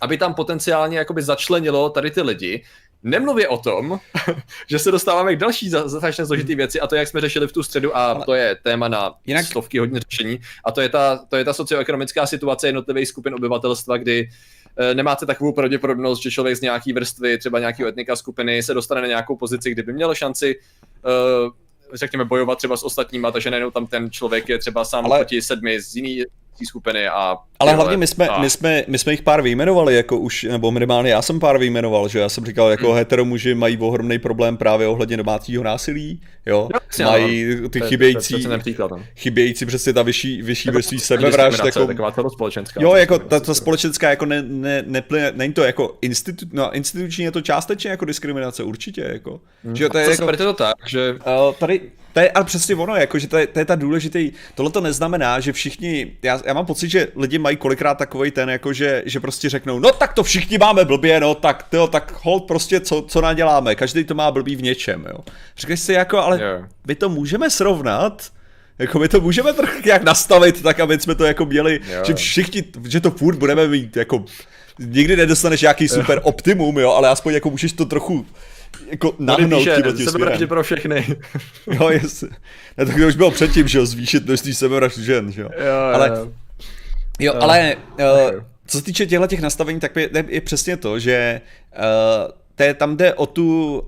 aby 0.00 0.18
tam 0.18 0.34
potenciálně 0.34 0.98
jakoby 0.98 1.22
začlenilo 1.22 1.90
tady 1.90 2.10
ty 2.10 2.22
lidi. 2.22 2.64
Nemluvě 3.02 3.48
o 3.48 3.58
tom, 3.58 4.00
že 4.70 4.78
se 4.78 4.90
dostáváme 4.90 5.34
k 5.34 5.38
další 5.38 5.70
strašně 5.70 6.26
složitý 6.26 6.54
věci 6.54 6.80
a 6.80 6.86
to, 6.86 6.94
jak 6.94 7.08
jsme 7.08 7.20
řešili 7.20 7.48
v 7.48 7.52
tu 7.52 7.62
středu 7.62 7.96
a 7.96 8.04
Ale... 8.04 8.24
to 8.24 8.34
je 8.34 8.56
téma 8.62 8.88
na 8.88 9.14
Jinak... 9.26 9.44
stovky 9.44 9.78
hodně 9.78 10.00
řešení 10.00 10.38
a 10.64 10.72
to 10.72 10.80
je 10.80 10.88
ta, 10.88 11.16
to 11.28 11.36
je 11.36 11.44
ta 11.44 11.52
socioekonomická 11.52 12.26
situace 12.26 12.68
jednotlivých 12.68 13.08
skupin 13.08 13.34
obyvatelstva, 13.34 13.96
kdy 13.96 14.28
e, 14.76 14.94
nemáte 14.94 15.26
takovou 15.26 15.52
pravděpodobnost, 15.52 16.22
že 16.22 16.30
člověk 16.30 16.56
z 16.56 16.60
nějaký 16.60 16.92
vrstvy, 16.92 17.38
třeba 17.38 17.58
nějakého 17.58 17.88
etnika 17.88 18.16
skupiny 18.16 18.62
se 18.62 18.74
dostane 18.74 19.00
na 19.00 19.06
nějakou 19.06 19.36
pozici, 19.36 19.70
kde 19.70 19.82
by 19.82 19.92
měl 19.92 20.14
šanci 20.14 20.50
e, 20.50 20.58
řekněme, 21.94 22.24
bojovat 22.24 22.58
třeba 22.58 22.76
s 22.76 22.82
ostatníma, 22.82 23.30
takže 23.30 23.50
najednou 23.50 23.70
tam 23.70 23.86
ten 23.86 24.10
člověk 24.10 24.48
je 24.48 24.58
třeba 24.58 24.84
sám 24.84 25.04
Ale... 25.04 25.18
proti 25.18 25.42
sedmi 25.42 25.80
z 25.80 25.96
jiný 25.96 26.22
té 26.58 26.66
skupiny 26.66 27.08
a... 27.08 27.36
Ale 27.60 27.72
hlavně 27.74 27.96
my 27.96 28.06
jsme, 28.06 28.28
a... 28.28 28.40
my, 28.40 28.50
jsme, 28.50 28.84
my 28.88 28.98
jsme 28.98 29.12
jich 29.12 29.22
pár 29.22 29.42
vyjmenovali, 29.42 29.96
jako 29.96 30.18
už, 30.18 30.42
nebo 30.42 30.70
minimálně 30.70 31.10
já 31.10 31.22
jsem 31.22 31.40
pár 31.40 31.58
vyjmenoval, 31.58 32.08
že 32.08 32.18
já 32.18 32.28
jsem 32.28 32.46
říkal, 32.46 32.70
jako 32.70 32.86
hmm. 32.86 32.96
hetero 32.96 33.24
mají 33.54 33.78
ohromný 33.78 34.18
problém 34.18 34.56
právě 34.56 34.86
ohledně 34.86 35.16
domácího 35.16 35.64
násilí, 35.64 36.20
jo, 36.46 36.68
no, 36.98 37.10
mají 37.10 37.56
ty 37.70 37.80
to, 37.80 37.86
chybějící, 37.86 38.42
to, 38.42 38.58
to, 38.76 38.88
to 38.88 38.96
chybějící 39.16 39.66
přesně 39.66 39.92
ta 39.92 40.02
vyšší, 40.02 40.42
vyšší 40.42 40.70
vrství 40.70 41.00
sebevražd, 41.00 41.64
jako, 41.64 41.86
taková 41.86 42.30
společenská. 42.30 42.82
Jo, 42.82 42.94
jako 42.94 43.18
ta, 43.18 43.40
ta 43.40 43.54
společenská, 43.54 44.10
jako 44.10 44.26
ne, 44.26 44.42
ne, 44.42 44.84
neplyne, 44.86 45.32
není 45.34 45.52
to 45.52 45.62
jako 45.62 45.98
institu, 46.02 46.46
no, 46.52 46.74
instituční, 46.74 47.24
je 47.24 47.30
to 47.30 47.40
částečně 47.40 47.90
jako 47.90 48.04
diskriminace, 48.04 48.62
určitě, 48.62 49.00
jako. 49.12 49.40
Hmm. 49.64 49.76
Že 49.76 49.88
to 49.88 49.98
je 49.98 50.10
jako, 50.10 50.36
to 50.36 50.52
tak, 50.52 50.74
že... 50.86 51.14
Tady, 51.58 51.80
to 52.12 52.20
je 52.20 52.30
ale 52.30 52.44
přesně 52.44 52.74
ono, 52.74 52.96
jako, 52.96 53.18
že 53.18 53.28
to 53.28 53.38
je, 53.38 53.46
to 53.46 53.58
je 53.58 53.64
ta 53.64 53.74
důležitý, 53.74 54.32
tohle 54.54 54.72
to 54.72 54.80
neznamená, 54.80 55.40
že 55.40 55.52
všichni, 55.52 56.12
já, 56.22 56.40
já 56.44 56.54
mám 56.54 56.66
pocit, 56.66 56.88
že 56.88 57.08
lidi 57.16 57.38
mají 57.38 57.56
kolikrát 57.56 57.98
takový 57.98 58.30
ten, 58.30 58.50
jako 58.50 58.72
že, 58.72 59.02
že 59.06 59.20
prostě 59.20 59.48
řeknou, 59.48 59.78
no 59.78 59.92
tak 59.92 60.12
to 60.12 60.22
všichni 60.22 60.58
máme 60.58 60.84
blbě, 60.84 61.20
no 61.20 61.34
tak 61.34 61.62
tyjo, 61.62 61.86
tak 61.86 62.14
hold 62.22 62.44
prostě 62.44 62.80
co, 62.80 63.02
co 63.08 63.20
naděláme, 63.20 63.74
každý 63.74 64.04
to 64.04 64.14
má 64.14 64.30
blbý 64.30 64.56
v 64.56 64.62
něčem, 64.62 65.06
jo. 65.10 65.18
Říkáš 65.56 65.80
si 65.80 65.92
jako, 65.92 66.18
ale 66.18 66.38
yeah. 66.40 66.68
my 66.86 66.94
to 66.94 67.08
můžeme 67.08 67.50
srovnat, 67.50 68.30
jako 68.78 68.98
my 68.98 69.08
to 69.08 69.20
můžeme 69.20 69.52
trochu 69.52 69.88
jak 69.88 70.02
nastavit, 70.02 70.62
tak 70.62 70.80
aby 70.80 71.00
jsme 71.00 71.14
to 71.14 71.24
jako 71.24 71.46
měli, 71.46 71.80
yeah. 71.88 72.06
že 72.06 72.14
všichni, 72.14 72.64
že 72.88 73.00
to 73.00 73.10
furt 73.10 73.36
budeme 73.36 73.68
mít, 73.68 73.96
jako 73.96 74.24
nikdy 74.78 75.16
nedostaneš 75.16 75.60
nějaký 75.60 75.88
super 75.88 76.20
optimum, 76.22 76.78
jo, 76.78 76.90
ale 76.90 77.08
aspoň 77.08 77.34
jako 77.34 77.50
můžeš 77.50 77.72
to 77.72 77.84
trochu 77.84 78.26
jako 78.92 79.14
nahnout 79.18 79.68
tím 79.96 80.04
Sebevraždy 80.04 80.46
pro 80.46 80.62
všechny. 80.62 81.16
jo, 81.72 81.88
jestli. 81.88 82.28
Ne, 82.78 82.86
tak 82.86 82.96
to 82.96 83.06
už 83.06 83.16
bylo 83.16 83.30
předtím, 83.30 83.68
že 83.68 83.78
jo, 83.78 83.86
zvýšit 83.86 84.26
množství 84.26 84.54
sebevražd 84.54 84.98
žen, 84.98 85.32
že 85.32 85.42
jo. 85.42 85.48
jo 85.58 85.74
ale, 85.94 86.08
jo, 86.08 86.28
jo, 87.20 87.34
ale 87.40 87.76
uh, 88.00 88.40
co 88.66 88.78
se 88.78 88.84
týče 88.84 89.06
těchto 89.06 89.26
těch 89.26 89.40
nastavení, 89.40 89.80
tak 89.80 89.96
je, 89.96 90.10
je 90.28 90.40
přesně 90.40 90.76
to, 90.76 90.98
že 90.98 91.40
uh, 91.76 92.30
te, 92.54 92.74
tam 92.74 92.96
jde 92.96 93.14
o 93.14 93.26
tu 93.26 93.82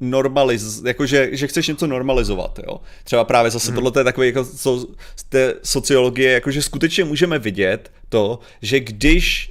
normaliz, 0.00 0.82
jakože 0.84 1.28
že 1.32 1.46
chceš 1.46 1.68
něco 1.68 1.86
normalizovat, 1.86 2.58
jo. 2.66 2.80
Třeba 3.04 3.24
právě 3.24 3.50
zase 3.50 3.72
hmm. 3.72 3.74
tohle 3.74 4.00
je 4.00 4.04
takový 4.04 4.26
jako 4.26 4.44
co, 4.44 4.86
z 5.16 5.24
té 5.24 5.54
sociologie, 5.62 6.32
jakože 6.32 6.62
skutečně 6.62 7.04
můžeme 7.04 7.38
vidět 7.38 7.92
to, 8.08 8.38
že 8.62 8.80
když 8.80 9.49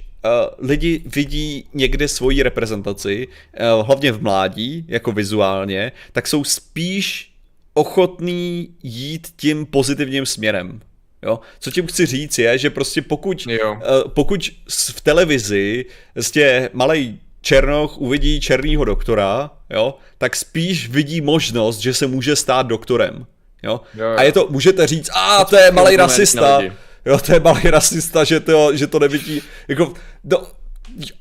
lidi 0.58 1.02
vidí 1.14 1.64
někde 1.74 2.08
svoji 2.08 2.42
reprezentaci, 2.42 3.28
uh, 3.28 3.86
hlavně 3.86 4.12
v 4.12 4.22
mládí, 4.22 4.84
jako 4.88 5.12
vizuálně, 5.12 5.92
tak 6.12 6.26
jsou 6.26 6.44
spíš 6.44 7.32
ochotní 7.74 8.68
jít 8.82 9.28
tím 9.36 9.66
pozitivním 9.66 10.26
směrem. 10.26 10.80
Jo? 11.22 11.40
Co 11.60 11.70
tím 11.70 11.86
chci 11.86 12.06
říct 12.06 12.38
je, 12.38 12.58
že 12.58 12.70
prostě 12.70 13.02
pokud, 13.02 13.46
uh, 13.46 14.10
pokud 14.14 14.50
v 14.94 15.00
televizi 15.00 15.84
prostě 16.14 16.70
malej 16.72 17.18
Černoch 17.42 17.98
uvidí 17.98 18.40
černýho 18.40 18.84
doktora, 18.84 19.50
jo, 19.70 19.94
tak 20.18 20.36
spíš 20.36 20.88
vidí 20.88 21.20
možnost, 21.20 21.78
že 21.78 21.94
se 21.94 22.06
může 22.06 22.36
stát 22.36 22.66
doktorem. 22.66 23.26
Jo? 23.62 23.80
Jo, 23.94 24.04
jo. 24.04 24.14
A 24.16 24.22
je 24.22 24.32
to, 24.32 24.46
můžete 24.50 24.86
říct, 24.86 25.10
a 25.14 25.44
to 25.44 25.56
je 25.56 25.70
malý 25.70 25.96
rasista, 25.96 26.62
jo, 27.04 27.18
to 27.18 27.32
je 27.32 27.40
malý 27.40 27.62
rasista, 27.70 28.24
že 28.24 28.40
to, 28.40 28.76
že 28.76 28.86
to 28.86 28.98
nevidí, 28.98 29.42
jako, 29.68 29.94
do, 30.24 30.46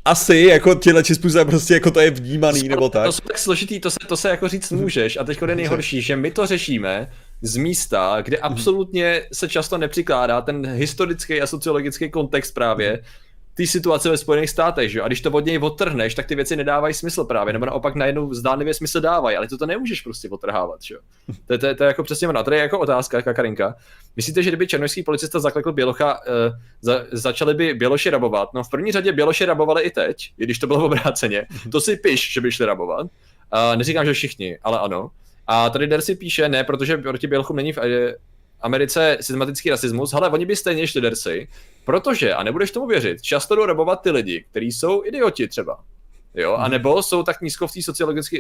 asi 0.06 0.38
jako 0.38 0.76
těhle 0.76 1.04
způsobem 1.04 1.48
prostě 1.48 1.74
jako 1.74 1.92
to 1.92 2.00
je 2.00 2.12
vnímaný 2.12 2.70
nebo 2.70 2.90
tak. 2.90 3.06
To 3.06 3.12
jsou 3.12 3.22
tak 3.28 3.38
složitý, 3.38 3.80
to 3.80 3.92
se, 3.92 3.98
to 4.08 4.18
se 4.18 4.30
jako 4.30 4.48
říct 4.48 4.72
můžeš. 4.72 5.18
A 5.18 5.24
teď 5.24 5.42
je 5.48 5.56
nejhorší, 5.56 6.02
že 6.02 6.16
my 6.16 6.32
to 6.32 6.46
řešíme 6.46 7.12
z 7.42 7.58
místa, 7.58 8.22
kde 8.22 8.38
absolutně 8.38 9.22
se 9.34 9.50
často 9.50 9.78
nepřikládá 9.78 10.42
ten 10.42 10.66
historický 10.66 11.42
a 11.42 11.48
sociologický 11.48 12.10
kontext 12.10 12.54
právě 12.54 13.00
té 13.54 13.68
situace 13.68 14.10
ve 14.10 14.18
Spojených 14.18 14.50
státech, 14.50 14.92
že? 14.92 15.02
A 15.02 15.08
když 15.08 15.22
to 15.22 15.32
od 15.32 15.46
něj 15.46 15.58
odtrhneš, 15.58 16.16
tak 16.16 16.26
ty 16.26 16.36
věci 16.36 16.56
nedávají 16.56 16.94
smysl 16.94 17.24
právě, 17.24 17.54
nebo 17.54 17.66
naopak 17.66 17.96
najednou 17.96 18.34
zdánlivě 18.34 18.74
smysl 18.74 19.02
dávají, 19.02 19.38
ale 19.38 19.48
to 19.48 19.58
to 19.58 19.66
nemůžeš 19.66 20.02
prostě 20.02 20.30
odtrhávat, 20.30 20.82
že? 20.82 20.96
To, 21.48 21.58
to, 21.58 21.76
to, 21.76 21.84
je 21.84 21.88
jako 21.88 22.04
přesně 22.04 22.28
ono. 22.28 22.44
Tady 22.44 22.58
je 22.58 22.62
jako 22.62 22.80
otázka, 22.80 23.22
Kakarinka. 23.22 23.76
Myslíte, 24.16 24.44
že 24.44 24.50
kdyby 24.50 24.68
černožský 24.68 25.04
policista 25.04 25.40
zaklekl 25.40 25.72
Bělocha, 25.72 26.20
uh, 26.20 26.56
za, 26.82 27.06
začali 27.12 27.54
by 27.54 27.74
Běloši 27.74 28.10
rabovat? 28.10 28.54
No 28.54 28.64
v 28.64 28.70
první 28.70 28.92
řadě 28.92 29.12
Běloši 29.12 29.46
rabovali 29.46 29.82
i 29.82 29.92
teď, 29.92 30.32
i 30.38 30.44
když 30.44 30.60
to 30.60 30.68
bylo 30.68 30.86
obráceně. 30.86 31.46
To 31.72 31.82
si 31.82 31.96
piš, 31.96 32.34
že 32.34 32.42
by 32.42 32.52
šli 32.52 32.66
rabovat. 32.66 33.06
Uh, 33.06 33.76
neříkám, 33.76 34.06
že 34.06 34.14
všichni, 34.14 34.58
ale 34.64 34.80
ano. 34.80 35.12
A 35.48 35.70
tady 35.70 35.88
Dersi 35.88 36.16
píše, 36.16 36.50
ne, 36.50 36.64
protože 36.64 36.98
proti 36.98 37.28
Bělochům 37.28 37.56
není 37.56 37.74
v 37.74 37.78
Americe 38.62 39.18
systematický 39.22 39.70
rasismus, 39.70 40.14
ale 40.14 40.30
oni 40.30 40.46
by 40.46 40.56
stejně 40.56 40.88
šli 40.88 41.02
Dersi, 41.02 41.48
Protože, 41.90 42.34
a 42.34 42.44
nebudeš 42.44 42.72
tomu 42.72 42.88
věřit, 42.88 43.22
často 43.22 43.56
jdou 43.56 43.66
rabovat 43.66 44.02
ty 44.02 44.12
lidi, 44.12 44.46
kteří 44.52 44.72
jsou 44.72 45.06
idioti 45.06 45.48
třeba. 45.48 45.80
Jo, 46.36 46.54
a 46.54 46.62
mhm. 46.62 46.72
nebo 46.72 47.04
jsou 47.04 47.24
tak 47.24 47.42
nízko 47.42 47.68
v 47.68 47.72
té 47.74 47.82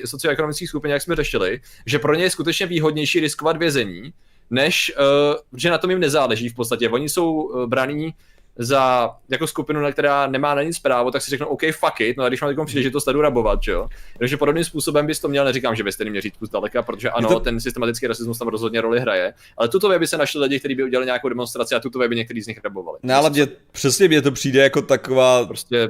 socioekonomické 0.05 0.67
skupině, 0.67 0.93
jak 0.93 1.01
jsme 1.01 1.15
řešili, 1.15 1.61
že 1.85 1.99
pro 1.99 2.15
ně 2.15 2.23
je 2.23 2.29
skutečně 2.29 2.65
výhodnější 2.65 3.19
riskovat 3.19 3.57
vězení, 3.57 4.13
než 4.49 4.93
uh, 4.97 5.59
že 5.59 5.69
na 5.69 5.77
tom 5.77 5.89
jim 5.89 5.99
nezáleží 5.99 6.49
v 6.49 6.55
podstatě. 6.55 6.89
Oni 6.89 7.09
jsou 7.09 7.33
uh, 7.33 7.65
braní 7.65 8.13
za 8.61 9.09
jako 9.29 9.47
skupinu, 9.47 9.91
která 9.91 10.27
nemá 10.27 10.55
na 10.55 10.63
nic 10.63 10.79
právo, 10.79 11.11
tak 11.11 11.21
si 11.21 11.29
řeknou, 11.29 11.47
OK, 11.47 11.61
fuck 11.71 11.99
it, 12.01 12.17
no 12.17 12.23
a 12.23 12.27
když 12.27 12.41
mám 12.41 12.55
takovou 12.55 12.99
to 13.05 13.13
jdu 13.13 13.21
rabovat, 13.21 13.63
že 13.63 13.71
jo. 13.71 13.87
Takže 14.17 14.37
podobným 14.37 14.63
způsobem 14.63 15.07
bys 15.07 15.19
to 15.19 15.27
měl, 15.27 15.45
neříkám, 15.45 15.75
že 15.75 15.83
byste 15.83 16.05
měl 16.05 16.21
říct 16.21 16.33
zdaleka, 16.41 16.81
protože 16.81 17.09
ano, 17.09 17.29
to... 17.29 17.39
ten 17.39 17.59
systematický 17.59 18.07
rasismus 18.07 18.39
tam 18.39 18.47
rozhodně 18.47 18.81
roli 18.81 18.99
hraje, 18.99 19.33
ale 19.57 19.69
tuto 19.69 19.99
by 19.99 20.07
se 20.07 20.17
našli 20.17 20.41
lidi, 20.41 20.59
kteří 20.59 20.75
by 20.75 20.83
udělali 20.83 21.05
nějakou 21.05 21.29
demonstraci 21.29 21.75
a 21.75 21.79
tuto 21.79 21.99
by 21.99 22.15
některý 22.15 22.41
z 22.41 22.47
nich 22.47 22.59
rabovali. 22.63 22.99
No 23.03 23.15
ale 23.15 23.29
mě, 23.29 23.47
přesně 23.71 24.07
mě 24.07 24.21
to 24.21 24.31
přijde 24.31 24.63
jako 24.63 24.81
taková 24.81 25.45
prostě 25.45 25.89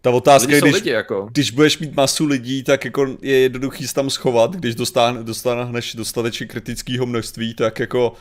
ta 0.00 0.10
otázka, 0.10 0.58
když, 0.58 0.74
lidi, 0.74 0.90
jako. 0.90 1.28
když 1.32 1.50
budeš 1.50 1.78
mít 1.78 1.96
masu 1.96 2.26
lidí, 2.26 2.62
tak 2.62 2.84
jako 2.84 3.16
je 3.22 3.38
jednoduchý 3.38 3.88
se 3.88 3.94
tam 3.94 4.10
schovat, 4.10 4.56
když 4.56 4.74
dostaneš 5.22 5.94
dostatečně 5.94 6.46
kritického 6.46 7.06
množství, 7.06 7.54
tak 7.54 7.78
jako 7.78 8.12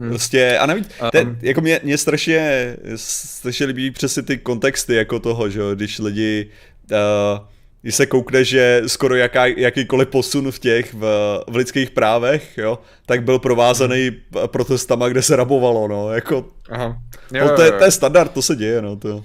Hmm. 0.00 0.08
Prostě, 0.08 0.58
a 0.58 0.66
navíc, 0.66 0.88
te, 1.12 1.22
um. 1.22 1.38
jako 1.42 1.60
mě, 1.60 1.80
mě 1.82 1.98
strašně, 1.98 2.76
strašně 2.96 3.66
líbí 3.66 3.90
přesně 3.90 4.22
ty 4.22 4.38
kontexty 4.38 4.94
jako 4.94 5.18
toho, 5.20 5.48
že 5.48 5.60
když 5.74 5.98
lidi 5.98 6.50
uh, 6.92 7.46
když 7.82 7.94
se 7.94 8.06
koukne, 8.06 8.44
že 8.44 8.82
skoro 8.86 9.14
jaká, 9.14 9.46
jakýkoliv 9.46 10.08
posun 10.08 10.52
v 10.52 10.58
těch, 10.58 10.94
v, 10.94 11.00
v 11.48 11.56
lidských 11.56 11.90
právech, 11.90 12.58
jo, 12.58 12.78
tak 13.06 13.22
byl 13.22 13.38
provázaný 13.38 14.10
protestama, 14.46 15.08
kde 15.08 15.22
se 15.22 15.36
rabovalo, 15.36 15.88
no, 15.88 16.12
jako, 16.12 16.48
Aha. 16.70 16.98
Jo, 17.32 17.48
no, 17.48 17.56
to, 17.56 17.62
je, 17.62 17.72
to 17.72 17.84
je 17.84 17.90
standard, 17.90 18.32
to 18.32 18.42
se 18.42 18.56
děje, 18.56 18.82
no, 18.82 18.96
to. 18.96 19.16
Uh, 19.16 19.24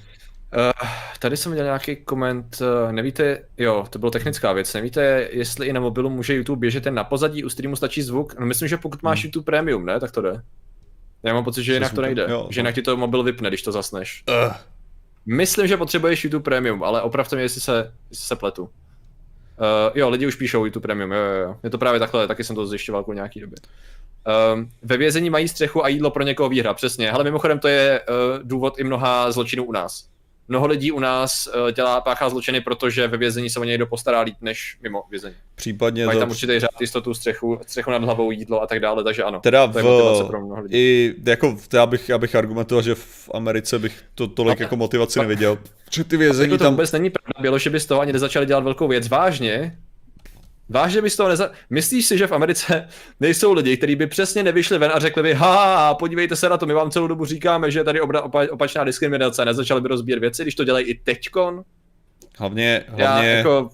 tady 1.20 1.38
jsem 1.38 1.52
viděl 1.52 1.66
nějaký 1.66 1.96
koment, 1.96 2.58
uh, 2.62 2.92
nevíte, 2.92 3.40
jo, 3.58 3.86
to 3.90 4.00
byla 4.00 4.12
technická 4.12 4.54
věc, 4.54 4.74
nevíte, 4.74 5.28
jestli 5.32 5.68
i 5.68 5.74
na 5.74 5.80
mobilu 5.80 6.10
může 6.10 6.36
YouTube 6.36 6.60
běžet 6.60 6.84
ten 6.84 6.94
na 6.94 7.04
pozadí, 7.04 7.44
u 7.44 7.50
streamu 7.50 7.76
stačí 7.76 8.02
zvuk? 8.02 8.40
No 8.40 8.46
myslím, 8.46 8.68
že 8.68 8.78
pokud 8.78 9.04
máš 9.04 9.20
hmm. 9.20 9.28
YouTube 9.28 9.46
Premium, 9.46 9.86
ne, 9.86 10.00
tak 10.00 10.12
to 10.12 10.22
jde. 10.22 10.42
Já 11.26 11.34
mám 11.34 11.44
pocit, 11.44 11.64
že 11.64 11.74
jinak 11.74 11.94
to 11.94 12.02
nejde, 12.02 12.26
jo, 12.30 12.48
že 12.50 12.60
jinak 12.60 12.76
ti 12.76 12.82
to 12.82 12.98
mobil 12.98 13.24
vypne, 13.24 13.50
když 13.50 13.62
to 13.62 13.72
zasneš. 13.72 14.24
Uh. 14.30 14.54
Myslím, 15.26 15.68
že 15.68 15.78
potřebuješ 15.78 16.24
YouTube 16.24 16.44
Premium, 16.44 16.84
ale 16.84 17.02
opravdu 17.02 17.36
mě, 17.36 17.44
jestli 17.44 17.62
se, 17.62 17.94
jestli 18.10 18.26
se 18.26 18.36
pletu. 18.36 18.64
Uh, 18.64 18.70
jo, 19.96 20.10
lidi 20.10 20.28
už 20.28 20.36
píšou 20.36 20.66
YouTube 20.66 20.82
Premium, 20.82 21.12
jo, 21.12 21.18
jo, 21.18 21.42
jo. 21.42 21.58
Je 21.64 21.70
to 21.70 21.78
právě 21.78 22.00
takhle, 22.00 22.28
taky 22.28 22.44
jsem 22.44 22.56
to 22.56 22.68
zjišťoval 22.68 23.04
po 23.04 23.14
nějaký 23.14 23.40
době. 23.40 23.58
Um, 24.54 24.70
ve 24.82 24.98
vězení 24.98 25.30
mají 25.30 25.48
střechu 25.48 25.86
a 25.86 25.88
jídlo 25.88 26.12
pro 26.12 26.24
někoho 26.24 26.50
výhra, 26.50 26.74
přesně. 26.74 27.12
Ale 27.12 27.24
mimochodem 27.24 27.60
to 27.60 27.68
je 27.68 28.02
uh, 28.02 28.16
důvod 28.44 28.80
i 28.80 28.84
mnoha 28.84 29.32
zločinů 29.32 29.64
u 29.64 29.72
nás 29.72 30.15
mnoho 30.48 30.68
lidí 30.68 30.92
u 30.92 31.00
nás 31.00 31.48
uh, 31.48 31.72
dělá 31.72 32.02
páchá 32.02 32.30
zločiny, 32.30 32.62
protože 32.62 33.08
ve 33.08 33.18
vězení 33.18 33.50
se 33.50 33.60
o 33.60 33.64
něj 33.64 33.72
někdo 33.72 33.88
postará 33.88 34.22
líp 34.22 34.36
než 34.42 34.78
mimo 34.82 35.04
vězení. 35.10 35.36
Případně 35.56 36.06
Mají 36.06 36.16
to... 36.16 36.20
tam 36.20 36.30
určitě 36.30 36.60
řád 36.60 36.82
jistotu, 36.82 37.14
střechu, 37.14 37.60
střechu 37.68 37.92
nad 37.92 38.04
hlavou, 38.04 38.32
jídlo 38.32 38.62
a 38.62 38.68
tak 38.68 38.80
dále, 38.80 39.04
takže 39.04 39.24
ano. 39.24 39.40
Teda 39.40 39.66
v, 39.66 40.24
pro 40.28 40.46
mnoho 40.46 40.62
lidí. 40.62 40.78
I, 40.78 41.16
jako, 41.26 41.58
já 41.74 41.86
bych, 41.86 42.10
já 42.10 42.18
bych 42.18 42.36
argumentoval, 42.36 42.82
že 42.82 42.96
v 42.96 43.30
Americe 43.34 43.80
bych 43.80 44.04
to 44.16 44.28
tolik 44.28 44.62
a, 44.62 44.64
jako 44.64 44.76
motivaci 44.76 45.20
a, 45.20 45.24
neviděl. 45.24 45.58
Že 45.92 46.04
ty 46.04 46.18
vězení 46.18 46.52
jako 46.52 46.58
to 46.58 46.64
tam... 46.64 46.74
vůbec 46.74 46.92
není 46.92 47.10
pravda, 47.10 47.42
bylo, 47.42 47.58
že 47.58 47.70
by 47.70 47.80
z 47.80 47.86
toho 47.86 48.02
ani 48.02 48.14
nezačali 48.14 48.46
dělat 48.46 48.64
velkou 48.64 48.88
věc 48.88 49.08
vážně, 49.08 49.78
Vážně 50.70 51.02
bys 51.02 51.16
toho 51.16 51.30
neza... 51.30 51.52
Myslíš 51.70 52.06
si, 52.06 52.18
že 52.18 52.28
v 52.28 52.32
Americe 52.32 52.88
nejsou 53.20 53.54
lidi, 53.54 53.78
kteří 53.78 53.96
by 53.96 54.08
přesně 54.08 54.44
nevyšli 54.44 54.78
ven 54.78 54.92
a 54.94 55.00
řekli 55.00 55.24
by, 55.24 55.34
ha, 55.34 55.94
podívejte 55.94 56.36
se 56.36 56.50
na 56.50 56.58
to, 56.58 56.66
my 56.66 56.74
vám 56.74 56.92
celou 56.92 57.08
dobu 57.08 57.26
říkáme, 57.26 57.72
že 57.72 57.80
je 57.80 57.84
tady 57.84 58.02
obra... 58.02 58.22
opa... 58.22 58.48
opačná 58.52 58.84
diskriminace 58.84 59.42
a 59.42 59.46
nezačali 59.46 59.82
by 59.82 59.88
rozbíjet 59.88 60.20
věci, 60.20 60.42
když 60.42 60.56
to 60.56 60.64
dělají 60.64 60.86
i 60.86 61.00
teďkon? 61.04 61.64
Hlavně, 62.38 62.84
hlavně... 62.88 63.30
Já, 63.30 63.38
jako... 63.38 63.70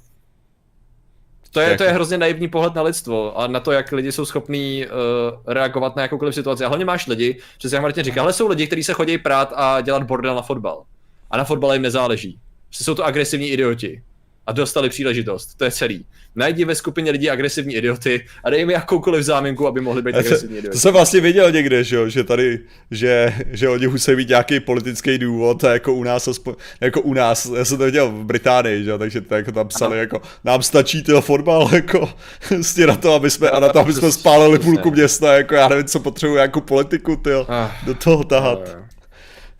To 1.53 1.59
je, 1.59 1.77
to 1.77 1.83
je 1.83 1.91
hrozně 1.91 2.17
naivní 2.17 2.47
pohled 2.47 2.75
na 2.75 2.81
lidstvo 2.81 3.39
a 3.39 3.47
na 3.47 3.59
to, 3.59 3.71
jak 3.71 3.91
lidi 3.91 4.11
jsou 4.11 4.25
schopní 4.25 4.85
uh, 4.85 5.53
reagovat 5.53 5.95
na 5.95 6.01
jakoukoliv 6.01 6.35
situaci. 6.35 6.63
A 6.63 6.67
hlavně 6.67 6.85
máš 6.85 7.07
lidi, 7.07 7.39
přesně 7.57 7.75
jak 7.75 7.81
Martin 7.81 8.03
říká, 8.03 8.21
ale 8.21 8.33
jsou 8.33 8.47
lidi, 8.47 8.67
kteří 8.67 8.83
se 8.83 8.93
chodí 8.93 9.17
prát 9.17 9.53
a 9.55 9.81
dělat 9.81 10.03
bordel 10.03 10.35
na 10.35 10.41
fotbal. 10.41 10.83
A 11.31 11.37
na 11.37 11.43
fotbale 11.43 11.75
jim 11.75 11.81
nezáleží. 11.81 12.39
Jsou 12.71 12.95
to 12.95 13.05
agresivní 13.05 13.49
idioti 13.49 14.03
a 14.47 14.51
dostali 14.51 14.89
příležitost. 14.89 15.55
To 15.57 15.65
je 15.65 15.71
celý. 15.71 16.05
Najdi 16.35 16.65
ve 16.65 16.75
skupině 16.75 17.11
lidí 17.11 17.29
agresivní 17.29 17.75
idioty 17.75 18.25
a 18.43 18.49
dej 18.49 18.65
mi 18.65 18.73
jakoukoliv 18.73 19.23
záminku, 19.23 19.67
aby 19.67 19.81
mohli 19.81 20.01
být 20.01 20.15
agresivní 20.15 20.57
idioti. 20.57 20.75
To 20.75 20.79
jsem 20.79 20.93
vlastně 20.93 21.21
viděl 21.21 21.51
někde, 21.51 21.83
že, 21.83 21.95
jo? 21.95 22.09
že 22.09 22.23
tady, 22.23 22.59
že, 22.91 23.33
že 23.51 23.69
oni 23.69 23.87
musí 23.87 24.15
mít 24.15 24.29
nějaký 24.29 24.59
politický 24.59 25.17
důvod, 25.17 25.63
jako 25.63 25.93
u 25.93 26.03
nás, 26.03 26.27
aspoň, 26.27 26.55
jako 26.81 27.01
u 27.01 27.13
nás, 27.13 27.45
já 27.55 27.65
jsem 27.65 27.77
to 27.77 27.85
viděl 27.85 28.09
v 28.09 28.25
Británii, 28.25 28.83
že? 28.83 28.97
takže 28.97 29.21
to 29.21 29.35
jako 29.35 29.51
tam 29.51 29.67
psali, 29.67 29.93
ano. 29.93 29.99
jako 29.99 30.21
nám 30.43 30.63
stačí 30.63 31.03
to 31.03 31.21
fotbal, 31.21 31.69
jako 31.73 32.13
prostě 32.47 32.87
na 32.87 32.95
to, 32.95 33.13
aby 33.13 33.29
jsme, 33.29 33.49
a 33.49 33.59
na 33.59 33.69
to, 33.69 33.79
aby 33.79 33.93
jsme 33.93 34.11
spálili 34.11 34.59
půlku 34.59 34.91
města, 34.91 35.33
jako 35.33 35.55
já 35.55 35.67
nevím, 35.67 35.85
co 35.85 35.99
potřebuji, 35.99 36.35
jako 36.35 36.61
politiku, 36.61 37.15
ty 37.15 37.33
ah. 37.33 37.71
do 37.85 37.93
toho 37.93 38.23
tahat. 38.23 38.77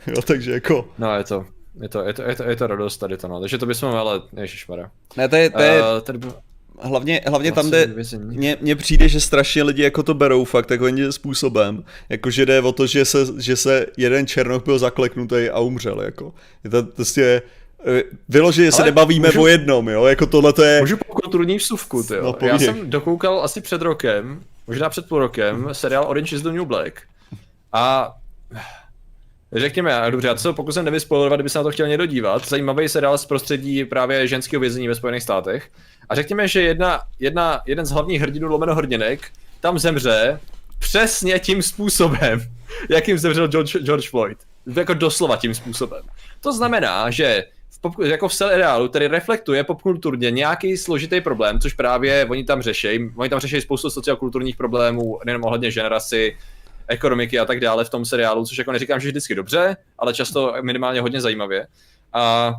Jo, 0.08 0.22
takže 0.22 0.52
jako... 0.52 0.90
No, 0.98 1.16
je 1.16 1.24
to, 1.24 1.46
je 1.82 1.90
to, 1.90 2.02
je 2.02 2.14
to, 2.14 2.24
je 2.24 2.36
to, 2.36 2.44
je 2.44 2.56
to 2.56 2.68
radost 2.68 2.98
tady 2.98 3.18
to, 3.18 3.28
no. 3.28 3.40
Takže 3.40 3.58
to 3.58 3.66
bychom 3.66 3.90
ale, 3.90 4.22
ježišmarja. 4.38 4.92
Ne, 5.18 5.30
to 5.30 5.36
je, 5.36 5.50
to 5.50 5.62
je... 5.62 5.82
Uh, 5.82 6.02
tady... 6.02 6.20
Hlavně, 6.84 7.22
hlavně 7.28 7.52
tam, 7.52 7.68
kde 7.68 7.90
mně, 8.18 8.58
mně 8.62 8.76
přijde, 8.76 9.10
že 9.10 9.20
strašně 9.20 9.64
lidi 9.64 9.84
jako 9.84 10.04
to 10.04 10.14
berou 10.14 10.46
fakt 10.46 10.66
takovým 10.66 11.12
způsobem, 11.12 11.84
jakože 12.10 12.46
jde 12.46 12.62
o 12.62 12.72
to, 12.72 12.88
že 12.88 13.06
se, 13.06 13.18
že 13.38 13.56
se 13.56 13.86
jeden 13.98 14.28
černoch 14.28 14.64
byl 14.64 14.80
zakleknutý 14.80 15.50
a 15.50 15.60
umřel, 15.60 16.02
jako. 16.02 16.34
Je 16.64 16.70
to 16.70 16.84
prostě, 16.84 17.42
eh, 17.86 18.04
vyloženě 18.30 18.72
se 18.72 18.84
nebavíme 18.84 19.28
můžu, 19.28 19.42
o 19.42 19.48
jednom, 19.48 19.90
jo, 19.90 20.06
jako 20.06 20.26
tohle 20.26 20.54
to 20.54 20.64
je... 20.64 20.80
Můžu 20.82 20.98
po 20.98 21.14
kulturní 21.14 21.58
vsuvku, 21.58 22.04
ty 22.04 22.14
no, 22.22 22.36
Já 22.42 22.60
jsem 22.60 22.90
dokoukal 22.90 23.42
asi 23.44 23.62
před 23.62 23.82
rokem, 23.82 24.42
možná 24.68 24.90
před 24.90 25.08
půl 25.08 25.20
rokem, 25.20 25.70
seriál 25.72 26.06
Orange 26.08 26.36
is 26.36 26.42
the 26.42 26.52
New 26.52 26.66
Black 26.66 27.02
a 27.74 28.16
Řekněme, 29.54 30.02
dobře, 30.10 30.28
já 30.28 30.34
to 30.34 30.40
se 30.40 30.54
pokusím 30.54 30.86
nevyspoilerovat, 30.86 31.38
kdyby 31.38 31.50
se 31.50 31.60
na 31.60 31.64
to 31.64 31.72
chtěl 31.72 31.88
někdo 31.88 32.06
dívat. 32.06 32.50
Zajímavý 32.50 32.90
seriál 32.90 33.18
z 33.18 33.26
prostředí 33.26 33.86
právě 33.86 34.28
ženského 34.28 34.60
vězení 34.60 34.88
ve 34.88 34.96
Spojených 34.96 35.24
státech. 35.24 35.70
A 36.10 36.16
řekněme, 36.16 36.48
že 36.48 36.62
jedna, 36.62 37.02
jedna, 37.20 37.62
jeden 37.66 37.86
z 37.86 37.92
hlavních 37.92 38.22
hrdinů 38.22 38.48
lomeno 38.48 38.76
hrdinek 38.76 39.32
tam 39.60 39.80
zemře 39.80 40.40
přesně 40.80 41.40
tím 41.40 41.62
způsobem, 41.62 42.42
jakým 42.90 43.18
zemřel 43.18 43.48
George, 43.48 43.78
George 43.78 44.10
Floyd. 44.10 44.38
Jako 44.76 44.94
doslova 44.94 45.38
tím 45.38 45.54
způsobem. 45.54 46.02
To 46.42 46.54
znamená, 46.54 47.12
že 47.12 47.44
v 47.70 47.82
pop, 47.82 48.00
jako 48.00 48.28
v 48.28 48.34
seriálu, 48.34 48.90
který 48.90 49.08
reflektuje 49.08 49.64
popkulturně 49.64 50.32
nějaký 50.32 50.78
složitý 50.78 51.22
problém, 51.22 51.60
což 51.60 51.74
právě 51.74 52.26
oni 52.30 52.44
tam 52.44 52.62
řeší. 52.62 53.12
Oni 53.16 53.30
tam 53.30 53.40
řeší 53.40 53.62
spoustu 53.62 53.90
sociokulturních 53.90 54.56
problémů, 54.56 55.20
nejenom 55.26 55.44
ohledně 55.44 55.72
generaci, 55.72 56.38
ekonomiky 56.92 57.40
a 57.40 57.46
tak 57.46 57.60
dále 57.60 57.86
v 57.86 57.90
tom 57.90 58.06
seriálu, 58.06 58.46
což 58.46 58.58
jako 58.58 58.72
neříkám, 58.72 59.00
že 59.00 59.08
vždycky 59.08 59.36
dobře, 59.36 59.78
ale 59.98 60.14
často 60.14 60.54
minimálně 60.62 61.02
hodně 61.02 61.22
zajímavě. 61.22 61.68
A 62.14 62.54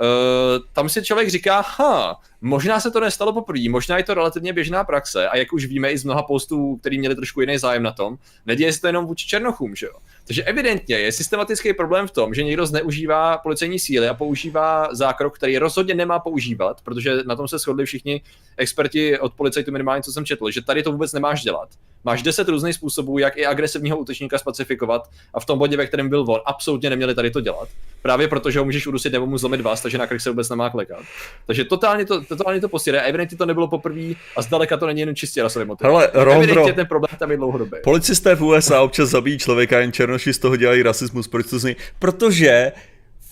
Uh, 0.00 0.64
tam 0.72 0.88
si 0.88 1.02
člověk 1.02 1.28
říká, 1.28 1.60
ha, 1.60 2.20
možná 2.40 2.80
se 2.80 2.90
to 2.90 3.00
nestalo 3.00 3.32
poprvé, 3.32 3.68
možná 3.68 3.96
je 3.98 4.04
to 4.04 4.14
relativně 4.14 4.52
běžná 4.52 4.84
praxe 4.84 5.28
a 5.28 5.36
jak 5.36 5.52
už 5.52 5.64
víme 5.64 5.92
i 5.92 5.98
z 5.98 6.04
mnoha 6.04 6.22
postů, 6.22 6.76
který 6.76 6.98
měli 6.98 7.14
trošku 7.14 7.40
jiný 7.40 7.58
zájem 7.58 7.82
na 7.82 7.92
tom, 7.92 8.16
neděje 8.46 8.72
se 8.72 8.80
to 8.80 8.86
jenom 8.86 9.06
vůči 9.06 9.26
černochům, 9.26 9.76
že 9.76 9.86
jo. 9.86 9.92
Takže 10.26 10.42
evidentně 10.42 10.98
je 10.98 11.12
systematický 11.12 11.74
problém 11.74 12.06
v 12.06 12.10
tom, 12.10 12.34
že 12.34 12.42
někdo 12.42 12.66
zneužívá 12.66 13.38
policejní 13.38 13.78
síly 13.78 14.08
a 14.08 14.14
používá 14.14 14.88
zákrok, 14.94 15.36
který 15.36 15.58
rozhodně 15.58 15.94
nemá 15.94 16.18
používat, 16.18 16.80
protože 16.80 17.16
na 17.26 17.36
tom 17.36 17.48
se 17.48 17.58
shodli 17.58 17.86
všichni 17.86 18.22
experti 18.56 19.18
od 19.18 19.34
policajtu 19.34 19.72
minimálně, 19.72 20.02
co 20.02 20.12
jsem 20.12 20.26
četl, 20.26 20.50
že 20.50 20.62
tady 20.62 20.82
to 20.82 20.92
vůbec 20.92 21.12
nemáš 21.12 21.42
dělat. 21.42 21.68
Máš 22.04 22.22
deset 22.22 22.48
různých 22.48 22.74
způsobů, 22.74 23.18
jak 23.18 23.36
i 23.36 23.46
agresivního 23.46 23.98
útočníka 23.98 24.38
specifikovat 24.38 25.10
a 25.34 25.40
v 25.40 25.46
tom 25.46 25.58
bodě, 25.58 25.76
ve 25.76 25.86
kterém 25.86 26.08
byl 26.08 26.24
on, 26.28 26.40
absolutně 26.46 26.90
neměli 26.90 27.14
tady 27.14 27.30
to 27.30 27.40
dělat. 27.40 27.68
Právě 28.02 28.28
protože 28.28 28.58
ho 28.58 28.64
můžeš 28.64 28.86
udusit 28.86 29.12
nebo 29.12 29.26
mu 29.26 29.38
zlomit 29.38 29.60
vás, 29.60 29.82
takže 29.82 29.98
na 29.98 30.06
krk 30.06 30.20
se 30.20 30.30
vůbec 30.30 30.48
nemá 30.48 30.70
klekat. 30.70 30.98
Takže 31.46 31.64
totálně 31.64 32.04
to, 32.04 32.24
totálně 32.24 32.60
to 32.60 32.68
posílá. 32.68 32.98
Evidentně 33.00 33.38
to 33.38 33.46
nebylo 33.46 33.68
poprvé 33.68 34.14
a 34.36 34.42
zdaleka 34.42 34.76
to 34.76 34.86
není 34.86 35.00
jen 35.00 35.16
čistě 35.16 35.42
rasový 35.42 35.66
motiv. 35.66 35.84
Hele, 35.84 36.08
Evidentně 36.08 36.72
ten 36.72 36.86
problém 36.86 37.16
tam 37.18 37.30
je 37.30 37.36
dlouhodobý. 37.36 37.78
Policisté 37.84 38.34
v 38.34 38.44
USA 38.44 38.82
občas 38.82 39.08
zabijí 39.08 39.38
člověka, 39.38 39.78
jen 39.78 39.92
černoši 39.92 40.32
z 40.32 40.38
toho 40.38 40.56
dělají 40.56 40.82
rasismus. 40.82 41.28
Proč 41.28 41.50
to 41.50 41.58
zní? 41.58 41.76
Protože 41.98 42.72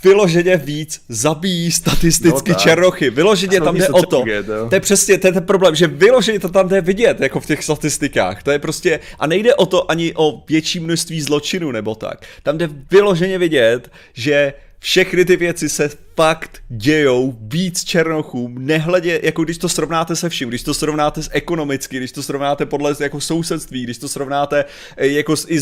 vyloženě 0.05 0.57
víc 0.57 1.01
zabíjí 1.09 1.73
statisticky 1.73 2.51
no, 2.51 2.57
černochy. 2.57 3.11
Vyloženě 3.11 3.61
tam 3.61 3.77
jde 3.77 3.89
o 3.89 4.03
to. 4.03 4.23
Vidět, 4.23 4.47
to 4.47 4.75
je 4.75 4.81
přesně 4.81 5.19
to 5.19 5.27
je 5.27 5.33
ten 5.33 5.45
problém, 5.45 5.75
že 5.75 5.87
vyloženě 5.87 6.41
to 6.41 6.49
tam 6.49 6.69
jde 6.69 6.81
vidět, 6.81 7.21
jako 7.21 7.41
v 7.41 7.47
těch 7.47 7.65
statistikách. 7.65 8.43
To 8.43 8.51
je 8.51 8.59
prostě, 8.59 9.01
a 9.19 9.27
nejde 9.27 9.55
o 9.55 9.67
to 9.67 9.91
ani 9.91 10.13
o 10.15 10.43
větší 10.49 10.81
množství 10.81 11.21
zločinů 11.21 11.73
nebo 11.73 11.95
tak. 11.95 12.27
Tam 12.43 12.59
jde 12.59 12.69
vyloženě 12.91 13.39
vidět, 13.39 13.91
že 14.15 14.53
všechny 14.83 15.25
ty 15.25 15.37
věci 15.37 15.69
se 15.69 15.91
fakt 16.17 16.63
dějou 16.69 17.39
víc 17.41 17.85
černochům, 17.85 18.67
nehledě, 18.67 19.21
jako 19.23 19.45
když 19.45 19.59
to 19.59 19.69
srovnáte 19.69 20.17
se 20.17 20.29
vším, 20.29 20.49
když 20.49 20.63
to 20.63 20.75
srovnáte 20.75 21.23
s 21.23 21.31
ekonomicky, 21.33 21.97
když 21.97 22.13
to 22.13 22.23
srovnáte 22.23 22.67
podle 22.67 22.95
jako 23.01 23.21
sousedství, 23.21 23.83
když 23.83 23.99
to 23.99 24.09
srovnáte 24.09 24.65
eh, 24.97 25.07
jako 25.07 25.37
s, 25.37 25.47
i 25.49 25.59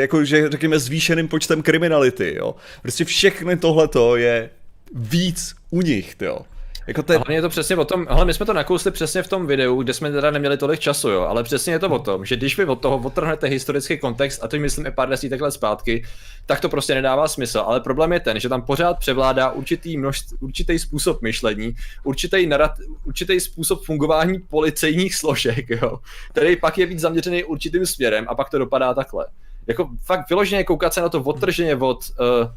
jako, 0.00 0.24
že 0.24 0.50
řekněme 0.50 0.78
zvýšeným 0.78 1.28
počtem 1.28 1.62
kriminality, 1.62 2.34
jo. 2.36 2.54
Prostě 2.82 3.04
všechny 3.04 3.56
tohleto 3.56 4.16
je 4.16 4.50
víc 4.94 5.54
u 5.70 5.82
nich, 5.82 6.16
jo. 6.20 6.38
Jako 6.86 7.02
ten... 7.02 7.16
Hlavně 7.16 7.36
je 7.36 7.42
to 7.42 7.48
přesně 7.48 7.76
o 7.76 7.84
tom, 7.84 8.06
ale 8.08 8.24
my 8.24 8.34
jsme 8.34 8.46
to 8.46 8.52
nakousli 8.52 8.90
přesně 8.90 9.22
v 9.22 9.28
tom 9.28 9.46
videu, 9.46 9.82
kde 9.82 9.94
jsme 9.94 10.12
teda 10.12 10.30
neměli 10.30 10.56
tolik 10.56 10.80
času, 10.80 11.08
jo, 11.08 11.20
ale 11.20 11.42
přesně 11.42 11.72
je 11.72 11.78
to 11.78 11.88
o 11.88 11.98
tom, 11.98 12.24
že 12.24 12.36
když 12.36 12.58
vy 12.58 12.64
od 12.64 12.80
toho 12.80 12.98
odtrhnete 12.98 13.46
historický 13.46 13.98
kontext, 13.98 14.44
a 14.44 14.48
to 14.48 14.56
myslím 14.56 14.86
i 14.86 14.90
pár 14.90 15.08
desítek 15.08 15.40
let 15.40 15.50
zpátky, 15.50 16.04
tak 16.46 16.60
to 16.60 16.68
prostě 16.68 16.94
nedává 16.94 17.28
smysl. 17.28 17.58
Ale 17.58 17.80
problém 17.80 18.12
je 18.12 18.20
ten, 18.20 18.40
že 18.40 18.48
tam 18.48 18.62
pořád 18.62 18.98
převládá 18.98 19.50
určitý, 19.50 19.96
množství, 19.96 20.38
určitý 20.40 20.78
způsob 20.78 21.22
myšlení, 21.22 21.74
určitý, 22.04 22.46
narat, 22.46 22.72
určitý 23.04 23.40
způsob 23.40 23.84
fungování 23.84 24.38
policejních 24.38 25.14
složek, 25.14 25.70
jo, 25.70 25.98
který 26.30 26.56
pak 26.56 26.78
je 26.78 26.86
víc 26.86 27.00
zaměřený 27.00 27.44
určitým 27.44 27.86
směrem 27.86 28.24
a 28.28 28.34
pak 28.34 28.50
to 28.50 28.58
dopadá 28.58 28.94
takhle. 28.94 29.26
Jako 29.66 29.88
fakt 30.04 30.28
vyloženě 30.28 30.64
koukat 30.64 30.94
se 30.94 31.00
na 31.00 31.08
to 31.08 31.22
odtrženě 31.22 31.76
od 31.76 31.98
uh, 32.20 32.50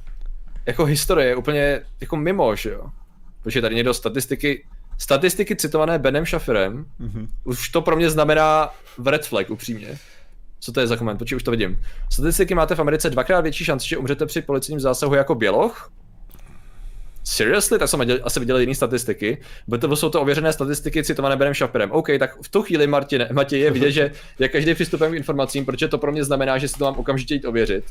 jako 0.66 0.86
historie 0.86 1.36
úplně 1.36 1.82
jako 2.02 2.16
mimo, 2.18 2.56
že 2.56 2.70
jo 2.70 2.90
protože 3.48 3.62
tady 3.62 3.76
někdo 3.76 3.94
statistiky, 3.94 4.66
statistiky 4.98 5.56
citované 5.56 6.00
Benem 6.00 6.26
Shafirem, 6.26 6.86
mm-hmm. 7.02 7.28
už 7.44 7.70
to 7.70 7.82
pro 7.82 7.96
mě 7.96 8.10
znamená 8.10 8.70
v 8.98 9.08
red 9.08 9.26
flag, 9.26 9.50
upřímně. 9.50 9.98
Co 10.60 10.72
to 10.72 10.80
je 10.80 10.88
za 10.88 10.98
koment? 10.98 11.18
Počkej, 11.18 11.36
už 11.36 11.44
to 11.44 11.52
vidím. 11.52 11.80
Statistiky 12.12 12.56
máte 12.56 12.76
v 12.76 12.80
Americe 12.80 13.10
dvakrát 13.10 13.42
větší 13.42 13.66
šanci, 13.66 13.88
že 13.88 13.98
umřete 13.98 14.26
při 14.26 14.42
policijním 14.42 14.80
zásahu 14.80 15.14
jako 15.14 15.36
běloch. 15.36 15.92
seriously, 17.24 17.80
tak 17.80 17.90
jsem 17.90 18.02
asi 18.24 18.40
viděl 18.40 18.58
jiné 18.58 18.76
statistiky, 18.76 19.38
bo 19.68 19.78
to 19.78 19.96
jsou 19.96 20.10
to 20.10 20.22
ověřené 20.22 20.54
statistiky 20.54 21.04
citované 21.04 21.36
Benem 21.36 21.54
Šaperem. 21.54 21.92
OK, 21.92 22.08
tak 22.20 22.42
v 22.42 22.50
tu 22.50 22.62
chvíli, 22.62 22.88
Martine, 22.88 23.30
Matěj, 23.32 23.60
je 23.60 23.72
vidět, 23.72 23.92
že 23.92 24.12
jak 24.40 24.52
každý 24.58 24.74
přistupem 24.74 25.12
k 25.12 25.16
informacím, 25.16 25.66
protože 25.66 25.88
to 25.88 25.98
pro 25.98 26.12
mě 26.12 26.24
znamená, 26.24 26.58
že 26.58 26.68
si 26.68 26.78
to 26.78 26.84
mám 26.84 27.00
okamžitě 27.00 27.34
jít 27.34 27.46
ověřit. 27.46 27.84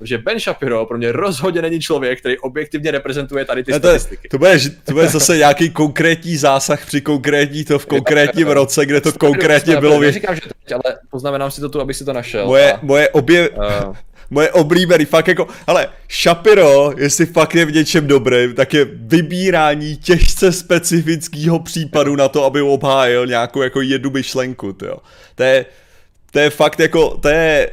Protože 0.00 0.18
Ben 0.18 0.40
Shapiro 0.40 0.86
pro 0.86 0.98
mě 0.98 1.12
rozhodně 1.12 1.62
není 1.62 1.80
člověk, 1.80 2.18
který 2.20 2.38
objektivně 2.38 2.90
reprezentuje 2.90 3.44
tady 3.44 3.64
ty 3.64 3.72
to, 3.72 3.78
statistiky. 3.78 4.28
To 4.28 4.38
bude, 4.38 4.58
to 4.84 4.92
bude 4.92 5.08
zase 5.08 5.36
nějaký 5.36 5.70
konkrétní 5.70 6.36
zásah 6.36 6.86
při 6.86 7.00
konkrétní 7.00 7.64
to 7.64 7.78
v 7.78 7.86
konkrétním 7.86 8.48
roce, 8.60 8.86
kde 8.86 9.00
to 9.00 9.12
konkrétně 9.12 9.76
bylo. 9.76 10.00
Neříkám, 10.00 10.34
že 10.34 10.40
teď, 10.40 10.72
ale 10.72 10.98
poznamenám 11.10 11.50
si 11.50 11.60
to 11.60 11.68
tu, 11.68 11.80
aby 11.80 11.94
si 11.94 12.04
to 12.04 12.12
našel. 12.12 12.46
Moje, 12.46 12.72
a... 12.72 12.78
moje 12.82 13.08
obě... 13.08 13.48
Uh 13.48 13.94
moje 14.30 14.52
oblíbený, 14.52 15.04
fakt 15.04 15.28
jako, 15.28 15.48
ale 15.66 15.88
Shapiro, 16.22 16.92
jestli 16.96 17.26
fakt 17.26 17.54
je 17.54 17.64
v 17.64 17.72
něčem 17.72 18.06
dobrý, 18.06 18.54
tak 18.54 18.74
je 18.74 18.84
vybírání 18.84 19.96
těžce 19.96 20.52
specifického 20.52 21.58
případu 21.58 22.16
na 22.16 22.28
to, 22.28 22.44
aby 22.44 22.60
obhájil 22.60 23.26
nějakou 23.26 23.62
jako 23.62 23.80
jednu 23.80 24.10
myšlenku, 24.10 24.76
jo. 24.82 24.96
To 25.34 25.42
je, 25.42 25.66
to 26.30 26.38
je 26.38 26.50
fakt 26.50 26.80
jako, 26.80 27.16
to 27.16 27.28
je, 27.28 27.70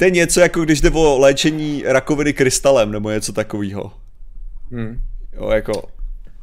to 0.00 0.04
je 0.04 0.10
něco 0.10 0.40
jako 0.40 0.60
když 0.60 0.80
jde 0.80 0.90
o 0.90 1.18
léčení 1.18 1.82
rakoviny 1.86 2.32
krystalem 2.32 2.92
nebo 2.92 3.10
něco 3.10 3.32
takového. 3.32 3.92
Hmm. 4.70 5.00
Jo, 5.32 5.50
jako... 5.50 5.72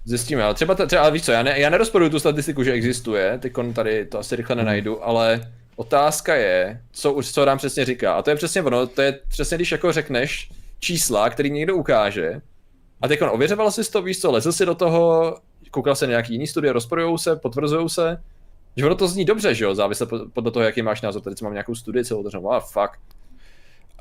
Zjistíme, 0.05 0.43
ale 0.43 0.53
třeba, 0.53 0.76
třeba 0.76 1.01
ale 1.01 1.12
víš 1.12 1.24
co, 1.24 1.32
já, 1.32 1.43
ne, 1.43 1.60
já 1.60 1.70
nerozporuju 1.70 2.10
tu 2.10 2.20
statistiku, 2.20 2.64
že 2.64 2.72
existuje, 2.72 3.38
teď 3.41 3.53
tady 3.74 4.05
to 4.05 4.20
asi 4.20 4.36
rychle 4.36 4.55
nenajdu, 4.55 5.03
ale 5.03 5.51
otázka 5.76 6.36
je, 6.36 6.82
co, 6.91 7.20
co 7.24 7.45
nám 7.45 7.58
přesně 7.58 7.86
říká. 7.86 8.14
A 8.14 8.22
to 8.22 8.30
je 8.30 8.36
přesně 8.36 8.64
ono, 8.64 8.88
to 8.88 9.01
je 9.01 9.20
přesně, 9.28 9.58
když 9.58 9.72
jako 9.72 9.91
řekneš 9.91 10.49
čísla, 10.80 11.30
který 11.30 11.51
někdo 11.51 11.76
ukáže, 11.76 12.41
a 13.01 13.08
teď 13.08 13.22
on 13.22 13.30
ověřoval 13.30 13.72
si 13.72 13.91
to, 13.91 14.01
víš 14.01 14.20
co, 14.20 14.32
lezl 14.32 14.51
si 14.51 14.66
do 14.66 14.76
toho, 14.76 15.36
koukal 15.72 15.95
se 15.95 16.05
na 16.05 16.10
nějaký 16.10 16.34
jiný 16.34 16.47
studie, 16.47 16.74
rozporují 16.74 17.18
se, 17.18 17.36
potvrzují 17.36 17.89
se, 17.89 18.18
že 18.76 18.86
ono 18.86 18.95
to 18.95 19.08
zní 19.08 19.26
dobře, 19.26 19.55
že 19.55 19.66
jo, 19.66 19.76
závisle 19.76 20.08
podle 20.34 20.51
toho, 20.51 20.66
jaký 20.66 20.82
máš 20.82 21.01
názor. 21.01 21.22
Tady 21.22 21.36
mám 21.41 21.53
nějakou 21.53 21.76
studii 21.76 22.05
celou, 22.05 22.24
takže 22.24 22.38
wow, 22.38 22.62
fuck. 22.62 23.16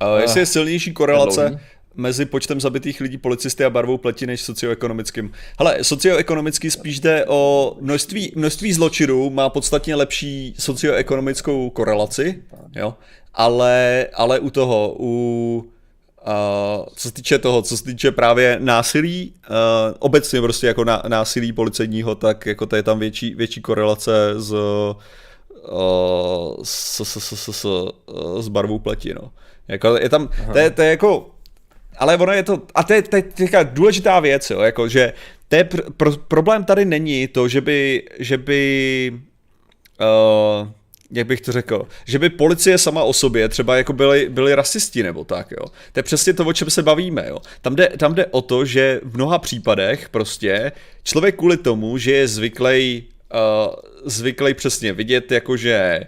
Uh, 0.03 0.21
jestli 0.21 0.41
je 0.41 0.47
silnější 0.47 0.93
korelace 0.93 1.61
mezi 1.97 2.25
počtem 2.25 2.61
zabitých 2.61 3.01
lidí 3.01 3.19
policisty 3.19 3.65
a 3.65 3.71
barvou 3.71 3.99
pleti 3.99 4.27
než 4.27 4.41
socioekonomickým. 4.41 5.33
Hele, 5.59 5.85
socioekonomicky 5.85 6.71
spíš 6.71 7.01
jde 7.01 7.25
o 7.29 7.77
množství, 7.81 8.33
množství 8.37 8.73
zločinů, 8.73 9.31
má 9.31 9.49
podstatně 9.49 9.95
lepší 9.95 10.55
socioekonomickou 10.59 11.71
korelaci, 11.71 12.43
jo, 12.77 12.95
ale, 13.35 14.07
ale 14.15 14.41
u 14.41 14.51
toho, 14.51 14.97
u 14.99 15.71
Uh, 16.27 16.87
co 16.95 17.09
se 17.09 17.15
týče 17.15 17.39
toho, 17.39 17.63
co 17.63 17.77
se 17.77 17.85
týče 17.85 18.11
právě 18.11 18.57
násilí, 18.61 19.35
uh, 19.51 19.55
obecně 19.99 20.41
prostě 20.41 20.67
jako 20.67 20.85
na, 20.85 21.03
násilí 21.09 21.53
policejního, 21.53 22.15
tak 22.15 22.47
jako 22.47 22.67
to 22.67 22.77
je 22.77 22.83
tam 22.83 22.99
větší, 22.99 23.35
větší 23.35 23.61
korelace 23.61 24.35
s, 24.37 24.53
uh, 24.53 24.97
s, 26.63 27.03
s, 27.03 27.17
s, 27.17 27.33
s, 27.33 27.49
s, 27.49 27.67
s 28.41 28.49
barvou 28.49 28.79
pleti, 28.79 29.15
no. 29.15 29.31
Jako 29.69 29.97
je 29.97 30.09
tam, 30.09 30.29
to 30.53 30.59
je, 30.59 30.71
to 30.71 30.83
je 30.83 30.91
jako, 30.91 31.31
ale 31.99 32.17
ono 32.17 32.33
je 32.33 32.43
to, 32.43 32.63
a 32.75 32.83
to 32.83 32.93
je, 32.93 33.03
to 33.03 33.17
je 33.17 33.23
teďka 33.23 33.63
důležitá 33.63 34.21
věc, 34.21 34.51
jo, 34.51 34.61
jako 34.61 34.89
že 34.89 35.13
to 35.49 35.57
je 35.57 35.65
pr- 35.65 35.91
pr- 35.91 36.21
problém 36.29 36.65
tady 36.65 36.85
není 36.85 37.29
to, 37.29 37.49
že 37.49 37.61
by, 37.61 38.03
že 38.19 38.39
by, 38.39 39.13
uh, 40.01 40.69
jak 41.11 41.27
bych 41.27 41.41
to 41.41 41.53
řekl, 41.53 41.89
že 42.05 42.19
by 42.19 42.31
policie 42.31 42.79
sama 42.79 43.03
o 43.03 43.13
sobě 43.13 43.49
třeba 43.49 43.77
jako 43.77 43.93
byli, 43.93 44.29
byli 44.29 44.55
rasisti 44.55 45.03
nebo 45.03 45.25
tak, 45.25 45.51
jo. 45.51 45.67
To 45.93 45.99
je 45.99 46.03
přesně 46.03 46.33
to, 46.33 46.45
o 46.45 46.53
čem 46.53 46.71
se 46.71 46.83
bavíme, 46.83 47.25
jo. 47.29 47.39
Tam 47.63 47.77
jde, 47.77 47.89
tam 47.99 48.15
jde 48.15 48.27
o 48.27 48.43
to, 48.43 48.65
že 48.65 49.01
v 49.05 49.17
mnoha 49.17 49.39
případech 49.39 50.09
prostě 50.09 50.73
člověk 51.03 51.37
kvůli 51.37 51.57
tomu, 51.57 51.99
že 51.99 52.13
je 52.13 52.29
zvyklý 52.29 53.05
uh, 53.35 53.75
zvyklý 54.05 54.55
přesně 54.55 54.93
vidět, 54.93 55.33
jakože 55.33 56.01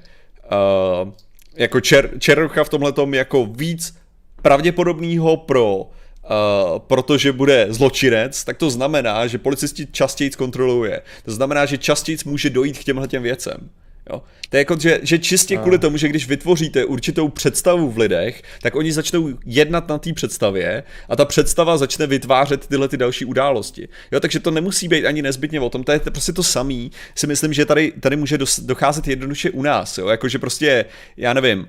uh, 0.52 1.12
jako 1.58 1.80
čer, 1.80 2.10
Černocha 2.18 2.64
v 2.64 2.68
tomhle 2.68 2.92
jako 3.12 3.46
víc 3.46 3.96
pravděpodobného 4.42 5.36
pro 5.36 5.90
Uh, 6.30 6.78
protože 6.78 7.32
bude 7.32 7.66
zločinec, 7.70 8.44
tak 8.44 8.56
to 8.56 8.70
znamená, 8.70 9.26
že 9.26 9.38
policisti 9.38 9.86
častěji 9.86 10.30
kontroluje. 10.30 11.02
To 11.24 11.32
znamená, 11.32 11.66
že 11.66 11.78
častěji 11.78 12.18
může 12.24 12.50
dojít 12.50 12.78
k 12.78 12.84
těmhle 12.84 13.08
těm 13.08 13.22
věcem. 13.22 13.70
Jo? 14.10 14.22
To 14.48 14.56
je 14.56 14.58
jako, 14.58 14.78
že, 14.78 15.00
že 15.02 15.18
čistě 15.18 15.56
kvůli 15.56 15.78
tomu, 15.78 15.96
že 15.96 16.08
když 16.08 16.28
vytvoříte 16.28 16.84
určitou 16.84 17.28
představu 17.28 17.90
v 17.90 17.98
lidech, 17.98 18.42
tak 18.62 18.76
oni 18.76 18.92
začnou 18.92 19.28
jednat 19.46 19.88
na 19.88 19.98
té 19.98 20.12
představě 20.12 20.82
a 21.08 21.16
ta 21.16 21.24
představa 21.24 21.76
začne 21.76 22.06
vytvářet 22.06 22.66
tyhle 22.66 22.88
ty 22.88 22.96
další 22.96 23.24
události. 23.24 23.88
Jo, 24.12 24.20
takže 24.20 24.40
to 24.40 24.50
nemusí 24.50 24.88
být 24.88 25.06
ani 25.06 25.22
nezbytně 25.22 25.60
o 25.60 25.70
tom, 25.70 25.84
to 25.84 25.92
je 25.92 25.98
prostě 26.00 26.32
to 26.32 26.42
samý. 26.42 26.90
Si 27.14 27.26
myslím, 27.26 27.52
že 27.52 27.66
tady, 27.66 27.92
tady 28.00 28.16
může 28.16 28.38
docházet 28.62 29.08
jednoduše 29.08 29.50
u 29.50 29.62
nás, 29.62 29.98
jo, 29.98 30.08
jakože 30.08 30.38
prostě, 30.38 30.84
já 31.16 31.32
nevím, 31.32 31.68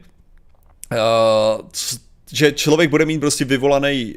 uh, 0.91 1.67
že 2.31 2.51
člověk 2.51 2.89
bude 2.89 3.05
mít 3.05 3.19
prostě 3.19 3.45
vyvolaný 3.45 4.15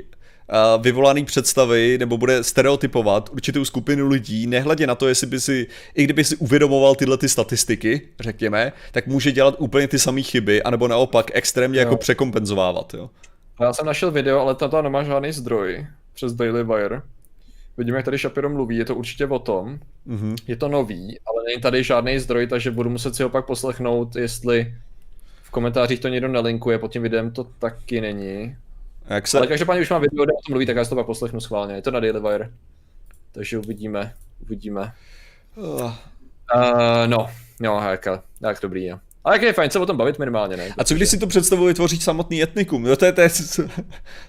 vyvolaný 0.81 1.25
představy 1.25 1.99
nebo 1.99 2.19
bude 2.19 2.45
stereotypovat 2.45 3.31
určitou 3.33 3.65
skupinu 3.65 4.09
lidí, 4.09 4.47
nehledě 4.47 4.87
na 4.87 4.95
to, 4.95 5.09
jestli 5.09 5.27
by 5.27 5.41
si, 5.41 5.67
i 5.95 6.05
kdyby 6.05 6.25
si 6.25 6.37
uvědomoval 6.37 6.95
tyhle 6.95 7.19
ty 7.19 7.29
statistiky, 7.29 8.09
řekněme, 8.21 8.73
tak 8.93 9.07
může 9.07 9.33
dělat 9.33 9.55
úplně 9.59 9.89
ty 9.89 9.99
samé 9.99 10.23
chyby, 10.23 10.63
anebo 10.63 10.89
naopak 10.89 11.31
extrémně 11.35 11.79
jako 11.79 11.89
jo. 11.89 11.93
jako 11.93 12.01
překompenzovávat, 12.01 12.95
jo. 12.95 13.11
Já 13.61 13.73
jsem 13.73 13.87
našel 13.87 14.11
video, 14.11 14.41
ale 14.41 14.55
tato 14.55 14.83
nemá 14.83 15.03
žádný 15.03 15.33
zdroj 15.33 15.87
přes 16.15 16.33
Daily 16.33 16.65
Wire. 16.65 17.03
Vidíme, 17.79 17.97
jak 17.97 18.05
tady 18.05 18.19
Shapiro 18.19 18.51
mluví, 18.51 18.77
je 18.77 18.85
to 18.85 18.95
určitě 18.95 19.27
o 19.27 19.39
tom. 19.39 19.79
Mm-hmm. 20.09 20.35
Je 20.47 20.57
to 20.57 20.69
nový, 20.69 21.19
ale 21.27 21.45
není 21.47 21.61
tady 21.61 21.85
žádný 21.85 22.19
zdroj, 22.19 22.47
takže 22.47 22.71
budu 22.71 22.91
muset 22.91 23.15
si 23.15 23.23
ho 23.23 23.29
pak 23.29 23.47
poslechnout, 23.47 24.17
jestli 24.17 24.75
v 25.43 25.51
komentářích 25.51 26.01
to 26.01 26.09
někdo 26.09 26.29
nelinkuje, 26.29 26.79
pod 26.79 26.93
tím 26.93 27.03
videem 27.03 27.31
to 27.31 27.45
taky 27.45 28.01
není. 28.01 28.57
Jak 29.07 29.29
se... 29.29 29.39
Ale 29.39 29.47
každopádně 29.47 29.83
už 29.83 29.91
mám 29.91 30.01
video, 30.01 30.25
kde 30.25 30.33
o 30.33 30.43
tom 30.47 30.53
mluví, 30.53 30.67
tak 30.67 30.77
já 30.77 30.85
si 30.85 30.91
to 30.91 30.97
pak 30.97 31.07
poslechnu 31.07 31.41
schválně. 31.41 31.75
Je 31.75 31.83
to 31.83 31.91
na 31.91 32.01
Daily 32.01 32.21
Wire. 32.21 32.51
Takže 33.33 33.59
uvidíme, 33.59 34.15
uvidíme. 34.43 34.93
Uh. 35.57 35.93
No, 37.07 37.31
no, 37.61 37.81
jak, 37.91 38.07
jak 38.41 38.59
dobrý, 38.63 38.87
jo. 38.87 38.99
Ale 39.25 39.35
jak 39.35 39.43
je 39.43 39.53
fajn 39.53 39.71
se 39.71 39.79
o 39.79 39.87
tom 39.87 39.97
bavit 39.97 40.19
minimálně, 40.19 40.57
ne? 40.57 40.75
A 40.79 40.85
co 40.85 40.95
když 40.95 41.09
si 41.09 41.19
to 41.19 41.27
představu 41.27 41.65
vytvořit 41.65 42.03
samotný 42.03 42.43
etnikum? 42.43 42.83
No 42.83 42.97
to 42.97 43.05
je, 43.05 43.13
to 43.13 43.21
je, 43.21 43.31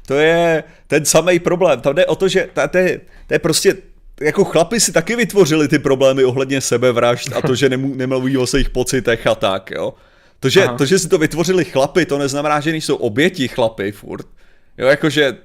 to 0.07 0.13
je 0.13 0.63
ten 0.88 1.05
samý 1.05 1.39
problém. 1.39 1.82
Tam 1.82 1.95
jde 1.95 2.05
o 2.05 2.15
to, 2.15 2.28
že 2.28 2.49
to, 2.53 2.67
to, 2.67 2.78
je, 2.78 3.01
to 3.28 3.34
je 3.34 3.39
prostě 3.39 3.78
jako 4.21 4.43
chlapi 4.43 4.80
si 4.80 4.91
taky 4.91 5.15
vytvořili 5.15 5.67
ty 5.67 5.80
problémy 5.80 6.24
ohledně 6.24 6.61
sebevražd 6.61 7.34
a 7.34 7.41
to, 7.41 7.55
že 7.55 7.69
nemů, 7.69 7.95
nemluví 7.95 8.38
o 8.38 8.47
svých 8.47 8.69
pocitech 8.69 9.28
a 9.28 9.36
tak, 9.36 9.71
jo. 9.71 9.93
To 10.39 10.49
že, 10.49 10.67
to, 10.78 10.86
že 10.86 10.99
si 10.99 11.07
to 11.07 11.17
vytvořili 11.17 11.65
chlapy, 11.65 12.05
to 12.05 12.17
neznamená, 12.17 12.59
že 12.59 12.71
nejsou 12.71 12.95
oběti 12.95 13.47
chlapy 13.47 13.91
furt. 13.91 14.26
Jo, 14.78 14.88
jakože 14.88 15.38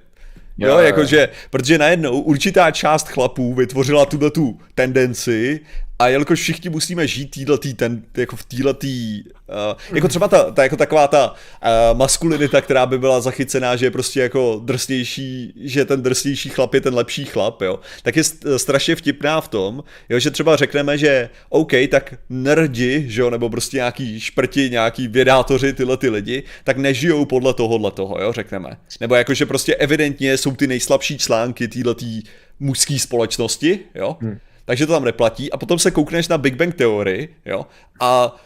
Jo, 0.60 0.68
jo, 0.68 0.78
jakože, 0.78 1.28
protože 1.50 1.78
najednou 1.78 2.20
určitá 2.20 2.70
část 2.70 3.08
chlapů 3.08 3.54
vytvořila 3.54 4.06
tuto 4.06 4.30
tu 4.30 4.60
tendenci 4.74 5.60
a 5.98 6.08
jelikož 6.08 6.40
všichni 6.40 6.70
musíme 6.70 7.06
žít 7.06 7.30
týhletý, 7.30 7.74
ten, 7.74 8.02
jako 8.16 8.36
v 8.36 8.44
týhletý, 8.44 9.22
uh, 9.24 9.96
jako 9.96 10.08
třeba 10.08 10.28
ta, 10.28 10.50
ta, 10.50 10.62
jako 10.62 10.76
taková 10.76 11.08
ta 11.08 11.30
uh, 11.30 11.98
maskulinita, 11.98 12.60
která 12.60 12.86
by 12.86 12.98
byla 12.98 13.20
zachycená, 13.20 13.76
že 13.76 13.86
je 13.86 13.90
prostě 13.90 14.20
jako 14.20 14.60
drsnější, 14.64 15.54
že 15.60 15.84
ten 15.84 16.02
drsnější 16.02 16.48
chlap 16.48 16.74
je 16.74 16.80
ten 16.80 16.94
lepší 16.94 17.24
chlap, 17.24 17.62
jo, 17.62 17.80
tak 18.02 18.16
je 18.16 18.22
strašně 18.56 18.96
vtipná 18.96 19.40
v 19.40 19.48
tom, 19.48 19.84
jo, 20.08 20.18
že 20.18 20.30
třeba 20.30 20.56
řekneme, 20.56 20.98
že 20.98 21.30
OK, 21.48 21.72
tak 21.90 22.14
nerdi, 22.28 23.04
že 23.08 23.20
jo, 23.20 23.30
nebo 23.30 23.50
prostě 23.50 23.76
nějaký 23.76 24.20
šprti, 24.20 24.70
nějaký 24.70 25.08
vědátoři, 25.08 25.72
tyhle 25.72 25.96
ty 25.96 26.08
lidi, 26.08 26.42
tak 26.64 26.76
nežijou 26.76 27.24
podle 27.24 27.54
tohohle 27.54 27.90
toho, 27.90 28.18
jo, 28.20 28.32
řekneme. 28.32 28.76
Nebo 29.00 29.14
jakože 29.14 29.46
prostě 29.46 29.74
evidentně 29.74 30.36
jsou 30.36 30.56
ty 30.56 30.66
nejslabší 30.66 31.18
články 31.18 31.68
týhletý 31.68 32.22
mužské 32.60 32.98
společnosti, 32.98 33.80
jo, 33.94 34.16
hmm 34.20 34.38
takže 34.68 34.86
to 34.86 34.92
tam 34.92 35.04
neplatí. 35.04 35.52
A 35.52 35.56
potom 35.56 35.78
se 35.78 35.90
koukneš 35.90 36.28
na 36.28 36.38
Big 36.38 36.54
Bang 36.54 36.74
teorii, 36.74 37.34
jo, 37.46 37.66
a 38.00 38.36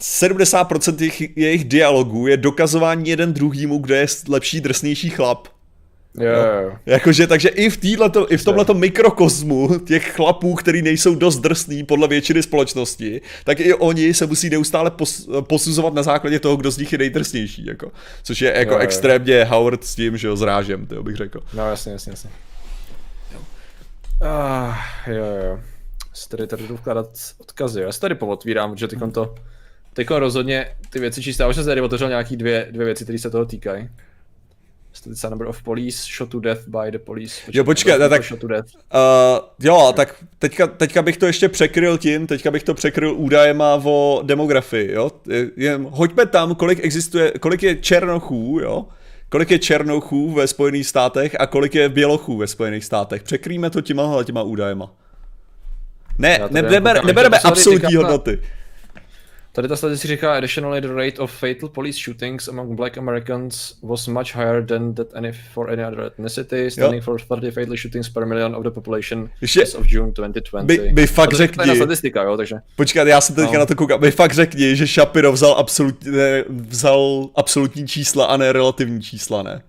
70% 0.00 0.96
jejich, 1.00 1.36
jejich 1.36 1.64
dialogů 1.64 2.26
je 2.26 2.36
dokazování 2.36 3.10
jeden 3.10 3.32
druhýmu, 3.32 3.78
kdo 3.78 3.94
je 3.94 4.06
lepší, 4.28 4.60
drsnější 4.60 5.10
chlap. 5.10 5.48
Yeah. 6.20 6.64
No. 6.64 6.78
Jakože, 6.86 7.26
takže 7.26 7.48
i 7.48 7.70
v, 7.70 7.76
týhleto, 7.76 8.32
i 8.32 8.36
v 8.36 8.44
tomhleto 8.44 8.74
mikrokosmu 8.74 9.78
těch 9.78 10.12
chlapů, 10.12 10.54
který 10.54 10.82
nejsou 10.82 11.14
dost 11.14 11.38
drsný 11.38 11.84
podle 11.84 12.08
většiny 12.08 12.42
společnosti, 12.42 13.20
tak 13.44 13.60
i 13.60 13.74
oni 13.74 14.14
se 14.14 14.26
musí 14.26 14.50
neustále 14.50 14.90
pos, 14.90 15.28
posuzovat 15.40 15.94
na 15.94 16.02
základě 16.02 16.40
toho, 16.40 16.56
kdo 16.56 16.70
z 16.70 16.78
nich 16.78 16.92
je 16.92 16.98
nejdrsnější, 16.98 17.66
jako. 17.66 17.92
Což 18.22 18.40
je 18.40 18.52
jako 18.56 18.72
yeah, 18.72 18.84
extrémně 18.84 19.44
Howard 19.44 19.84
s 19.84 19.94
tím, 19.94 20.16
že 20.16 20.28
jo, 20.28 20.36
zrážem, 20.36 20.86
to 20.86 21.02
bych 21.02 21.16
řekl. 21.16 21.40
No 21.54 21.70
jasně, 21.70 21.92
jasně, 21.92 22.12
jasně. 22.12 22.30
Ah, 24.20 24.74
jo, 25.06 25.24
jo. 25.44 25.60
Si 26.14 26.28
tady, 26.28 26.46
tady 26.46 26.68
jdu 26.68 26.76
vkládat 26.76 27.10
odkazy. 27.38 27.80
Já 27.80 27.92
si 27.92 28.00
tady 28.00 28.14
povotvírám, 28.14 28.70
protože 28.70 28.88
teď 28.88 28.98
to, 29.12 29.34
teď 29.92 30.10
rozhodně 30.10 30.76
ty 30.90 30.98
věci 30.98 31.22
čistá. 31.22 31.48
Už 31.48 31.56
jsem 31.56 31.64
tady 31.64 31.80
otevřel 31.80 32.08
nějaký 32.08 32.36
dvě, 32.36 32.68
dvě 32.70 32.86
věci, 32.86 33.04
které 33.04 33.18
se 33.18 33.30
toho 33.30 33.44
týkají. 33.44 33.88
Statistic 34.92 35.30
number 35.30 35.48
of 35.48 35.62
police 35.62 36.06
shot 36.16 36.30
to 36.30 36.40
death 36.40 36.68
by 36.68 36.90
the 36.90 36.98
police. 36.98 37.34
Počkej, 37.44 37.58
jo, 37.58 37.64
počkej, 37.64 37.98
tak, 37.98 38.24
shot 38.24 38.40
to 38.40 38.46
death. 38.46 38.68
Uh, 38.74 39.48
jo, 39.58 39.92
tak 39.96 40.24
teďka, 40.38 40.66
teďka 40.66 41.02
bych 41.02 41.16
to 41.16 41.26
ještě 41.26 41.48
překryl 41.48 41.98
tím, 41.98 42.26
teďka 42.26 42.50
bych 42.50 42.62
to 42.62 42.74
překryl 42.74 43.14
údajema 43.14 43.80
o 43.84 44.22
demografii, 44.24 44.92
jo. 44.92 45.10
Jen, 45.56 45.86
hoďme 45.90 46.26
tam, 46.26 46.54
kolik 46.54 46.84
existuje, 46.84 47.30
kolik 47.30 47.62
je 47.62 47.76
černochů, 47.76 48.58
jo. 48.62 48.86
Kolik 49.28 49.50
je 49.50 49.58
černochů 49.58 50.32
ve 50.32 50.46
Spojených 50.46 50.86
státech 50.86 51.36
a 51.40 51.46
kolik 51.46 51.74
je 51.74 51.88
bělochů 51.88 52.36
ve 52.36 52.46
Spojených 52.46 52.84
státech. 52.84 53.22
Překrýme 53.22 53.70
to 53.70 53.80
těma, 53.80 54.24
těma 54.24 54.42
údajema. 54.42 54.90
Ne, 56.18 56.38
ne, 56.50 56.62
neber, 56.62 57.04
nebereme 57.04 57.38
absolutní 57.38 57.94
hodnoty. 57.94 58.40
Tady 59.58 59.68
ta 59.68 59.76
statistika 59.76 60.14
říká, 60.14 60.34
additionally 60.34 60.80
the 60.80 60.94
rate 60.94 61.18
of 61.18 61.32
fatal 61.32 61.68
police 61.68 61.98
shootings 62.04 62.48
among 62.48 62.76
black 62.76 62.98
Americans 62.98 63.74
was 63.82 64.06
much 64.06 64.34
higher 64.34 64.66
than 64.66 64.94
that 64.94 65.06
any 65.14 65.32
for 65.32 65.70
any 65.70 65.84
other 65.84 66.00
ethnicity, 66.00 66.70
standing 66.70 67.02
jo. 67.02 67.04
for 67.04 67.20
30 67.20 67.50
fatal 67.50 67.76
shootings 67.76 68.08
per 68.08 68.26
million 68.26 68.56
of 68.56 68.62
the 68.62 68.70
population 68.70 69.30
Ještě, 69.40 69.62
as 69.62 69.74
of 69.74 69.86
June 69.92 70.12
2020. 70.12 70.66
By, 70.66 70.92
by 70.92 71.06
fakt 71.06 71.34
řekni. 71.34 71.76
statistika, 71.76 72.22
jo, 72.22 72.36
takže. 72.36 72.56
Počkat, 72.76 73.08
já 73.08 73.20
jsem 73.20 73.34
teďka 73.34 73.52
no. 73.52 73.58
na 73.58 73.66
to 73.66 73.74
koukal. 73.74 73.98
By 73.98 74.10
fakt 74.10 74.34
řekni, 74.34 74.76
že 74.76 74.86
Shapiro 74.86 75.32
vzal, 75.32 75.52
absolut, 75.52 76.04
ne, 76.04 76.44
vzal 76.48 77.28
absolutní 77.36 77.88
čísla 77.88 78.24
a 78.24 78.36
ne 78.36 78.52
relativní 78.52 79.02
čísla, 79.02 79.42
ne? 79.42 79.62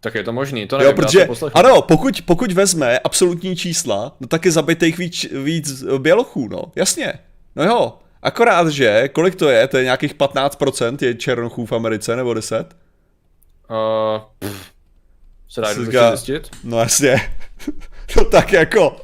Tak 0.00 0.14
je 0.14 0.24
to 0.24 0.32
možný, 0.32 0.66
to 0.66 0.78
nevím, 0.78 0.90
jo, 0.90 0.96
protože, 0.96 1.28
ano, 1.54 1.82
pokud, 1.82 2.22
pokud 2.24 2.52
vezme 2.52 2.98
absolutní 2.98 3.56
čísla, 3.56 4.16
no 4.20 4.26
tak 4.26 4.44
je 4.44 4.52
zabitých 4.52 4.98
víc, 4.98 5.26
víc 5.44 5.84
bělochů, 5.98 6.48
no, 6.48 6.62
jasně. 6.76 7.12
No 7.56 7.64
jo, 7.64 7.92
Akorát, 8.26 8.68
že, 8.68 9.08
kolik 9.08 9.34
to 9.34 9.48
je? 9.48 9.68
To 9.68 9.76
je 9.76 9.84
nějakých 9.84 10.14
15% 10.14 10.96
je 11.00 11.14
černochů 11.14 11.66
v 11.66 11.72
Americe, 11.72 12.16
nebo 12.16 12.34
10? 12.34 12.76
Uh, 13.70 14.22
pff, 14.38 14.72
se 15.48 15.60
dá 15.60 15.74
Říká, 15.74 16.16
zjistit? 16.16 16.50
No 16.64 16.78
jasně. 16.78 17.32
no 18.16 18.24
tak 18.24 18.52
jako... 18.52 18.96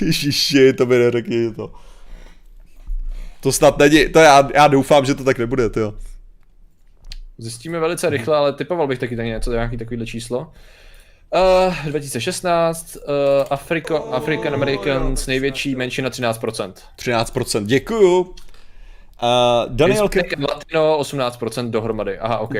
Ježiši, 0.00 0.72
to 0.72 0.86
by 0.86 0.98
neřekni 0.98 1.52
to. 1.52 1.72
To 3.40 3.52
snad 3.52 3.78
není, 3.78 4.08
to 4.08 4.18
já, 4.18 4.48
já 4.54 4.68
doufám, 4.68 5.04
že 5.04 5.14
to 5.14 5.24
tak 5.24 5.38
nebude, 5.38 5.70
jo. 5.76 5.94
Zjistíme 7.38 7.78
velice 7.80 8.10
rychle, 8.10 8.36
ale 8.36 8.52
typoval 8.52 8.86
bych 8.86 8.98
taky 8.98 9.16
něco, 9.16 9.52
nějaký 9.52 9.76
takovýhle 9.76 10.06
číslo. 10.06 10.52
Uh, 11.30 11.74
2016, 11.86 12.96
uh, 12.96 13.02
Afriko, 13.50 14.12
African 14.12 14.54
Americans, 14.54 15.26
největší 15.26 15.74
menšina 15.76 16.10
13%. 16.10 16.72
13%, 16.98 17.64
děkuju. 17.64 18.20
Uh, 18.20 18.34
Daniel... 19.68 20.08
Latino 20.48 20.98
18% 21.00 21.70
dohromady, 21.70 22.18
aha, 22.18 22.38
ok. 22.38 22.54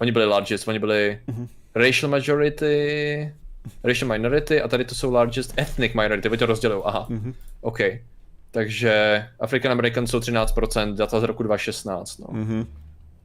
Oni 0.00 0.12
byli 0.12 0.26
largest, 0.26 0.68
oni 0.68 0.78
byli 0.78 1.18
uh-huh. 1.28 1.48
racial 1.74 2.10
majority, 2.10 3.34
racial 3.84 4.12
minority 4.12 4.62
a 4.62 4.68
tady 4.68 4.84
to 4.84 4.94
jsou 4.94 5.12
largest 5.12 5.54
ethnic 5.58 5.92
minority, 5.94 6.28
oni 6.28 6.38
to 6.38 6.46
rozdělují, 6.46 6.82
aha, 6.84 7.06
uh-huh. 7.10 7.34
ok. 7.60 7.78
Takže 8.50 9.24
African 9.40 9.72
Americans 9.72 10.10
jsou 10.10 10.18
13%, 10.18 10.94
data 10.94 11.20
z 11.20 11.22
roku 11.22 11.42
2016, 11.42 12.18
no. 12.18 12.26
Uh-huh 12.26 12.66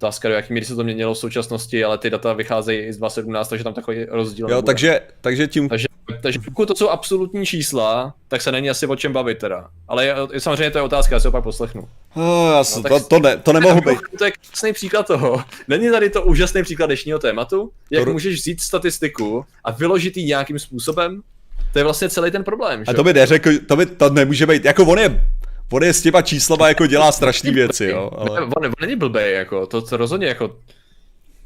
otázka, 0.06 0.30
do 0.30 0.36
jaký 0.36 0.54
míry 0.54 0.66
se 0.66 0.76
to 0.76 0.84
měnilo 0.84 1.14
v 1.14 1.18
současnosti, 1.18 1.84
ale 1.84 1.98
ty 1.98 2.10
data 2.10 2.34
vycházejí 2.34 2.80
i 2.80 2.94
z 2.94 2.98
2017, 2.98 3.48
takže 3.48 3.64
tam 3.64 3.74
takový 3.74 4.06
rozdíl. 4.06 4.48
Jo, 4.50 4.62
takže, 4.62 5.02
takže 5.22 5.48
tím... 5.48 5.70
Takže, 5.70 5.88
takže 6.22 6.40
pokud 6.46 6.66
to 6.66 6.76
jsou 6.76 6.90
absolutní 6.90 7.46
čísla, 7.46 8.14
tak 8.28 8.42
se 8.42 8.52
není 8.52 8.70
asi 8.70 8.88
o 8.88 8.96
čem 8.96 9.14
bavit 9.14 9.38
teda. 9.38 9.68
Ale 9.88 10.06
je, 10.06 10.16
samozřejmě 10.38 10.72
to 10.72 10.78
je 10.78 10.82
otázka, 10.82 11.16
já 11.16 11.20
si 11.20 11.28
ho 11.28 11.32
pak 11.32 11.44
poslechnu. 11.44 11.88
Oh, 12.16 12.52
já 12.52 12.64
no, 12.76 12.90
to, 12.90 13.00
to, 13.00 13.20
ne, 13.20 13.38
to 13.38 13.54
nemohu 13.54 13.82
být. 13.90 14.00
To 14.18 14.26
je 14.26 14.32
krásný 14.32 14.74
příklad 14.74 15.08
toho. 15.08 15.44
Není 15.68 15.92
tady 15.92 16.10
to 16.10 16.24
úžasný 16.24 16.64
příklad 16.64 16.86
dnešního 16.86 17.20
tématu? 17.20 17.72
Jak 17.92 18.06
to... 18.06 18.14
můžeš 18.14 18.36
vzít 18.36 18.62
statistiku 18.62 19.46
a 19.64 19.72
vyložit 19.72 20.18
ji 20.18 20.26
nějakým 20.26 20.60
způsobem? 20.60 21.22
To 21.76 21.80
je 21.80 21.84
vlastně 21.84 22.10
celý 22.10 22.32
ten 22.32 22.44
problém. 22.44 22.80
Že? 22.80 22.92
A 22.92 22.94
to 22.94 23.04
by 23.04 23.14
neřekl, 23.14 23.50
to 23.68 23.76
by 23.76 23.86
to 23.86 24.10
nemůže 24.10 24.46
být, 24.46 24.66
jako 24.66 24.86
on 24.86 25.00
je 25.00 25.22
on 25.72 25.84
je 25.84 25.94
s 25.94 26.02
těma 26.02 26.22
číslama 26.22 26.68
jako 26.68 26.88
dělá 26.88 27.12
strašné 27.12 27.52
věci, 27.52 27.86
jo. 27.86 28.12
Ale... 28.18 28.42
On, 28.42 28.44
on 28.44 28.72
není 28.82 28.96
blbý, 28.96 29.20
jako, 29.24 29.66
to, 29.66 29.82
to 29.82 29.98
rozhodně 29.98 30.28
jako, 30.28 30.56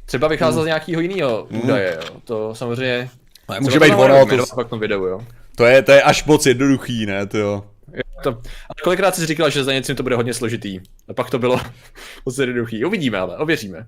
třeba 0.06 0.28
vycházel 0.28 0.60
mm. 0.60 0.64
z 0.64 0.66
nějakého 0.66 1.00
jiného 1.00 1.46
mm. 1.50 1.60
údaje, 1.60 1.98
jo. 2.02 2.20
To 2.24 2.54
samozřejmě, 2.54 3.10
ale 3.48 3.60
může 3.60 3.80
být 3.80 3.92
ono, 3.92 4.26
to... 4.26 4.44
Pak 4.54 4.68
tom 4.68 4.80
videu, 4.80 5.04
jo. 5.04 5.20
To 5.56 5.64
je, 5.64 5.82
to 5.82 5.92
je 5.92 6.02
až 6.02 6.24
moc 6.24 6.46
jednoduchý, 6.46 7.06
ne, 7.06 7.26
to 7.26 7.38
jo. 7.38 7.64
To, 8.22 8.30
a 8.70 8.82
kolikrát 8.82 9.14
jsi 9.14 9.26
říkal, 9.26 9.50
že 9.50 9.64
za 9.64 9.72
něčím 9.72 9.96
to 9.96 10.02
bude 10.02 10.16
hodně 10.16 10.34
složitý. 10.34 10.80
A 11.08 11.14
pak 11.14 11.30
to 11.30 11.38
bylo 11.38 11.60
moc 12.26 12.38
jednoduchý. 12.38 12.84
Uvidíme 12.84 13.18
ale, 13.18 13.36
ověříme. 13.36 13.86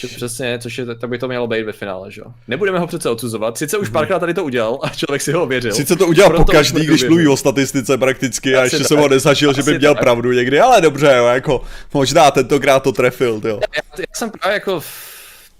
Což 0.00 0.16
přesně, 0.16 0.58
což 0.58 0.78
je, 0.78 0.86
tak 0.86 1.10
by 1.10 1.18
to 1.18 1.28
mělo 1.28 1.46
být 1.46 1.62
ve 1.62 1.72
finále, 1.72 2.10
že 2.10 2.20
jo. 2.20 2.26
Nebudeme 2.48 2.78
ho 2.78 2.86
přece 2.86 3.10
odsuzovat, 3.10 3.58
sice 3.58 3.78
už 3.78 3.88
mhm. 3.88 3.92
párkrát 3.92 4.18
tady 4.18 4.34
to 4.34 4.44
udělal 4.44 4.78
a 4.82 4.88
člověk 4.88 5.22
si 5.22 5.32
ho 5.32 5.42
ověřil. 5.42 5.72
Sice 5.72 5.96
to 5.96 6.06
udělal 6.06 6.36
po 6.36 6.44
každý, 6.44 6.86
když 6.86 7.04
mluví 7.04 7.28
o 7.28 7.36
statistice 7.36 7.98
prakticky 7.98 8.56
a 8.56 8.62
ještě 8.64 8.84
jsem 8.84 8.98
ho 8.98 9.08
nezažil, 9.08 9.52
že 9.52 9.62
by 9.62 9.78
měl 9.78 9.94
tak. 9.94 10.02
pravdu 10.02 10.32
někdy, 10.32 10.60
ale 10.60 10.80
dobře, 10.80 11.14
jo, 11.16 11.26
jako 11.26 11.62
možná 11.94 12.30
tentokrát 12.30 12.82
to 12.82 12.92
trefil, 12.92 13.40
jo. 13.44 13.60
Já, 13.76 13.82
já, 13.98 14.04
jsem 14.14 14.30
právě 14.30 14.54
jako, 14.54 14.82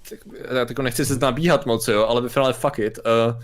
tak, 0.08 0.18
já 0.50 0.58
jako 0.58 0.82
nechci 0.82 1.06
se 1.06 1.18
nabíhat 1.18 1.66
moc, 1.66 1.88
jo, 1.88 2.06
ale 2.06 2.20
ve 2.20 2.28
finále 2.28 2.52
fuck 2.52 2.78
it. 2.78 2.98
Uh, 2.98 3.42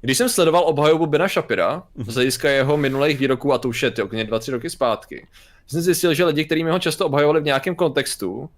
když 0.00 0.18
jsem 0.18 0.28
sledoval 0.28 0.62
obhajobu 0.66 1.06
Bena 1.06 1.28
Shapira, 1.28 1.82
z 2.06 2.14
hlediska 2.14 2.50
jeho 2.50 2.76
minulých 2.76 3.18
výroků, 3.18 3.52
a 3.52 3.58
to 3.58 3.68
už 3.68 3.82
je 3.82 3.90
ty, 3.90 4.02
dva, 4.24 4.38
tři 4.38 4.50
roky 4.50 4.70
zpátky, 4.70 5.26
jsem 5.66 5.80
zjistil, 5.80 6.14
že 6.14 6.24
lidi, 6.24 6.44
kteří 6.44 6.62
ho 6.62 6.78
často 6.78 7.06
obhajovali 7.06 7.40
v 7.40 7.44
nějakém 7.44 7.74
kontextu, 7.74 8.50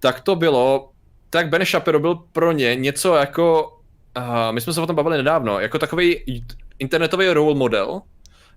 tak 0.00 0.20
to 0.20 0.36
bylo, 0.36 0.90
tak 1.30 1.48
Ben 1.48 1.64
Shapiro 1.64 2.00
byl 2.00 2.14
pro 2.14 2.52
ně 2.52 2.76
něco 2.76 3.14
jako, 3.14 3.78
uh, 4.16 4.24
my 4.50 4.60
jsme 4.60 4.72
se 4.72 4.80
o 4.80 4.86
tom 4.86 4.96
bavili 4.96 5.16
nedávno, 5.16 5.60
jako 5.60 5.78
takový 5.78 6.42
internetový 6.78 7.28
role 7.28 7.54
model, 7.54 8.02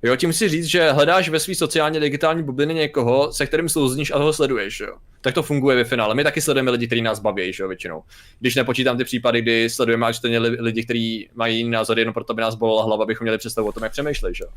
Jo, 0.03 0.15
tím 0.15 0.33
si 0.33 0.49
říct, 0.49 0.65
že 0.65 0.91
hledáš 0.91 1.29
ve 1.29 1.39
své 1.39 1.55
sociálně 1.55 1.99
digitální 1.99 2.43
bublině 2.43 2.73
někoho, 2.73 3.33
se 3.33 3.45
kterým 3.45 3.69
souzníš 3.69 4.11
a 4.11 4.17
toho 4.17 4.33
sleduješ, 4.33 4.79
jo. 4.79 4.97
Tak 5.21 5.33
to 5.33 5.43
funguje 5.43 5.75
ve 5.75 5.83
finále. 5.83 6.15
My 6.15 6.23
taky 6.23 6.41
sledujeme 6.41 6.71
lidi, 6.71 6.87
kteří 6.87 7.01
nás 7.01 7.19
baví, 7.19 7.51
jo, 7.59 7.67
většinou. 7.67 8.03
Když 8.39 8.55
nepočítám 8.55 8.97
ty 8.97 9.03
případy, 9.03 9.41
kdy 9.41 9.69
sledujeme 9.69 10.05
až 10.05 10.19
lidi, 10.59 10.83
kteří 10.83 11.29
mají 11.33 11.57
jiný 11.57 11.69
názor, 11.69 11.99
jenom 11.99 12.13
proto 12.13 12.33
by 12.33 12.41
nás 12.41 12.55
bolela 12.55 12.83
hlava, 12.83 13.03
abychom 13.03 13.25
měli 13.25 13.37
představu 13.37 13.67
o 13.67 13.71
tom, 13.71 13.83
jak 13.83 13.91
přemýšlej, 13.91 14.33
jo 14.41 14.47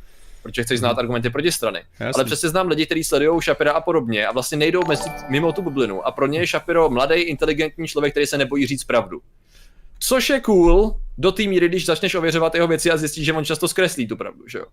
protože 0.45 0.63
chceš 0.63 0.79
znát 0.79 0.91
mhm. 0.91 0.99
argumenty 0.99 1.31
proti 1.31 1.53
strany. 1.53 1.83
Jasný. 2.01 2.15
Ale 2.15 2.25
přesně 2.25 2.49
znám 2.49 2.69
lidi, 2.69 2.87
kteří 2.87 3.05
sledují 3.05 3.41
Shapira 3.41 3.73
a 3.73 3.81
podobně 3.81 4.27
a 4.27 4.33
vlastně 4.33 4.59
nejdou 4.59 4.83
mezi, 4.89 5.11
mimo 5.29 5.53
tu 5.53 5.63
bublinu. 5.63 6.07
A 6.07 6.13
pro 6.13 6.27
ně 6.27 6.41
je 6.41 6.47
Shapiro 6.47 6.91
mladý, 6.91 7.15
inteligentní 7.15 7.89
člověk, 7.89 8.13
který 8.13 8.27
se 8.27 8.39
nebojí 8.39 8.67
říct 8.67 8.85
pravdu. 8.85 9.21
Což 9.99 10.31
je 10.31 10.41
cool 10.41 11.01
do 11.19 11.33
té 11.33 11.43
míry, 11.43 11.69
když 11.69 11.87
začneš 11.87 12.15
ověřovat 12.15 12.55
jeho 12.55 12.69
věci 12.69 12.91
a 12.91 12.97
zjistíš, 12.97 13.25
že 13.25 13.33
on 13.33 13.45
často 13.45 13.69
zkreslí 13.69 14.09
tu 14.09 14.17
pravdu, 14.17 14.49
že 14.49 14.59
jo. 14.59 14.65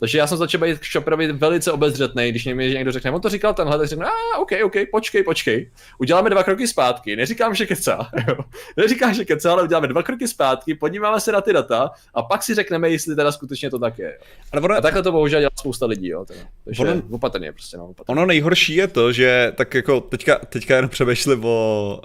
Takže 0.00 0.18
já 0.18 0.26
jsem 0.26 0.38
začal 0.38 0.60
být 0.60 0.78
k 0.78 0.84
Shopperovi 0.84 1.32
velice 1.32 1.72
obezřetný, 1.72 2.30
když 2.30 2.44
mi 2.44 2.70
někdo 2.70 2.92
řekne, 2.92 3.10
on 3.10 3.20
to 3.20 3.28
říkal 3.28 3.54
tenhle, 3.54 3.78
tak 3.78 3.88
řekne, 3.88 4.06
a 4.06 4.38
OK, 4.38 4.50
OK, 4.64 4.74
počkej, 4.90 5.22
počkej. 5.22 5.70
Uděláme 5.98 6.30
dva 6.30 6.42
kroky 6.42 6.66
zpátky, 6.68 7.16
neříkám, 7.16 7.54
že 7.54 7.66
kecá, 7.66 8.10
jo. 8.28 8.34
Neříkám, 8.76 9.14
že 9.14 9.24
kecá, 9.24 9.52
ale 9.52 9.62
uděláme 9.62 9.88
dva 9.88 10.02
kroky 10.02 10.28
zpátky, 10.28 10.74
podíváme 10.74 11.20
se 11.20 11.32
na 11.32 11.40
ty 11.40 11.52
data 11.52 11.90
a 12.14 12.22
pak 12.22 12.42
si 12.42 12.54
řekneme, 12.54 12.90
jestli 12.90 13.16
teda 13.16 13.32
skutečně 13.32 13.70
to 13.70 13.78
tak 13.78 13.98
je. 13.98 14.18
Ale 14.52 14.62
ono, 14.62 14.74
a 14.74 14.80
takhle 14.80 15.02
to 15.02 15.12
bohužel 15.12 15.40
dělá 15.40 15.50
spousta 15.58 15.86
lidí, 15.86 16.08
jo. 16.08 16.24
Teda. 16.24 16.40
Takže 16.64 16.82
ono, 16.82 17.02
opatrně 17.10 17.52
prostě, 17.52 17.76
no, 17.76 17.84
opatrně. 17.84 18.12
Ono 18.12 18.26
nejhorší 18.26 18.74
je 18.74 18.88
to, 18.88 19.12
že 19.12 19.52
tak 19.56 19.74
jako 19.74 20.00
teďka, 20.00 20.38
teďka 20.38 20.76
jenom 20.76 20.88
přemýšlím 20.88 21.44
o 21.44 22.00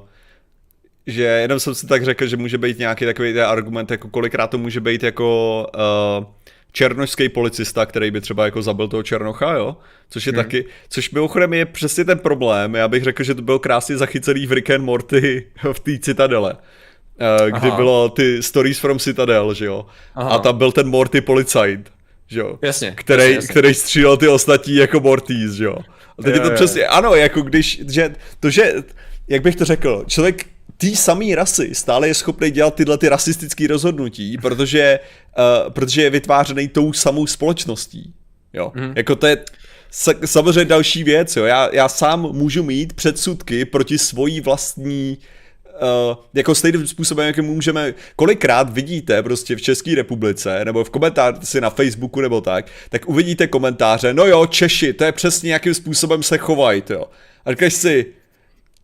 uh, 0.00 0.08
že 1.06 1.22
jenom 1.22 1.60
jsem 1.60 1.74
si 1.74 1.86
tak 1.86 2.04
řekl, 2.04 2.26
že 2.26 2.36
může 2.36 2.58
být 2.58 2.78
nějaký 2.78 3.04
takový 3.04 3.40
argument, 3.40 3.90
jako 3.90 4.08
kolikrát 4.08 4.46
to 4.46 4.58
může 4.58 4.80
být 4.80 5.02
jako 5.02 5.66
uh, 5.74 6.24
černošský 6.72 7.28
policista, 7.28 7.86
který 7.86 8.10
by 8.10 8.20
třeba 8.20 8.44
jako 8.44 8.62
zabil 8.62 8.88
toho 8.88 9.02
Černocha, 9.02 9.54
jo? 9.54 9.76
Což 10.10 10.26
je 10.26 10.32
hmm. 10.32 10.42
taky, 10.42 10.64
což 10.88 11.10
mimochodem 11.10 11.54
je 11.54 11.66
přesně 11.66 12.04
ten 12.04 12.18
problém, 12.18 12.74
já 12.74 12.88
bych 12.88 13.04
řekl, 13.04 13.22
že 13.22 13.34
to 13.34 13.42
bylo 13.42 13.58
krásně 13.58 13.96
zachycený 13.96 14.46
v 14.46 14.52
Rick 14.52 14.70
and 14.70 14.84
Morty 14.84 15.46
v 15.72 15.80
té 15.80 15.98
Citadele. 15.98 16.56
Eh, 17.20 17.50
kdy 17.50 17.68
Aha. 17.68 17.76
bylo 17.76 18.08
ty 18.08 18.42
Stories 18.42 18.78
from 18.78 18.98
Citadel, 18.98 19.54
že 19.54 19.66
jo? 19.66 19.86
Aha. 20.14 20.30
A 20.30 20.38
tam 20.38 20.58
byl 20.58 20.72
ten 20.72 20.88
Morty 20.88 21.20
policajt, 21.20 21.90
že 22.26 22.40
jo? 22.40 22.58
Jasně. 22.62 22.90
Který, 22.96 23.22
jasně, 23.22 23.34
jasně. 23.34 23.48
který 23.48 23.74
střílel 23.74 24.16
ty 24.16 24.28
ostatní 24.28 24.76
jako 24.76 25.00
Mortys, 25.00 25.52
že 25.52 25.64
jo? 25.64 25.76
A 26.18 26.22
teď 26.22 26.34
jo, 26.34 26.36
je 26.36 26.40
to 26.40 26.48
jo, 26.48 26.54
přesně, 26.54 26.86
ano, 26.86 27.14
jako 27.14 27.42
když, 27.42 27.82
že, 27.88 28.14
to, 28.40 28.50
že, 28.50 28.74
jak 29.28 29.42
bych 29.42 29.56
to 29.56 29.64
řekl, 29.64 30.04
člověk 30.06 30.46
té 30.82 30.96
samé 30.96 31.34
rasy 31.34 31.74
stále 31.74 32.08
je 32.08 32.14
schopný 32.14 32.50
dělat 32.50 32.74
tyhle 32.74 32.98
ty 32.98 33.08
rasistické 33.08 33.66
rozhodnutí, 33.66 34.38
protože, 34.38 35.00
uh, 35.38 35.72
protože 35.72 36.02
je 36.02 36.10
vytvářený 36.10 36.68
tou 36.68 36.92
samou 36.92 37.26
společností. 37.26 38.14
Jo, 38.52 38.72
mm. 38.74 38.92
jako 38.96 39.16
to 39.16 39.26
je 39.26 39.44
samozřejmě 40.24 40.64
další 40.64 41.04
věc, 41.04 41.36
jo. 41.36 41.44
Já, 41.44 41.68
já 41.72 41.88
sám 41.88 42.20
můžu 42.32 42.62
mít 42.62 42.92
předsudky 42.92 43.64
proti 43.64 43.98
svojí 43.98 44.40
vlastní 44.40 45.18
Uh, 45.72 46.16
jako 46.34 46.54
stejným 46.54 46.86
způsobem, 46.86 47.26
jak 47.26 47.38
můžeme, 47.38 47.94
kolikrát 48.16 48.70
vidíte 48.70 49.22
prostě 49.22 49.56
v 49.56 49.62
České 49.62 49.94
republice, 49.94 50.64
nebo 50.64 50.84
v 50.84 50.90
komentáři 50.90 51.60
na 51.60 51.70
Facebooku 51.70 52.20
nebo 52.20 52.40
tak, 52.40 52.66
tak 52.88 53.08
uvidíte 53.08 53.46
komentáře, 53.46 54.14
no 54.14 54.26
jo, 54.26 54.46
Češi, 54.46 54.92
to 54.92 55.04
je 55.04 55.12
přesně 55.12 55.52
jakým 55.52 55.74
způsobem 55.74 56.22
se 56.22 56.38
chovají, 56.38 56.82
jo. 56.90 57.04
A 57.44 57.50
říkáš 57.50 57.74
si, 57.74 58.06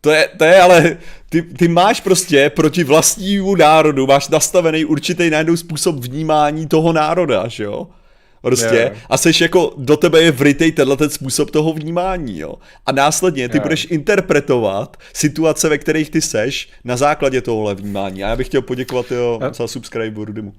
To 0.01 0.11
je, 0.11 0.29
to 0.37 0.43
je 0.43 0.61
ale, 0.61 0.97
ty, 1.29 1.41
ty 1.41 1.67
máš 1.67 2.01
prostě 2.01 2.49
proti 2.49 2.83
vlastnímu 2.83 3.55
národu, 3.55 4.07
máš 4.07 4.29
nastavený 4.29 4.85
určitý 4.85 5.29
najednou 5.29 5.57
způsob 5.57 5.95
vnímání 5.95 6.67
toho 6.67 6.93
národa, 6.93 7.47
že 7.47 7.63
jo? 7.63 7.87
Prostě. 8.41 8.75
Yeah. 8.75 8.97
A 9.09 9.17
seš 9.17 9.41
jako, 9.41 9.73
do 9.77 9.97
tebe 9.97 10.21
je 10.21 10.31
vrytej 10.31 10.71
tenhle 10.71 10.97
ten 10.97 11.09
způsob 11.09 11.51
toho 11.51 11.73
vnímání, 11.73 12.39
jo. 12.39 12.55
A 12.85 12.91
následně 12.91 13.49
ty 13.49 13.57
yeah. 13.57 13.63
budeš 13.63 13.87
interpretovat 13.89 14.97
situace, 15.13 15.69
ve 15.69 15.77
kterých 15.77 16.09
ty 16.09 16.21
seš 16.21 16.69
na 16.83 16.97
základě 16.97 17.41
tohohle 17.41 17.75
vnímání. 17.75 18.23
A 18.23 18.29
já 18.29 18.35
bych 18.35 18.47
chtěl 18.47 18.61
poděkovat 18.61 19.11
jo, 19.11 19.37
yeah. 19.41 19.55
za 19.55 19.67
subscribe 19.67 20.25
Rudymu. 20.25 20.53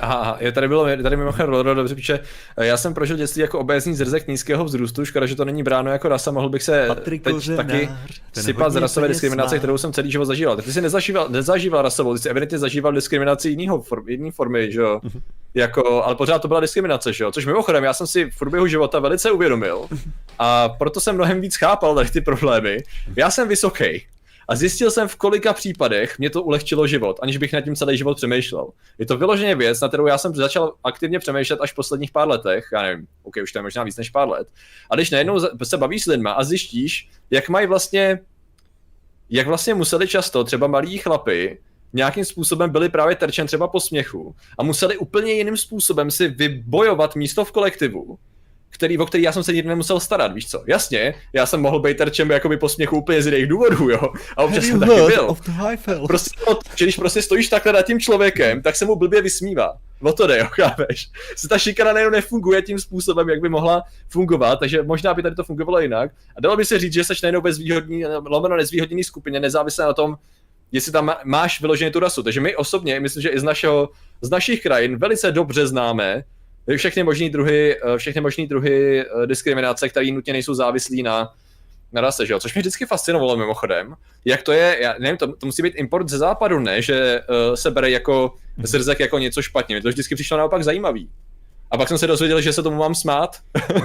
Aha, 0.00 0.36
je 0.40 0.52
tady 0.52 0.68
bylo, 0.68 0.86
tady 1.02 1.16
mimochodem 1.16 1.50
Rodro 1.50 1.74
dobře 1.74 1.94
píše, 1.94 2.20
já 2.60 2.76
jsem 2.76 2.94
prožil 2.94 3.16
dětství 3.16 3.42
jako 3.42 3.58
obézní 3.58 3.94
zrzek 3.94 4.28
nízkého 4.28 4.64
vzrůstu, 4.64 5.04
škoda, 5.04 5.26
že 5.26 5.36
to 5.36 5.44
není 5.44 5.62
bráno 5.62 5.90
jako 5.90 6.08
rasa, 6.08 6.30
mohl 6.30 6.48
bych 6.48 6.62
se 6.62 6.84
Patrik 6.88 7.22
teď 7.22 7.50
taky 7.56 7.90
sypat 8.32 8.72
z 8.72 8.76
rasové 8.76 9.08
diskriminace, 9.08 9.58
kterou 9.58 9.78
jsem 9.78 9.92
celý 9.92 10.10
život 10.10 10.24
zažíval. 10.24 10.56
Tak 10.56 10.64
ty 10.64 10.72
jsi 10.72 10.80
nezažíval, 10.80 11.28
nezažíval 11.28 11.82
rasovou, 11.82 12.14
ty 12.14 12.18
jsi 12.18 12.28
evidentně 12.28 12.58
zažíval 12.58 12.92
diskriminaci 12.92 13.48
jiného 13.48 13.82
form, 13.82 14.08
jiný 14.08 14.30
formy, 14.30 14.72
že 14.72 14.80
jo? 14.80 15.00
Mhm. 15.02 15.20
Jako, 15.54 16.04
ale 16.04 16.14
pořád 16.14 16.42
to 16.42 16.48
byla 16.48 16.60
diskriminace, 16.60 17.12
že 17.12 17.24
jo? 17.24 17.32
Což 17.32 17.46
mimochodem, 17.46 17.84
já 17.84 17.94
jsem 17.94 18.06
si 18.06 18.30
v 18.30 18.38
průběhu 18.38 18.66
života 18.66 18.98
velice 18.98 19.30
uvědomil 19.30 19.86
a 20.38 20.68
proto 20.68 21.00
jsem 21.00 21.14
mnohem 21.14 21.40
víc 21.40 21.56
chápal 21.56 21.94
tady 21.94 22.10
ty 22.10 22.20
problémy. 22.20 22.78
Já 23.16 23.30
jsem 23.30 23.48
vysoký, 23.48 24.06
a 24.50 24.56
zjistil 24.56 24.90
jsem, 24.90 25.08
v 25.08 25.16
kolika 25.16 25.52
případech 25.52 26.18
mě 26.18 26.30
to 26.30 26.42
ulehčilo 26.42 26.86
život, 26.86 27.18
aniž 27.22 27.36
bych 27.36 27.52
nad 27.52 27.60
tím 27.60 27.76
celý 27.76 27.96
život 27.96 28.16
přemýšlel. 28.16 28.68
Je 28.98 29.06
to 29.06 29.16
vyloženě 29.16 29.54
věc, 29.54 29.80
na 29.80 29.88
kterou 29.88 30.06
já 30.06 30.18
jsem 30.18 30.34
začal 30.34 30.74
aktivně 30.84 31.18
přemýšlet 31.18 31.60
až 31.60 31.72
v 31.72 31.74
posledních 31.74 32.10
pár 32.10 32.28
letech. 32.28 32.68
Já 32.72 32.82
nevím, 32.82 33.06
OK, 33.22 33.34
už 33.42 33.52
to 33.52 33.58
je 33.58 33.62
možná 33.62 33.84
víc 33.84 33.96
než 33.96 34.10
pár 34.10 34.28
let. 34.28 34.48
A 34.90 34.94
když 34.94 35.10
najednou 35.10 35.38
se 35.62 35.76
bavíš 35.76 36.02
s 36.02 36.06
lidma 36.06 36.32
a 36.32 36.44
zjistíš, 36.44 37.10
jak 37.30 37.48
mají 37.48 37.66
vlastně, 37.66 38.20
jak 39.30 39.46
vlastně 39.46 39.74
museli 39.74 40.08
často 40.08 40.44
třeba 40.44 40.66
malí 40.66 40.98
chlapy 40.98 41.58
nějakým 41.92 42.24
způsobem 42.24 42.70
byli 42.70 42.88
právě 42.88 43.16
terčen 43.16 43.46
třeba 43.46 43.68
po 43.68 43.80
směchu 43.80 44.34
a 44.58 44.62
museli 44.62 44.96
úplně 44.96 45.32
jiným 45.32 45.56
způsobem 45.56 46.10
si 46.10 46.28
vybojovat 46.28 47.16
místo 47.16 47.44
v 47.44 47.52
kolektivu, 47.52 48.18
který, 48.70 48.98
o 48.98 49.06
který 49.06 49.22
já 49.22 49.32
jsem 49.32 49.42
se 49.42 49.52
nikdy 49.52 49.68
nemusel 49.68 50.00
starat, 50.00 50.32
víš 50.32 50.48
co? 50.48 50.62
Jasně, 50.66 51.14
já 51.32 51.46
jsem 51.46 51.60
mohl 51.60 51.80
být 51.80 51.96
terčem 51.96 52.30
jakoby 52.30 52.56
po 52.56 52.68
směchu 52.68 52.96
úplně 52.96 53.22
z 53.22 53.26
jiných 53.26 53.46
důvodů, 53.46 53.90
jo. 53.90 54.12
A 54.36 54.42
občas 54.42 54.64
jsem 54.64 54.80
taky 54.80 54.92
byl. 54.92 55.36
Prostě, 56.06 56.40
no, 56.48 56.58
že 56.76 56.84
když 56.84 56.96
prostě 56.96 57.22
stojíš 57.22 57.48
takhle 57.48 57.72
nad 57.72 57.82
tím 57.82 58.00
člověkem, 58.00 58.62
tak 58.62 58.76
se 58.76 58.84
mu 58.84 58.96
blbě 58.96 59.22
vysmívá. 59.22 59.78
O 60.02 60.12
to 60.12 60.26
jde, 60.26 60.38
jo, 60.38 60.46
chápeš? 60.50 61.10
Se 61.36 61.48
ta 61.48 61.58
šikana 61.58 61.92
nejenom 61.92 62.12
nefunguje 62.12 62.62
tím 62.62 62.78
způsobem, 62.78 63.28
jak 63.28 63.40
by 63.40 63.48
mohla 63.48 63.82
fungovat, 64.08 64.56
takže 64.56 64.82
možná 64.82 65.14
by 65.14 65.22
tady 65.22 65.34
to 65.34 65.44
fungovalo 65.44 65.80
jinak. 65.80 66.10
A 66.36 66.40
dalo 66.40 66.56
by 66.56 66.64
se 66.64 66.78
říct, 66.78 66.92
že 66.92 67.04
jsi 67.04 67.12
najednou 67.22 67.40
bezvýhodný, 67.40 68.04
lomeno 68.06 68.56
nezvýhodněný 68.56 69.04
skupině, 69.04 69.40
nezávisle 69.40 69.84
na 69.84 69.92
tom, 69.92 70.16
jestli 70.72 70.92
tam 70.92 71.14
máš 71.24 71.60
vyloženě 71.60 71.90
tu 71.90 72.00
rasu. 72.00 72.22
Takže 72.22 72.40
my 72.40 72.56
osobně, 72.56 73.00
myslím, 73.00 73.22
že 73.22 73.28
i 73.28 73.40
z, 73.40 73.42
našeho, 73.42 73.88
z 74.20 74.30
našich 74.30 74.62
krajin 74.62 74.96
velice 74.96 75.32
dobře 75.32 75.66
známe 75.66 76.24
všechny 76.76 77.02
možné 77.02 77.30
druhy, 77.30 77.76
eh, 77.76 77.98
všechny 77.98 78.20
možný 78.20 78.46
druhy 78.46 79.00
eh, 79.00 79.26
diskriminace, 79.26 79.88
které 79.88 80.10
nutně 80.10 80.32
nejsou 80.32 80.54
závislí 80.54 81.02
na, 81.02 81.34
na 81.92 82.00
rase, 82.00 82.26
že 82.26 82.32
jo? 82.32 82.40
Což 82.40 82.54
mě 82.54 82.60
vždycky 82.60 82.86
fascinovalo 82.86 83.36
mimochodem, 83.36 83.94
jak 84.24 84.42
to 84.42 84.52
je, 84.52 84.78
já 84.80 84.94
nevím, 84.98 85.16
to, 85.16 85.26
to 85.26 85.46
musí 85.46 85.62
být 85.62 85.74
import 85.76 86.08
ze 86.08 86.18
západu, 86.18 86.58
ne, 86.58 86.82
že 86.82 87.20
uh, 87.20 87.54
se 87.54 87.70
bere 87.70 87.90
jako 87.90 88.34
zrzek 88.62 89.00
jako 89.00 89.18
něco 89.18 89.42
špatně, 89.42 89.74
mě 89.74 89.82
to 89.82 89.88
vždycky 89.88 90.14
přišlo 90.14 90.36
naopak 90.36 90.64
zajímavý. 90.64 91.10
A 91.70 91.76
pak 91.76 91.88
jsem 91.88 91.98
se 91.98 92.06
dozvěděl, 92.06 92.40
že 92.40 92.52
se 92.52 92.62
tomu 92.62 92.76
mám 92.76 92.94
smát. 92.94 93.36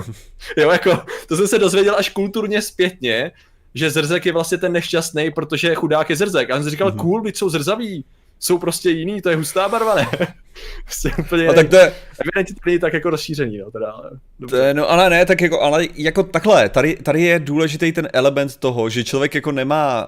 jo, 0.57 0.72
jako, 0.72 1.02
to 1.27 1.35
jsem 1.38 1.47
se 1.47 1.60
dozvěděl 1.60 1.95
až 1.97 2.10
kulturně 2.10 2.61
zpětně, 2.61 3.31
že 3.76 3.91
zrzek 3.91 4.26
je 4.26 4.31
vlastně 4.31 4.57
ten 4.57 4.72
nešťastný, 4.72 5.31
protože 5.31 5.76
chudák 5.76 6.10
je 6.10 6.15
zrzek. 6.15 6.52
A 6.52 6.56
jsem 6.56 6.64
si 6.64 6.69
říkal, 6.69 6.91
mm-hmm. 6.91 7.02
cool, 7.02 7.22
když 7.22 7.38
jsou 7.38 7.49
zrzaví 7.49 8.06
jsou 8.40 8.57
prostě 8.57 8.90
jiný, 8.90 9.22
to 9.22 9.30
je 9.30 9.36
hustá 9.36 9.70
barva, 9.70 9.95
ne? 9.95 10.07
prostě 10.84 11.12
úplně, 11.20 11.48
a 11.48 11.53
tak 11.53 11.70
to 11.70 11.76
je... 11.76 11.94
Evidentně 12.20 12.56
to 12.56 12.62
není 12.66 12.80
tak 12.80 12.94
jako 12.94 13.10
rozšíření, 13.10 13.57
no, 13.57 13.72
teda, 13.72 13.91
ale... 13.91 14.12
To 14.49 14.56
je, 14.56 14.74
no 14.74 14.90
ale 14.90 15.10
ne, 15.10 15.26
tak 15.26 15.41
jako, 15.41 15.62
ale 15.62 15.88
jako 15.95 16.24
takhle, 16.24 16.70
tady, 16.70 16.95
tady 16.95 17.22
je 17.22 17.40
důležitý 17.40 17.91
ten 17.91 18.10
element 18.14 18.57
toho, 18.57 18.90
že 18.90 19.03
člověk 19.03 19.36
jako 19.36 19.52
nemá, 19.52 20.07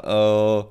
uh, 0.57 0.65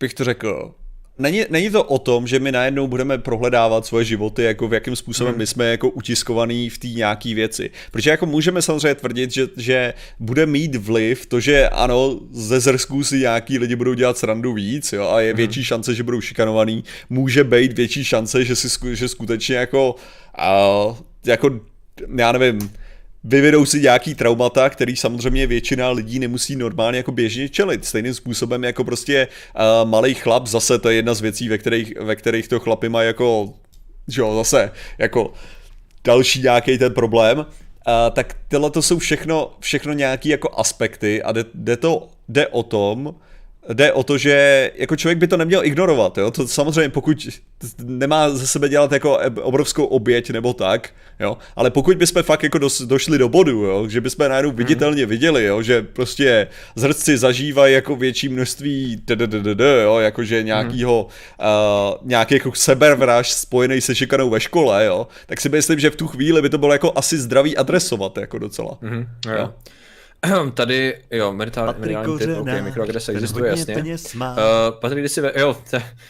bych 0.00 0.14
to 0.14 0.24
řekl, 0.24 0.74
není, 1.18 1.44
není 1.50 1.70
to 1.70 1.84
o 1.84 1.98
tom, 1.98 2.26
že 2.26 2.38
my 2.38 2.52
najednou 2.52 2.86
budeme 2.86 3.18
prohledávat 3.18 3.86
svoje 3.86 4.04
životy, 4.04 4.42
jako 4.42 4.68
v 4.68 4.74
jakým 4.74 4.96
způsobem 4.96 5.32
hmm. 5.32 5.38
my 5.38 5.46
jsme 5.46 5.70
jako 5.70 5.90
utiskovaný 5.90 6.70
v 6.70 6.78
té 6.78 6.88
nějaký 6.88 7.34
věci. 7.34 7.70
Protože 7.90 8.10
jako 8.10 8.26
můžeme 8.26 8.62
samozřejmě 8.62 8.94
tvrdit, 8.94 9.30
že, 9.30 9.48
že 9.56 9.94
bude 10.20 10.46
mít 10.46 10.76
vliv 10.76 11.26
to, 11.26 11.40
že 11.40 11.68
ano, 11.68 12.20
ze 12.30 12.60
zrsků 12.60 13.04
si 13.04 13.18
nějaký 13.18 13.58
lidi 13.58 13.76
budou 13.76 13.94
dělat 13.94 14.18
srandu 14.18 14.52
víc 14.52 14.92
jo, 14.92 15.08
a 15.08 15.20
je 15.20 15.30
hmm. 15.30 15.36
větší 15.36 15.64
šance, 15.64 15.94
že 15.94 16.02
budou 16.02 16.20
šikanovaný. 16.20 16.84
Může 17.10 17.44
být 17.44 17.72
větší 17.72 18.04
šance, 18.04 18.44
že 18.44 18.56
si 18.56 18.68
že 18.92 19.08
skutečně 19.08 19.56
jako, 19.56 19.94
uh, 20.88 20.96
jako 21.24 21.60
já 22.16 22.32
nevím, 22.32 22.70
vyvedou 23.24 23.66
si 23.66 23.80
nějaký 23.80 24.14
traumata, 24.14 24.70
který 24.70 24.96
samozřejmě 24.96 25.46
většina 25.46 25.90
lidí 25.90 26.18
nemusí 26.18 26.56
normálně 26.56 26.96
jako 26.96 27.12
běžně 27.12 27.48
čelit. 27.48 27.84
Stejným 27.84 28.14
způsobem 28.14 28.64
jako 28.64 28.84
prostě 28.84 29.28
uh, 29.54 29.90
malý 29.90 30.14
chlap, 30.14 30.46
zase 30.46 30.78
to 30.78 30.90
je 30.90 30.96
jedna 30.96 31.14
z 31.14 31.20
věcí, 31.20 31.48
ve 31.48 31.58
kterých, 31.58 32.00
ve 32.00 32.16
kterých 32.16 32.48
to 32.48 32.60
chlapy 32.60 32.88
mají 32.88 33.06
jako, 33.06 33.54
že 34.08 34.20
jo, 34.20 34.34
zase 34.34 34.70
jako 34.98 35.32
další 36.04 36.42
nějaký 36.42 36.78
ten 36.78 36.94
problém, 36.94 37.38
uh, 37.38 37.44
tak 38.12 38.36
tyhle 38.48 38.70
to 38.70 38.82
jsou 38.82 38.98
všechno, 38.98 39.56
všechno 39.60 39.92
nějaký 39.92 40.28
jako 40.28 40.50
aspekty 40.58 41.22
a 41.22 41.32
jde, 41.32 41.44
jde 41.54 41.76
to, 41.76 42.08
jde 42.28 42.46
o 42.46 42.62
tom, 42.62 43.14
jde 43.68 43.92
o 43.92 44.02
to, 44.02 44.18
že 44.18 44.70
jako 44.74 44.96
člověk 44.96 45.18
by 45.18 45.26
to 45.26 45.36
neměl 45.36 45.64
ignorovat, 45.64 46.18
jo? 46.18 46.30
To 46.30 46.48
samozřejmě 46.48 46.88
pokud 46.88 47.28
nemá 47.82 48.30
ze 48.30 48.46
sebe 48.46 48.68
dělat 48.68 48.92
jako 48.92 49.18
obrovskou 49.42 49.84
oběť 49.84 50.30
nebo 50.30 50.52
tak, 50.52 50.90
jo? 51.20 51.36
Ale 51.56 51.70
pokud 51.70 51.96
bychom 51.96 52.22
fakt 52.22 52.42
jako 52.42 52.58
dos, 52.58 52.82
došli 52.82 53.18
do 53.18 53.28
bodu, 53.28 53.62
jo? 53.62 53.88
Že 53.88 54.00
bychom 54.00 54.28
najednou 54.28 54.50
hmm. 54.50 54.56
viditelně 54.56 55.06
viděli, 55.06 55.44
jo? 55.44 55.62
Že 55.62 55.82
prostě 55.82 56.48
zrci 56.76 57.18
zažívají 57.18 57.74
jako 57.74 57.96
větší 57.96 58.28
množství 58.28 59.02
jo? 59.82 59.98
Jakože 59.98 60.42
nějakýho, 60.42 61.06
uh, 61.40 62.08
nějaký 62.08 62.34
jako 62.34 62.52
sebervraž 62.54 63.32
spojený 63.32 63.80
se 63.80 63.94
šikanou 63.94 64.30
ve 64.30 64.40
škole, 64.40 64.84
jo? 64.84 65.06
Tak 65.26 65.40
si 65.40 65.48
myslím, 65.48 65.78
že 65.78 65.90
v 65.90 65.96
tu 65.96 66.06
chvíli 66.06 66.42
by 66.42 66.50
to 66.50 66.58
bylo 66.58 66.72
jako 66.72 66.92
asi 66.96 67.18
zdravý 67.18 67.56
adresovat 67.56 68.18
jako 68.18 68.38
docela. 68.38 68.78
Mm-hmm, 68.82 69.06
jo. 69.26 69.32
jo. 69.32 69.54
Tady, 70.54 70.98
jo, 71.10 71.32
mediální 71.32 72.18
typ, 72.18 72.28
ok, 72.40 72.48
mikroagrese 72.62 73.12
existuje, 73.12 73.50
jasně. 73.50 73.76
Uh, 74.14 74.30
Patrik, 74.80 75.00
když 75.00 75.12
si 75.12 75.20
ve, 75.20 75.32
jo, 75.36 75.56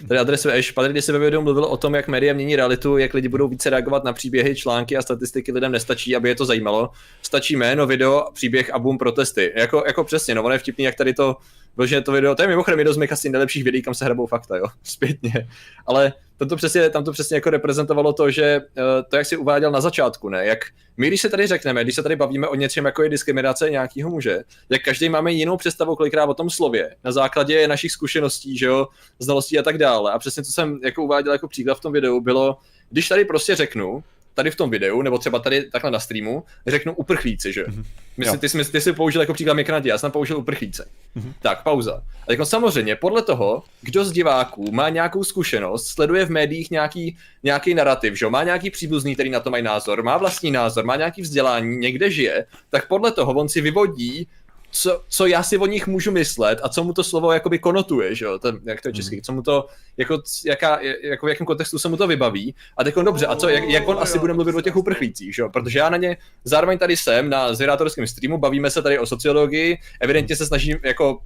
tady 0.08 0.20
adresy 0.20 0.48
Eš, 0.52 0.70
Patrik, 0.70 0.92
když 0.92 1.04
si 1.04 1.12
ve 1.12 1.18
videu 1.18 1.40
mluvil 1.42 1.64
o 1.64 1.76
tom, 1.76 1.94
jak 1.94 2.08
média 2.08 2.34
mění 2.34 2.56
realitu, 2.56 2.98
jak 2.98 3.14
lidi 3.14 3.28
budou 3.28 3.48
více 3.48 3.70
reagovat 3.70 4.04
na 4.04 4.12
příběhy, 4.12 4.56
články 4.56 4.96
a 4.96 5.02
statistiky, 5.02 5.52
lidem 5.52 5.72
nestačí, 5.72 6.16
aby 6.16 6.28
je 6.28 6.34
to 6.34 6.44
zajímalo. 6.44 6.90
Stačí 7.22 7.56
jméno, 7.56 7.86
video, 7.86 8.24
příběh 8.34 8.74
a 8.74 8.78
boom 8.78 8.98
protesty. 8.98 9.52
Jako, 9.56 9.82
jako 9.86 10.04
přesně, 10.04 10.34
no, 10.34 10.42
ono 10.42 10.52
je 10.52 10.58
vtipný, 10.58 10.84
jak 10.84 10.94
tady 10.94 11.14
to 11.14 11.36
Vyloženě 11.76 12.02
to 12.02 12.12
video, 12.12 12.34
to 12.34 12.42
je 12.42 12.48
mimochodem 12.48 12.78
jedno 12.78 12.92
z 12.92 12.96
mých 12.96 13.12
asi 13.12 13.28
nejlepších 13.28 13.64
videí, 13.64 13.82
kam 13.82 13.94
se 13.94 14.04
hrabou 14.04 14.26
fakta, 14.26 14.56
jo, 14.56 14.66
zpětně. 14.82 15.48
Ale 15.86 16.12
tam 16.36 16.48
to 16.48 16.56
přesně, 16.56 16.90
tam 16.90 17.04
to 17.04 17.12
přesně 17.12 17.34
jako 17.34 17.50
reprezentovalo 17.50 18.12
to, 18.12 18.30
že 18.30 18.60
uh, 18.60 18.84
to, 19.08 19.16
jak 19.16 19.26
si 19.26 19.36
uváděl 19.36 19.70
na 19.70 19.80
začátku, 19.80 20.28
ne, 20.28 20.46
jak 20.46 20.58
my, 20.96 21.08
když 21.08 21.20
se 21.20 21.28
tady 21.28 21.46
řekneme, 21.46 21.84
když 21.84 21.94
se 21.94 22.02
tady 22.02 22.16
bavíme 22.16 22.48
o 22.48 22.54
něčem, 22.54 22.84
jako 22.84 23.02
je 23.02 23.08
diskriminace 23.08 23.70
nějakého 23.70 24.10
muže, 24.10 24.42
jak 24.68 24.82
každý 24.82 25.08
máme 25.08 25.32
jinou 25.32 25.56
představu 25.56 25.96
kolikrát 25.96 26.24
o 26.24 26.34
tom 26.34 26.50
slově, 26.50 26.96
na 27.04 27.12
základě 27.12 27.68
našich 27.68 27.92
zkušeností, 27.92 28.58
že 28.58 28.66
jo, 28.66 28.88
znalostí 29.18 29.58
a 29.58 29.62
tak 29.62 29.78
dále. 29.78 30.12
A 30.12 30.18
přesně 30.18 30.42
co 30.42 30.52
jsem 30.52 30.80
jako 30.84 31.04
uváděl 31.04 31.32
jako 31.32 31.48
příklad 31.48 31.74
v 31.74 31.80
tom 31.80 31.92
videu, 31.92 32.20
bylo, 32.20 32.58
když 32.90 33.08
tady 33.08 33.24
prostě 33.24 33.54
řeknu, 33.54 34.04
tady 34.34 34.50
v 34.50 34.56
tom 34.56 34.70
videu, 34.70 35.02
nebo 35.02 35.18
třeba 35.18 35.38
tady 35.38 35.70
takhle 35.70 35.90
na 35.90 36.00
streamu, 36.00 36.44
řeknu 36.66 36.94
uprchlíci, 36.94 37.52
že? 37.52 37.64
Mm-hmm. 37.64 37.84
Myslím, 38.16 38.40
ty, 38.40 38.48
jsi, 38.48 38.72
ty 38.72 38.80
jsi 38.80 38.92
použil 38.92 39.20
jako 39.20 39.34
příklad 39.34 39.54
migrantě, 39.54 39.88
já 39.88 39.98
jsem 39.98 40.10
použil 40.10 40.38
uprchlíce. 40.38 40.88
Mm-hmm. 41.16 41.32
Tak, 41.42 41.62
pauza. 41.62 42.02
A 42.28 42.32
jako 42.32 42.46
samozřejmě, 42.46 42.96
podle 42.96 43.22
toho, 43.22 43.62
kdo 43.80 44.04
z 44.04 44.12
diváků 44.12 44.72
má 44.72 44.88
nějakou 44.88 45.24
zkušenost, 45.24 45.86
sleduje 45.86 46.24
v 46.26 46.30
médiích 46.30 46.70
nějaký, 46.70 47.16
nějaký 47.42 47.74
narrativ, 47.74 48.18
že? 48.18 48.26
má 48.26 48.42
nějaký 48.42 48.70
příbuzný, 48.70 49.14
který 49.14 49.30
na 49.30 49.40
to 49.40 49.50
mají 49.50 49.62
názor, 49.62 50.02
má 50.02 50.16
vlastní 50.16 50.50
názor, 50.50 50.84
má 50.84 50.96
nějaký 50.96 51.22
vzdělání, 51.22 51.76
někde 51.76 52.10
žije, 52.10 52.46
tak 52.70 52.88
podle 52.88 53.12
toho 53.12 53.32
on 53.34 53.48
si 53.48 53.60
vyvodí 53.60 54.28
co, 54.74 55.02
co 55.08 55.26
já 55.26 55.42
si 55.42 55.58
o 55.58 55.66
nich 55.66 55.86
můžu 55.86 56.10
myslet 56.10 56.60
a 56.62 56.68
co 56.68 56.84
mu 56.84 56.92
to 56.92 57.04
slovo 57.04 57.32
jakoby 57.32 57.58
konotuje, 57.58 58.14
že 58.14 58.24
jo, 58.24 58.38
Ten, 58.38 58.60
jak 58.64 58.80
to 58.80 58.88
je 58.88 58.92
česky, 58.92 59.16
hmm. 59.16 59.22
co 59.22 59.32
mu 59.32 59.42
to, 59.42 59.66
jako, 59.96 60.22
jaká, 60.46 60.80
jako 61.02 61.26
v 61.26 61.28
jakém 61.28 61.46
kontextu 61.46 61.78
se 61.78 61.88
mu 61.88 61.96
to 61.96 62.06
vybaví. 62.06 62.54
A 62.76 62.84
teď 62.84 62.94
dobře, 62.94 63.26
a 63.26 63.36
co, 63.36 63.48
jak, 63.48 63.64
jak 63.64 63.88
on 63.88 63.98
asi 64.00 64.18
bude 64.18 64.32
mluvit 64.32 64.54
o 64.54 64.60
těch 64.60 64.76
uprchlících, 64.76 65.34
že 65.34 65.42
jo, 65.42 65.48
protože 65.48 65.78
já 65.78 65.90
na 65.90 65.96
ně 65.96 66.16
zároveň 66.44 66.78
tady 66.78 66.96
jsem 66.96 67.30
na 67.30 67.54
zvědátorském 67.54 68.06
streamu, 68.06 68.38
bavíme 68.38 68.70
se 68.70 68.82
tady 68.82 68.98
o 68.98 69.06
sociologii, 69.06 69.78
evidentně 70.00 70.36
se 70.36 70.46
snažím, 70.46 70.78
jako 70.82 71.18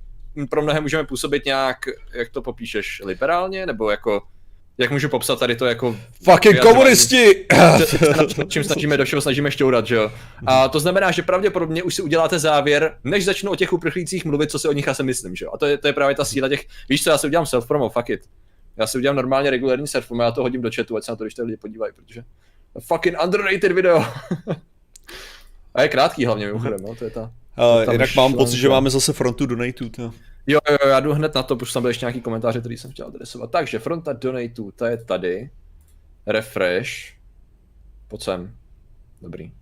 pro 0.51 0.63
mnohé 0.63 0.81
můžeme 0.81 1.05
působit 1.05 1.45
nějak, 1.45 1.77
jak 2.15 2.29
to 2.31 2.43
popíšeš, 2.43 3.03
liberálně, 3.05 3.67
nebo 3.67 3.91
jako 3.91 4.23
jak 4.79 4.91
můžu 4.91 5.09
popsat 5.09 5.39
tady 5.39 5.57
to 5.57 5.67
jako... 5.67 5.97
Fucking 6.25 6.61
komunisti! 6.61 7.47
Čím 8.49 8.65
snažíme, 8.65 8.97
do 8.97 9.07
čeho 9.07 9.23
snažíme 9.23 9.51
šťourat, 9.51 9.87
že 9.87 9.95
jo. 9.95 10.13
A 10.47 10.69
to 10.69 10.81
znamená, 10.81 11.11
že 11.11 11.23
pravděpodobně 11.23 11.83
už 11.83 11.95
si 11.95 12.03
uděláte 12.03 12.39
závěr, 12.39 12.97
než 13.05 13.25
začnu 13.25 13.51
o 13.51 13.57
těch 13.57 13.73
uprchlících 13.73 14.25
mluvit, 14.25 14.51
co 14.51 14.59
si 14.59 14.69
o 14.69 14.73
nich 14.73 14.89
asi 14.89 15.03
myslím, 15.03 15.37
že 15.37 15.45
jo. 15.45 15.51
A 15.55 15.59
to 15.59 15.67
je, 15.67 15.79
to 15.79 15.87
je 15.87 15.93
právě 15.93 16.17
ta 16.17 16.25
síla 16.25 16.49
těch, 16.49 16.65
víš 16.89 17.05
co, 17.05 17.11
já 17.11 17.19
si 17.19 17.27
udělám 17.27 17.47
self-promo, 17.47 17.91
fuck 17.91 18.11
it. 18.11 18.21
Já 18.77 18.87
si 18.87 18.99
udělám 18.99 19.17
normálně 19.17 19.51
regulární 19.51 19.87
surf 19.87 20.11
já 20.21 20.31
to 20.31 20.43
hodím 20.43 20.63
do 20.63 20.71
chatu, 20.77 20.97
ať 20.97 21.05
se 21.05 21.13
na 21.13 21.17
to 21.17 21.25
když 21.25 21.37
lidi 21.39 21.57
podívají, 21.57 21.93
protože 21.93 22.25
fucking 22.81 23.17
underrated 23.25 23.73
video. 23.73 24.05
a 25.75 25.83
je 25.83 25.89
krátký 25.89 26.27
hlavně 26.27 26.47
mimochodem, 26.47 26.79
no, 26.83 26.95
to 26.95 27.05
je 27.05 27.11
ta... 27.11 27.33
Uh, 27.87 27.93
jinak 27.93 28.15
mám 28.15 28.35
pocit, 28.35 28.57
že 28.57 28.69
máme 28.69 28.91
zase 28.91 29.13
frontu 29.13 29.47
donatů, 29.47 29.89
to. 29.89 30.13
Jo, 30.47 30.59
jo, 30.71 30.89
já 30.89 31.01
jdu 31.01 31.13
hned 31.13 31.35
na 31.35 31.43
to, 31.43 31.57
protože 31.57 31.73
tam 31.73 31.83
byl 31.83 31.91
ještě 31.91 32.07
nějaký 32.07 32.21
komentáře, 32.21 32.61
který 32.61 32.77
jsem 32.77 32.91
chtěl 32.91 33.07
adresovat. 33.07 33.51
Takže 33.51 33.79
fronta 33.79 34.13
donatů, 34.13 34.73
ta 34.73 34.89
je 34.89 35.05
tady. 35.05 35.51
Refresh. 36.27 36.91
Pojď 38.09 38.23
sem. 38.23 38.57
Dobrý. 39.23 39.53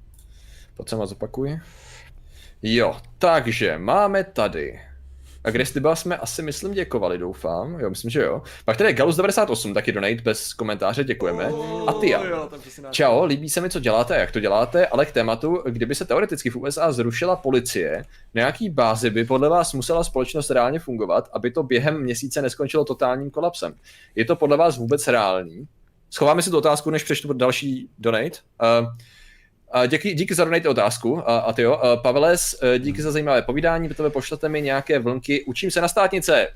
Pojď 0.77 0.89
sem 0.89 1.03
a 1.03 1.07
zopakuj. 1.07 1.61
Jo, 2.63 3.01
takže 3.19 3.79
máme 3.79 4.25
tady 4.25 4.81
a 5.45 5.51
Grestiba 5.51 5.97
jsme 5.97 6.17
asi, 6.17 6.43
myslím, 6.43 6.75
děkovali, 6.75 7.19
doufám. 7.19 7.81
Jo, 7.81 7.91
myslím, 7.91 8.11
že 8.11 8.23
jo. 8.23 8.43
Pak 8.65 8.77
tady 8.77 8.91
je 8.91 8.95
Galus98, 8.95 9.75
taky 9.75 9.93
donate 9.93 10.23
bez 10.23 10.55
komentáře, 10.55 11.05
děkujeme. 11.05 11.45
A 11.87 11.93
ty 11.93 12.15
Čau, 12.91 13.25
líbí 13.25 13.51
se 13.51 13.61
mi, 13.61 13.71
co 13.71 13.81
děláte, 13.81 14.17
jak 14.17 14.31
to 14.33 14.41
děláte, 14.41 14.87
ale 14.87 15.07
k 15.07 15.13
tématu, 15.13 15.63
kdyby 15.67 15.95
se 15.95 16.05
teoreticky 16.05 16.51
v 16.51 16.57
USA 16.57 16.93
zrušila 16.93 17.37
policie, 17.37 18.05
na 18.35 18.43
jaký 18.43 18.71
bázi 18.71 19.11
by 19.11 19.25
podle 19.25 19.49
vás 19.49 19.73
musela 19.73 20.05
společnost 20.05 20.51
reálně 20.51 20.79
fungovat, 20.79 21.29
aby 21.33 21.51
to 21.51 21.63
během 21.63 22.03
měsíce 22.03 22.43
neskončilo 22.43 22.85
totálním 22.85 23.31
kolapsem? 23.31 23.75
Je 24.15 24.25
to 24.25 24.37
podle 24.37 24.57
vás 24.57 24.77
vůbec 24.77 25.09
reálný? 25.09 25.69
Schováme 26.11 26.43
si 26.43 26.51
tu 26.51 26.59
otázku, 26.59 26.91
než 26.91 27.05
přečtu 27.05 27.33
další 27.33 27.89
donate. 27.99 28.39
Uh, 28.81 28.89
Díky, 29.87 30.15
díky 30.15 30.35
za 30.35 30.45
donate 30.45 30.69
otázku, 30.69 31.31
a, 31.31 31.39
a 31.39 31.53
ty 31.53 31.63
jo. 31.63 31.81
Paveles, 32.03 32.59
e, 32.63 32.79
díky 32.79 33.03
za 33.03 33.13
zajímavé 33.13 33.43
povídání, 33.43 33.89
tebe 33.89 34.11
pošlete 34.11 34.49
mi 34.49 34.63
nějaké 34.63 34.99
vlnky. 34.99 35.45
Učím 35.45 35.71
se 35.71 35.81
na 35.81 35.89
státnice. 35.89 36.49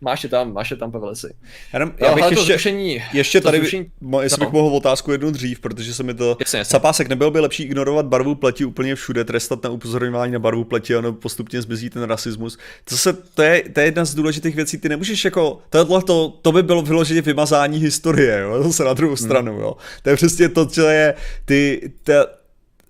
Máš 0.00 0.24
je 0.24 0.28
tam, 0.28 0.52
máš 0.52 0.70
je 0.70 0.76
tam, 0.76 0.92
Pavelesi. 0.92 1.34
Já, 1.72 1.80
já 1.80 2.14
bych 2.14 2.24
ještě, 2.30 2.44
zrušení, 2.44 3.02
ještě 3.12 3.40
tady, 3.40 3.58
zrušení, 3.58 3.90
jestli 4.20 4.40
no. 4.40 4.46
bych 4.46 4.52
mohl 4.52 4.76
otázku 4.76 5.12
jednu 5.12 5.30
dřív, 5.30 5.60
protože 5.60 5.94
se 5.94 6.02
mi 6.02 6.14
to... 6.14 6.36
Jasně, 6.40 6.58
jasně. 6.58 6.70
Sapásek, 6.70 7.08
nebylo 7.08 7.30
by 7.30 7.40
lepší 7.40 7.62
ignorovat 7.62 8.06
barvu 8.06 8.34
pleti 8.34 8.64
úplně 8.64 8.94
všude, 8.94 9.24
trestat 9.24 9.64
na 9.64 9.70
upozorňování 9.70 10.32
na 10.32 10.38
barvu 10.38 10.64
pleti, 10.64 10.96
ono 10.96 11.12
postupně 11.12 11.62
zmizí 11.62 11.90
ten 11.90 12.02
rasismus. 12.02 12.58
To, 12.84 12.96
se, 12.96 13.12
to, 13.12 13.42
je, 13.42 13.62
to 13.72 13.80
je 13.80 13.86
jedna 13.86 14.04
z 14.04 14.14
důležitých 14.14 14.56
věcí, 14.56 14.78
ty 14.78 14.88
nemůžeš 14.88 15.24
jako, 15.24 15.58
tohle 15.70 16.02
to, 16.02 16.38
to 16.42 16.52
by 16.52 16.62
bylo 16.62 16.82
vyloženě 16.82 17.22
vymazání 17.22 17.78
historie, 17.78 18.40
jo, 18.40 18.62
zase 18.66 18.84
na 18.84 18.94
druhou 18.94 19.14
hmm. 19.14 19.26
stranu, 19.26 19.52
jo. 19.52 19.76
To 20.02 20.10
je 20.10 20.16
přesně 20.16 20.48
to, 20.48 20.66
co 20.66 20.88
je, 20.88 21.14
ty, 21.44 21.92
ta, 22.04 22.39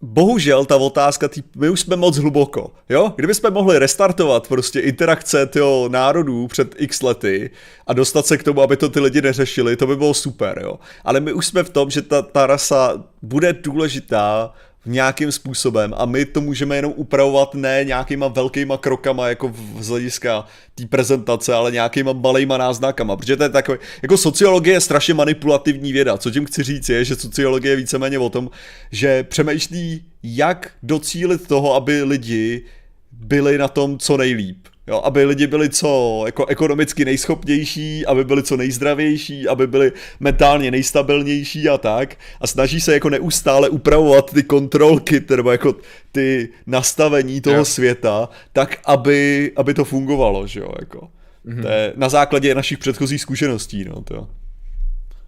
bohužel 0.02 0.64
ta 0.64 0.77
otázka, 0.77 1.28
tý, 1.28 1.43
my 1.56 1.68
už 1.68 1.81
jsme 1.81 1.97
moc 1.97 2.16
hluboko, 2.16 2.70
jo? 2.89 3.12
Kdybychom 3.16 3.52
mohli 3.52 3.78
restartovat 3.78 4.48
prostě 4.48 4.81
interakce 4.81 5.47
tyho 5.47 5.89
národů 5.89 6.47
před 6.47 6.74
x 6.78 7.02
lety 7.02 7.51
a 7.86 7.93
dostat 7.93 8.27
se 8.27 8.39
k 8.39 8.43
tomu, 8.43 8.62
aby 8.62 8.77
to 8.77 8.89
ty 8.89 9.01
lidi 9.01 9.22
neřešili, 9.22 9.77
to 9.77 9.86
by 9.86 9.97
bylo 9.97 10.14
super, 10.14 10.60
jo? 10.62 10.78
Ale 11.05 11.20
my 11.20 11.32
už 11.32 11.47
jsme 11.47 11.62
v 11.62 11.70
tom, 11.70 11.90
že 11.90 12.02
ta, 12.02 12.22
ta 12.22 12.47
rasa 12.47 13.05
bude 13.22 13.52
důležitá 13.52 14.52
nějakým 14.86 15.32
způsobem 15.32 15.94
a 15.97 16.07
my 16.07 16.24
to 16.24 16.40
můžeme 16.40 16.77
jenom 16.77 16.93
upravovat 16.97 17.55
ne 17.55 17.85
nějakýma 17.85 18.28
velkýma 18.28 18.78
krokama 18.78 19.28
jako 19.28 19.52
z 19.78 19.89
hlediska 19.89 20.47
té 20.74 20.86
prezentace, 20.86 21.55
ale 21.55 21.73
nějakýma 21.73 22.12
malejma 22.12 22.59
náznakama, 22.59 23.16
protože 23.16 23.36
to 23.36 23.43
je 23.43 23.48
takový, 23.48 23.78
jako 24.02 24.16
sociologie 24.16 24.77
je 24.77 24.81
strašně 24.81 25.15
manipulativní 25.15 25.93
věda, 25.93 26.19
co 26.19 26.31
tím 26.31 26.47
chci 26.47 26.62
říct 26.62 26.89
je, 26.89 27.05
že 27.05 27.16
sociologie 27.16 27.73
je 27.73 27.77
víceméně 27.77 28.19
o 28.19 28.28
tom, 28.28 28.51
že 28.93 29.23
přemýšlí, 29.23 30.05
jak 30.23 30.73
docílit 30.82 31.47
toho, 31.47 31.74
aby 31.74 32.02
lidi 32.02 32.65
byli 33.12 33.59
na 33.59 33.69
tom 33.69 33.98
co 33.98 34.16
nejlíp. 34.16 34.69
Jo, 34.90 35.00
aby 35.04 35.24
lidi 35.24 35.46
byli 35.46 35.68
co 35.68 36.22
jako 36.26 36.46
ekonomicky 36.46 37.04
nejschopnější, 37.04 38.06
aby 38.06 38.24
byli 38.24 38.42
co 38.42 38.56
nejzdravější, 38.56 39.48
aby 39.48 39.66
byli 39.66 39.92
mentálně 40.20 40.70
nejstabilnější 40.70 41.68
a 41.68 41.78
tak. 41.78 42.16
A 42.40 42.46
snaží 42.46 42.80
se 42.80 42.94
jako 42.94 43.10
neustále 43.10 43.68
upravovat 43.68 44.32
ty 44.32 44.42
kontrolky, 44.42 45.24
nebo 45.36 45.52
jako 45.52 45.74
ty 46.12 46.48
nastavení 46.66 47.40
toho 47.40 47.56
jo. 47.56 47.64
světa, 47.64 48.28
tak 48.52 48.78
aby, 48.84 49.52
aby 49.56 49.74
to 49.74 49.84
fungovalo, 49.84 50.46
že 50.46 50.60
jo, 50.60 50.72
jako. 50.80 51.08
Mm-hmm. 51.46 51.62
To 51.62 51.68
je 51.68 51.92
na 51.96 52.08
základě 52.08 52.54
našich 52.54 52.78
předchozích 52.78 53.20
zkušeností, 53.20 53.84
no, 53.84 54.02
to 54.02 54.28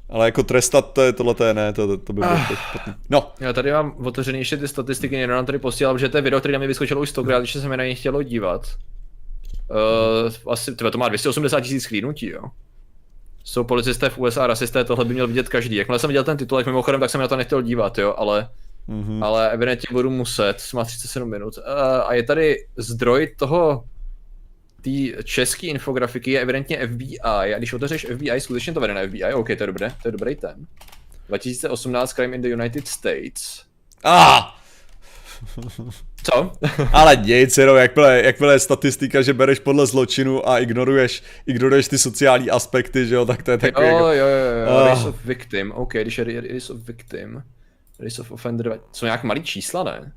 ale 0.09 0.27
jako 0.27 0.43
trestat 0.43 0.93
to 0.93 1.03
je, 1.03 1.13
tohle 1.13 1.35
to 1.35 1.45
je 1.45 1.55
ne, 1.55 1.73
to, 1.73 1.97
to 1.97 2.13
by 2.13 2.21
bylo 2.21 2.33
ah. 2.33 2.57
špatné. 2.71 2.95
No. 3.11 3.33
Já 3.41 3.53
tady 3.53 3.73
mám 3.73 3.95
otevřený 3.99 4.39
ještě 4.39 4.57
ty 4.57 4.69
statistiky, 4.69 5.17
někdo 5.17 5.35
nám 5.35 5.47
tady 5.47 5.59
posílal, 5.59 5.99
že 5.99 6.09
to 6.09 6.19
je 6.19 6.23
video, 6.23 6.41
který 6.41 6.53
na 6.53 6.59
mě 6.59 6.69
vyskočilo 6.69 7.01
už 7.01 7.11
stokrát, 7.11 7.39
když 7.39 7.53
se 7.53 7.69
mi 7.69 7.77
na 7.77 7.85
něj 7.85 7.95
chtělo 7.95 8.23
dívat. 8.23 8.67
Uh, 9.71 10.53
asi, 10.53 10.75
tebe 10.75 10.91
to 10.91 10.99
má 10.99 11.09
280 11.09 11.61
tisíc 11.61 11.85
chlínutí, 11.85 12.27
jo. 12.27 12.43
Jsou 13.45 13.65
policisté 13.65 14.11
v 14.11 14.19
USA, 14.19 14.47
rasisté, 14.47 14.85
tohle 14.85 15.05
by 15.05 15.15
měl 15.15 15.27
vidět 15.27 15.49
každý. 15.49 15.77
Jakmile 15.77 15.99
jsem 15.99 16.09
viděl 16.09 16.25
ten 16.25 16.37
titulek 16.37 16.67
mimochodem, 16.67 17.01
tak 17.01 17.11
jsem 17.11 17.21
na 17.21 17.29
to 17.29 17.37
nechtěl 17.37 17.63
dívat, 17.63 17.99
jo, 17.99 18.15
ale 18.19 18.49
Mm-hmm. 18.89 19.25
Ale 19.25 19.51
evidentně 19.51 19.89
budu 19.93 20.11
muset, 20.11 20.69
má 20.75 20.85
37 20.85 21.31
minut. 21.31 21.59
Uh, 21.59 21.65
a 22.07 22.15
je 22.15 22.23
tady 22.23 22.67
zdroj 22.77 23.35
toho, 23.39 23.85
té 24.83 25.23
české 25.25 25.67
infografiky 25.67 26.31
je 26.31 26.41
evidentně 26.41 26.87
FBI. 26.87 27.21
A 27.21 27.59
když 27.59 27.73
otevřeš 27.73 28.07
FBI, 28.15 28.41
skutečně 28.41 28.73
to 28.73 28.81
vede 28.81 28.95
na 28.95 29.07
FBI, 29.07 29.35
OK, 29.35 29.47
to 29.47 29.53
je 29.53 29.67
dobré, 29.67 29.95
to 30.03 30.09
je 30.09 30.13
dobrý 30.13 30.37
ten. 30.37 30.67
2018 31.29 32.13
Crime 32.13 32.37
in 32.37 32.43
the 32.43 32.49
United 32.49 32.89
States. 32.89 33.63
Ah! 34.05 34.59
Co? 36.23 36.53
Ale 36.93 37.17
nic, 37.17 37.59
jenom 37.59 37.77
jakmile, 37.77 38.23
jakmile 38.23 38.55
je 38.55 38.59
statistika, 38.59 39.23
že 39.23 39.33
bereš 39.33 39.59
podle 39.59 39.87
zločinu 39.87 40.49
a 40.49 40.59
ignoruješ, 40.59 41.23
ignoruješ 41.47 41.89
ty 41.89 41.99
sociální 41.99 42.51
aspekty, 42.51 43.07
že 43.07 43.15
jo, 43.15 43.27
tak 43.27 43.43
to 43.43 43.51
je 43.51 43.59
takový 43.59 43.87
jako... 43.87 43.99
Jo, 43.99 44.07
jo, 44.07 44.27
jo, 44.67 44.77
oh. 44.77 44.87
race 44.87 45.09
of 45.09 45.25
victim, 45.25 45.73
ok, 45.73 45.93
když 45.93 46.19
je 46.19 46.41
race 46.41 46.73
of 46.73 46.81
victim, 46.81 47.43
race 48.01 48.23
of 48.23 48.33
offender, 48.33 48.81
jsou 48.93 49.07
nějak 49.07 49.25
malý 49.25 49.43
čísla, 49.43 49.85
ne? 49.85 50.13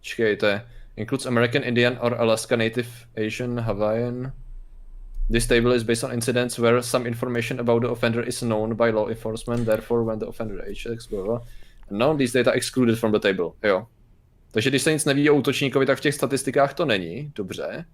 Čekej, 0.00 0.36
to 0.36 0.46
je, 0.46 0.62
includes 0.96 1.26
American 1.26 1.62
Indian 1.64 1.98
or 2.00 2.14
Alaska 2.14 2.56
Native 2.56 2.88
Asian 3.26 3.60
Hawaiian. 3.60 4.32
This 5.32 5.46
table 5.46 5.76
is 5.76 5.82
based 5.82 6.04
on 6.04 6.12
incidents 6.12 6.58
where 6.58 6.82
some 6.82 7.08
information 7.08 7.60
about 7.60 7.82
the 7.82 7.88
offender 7.88 8.28
is 8.28 8.40
known 8.40 8.74
by 8.74 8.90
law 8.90 9.08
enforcement, 9.08 9.66
therefore 9.66 10.04
when 10.04 10.18
the 10.18 10.26
offender 10.26 10.64
age 10.68 10.86
is 10.86 11.06
blah, 11.06 11.22
blah, 11.22 11.40
No, 11.92 12.16
these 12.16 12.38
data 12.38 12.52
excluded 12.52 12.98
from 12.98 13.12
the 13.12 13.18
table, 13.18 13.50
jo. 13.62 13.86
Takže 14.50 14.70
když 14.70 14.82
se 14.82 14.92
nic 14.92 15.04
neví 15.04 15.30
o 15.30 15.34
útočníkovi, 15.34 15.86
tak 15.86 15.98
v 15.98 16.00
těch 16.00 16.14
statistikách 16.14 16.74
to 16.74 16.84
není, 16.84 17.32
dobře. 17.34 17.84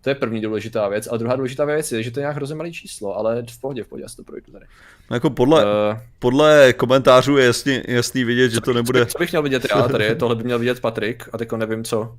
To 0.00 0.10
je 0.10 0.14
první 0.14 0.40
důležitá 0.40 0.88
věc. 0.88 1.08
A 1.12 1.16
druhá 1.16 1.36
důležitá 1.36 1.64
věc 1.64 1.92
je, 1.92 2.02
že 2.02 2.10
to 2.10 2.20
je 2.20 2.22
nějak 2.22 2.36
hrozně 2.36 2.54
malé 2.54 2.70
číslo, 2.70 3.16
ale 3.16 3.42
v 3.50 3.60
pohodě, 3.60 3.84
v 3.84 3.88
pohodě, 3.88 4.02
já 4.02 4.08
si 4.08 4.16
to 4.16 4.24
projdu 4.24 4.52
tady. 4.52 4.66
No 5.10 5.16
jako 5.16 5.30
podle, 5.30 5.64
uh, 5.64 5.98
podle 6.18 6.72
komentářů 6.72 7.36
je 7.36 7.46
jasný, 7.46 7.80
jasný 7.88 8.24
vidět, 8.24 8.50
že 8.50 8.60
to 8.60 8.72
nebude... 8.72 9.06
Co 9.06 9.18
bych 9.18 9.32
měl 9.32 9.42
vidět 9.42 9.66
já 9.74 9.88
tady, 9.88 10.14
tohle 10.18 10.36
by 10.36 10.44
měl 10.44 10.58
vidět 10.58 10.80
Patrik, 10.80 11.28
a 11.32 11.38
teďko 11.38 11.56
nevím 11.56 11.84
co. 11.84 12.18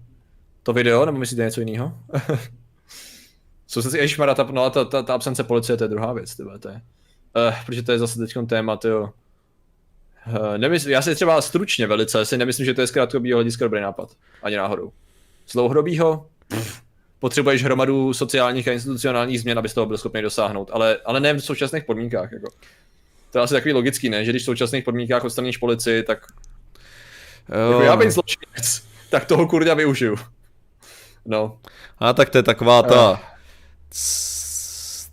To 0.63 0.73
video, 0.73 1.05
nebo 1.05 1.17
myslíte 1.17 1.43
něco 1.43 1.61
jiného? 1.61 1.93
Co 3.67 3.81
se 3.81 3.91
si, 3.91 3.97
ježišmarja, 3.97 4.35
ta, 4.35 4.47
no, 4.51 4.69
ta, 4.69 4.85
ta, 4.85 5.03
ta, 5.03 5.13
absence 5.13 5.43
policie, 5.43 5.77
to 5.77 5.83
je 5.83 5.87
druhá 5.87 6.13
věc, 6.13 6.35
tyhle, 6.35 6.59
to 6.59 6.69
je. 6.69 6.75
Uh, 6.75 7.55
protože 7.65 7.83
to 7.83 7.91
je 7.91 7.99
zase 7.99 8.19
teď 8.19 8.33
téma, 8.47 8.79
jo. 8.85 9.09
Uh, 10.27 10.57
nemysl, 10.57 10.89
já 10.89 11.01
si 11.01 11.15
třeba 11.15 11.41
stručně 11.41 11.87
velice 11.87 12.25
si 12.25 12.37
nemyslím, 12.37 12.65
že 12.65 12.73
to 12.73 12.81
je 12.81 12.87
z 12.87 12.91
krátkodobého 12.91 13.37
hlediska 13.37 13.65
dobrý 13.65 13.81
nápad. 13.81 14.09
Ani 14.43 14.55
náhodou. 14.55 14.91
Z 15.45 15.53
dlouhodobého 15.53 16.27
potřebuješ 17.19 17.63
hromadu 17.63 18.13
sociálních 18.13 18.67
a 18.67 18.71
institucionálních 18.71 19.41
změn, 19.41 19.59
abys 19.59 19.73
toho 19.73 19.85
byl 19.85 19.97
schopný 19.97 20.21
dosáhnout, 20.21 20.69
ale, 20.73 20.97
ale 21.05 21.19
ne 21.19 21.33
v 21.33 21.39
současných 21.39 21.83
podmínkách. 21.83 22.31
Jako. 22.31 22.47
To 23.31 23.37
je 23.37 23.43
asi 23.43 23.53
takový 23.53 23.73
logický, 23.73 24.09
ne? 24.09 24.25
Že 24.25 24.31
když 24.31 24.41
v 24.41 24.45
současných 24.45 24.83
podmínkách 24.83 25.23
odstraníš 25.23 25.57
policii, 25.57 26.03
tak 26.03 26.25
jako 27.49 27.81
já 27.81 27.95
bych 27.95 28.11
zločinec, 28.11 28.83
tak 29.09 29.25
toho 29.25 29.47
kurňa 29.47 29.73
využiju. 29.73 30.15
No. 31.25 31.59
A 31.99 32.13
tak 32.13 32.29
to 32.29 32.37
je 32.37 32.43
taková 32.43 32.83
ta... 32.83 33.11
Uh 33.11 33.17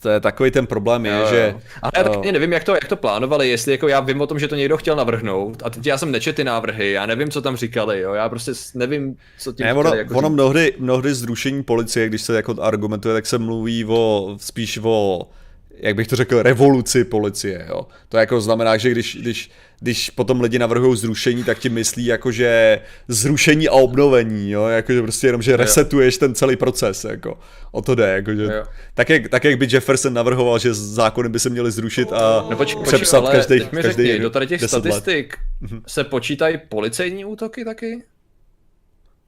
to 0.02 0.09
je 0.09 0.20
takový 0.20 0.51
ten 0.51 0.66
problém 0.66 1.06
je, 1.06 1.12
jo, 1.12 1.27
že... 1.31 1.55
Ale 1.82 1.93
já 1.97 2.05
taky 2.05 2.32
nevím, 2.32 2.52
jak 2.52 2.64
to, 2.64 2.74
jak 2.74 2.89
to 2.89 2.97
plánovali, 2.97 3.48
jestli 3.48 3.72
jako 3.72 3.89
já 3.89 4.01
vím 4.01 4.20
o 4.20 4.27
tom, 4.27 4.39
že 4.39 4.48
to 4.48 4.55
někdo 4.55 4.77
chtěl 4.77 4.97
navrhnout 4.97 5.62
a 5.64 5.70
teď 5.70 5.86
já 5.86 5.98
jsem 5.98 6.12
nečet 6.12 6.36
ty 6.36 6.44
návrhy, 6.44 6.93
já 6.93 7.06
nevím, 7.06 7.31
co 7.31 7.43
tam 7.43 7.56
říkali, 7.56 8.01
jo, 8.01 8.12
já 8.12 8.28
prostě 8.28 8.52
nevím, 8.74 9.16
co 9.39 9.52
tím 9.52 9.66
ne, 9.66 9.74
ono, 9.74 9.94
jako 9.94 10.14
ono 10.14 10.31
mnohdy, 10.31 10.74
mnohdy 10.78 11.14
zrušení 11.14 11.62
policie, 11.62 12.09
když 12.09 12.22
se 12.22 12.36
jako 12.36 12.56
argumentuje, 12.60 13.14
tak 13.14 13.27
se 13.27 13.39
mluví 13.39 13.85
o, 13.85 14.36
spíš 14.40 14.78
o 14.82 15.28
jak 15.82 15.94
bych 15.94 16.09
to 16.09 16.16
řekl, 16.16 16.43
revoluci 16.43 17.05
policie, 17.05 17.66
jo. 17.69 17.86
To 18.09 18.16
jako 18.16 18.40
znamená, 18.40 18.77
že 18.77 18.90
když, 18.90 19.16
když, 19.16 19.51
když 19.81 20.11
potom 20.11 20.40
lidi 20.40 20.59
navrhují 20.59 20.97
zrušení, 20.97 21.44
tak 21.44 21.59
ti 21.59 21.69
myslí 21.69 22.07
jako, 22.07 22.32
že 22.32 22.81
zrušení 23.09 23.69
a 23.69 23.73
obnovení, 23.73 24.51
jo, 24.51 24.66
jako, 24.66 24.93
že 24.93 25.02
prostě 25.02 25.27
jenom, 25.27 25.43
že 25.43 25.57
resetuješ 25.57 26.19
ten 26.19 26.35
celý 26.35 26.57
proces, 26.57 27.05
jako, 27.05 27.39
o 27.73 27.82
to 27.82 27.94
jde, 27.94 28.09
jako, 28.09 28.35
že, 28.35 28.48
tak, 28.94 29.09
jak, 29.09 29.28
tak 29.28 29.44
jak 29.44 29.59
by 29.59 29.69
Jefferson 29.70 30.15
navrhoval, 30.15 30.59
že 30.59 30.74
zákony 30.74 31.28
by 31.28 31.40
se 31.40 31.51
měly 31.51 31.70
zrušit 31.70 32.12
a 32.12 32.47
no, 32.51 32.57
počkej, 32.57 32.82
přepsat 32.82 33.20
počkej, 33.20 33.40
každý, 33.40 33.82
každý 33.82 34.07
řekni, 34.07 34.23
do 34.23 34.31
tady 34.31 34.47
těch 34.47 34.62
statistik 34.62 35.39
let. 35.62 35.70
Mhm. 35.70 35.82
se 35.86 36.05
počítají 36.05 36.59
policejní 36.69 37.24
útoky 37.24 37.65
taky? 37.65 38.02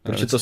Protože 0.03 0.27
to... 0.27 0.39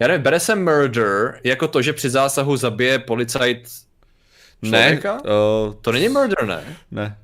Já 0.00 0.08
nevím, 0.08 0.22
bere 0.22 0.40
se 0.40 0.54
murder 0.54 1.40
jako 1.44 1.68
to, 1.68 1.82
že 1.82 1.92
při 1.92 2.10
zásahu 2.10 2.56
zabije 2.56 2.98
policajt 2.98 3.68
člověka? 4.64 5.14
Ne. 5.14 5.20
Uh... 5.22 5.74
To 5.74 5.92
není 5.92 6.08
murder, 6.08 6.46
ne? 6.46 6.76
Ne. 6.90 7.16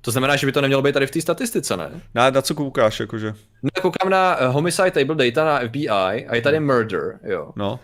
To 0.00 0.10
znamená, 0.10 0.36
že 0.36 0.46
by 0.46 0.52
to 0.52 0.60
nemělo 0.60 0.82
být 0.82 0.92
tady 0.92 1.06
v 1.06 1.10
té 1.10 1.20
statistice, 1.20 1.76
ne? 1.76 1.90
Na, 2.14 2.30
na 2.30 2.42
co 2.42 2.54
koukáš, 2.54 3.00
jakože? 3.00 3.34
No, 3.62 3.70
koukám 3.82 4.10
na 4.10 4.36
eh, 4.38 4.46
homicide 4.46 4.90
table 4.90 5.14
data 5.14 5.44
na 5.44 5.68
FBI 5.68 5.88
a 6.26 6.34
je 6.34 6.42
tady 6.42 6.60
murder, 6.60 7.18
jo. 7.22 7.52
No. 7.56 7.80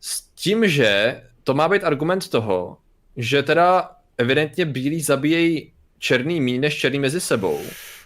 S 0.00 0.20
tím, 0.20 0.68
že 0.68 1.20
to 1.44 1.54
má 1.54 1.68
být 1.68 1.84
argument 1.84 2.28
toho, 2.28 2.76
že 3.16 3.42
teda 3.42 3.90
evidentně 4.18 4.64
bílí 4.64 5.00
zabíjejí 5.00 5.72
černý 5.98 6.40
míň 6.40 6.60
než 6.60 6.78
černý 6.78 6.98
mezi 6.98 7.20
sebou. 7.20 7.60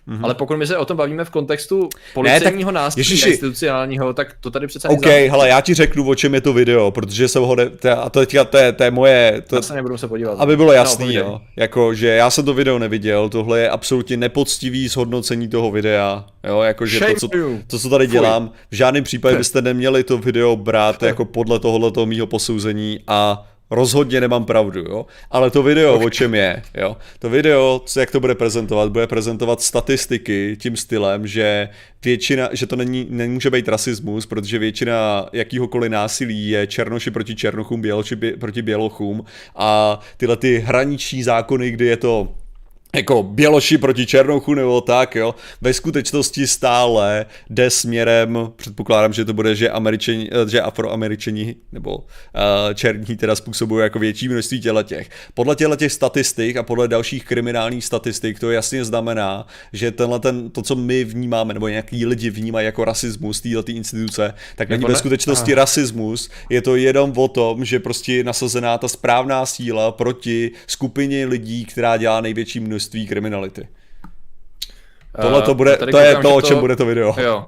Mm-hmm. 0.09 0.24
Ale 0.24 0.35
pokud 0.35 0.57
my 0.57 0.66
se 0.66 0.77
o 0.77 0.85
tom 0.85 0.97
bavíme 0.97 1.24
v 1.24 1.31
kontextu 1.31 1.89
policejního 2.15 2.70
ne, 2.70 2.81
nástrojů 2.81 3.11
institucionálního, 3.27 4.12
tak 4.12 4.28
to 4.41 4.51
tady 4.51 4.66
přece 4.66 4.89
OK, 4.89 5.07
hele, 5.07 5.49
já 5.49 5.61
ti 5.61 5.74
řeknu, 5.74 6.09
o 6.09 6.15
čem 6.15 6.35
je 6.35 6.41
to 6.41 6.53
video, 6.53 6.91
protože 6.91 7.28
jsem 7.28 7.43
ho, 7.43 7.57
ne, 7.57 7.65
a 7.97 8.11
to, 8.11 8.20
teďka, 8.20 8.45
to, 8.45 8.59
je, 8.59 8.73
to 8.73 8.85
je 8.85 8.91
moje... 8.91 9.43
To, 9.47 9.57
já 9.57 9.62
se 9.62 9.74
nebudu 9.74 9.97
se 9.97 10.09
podívat. 10.09 10.41
Aby 10.41 10.57
bylo 10.57 10.73
jasný, 10.73 11.15
no, 11.15 11.20
jo, 11.20 11.41
jako, 11.57 11.95
že 11.95 12.09
já 12.09 12.31
jsem 12.31 12.45
to 12.45 12.55
video 12.55 12.78
neviděl, 12.78 13.28
tohle 13.28 13.61
je 13.61 13.70
absolutně 13.70 14.16
nepoctivý 14.16 14.89
zhodnocení 14.89 15.49
toho 15.49 15.70
videa, 15.70 16.24
jo, 16.49 16.61
jakože 16.61 17.01
to, 17.01 17.15
co, 17.15 17.28
to, 17.66 17.78
co 17.78 17.89
tady 17.89 18.07
dělám, 18.07 18.51
v 18.70 18.74
žádném 18.74 19.05
případě 19.05 19.37
byste 19.37 19.62
neměli 19.62 20.05
to 20.05 20.19
video 20.19 20.57
brát 20.57 21.03
jako 21.03 21.24
podle 21.24 21.59
tohoto 21.59 22.07
mýho 22.07 22.27
posouzení 22.27 23.01
a 23.07 23.47
Rozhodně 23.71 24.21
nemám 24.21 24.45
pravdu, 24.45 24.81
jo. 24.81 25.07
Ale 25.31 25.51
to 25.51 25.63
video, 25.63 25.95
okay. 25.95 26.07
o 26.07 26.11
čem 26.11 26.35
je, 26.35 26.63
jo. 26.75 26.97
To 27.19 27.31
video, 27.31 27.83
co, 27.87 28.01
jak 28.01 28.11
to 28.11 28.21
bude 28.21 28.35
prezentovat, 28.35 28.93
bude 28.93 29.07
prezentovat 29.07 29.63
statistiky 29.63 30.57
tím 30.61 30.77
stylem, 30.77 31.27
že 31.27 31.69
většina, 32.05 32.49
že 32.53 32.67
to 32.67 32.77
není, 32.77 33.07
nemůže 33.11 33.51
být 33.51 33.69
rasismus, 33.69 34.27
protože 34.27 34.59
většina 34.59 35.27
jakýhokoliv 35.33 35.91
násilí 35.91 36.49
je 36.49 36.67
černoši 36.67 37.11
proti 37.11 37.35
černochům, 37.35 37.81
běloši 37.81 38.17
proti 38.17 38.63
bělochům 38.63 39.25
a 39.57 40.01
tyhle 40.17 40.37
ty 40.37 40.59
hraniční 40.59 41.23
zákony, 41.23 41.71
kdy 41.71 41.87
je 41.87 41.97
to 41.97 42.35
jako 42.97 43.23
běloši 43.23 43.78
proti 43.78 44.06
černochu 44.06 44.55
nebo 44.55 44.81
tak, 44.81 45.14
jo, 45.14 45.35
ve 45.60 45.73
skutečnosti 45.73 46.47
stále 46.47 47.27
jde 47.51 47.70
směrem, 47.70 48.39
předpokládám, 48.56 49.12
že 49.12 49.24
to 49.24 49.32
bude, 49.32 49.55
že 49.55 49.70
američani, 49.70 50.31
eh, 50.32 50.48
že 50.48 50.60
afroameričani 50.60 51.55
nebo 51.73 51.97
uh, 51.97 52.05
černí 52.74 53.16
teda 53.16 53.36
způsobují 53.36 53.82
jako 53.82 53.98
větší 53.98 54.28
množství 54.28 54.60
těle 54.60 54.85
těch. 54.85 55.10
Podle 55.35 55.56
těch 55.77 55.93
statistik 55.93 56.56
a 56.56 56.62
podle 56.62 56.89
dalších 56.89 57.24
kriminálních 57.24 57.85
statistik 57.85 58.40
to 58.40 58.51
jasně 58.51 58.85
znamená, 58.85 59.47
že 59.73 59.90
tenhle 59.90 60.20
ten, 60.20 60.51
to, 60.51 60.62
co 60.62 60.77
my 60.77 61.05
vnímáme, 61.05 61.55
nebo 61.55 61.68
nějaký 61.68 62.06
lidi 62.06 62.31
vnímají 62.31 62.66
jako 62.66 62.85
rasismus 62.85 63.40
této 63.40 63.73
instituce, 63.73 64.35
tak 64.56 64.68
není 64.68 64.85
ve 64.85 64.97
skutečnosti 64.97 65.52
Aha. 65.52 65.60
rasismus, 65.60 66.31
je 66.51 66.62
to 66.62 66.77
jenom 66.77 67.12
o 67.16 67.28
tom, 67.28 67.64
že 67.64 67.78
prostě 67.78 68.14
je 68.14 68.24
nasazená 68.24 68.78
ta 68.78 68.89
správná 68.89 69.47
síla 69.47 69.93
proti 69.93 70.51
skupině 70.66 71.27
lidí, 71.27 71.64
která 71.64 71.97
dělá 71.97 72.20
největší 72.20 72.60
množství 72.60 72.86
množství 72.87 73.07
kriminality. 73.07 73.69
Tohle 75.21 75.43
to, 75.43 75.55
bude, 75.55 75.77
to 75.77 75.99
je 75.99 76.17
to, 76.17 76.35
o 76.35 76.43
čem 76.43 76.57
to, 76.57 76.61
bude 76.61 76.77
to 76.77 76.87
video. 76.87 77.15
Jo. 77.19 77.47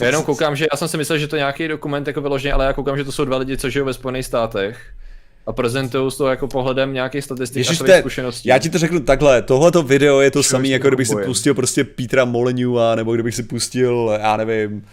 Já 0.00 0.06
jenom 0.06 0.24
koukám, 0.24 0.56
že 0.56 0.66
já 0.72 0.76
jsem 0.76 0.88
si 0.88 0.96
myslel, 0.96 1.18
že 1.18 1.28
to 1.28 1.36
je 1.36 1.40
nějaký 1.40 1.68
dokument 1.68 2.06
jako 2.06 2.20
vyloženě, 2.20 2.52
ale 2.52 2.64
já 2.64 2.72
koukám, 2.72 2.96
že 2.96 3.04
to 3.04 3.12
jsou 3.12 3.24
dva 3.24 3.36
lidi, 3.36 3.56
co 3.56 3.70
žijou 3.70 3.84
ve 3.84 3.94
Spojených 3.94 4.26
státech 4.26 4.78
a 5.46 5.52
prezentují 5.52 6.12
toho 6.18 6.30
jako 6.30 6.48
pohledem 6.48 6.92
nějakých 6.92 7.24
statistik 7.24 7.56
Ježiš, 7.56 7.80
a 7.80 7.98
zkušeností. 7.98 8.48
Já 8.48 8.58
ti 8.58 8.70
to 8.70 8.78
řeknu 8.78 9.00
takhle, 9.00 9.42
tohleto 9.42 9.82
video 9.82 10.20
je 10.20 10.30
to 10.30 10.42
samé, 10.42 10.68
jako 10.68 10.88
kdybych 10.88 11.08
si 11.08 11.16
pustil 11.24 11.54
prostě 11.54 11.84
Petra 11.84 12.24
Molyneux, 12.24 12.96
nebo 12.96 13.14
kdybych 13.14 13.34
si 13.34 13.42
pustil, 13.42 14.18
já 14.20 14.36
nevím, 14.36 14.84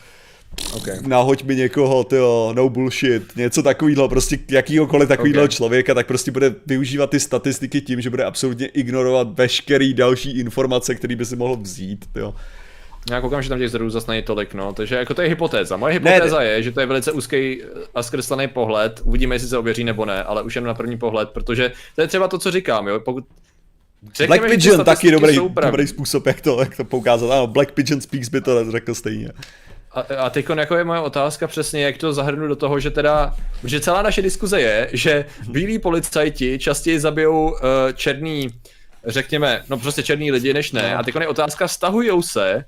Okay. 0.73 0.97
Nahoď 1.07 1.43
mi 1.43 1.55
někoho, 1.55 2.03
tyjo, 2.03 2.53
no 2.55 2.69
bullshit, 2.69 3.35
něco 3.35 3.63
takového, 3.63 4.09
prostě 4.09 4.39
jakýhokoliv 4.51 5.09
takového 5.09 5.43
okay. 5.43 5.47
člověka, 5.47 5.93
tak 5.93 6.07
prostě 6.07 6.31
bude 6.31 6.55
využívat 6.65 7.09
ty 7.09 7.19
statistiky 7.19 7.81
tím, 7.81 8.01
že 8.01 8.09
bude 8.09 8.23
absolutně 8.23 8.67
ignorovat 8.67 9.27
veškerý 9.37 9.93
další 9.93 10.39
informace, 10.39 10.95
který 10.95 11.15
by 11.15 11.25
si 11.25 11.35
mohl 11.35 11.57
vzít, 11.57 12.05
jo. 12.15 12.35
Já 13.11 13.21
koukám, 13.21 13.41
že 13.41 13.49
tam 13.49 13.59
těch 13.59 13.69
zdrojů 13.69 13.89
zase 13.89 14.11
není 14.11 14.23
tolik, 14.23 14.53
no, 14.53 14.73
takže 14.73 14.95
jako 14.95 15.13
to 15.13 15.21
je 15.21 15.29
hypotéza. 15.29 15.77
Moje 15.77 15.93
hypotéza 15.93 16.39
ne, 16.39 16.45
je, 16.45 16.63
že 16.63 16.71
to 16.71 16.79
je 16.79 16.85
velice 16.85 17.11
úzký 17.11 17.61
a 17.95 18.03
zkreslený 18.03 18.47
pohled, 18.47 19.01
uvidíme, 19.03 19.35
jestli 19.35 19.47
se 19.47 19.57
ověří 19.57 19.83
nebo 19.83 20.05
ne, 20.05 20.23
ale 20.23 20.43
už 20.43 20.55
jen 20.55 20.65
na 20.65 20.73
první 20.73 20.97
pohled, 20.97 21.29
protože 21.29 21.71
to 21.95 22.01
je 22.01 22.07
třeba 22.07 22.27
to, 22.27 22.37
co 22.37 22.51
říkám, 22.51 22.87
jo, 22.87 22.99
pokud 22.99 23.25
Řekněme, 24.15 24.39
Black 24.39 24.51
Pigeon 24.51 24.85
taky 24.85 25.11
dobrý, 25.11 25.39
dobrý 25.61 25.87
způsob, 25.87 26.27
jak 26.27 26.41
to, 26.41 26.59
jak 26.59 26.77
to 26.77 26.85
poukázat. 26.85 27.31
Ano, 27.31 27.47
Black 27.47 27.71
Pigeon 27.71 28.01
Speaks 28.01 28.29
by 28.29 28.41
to 28.41 28.71
řekl 28.71 28.95
stejně. 28.95 29.31
A, 29.93 30.05
a 30.17 30.29
teď 30.29 30.45
jako 30.55 30.75
je 30.75 30.83
moje 30.83 30.99
otázka 30.99 31.47
přesně, 31.47 31.83
jak 31.83 31.97
to 31.97 32.13
zahrnu 32.13 32.47
do 32.47 32.55
toho, 32.55 32.79
že 32.79 32.91
teda, 32.91 33.35
že 33.63 33.79
celá 33.79 34.01
naše 34.01 34.21
diskuze 34.21 34.61
je, 34.61 34.89
že 34.93 35.25
bílí 35.49 35.79
policajti 35.79 36.59
častěji 36.59 36.99
zabijou 36.99 37.51
uh, 37.51 37.57
černý, 37.93 38.49
řekněme, 39.05 39.63
no 39.69 39.77
prostě 39.77 40.03
černý 40.03 40.31
lidi 40.31 40.53
než 40.53 40.71
ne. 40.71 40.91
No. 40.93 40.99
A 40.99 41.03
teď 41.03 41.15
je 41.19 41.27
otázka, 41.27 41.67
stahujou 41.67 42.21
se, 42.21 42.65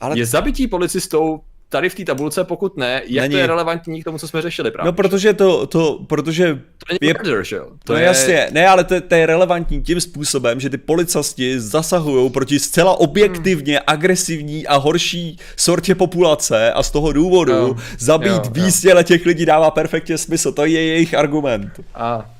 Ale... 0.00 0.18
je 0.18 0.26
zabití 0.26 0.66
policistou 0.66 1.40
tady 1.68 1.88
v 1.88 1.94
té 1.94 2.04
tabulce, 2.04 2.44
pokud 2.44 2.76
ne, 2.76 3.02
jak 3.06 3.22
Není. 3.22 3.32
to 3.32 3.38
je 3.38 3.46
relevantní 3.46 4.00
k 4.00 4.04
tomu, 4.04 4.18
co 4.18 4.28
jsme 4.28 4.42
řešili 4.42 4.70
právě. 4.70 4.86
No 4.86 4.92
protože 4.92 5.32
to, 5.32 5.66
to 5.66 5.98
protože... 6.06 6.54
To 6.88 6.96
je, 7.00 7.14
murder, 7.14 7.44
že 7.44 7.56
jo? 7.56 7.66
To 7.84 7.92
no 7.92 7.98
je... 7.98 8.04
jasně, 8.04 8.48
ne, 8.52 8.68
ale 8.68 8.84
to, 8.84 9.00
to, 9.00 9.14
je 9.14 9.26
relevantní 9.26 9.82
tím 9.82 10.00
způsobem, 10.00 10.60
že 10.60 10.70
ty 10.70 10.78
policasti 10.78 11.60
zasahují 11.60 12.30
proti 12.30 12.58
zcela 12.58 13.00
objektivně 13.00 13.76
hmm. 13.76 13.84
agresivní 13.86 14.66
a 14.66 14.76
horší 14.76 15.38
sortě 15.56 15.94
populace 15.94 16.72
a 16.72 16.82
z 16.82 16.90
toho 16.90 17.12
důvodu 17.12 17.52
jo. 17.52 17.76
zabít 17.98 18.46
víc 18.46 18.86
těch 19.02 19.26
lidí 19.26 19.46
dává 19.46 19.70
perfektně 19.70 20.18
smysl, 20.18 20.52
to 20.52 20.64
je 20.64 20.82
jejich 20.82 21.14
argument. 21.14 21.80
A 21.94 22.30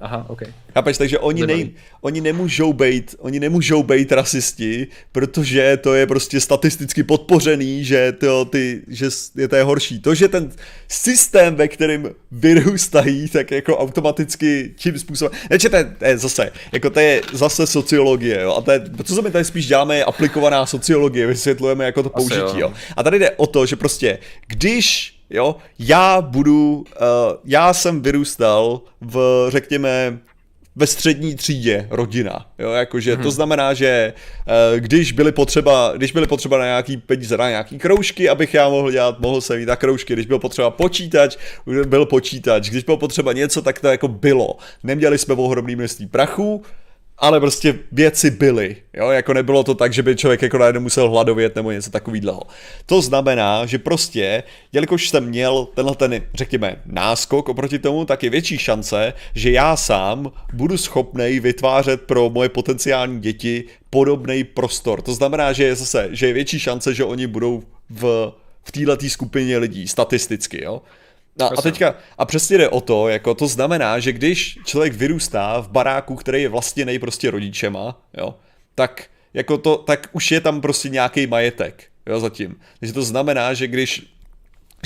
Aha, 0.00 0.24
ok. 0.28 0.42
Chápeš, 0.76 0.98
takže 0.98 1.18
oni, 1.18 1.46
nej, 1.46 1.70
oni, 2.00 2.20
nemůžou 2.20 2.72
být, 2.72 3.14
oni 3.18 3.40
nemůžou 3.40 3.82
být 3.82 4.12
rasisti, 4.12 4.86
protože 5.12 5.76
to 5.76 5.94
je 5.94 6.06
prostě 6.06 6.40
statisticky 6.40 7.02
podpořený, 7.02 7.84
že 7.84 8.12
to, 8.12 8.44
ty, 8.44 8.82
že 8.88 9.08
je 9.36 9.48
to 9.48 9.56
je 9.56 9.62
horší. 9.62 10.00
To, 10.00 10.14
že 10.14 10.28
ten 10.28 10.52
systém, 10.88 11.54
ve 11.54 11.68
kterém 11.68 12.10
vyrůstají, 12.32 13.28
tak 13.28 13.50
jako 13.50 13.78
automaticky 13.78 14.74
tím 14.76 14.98
způsobem, 14.98 15.38
neče 15.50 15.68
to 15.68 15.76
je, 15.76 15.84
to 15.84 16.04
je 16.04 16.18
zase, 16.18 16.50
jako 16.72 16.90
to 16.90 17.00
je 17.00 17.22
zase 17.32 17.66
sociologie, 17.66 18.40
jo, 18.42 18.54
a 18.54 18.60
to 18.60 18.70
je, 18.70 18.82
co 19.04 19.14
se 19.14 19.22
my 19.22 19.30
tady 19.30 19.44
spíš 19.44 19.66
děláme, 19.66 19.96
je 19.96 20.04
aplikovaná 20.04 20.66
sociologie, 20.66 21.26
vysvětlujeme, 21.26 21.84
jako 21.84 22.02
to 22.02 22.10
použití, 22.10 22.40
jo. 22.40 22.58
jo. 22.58 22.72
A 22.96 23.02
tady 23.02 23.18
jde 23.18 23.30
o 23.30 23.46
to, 23.46 23.66
že 23.66 23.76
prostě, 23.76 24.18
když 24.46 25.16
Jo, 25.30 25.56
já 25.78 26.20
budu, 26.20 26.74
uh, 26.76 26.84
já 27.44 27.72
jsem 27.72 28.02
vyrůstal 28.02 28.80
v, 29.00 29.46
řekněme, 29.48 30.18
ve 30.76 30.86
střední 30.86 31.34
třídě 31.34 31.86
rodina, 31.90 32.46
jo, 32.58 32.70
jakože 32.70 33.14
hmm. 33.14 33.22
to 33.22 33.28
mhm. 33.28 33.34
znamená, 33.34 33.74
že 33.74 34.12
uh, 34.72 34.80
když 34.80 35.12
byly 35.12 35.32
potřeba, 35.32 35.92
když 35.96 36.12
byly 36.12 36.26
potřeba 36.26 36.58
na 36.58 36.64
nějaký 36.64 36.96
peníze, 36.96 37.36
na 37.36 37.48
nějaký 37.48 37.78
kroužky, 37.78 38.28
abych 38.28 38.54
já 38.54 38.68
mohl 38.68 38.90
dělat, 38.90 39.20
mohl 39.20 39.40
jsem 39.40 39.58
mít 39.58 39.68
na 39.68 39.76
kroužky, 39.76 40.12
když 40.12 40.26
byl 40.26 40.38
potřeba 40.38 40.70
počítač, 40.70 41.36
byl 41.86 42.06
počítač, 42.06 42.70
když 42.70 42.84
bylo 42.84 42.96
potřeba 42.96 43.32
něco, 43.32 43.62
tak 43.62 43.78
to 43.78 43.88
jako 43.88 44.08
bylo. 44.08 44.56
Neměli 44.82 45.18
jsme 45.18 45.34
ohromný 45.34 45.76
množství 45.76 46.06
prachu, 46.06 46.62
ale 47.18 47.40
prostě 47.40 47.78
věci 47.92 48.30
byly, 48.30 48.76
jo, 48.94 49.10
jako 49.10 49.34
nebylo 49.34 49.64
to 49.64 49.74
tak, 49.74 49.92
že 49.92 50.02
by 50.02 50.16
člověk 50.16 50.42
jako 50.42 50.58
najednou 50.58 50.80
musel 50.80 51.10
hladovět 51.10 51.56
nebo 51.56 51.70
něco 51.70 51.90
takového. 51.90 52.42
To 52.86 53.02
znamená, 53.02 53.66
že 53.66 53.78
prostě, 53.78 54.42
jelikož 54.72 55.08
jsem 55.08 55.24
měl 55.24 55.68
tenhle 55.74 55.94
ten, 55.94 56.22
řekněme, 56.34 56.76
náskok 56.86 57.48
oproti 57.48 57.78
tomu, 57.78 58.04
tak 58.04 58.22
je 58.22 58.30
větší 58.30 58.58
šance, 58.58 59.12
že 59.34 59.50
já 59.50 59.76
sám 59.76 60.32
budu 60.52 60.76
schopný 60.76 61.40
vytvářet 61.40 62.02
pro 62.02 62.30
moje 62.30 62.48
potenciální 62.48 63.20
děti 63.20 63.64
podobný 63.90 64.44
prostor. 64.44 65.02
To 65.02 65.14
znamená, 65.14 65.52
že 65.52 65.64
je 65.64 65.74
zase, 65.74 66.08
že 66.12 66.26
je 66.26 66.32
větší 66.32 66.58
šance, 66.58 66.94
že 66.94 67.04
oni 67.04 67.26
budou 67.26 67.62
v, 67.90 68.32
v 68.64 68.72
této 68.72 69.08
skupině 69.08 69.58
lidí, 69.58 69.88
statisticky, 69.88 70.64
jo. 70.64 70.82
No 71.38 71.50
a 71.58 71.62
teďka, 71.62 71.94
a 72.18 72.24
přesně 72.24 72.58
jde 72.58 72.68
o 72.68 72.80
to, 72.80 73.08
jako 73.08 73.34
to 73.34 73.46
znamená, 73.46 73.98
že 73.98 74.12
když 74.12 74.58
člověk 74.64 74.92
vyrůstá 74.92 75.60
v 75.60 75.68
baráku, 75.68 76.16
který 76.16 76.42
je 76.42 76.48
vlastně 76.48 76.98
prostě 76.98 77.30
rodičema, 77.30 78.02
jo, 78.18 78.34
tak 78.74 79.04
jako 79.34 79.58
to, 79.58 79.76
tak 79.76 80.08
už 80.12 80.30
je 80.30 80.40
tam 80.40 80.60
prostě 80.60 80.88
nějaký 80.88 81.26
majetek, 81.26 81.84
jo, 82.06 82.20
zatím. 82.20 82.60
Takže 82.80 82.92
to 82.92 83.02
znamená, 83.02 83.54
že 83.54 83.66
když 83.66 84.15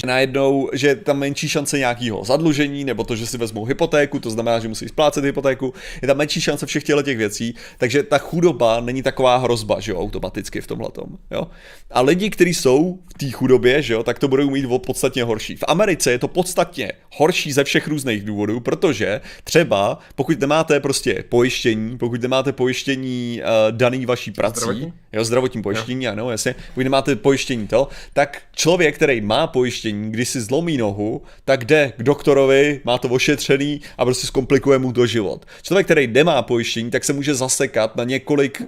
že 0.00 0.06
najednou, 0.06 0.70
že 0.72 0.94
tam 0.96 1.18
menší 1.18 1.48
šance 1.48 1.78
nějakého 1.78 2.24
zadlužení, 2.24 2.84
nebo 2.84 3.04
to, 3.04 3.16
že 3.16 3.26
si 3.26 3.38
vezmou 3.38 3.64
hypotéku, 3.64 4.20
to 4.20 4.30
znamená, 4.30 4.58
že 4.58 4.68
musí 4.68 4.88
splácet 4.88 5.24
hypotéku, 5.24 5.74
je 6.02 6.08
tam 6.08 6.16
menší 6.16 6.40
šance 6.40 6.66
všech 6.66 6.84
těchto 6.84 7.02
těch 7.02 7.18
věcí, 7.18 7.54
takže 7.78 8.02
ta 8.02 8.18
chudoba 8.18 8.80
není 8.80 9.02
taková 9.02 9.36
hrozba, 9.36 9.80
že 9.80 9.92
jo, 9.92 10.00
automaticky 10.00 10.60
v 10.60 10.66
tomhle 10.66 10.88
jo. 11.30 11.46
A 11.90 12.00
lidi, 12.00 12.30
kteří 12.30 12.54
jsou 12.54 12.98
v 13.14 13.18
té 13.18 13.30
chudobě, 13.30 13.82
že 13.82 13.92
jo, 13.92 14.02
tak 14.02 14.18
to 14.18 14.28
budou 14.28 14.50
mít 14.50 14.66
podstatně 14.86 15.24
horší. 15.24 15.56
V 15.56 15.64
Americe 15.68 16.10
je 16.10 16.18
to 16.18 16.28
podstatně 16.28 16.92
horší 17.16 17.52
ze 17.52 17.64
všech 17.64 17.88
různých 17.88 18.24
důvodů, 18.24 18.60
protože 18.60 19.20
třeba 19.44 19.98
pokud 20.14 20.40
nemáte 20.40 20.80
prostě 20.80 21.24
pojištění, 21.28 21.98
pokud 21.98 22.22
nemáte 22.22 22.52
pojištění 22.52 23.42
uh, 23.42 23.76
daný 23.76 24.06
vaší 24.06 24.30
prací, 24.30 24.60
zdravotní? 24.60 24.92
jo, 25.12 25.24
zdravotní 25.24 25.62
pojištění, 25.62 26.04
jo. 26.04 26.12
ano, 26.12 26.30
jasně, 26.30 26.54
pokud 26.68 26.80
nemáte 26.80 27.16
pojištění 27.16 27.66
to, 27.66 27.88
tak 28.12 28.42
člověk, 28.56 28.94
který 28.94 29.20
má 29.20 29.46
pojištění, 29.46 29.89
když 29.92 30.28
si 30.28 30.40
zlomí 30.40 30.76
nohu, 30.76 31.22
tak 31.44 31.64
jde 31.64 31.92
k 31.96 32.02
doktorovi, 32.02 32.80
má 32.84 32.98
to 32.98 33.08
ošetřený 33.08 33.80
a 33.98 34.04
prostě 34.04 34.26
zkomplikuje 34.26 34.78
mu 34.78 34.92
to 34.92 35.06
život. 35.06 35.46
Člověk, 35.62 35.86
který 35.86 36.06
nemá 36.06 36.42
pojištění, 36.42 36.90
tak 36.90 37.04
se 37.04 37.12
může 37.12 37.34
zasekat 37.34 37.96
na 37.96 38.04
několik, 38.04 38.62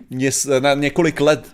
na 0.61 0.75
několik 0.75 1.21
let, 1.21 1.47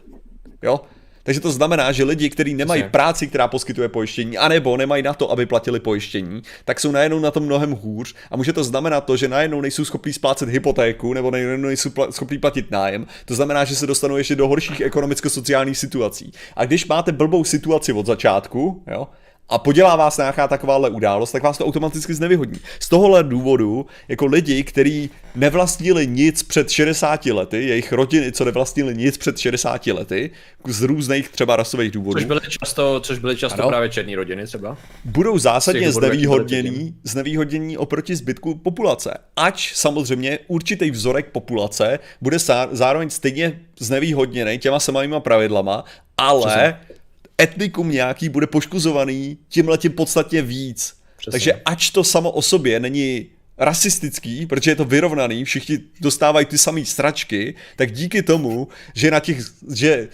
jo, 0.62 0.81
takže 1.28 1.40
to 1.40 1.53
znamená, 1.53 1.93
že 1.93 2.05
lidi, 2.05 2.31
kteří 2.31 2.55
nemají 2.55 2.82
práci, 2.82 3.27
která 3.27 3.49
poskytuje 3.49 3.89
pojištění, 3.89 4.39
anebo 4.39 4.77
nemají 4.77 5.03
na 5.03 5.15
to, 5.15 5.31
aby 5.31 5.47
platili 5.47 5.81
pojištění, 5.81 6.43
tak 6.65 6.81
jsou 6.81 6.90
najednou 6.90 7.19
na 7.19 7.31
tom 7.31 7.43
mnohem 7.43 7.73
hůř 7.73 8.15
a 8.31 8.36
může 8.36 8.53
to 8.53 8.65
znamenat 8.65 9.01
to, 9.01 9.16
že 9.16 9.28
najednou 9.28 9.61
nejsou 9.61 9.85
schopni 9.85 10.12
splácet 10.12 10.49
hypotéku 10.49 11.15
nebo 11.15 11.31
najednou 11.31 11.69
nejsou 11.69 11.89
pl- 11.89 12.11
schopni 12.11 12.39
platit 12.39 12.70
nájem. 12.70 13.07
To 13.24 13.35
znamená, 13.35 13.65
že 13.65 13.77
se 13.77 13.86
dostanou 13.86 14.16
ještě 14.16 14.36
do 14.36 14.49
horších 14.49 14.81
ekonomicko-sociálních 14.81 15.78
situací. 15.78 16.32
A 16.57 16.65
když 16.65 16.86
máte 16.86 17.12
blbou 17.12 17.45
situaci 17.45 17.93
od 17.93 18.07
začátku, 18.07 18.82
jo, 18.90 19.09
a 19.48 19.58
podělá 19.58 19.96
vás 19.96 20.16
nějaká 20.16 20.48
takováhle 20.48 20.90
událost, 20.90 21.32
tak 21.32 21.42
vás 21.42 21.58
to 21.58 21.66
automaticky 21.66 22.14
znevyhodní. 22.14 22.60
Z 22.80 22.88
tohohle 22.88 23.24
důvodu, 23.24 23.86
jako 24.08 24.26
lidi, 24.26 24.64
kteří 24.64 25.10
nevlastnili 25.34 26.06
nic 26.06 26.42
před 26.42 26.70
60 26.70 27.26
lety, 27.26 27.66
jejich 27.68 27.92
rodiny, 27.92 28.32
co 28.32 28.44
nevlastnili 28.44 28.94
nic 28.94 29.18
před 29.18 29.38
60 29.38 29.86
lety, 29.86 30.30
z 30.66 30.82
různých 30.82 31.28
třeba 31.28 31.56
rasových 31.56 31.90
důvodů. 31.90 32.20
Což 32.20 32.24
byly 32.24 32.40
často, 32.60 33.00
což 33.00 33.18
byly 33.18 33.36
často 33.36 33.62
ano, 33.62 33.68
právě 33.68 33.88
černí 33.88 34.16
rodiny 34.16 34.46
třeba. 34.46 34.76
Budou 35.04 35.38
zásadně 35.38 35.92
znevýhodnění, 35.92 36.94
znevýhodnění 37.04 37.76
oproti 37.78 38.16
zbytku 38.16 38.54
populace. 38.54 39.18
Ač 39.36 39.72
samozřejmě 39.74 40.38
určitý 40.46 40.90
vzorek 40.90 41.26
populace 41.30 41.98
bude 42.20 42.36
zároveň 42.70 43.10
stejně 43.10 43.60
znevýhodněný 43.80 44.58
těma 44.58 44.80
samými 44.80 45.20
pravidlama, 45.20 45.84
ale 46.16 46.46
Přesně 46.46 46.97
etnikum 47.40 47.90
nějaký 47.90 48.28
bude 48.28 48.47
poškozovaný 48.47 49.39
tímhle 49.48 49.78
tím 49.78 49.93
podstatně 49.93 50.43
víc. 50.43 50.94
Přesně. 51.16 51.32
Takže 51.32 51.52
ač 51.65 51.90
to 51.90 52.05
samo 52.05 52.31
o 52.31 52.43
sobě 52.43 52.81
není 52.81 53.27
rasistický, 53.59 54.47
protože 54.47 54.70
je 54.70 54.77
to 54.77 54.85
vyrovnaný, 54.85 55.44
všichni 55.44 55.78
dostávají 56.01 56.47
ty 56.47 56.59
samé 56.59 56.85
stračky, 56.85 57.55
tak 57.77 57.93
díky 57.93 58.23
tomu, 58.23 58.69
že 58.94 59.10
na 59.10 59.20
těch, 59.20 59.39
že 59.74 60.09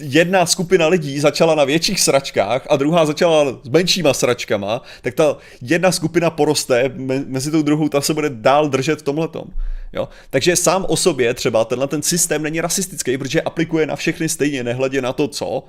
jedna 0.00 0.46
skupina 0.46 0.86
lidí 0.86 1.20
začala 1.20 1.54
na 1.54 1.64
větších 1.64 2.00
sračkách 2.00 2.66
a 2.70 2.76
druhá 2.76 3.06
začala 3.06 3.60
s 3.62 3.68
menšíma 3.68 4.14
sračkama, 4.14 4.82
tak 5.02 5.14
ta 5.14 5.36
jedna 5.62 5.92
skupina 5.92 6.30
poroste, 6.30 6.92
mezi 7.26 7.50
tou 7.50 7.62
druhou 7.62 7.88
ta 7.88 8.00
se 8.00 8.14
bude 8.14 8.30
dál 8.30 8.68
držet 8.68 9.00
v 9.00 9.02
tomhletom. 9.02 9.44
Jo? 9.92 10.08
Takže 10.30 10.56
sám 10.56 10.86
o 10.88 10.96
sobě 10.96 11.34
třeba 11.34 11.64
tenhle 11.64 11.88
ten 11.88 12.02
systém 12.02 12.42
není 12.42 12.60
rasistický, 12.60 13.18
protože 13.18 13.42
aplikuje 13.42 13.86
na 13.86 13.96
všechny 13.96 14.28
stejně, 14.28 14.64
nehledě 14.64 15.02
na 15.02 15.12
to, 15.12 15.28
co, 15.28 15.64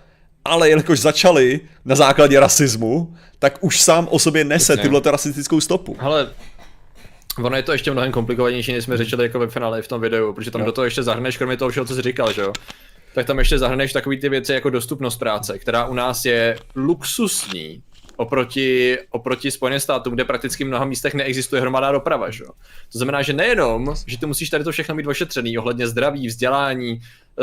ale 0.45 0.69
jelikož 0.69 0.99
začali 0.99 1.59
na 1.85 1.95
základě 1.95 2.39
rasismu, 2.39 3.15
tak 3.39 3.57
už 3.61 3.81
sám 3.81 4.07
o 4.11 4.19
sobě 4.19 4.43
nese 4.43 4.77
tyhle 4.77 5.01
rasistickou 5.05 5.61
stopu. 5.61 5.97
Ale 5.99 6.29
ono 7.43 7.55
je 7.55 7.63
to 7.63 7.71
ještě 7.71 7.91
mnohem 7.91 8.11
komplikovanější, 8.11 8.73
než 8.73 8.83
jsme 8.83 8.97
řečili 8.97 9.23
jako 9.23 9.39
ve 9.39 9.47
finále 9.47 9.81
v 9.81 9.87
tom 9.87 10.01
videu, 10.01 10.33
protože 10.33 10.51
tam 10.51 10.61
jo. 10.61 10.65
do 10.65 10.71
toho 10.71 10.85
ještě 10.85 11.03
zahrneš, 11.03 11.37
kromě 11.37 11.57
toho 11.57 11.71
všeho, 11.71 11.85
co 11.85 11.95
jsi 11.95 12.01
říkal, 12.01 12.33
že 12.33 12.41
jo? 12.41 12.53
Tak 13.15 13.25
tam 13.25 13.39
ještě 13.39 13.59
zahrneš 13.59 13.93
takový 13.93 14.19
ty 14.19 14.29
věci 14.29 14.53
jako 14.53 14.69
dostupnost 14.69 15.17
práce, 15.17 15.59
která 15.59 15.85
u 15.85 15.93
nás 15.93 16.25
je 16.25 16.57
luxusní 16.75 17.81
oproti, 18.17 18.97
oproti 19.09 19.51
Spojeným 19.51 19.79
státům, 19.79 20.13
kde 20.13 20.23
prakticky 20.23 20.63
v 20.63 20.67
mnoha 20.67 20.85
místech 20.85 21.13
neexistuje 21.13 21.61
hromadná 21.61 21.91
doprava. 21.91 22.29
Že? 22.29 22.43
To 22.91 22.97
znamená, 22.97 23.21
že 23.21 23.33
nejenom, 23.33 23.93
že 24.07 24.17
ty 24.17 24.25
musíš 24.25 24.49
tady 24.49 24.63
to 24.63 24.71
všechno 24.71 24.95
mít 24.95 25.07
ošetřený 25.07 25.57
ohledně 25.57 25.87
zdraví, 25.87 26.27
vzdělání, 26.27 27.01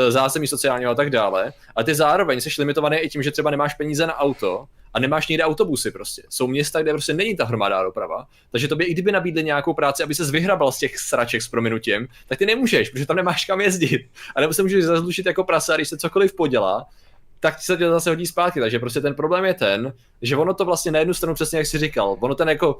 zázemí 0.09 0.47
sociálního 0.47 0.91
a 0.91 0.95
tak 0.95 1.09
dále, 1.09 1.53
ale 1.75 1.85
ty 1.85 1.95
zároveň 1.95 2.41
jsi 2.41 2.49
limitovaný 2.59 2.97
i 2.97 3.09
tím, 3.09 3.23
že 3.23 3.31
třeba 3.31 3.51
nemáš 3.51 3.73
peníze 3.73 4.07
na 4.07 4.17
auto 4.17 4.65
a 4.93 4.99
nemáš 4.99 5.27
někde 5.27 5.43
autobusy 5.43 5.91
prostě. 5.91 6.23
Jsou 6.29 6.47
města, 6.47 6.81
kde 6.81 6.91
prostě 6.91 7.13
není 7.13 7.35
ta 7.35 7.45
hromadná 7.45 7.83
doprava, 7.83 8.27
takže 8.51 8.67
tobě 8.67 8.87
i 8.87 8.93
kdyby 8.93 9.11
nabídli 9.11 9.43
nějakou 9.43 9.73
práci, 9.73 10.03
aby 10.03 10.15
se 10.15 10.31
vyhrabal 10.31 10.71
z 10.71 10.77
těch 10.77 10.97
sraček 10.97 11.41
s 11.41 11.47
prominutím, 11.47 12.07
tak 12.27 12.37
ty 12.39 12.45
nemůžeš, 12.45 12.89
protože 12.89 13.05
tam 13.05 13.15
nemáš 13.15 13.45
kam 13.45 13.61
jezdit. 13.61 14.09
A 14.35 14.41
nebo 14.41 14.53
se 14.53 14.63
můžeš 14.63 14.83
zazlušit 14.83 15.25
jako 15.25 15.43
prasa, 15.43 15.75
když 15.75 15.89
se 15.89 15.97
cokoliv 15.97 16.35
podělá, 16.35 16.85
tak 17.39 17.61
se 17.61 17.77
to 17.77 17.91
zase 17.91 18.09
hodí 18.09 18.25
zpátky. 18.25 18.59
Takže 18.59 18.79
prostě 18.79 19.01
ten 19.01 19.15
problém 19.15 19.45
je 19.45 19.53
ten, 19.53 19.93
že 20.21 20.35
ono 20.35 20.53
to 20.53 20.65
vlastně 20.65 20.91
na 20.91 20.99
jednu 20.99 21.13
stranu 21.13 21.35
přesně 21.35 21.57
jak 21.57 21.67
jsi 21.67 21.77
říkal, 21.77 22.17
ono 22.19 22.35
ten 22.35 22.49
jako 22.49 22.79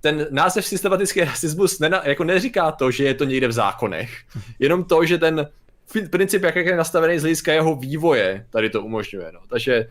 ten 0.00 0.26
název 0.30 0.66
systematický 0.66 1.20
rasismus 1.20 1.78
nena, 1.78 2.02
jako 2.04 2.24
neříká 2.24 2.72
to, 2.72 2.90
že 2.90 3.04
je 3.04 3.14
to 3.14 3.24
někde 3.24 3.48
v 3.48 3.52
zákonech, 3.52 4.10
jenom 4.58 4.84
to, 4.84 5.04
že 5.04 5.18
ten 5.18 5.48
princip, 6.10 6.42
jak 6.42 6.56
je 6.56 6.76
nastavený 6.76 7.18
z 7.18 7.22
hlediska 7.22 7.52
jeho 7.52 7.76
vývoje, 7.76 8.46
tady 8.50 8.70
to 8.70 8.82
umožňuje. 8.82 9.32
No. 9.32 9.40
Takže 9.48 9.86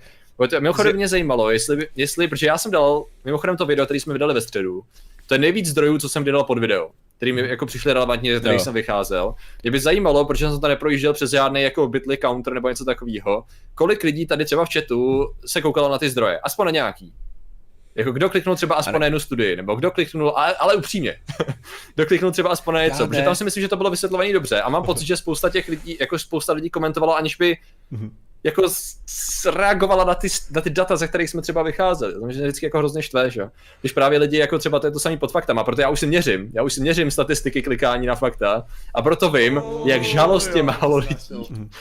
mimochodem 0.60 0.96
mě 0.96 1.08
zajímalo, 1.08 1.52
jestli, 1.52 1.88
jestli, 1.96 2.28
protože 2.28 2.48
já 2.48 2.58
jsem 2.58 2.72
dal, 2.72 3.06
mimochodem 3.26 3.58
to 3.58 3.66
video, 3.66 3.86
který 3.86 4.00
jsme 4.00 4.14
vydali 4.14 4.34
ve 4.34 4.42
středu, 4.42 4.82
to 5.28 5.34
je 5.34 5.40
nejvíc 5.40 5.66
zdrojů, 5.66 5.98
co 5.98 6.10
jsem 6.10 6.24
vydal 6.24 6.44
pod 6.44 6.60
video 6.60 6.90
který 7.22 7.34
mi 7.34 7.50
jako 7.50 7.66
přišly 7.66 7.94
relevantní, 7.94 8.32
ze 8.34 8.40
kterých 8.40 8.62
jsem 8.62 8.74
vycházel. 8.74 9.34
Mě 9.64 9.72
by 9.72 9.80
zajímalo, 9.80 10.26
protože 10.26 10.50
jsem 10.50 10.60
to 10.60 10.68
neprojížděl 10.68 11.14
přes 11.14 11.32
žádný 11.32 11.62
jako 11.62 11.88
bitly 11.88 12.18
counter 12.18 12.54
nebo 12.54 12.70
něco 12.70 12.86
takového, 12.86 13.44
kolik 13.76 14.04
lidí 14.04 14.26
tady 14.26 14.46
třeba 14.46 14.66
v 14.66 14.70
chatu 14.74 15.32
se 15.46 15.62
koukalo 15.62 15.90
na 15.90 15.98
ty 15.98 16.10
zdroje, 16.10 16.40
aspoň 16.40 16.66
na 16.66 16.72
nějaký. 16.72 17.14
Jako 17.96 18.12
kdo 18.12 18.30
kliknul 18.30 18.56
třeba 18.56 18.76
aspoň 18.76 19.00
na 19.00 19.06
jednu 19.06 19.20
studii, 19.20 19.56
nebo 19.56 19.76
kdo 19.76 19.92
kliknul, 19.92 20.30
ale, 20.30 20.56
ale 20.56 20.76
upřímně, 20.76 21.18
kdo 21.96 22.06
kliknul 22.06 22.32
třeba 22.32 22.50
aspoň 22.50 22.74
na 22.74 22.84
něco, 22.84 23.08
protože 23.08 23.22
tam 23.22 23.36
si 23.36 23.44
myslím, 23.44 23.62
že 23.62 23.68
to 23.68 23.78
bylo 23.78 23.90
vysvětlované 23.90 24.34
dobře 24.34 24.62
a 24.62 24.70
mám 24.70 24.84
pocit, 24.84 25.06
že 25.06 25.18
spousta 25.18 25.50
těch 25.50 25.68
lidí, 25.68 25.98
jako 26.00 26.20
spousta 26.20 26.54
lidí 26.54 26.70
komentovalo, 26.70 27.16
aniž 27.16 27.36
by 27.36 27.58
mm-hmm 27.92 28.12
jako 28.44 28.64
reagovala 29.54 30.04
na 30.04 30.16
ty, 30.16 30.28
na 30.52 30.62
ty 30.62 30.70
data, 30.70 30.96
ze 30.96 31.08
kterých 31.08 31.30
jsme 31.30 31.42
třeba 31.42 31.64
vycházeli. 31.64 32.14
To 32.14 32.20
mě 32.20 32.34
vždycky 32.34 32.66
jako 32.66 32.78
hrozně 32.78 33.04
štve, 33.04 33.32
že? 33.32 33.44
Když 33.82 33.92
právě 33.92 34.20
lidi 34.20 34.38
jako 34.38 34.60
třeba 34.60 34.80
to 34.80 34.88
je 34.88 34.92
to 34.92 35.00
samý 35.00 35.18
pod 35.18 35.32
faktama, 35.32 35.64
proto 35.64 35.82
já 35.82 35.90
už 35.90 36.00
si 36.00 36.08
měřím, 36.08 36.52
já 36.54 36.64
už 36.64 36.74
si 36.74 36.82
měřím 36.82 37.12
statistiky 37.12 37.62
klikání 37.62 38.08
na 38.08 38.16
fakta 38.16 38.66
a 38.96 39.02
proto 39.02 39.32
vím, 39.32 39.62
jak 39.86 40.04
žalostně 40.04 40.64
málo 40.64 40.98
lidí, 40.98 41.16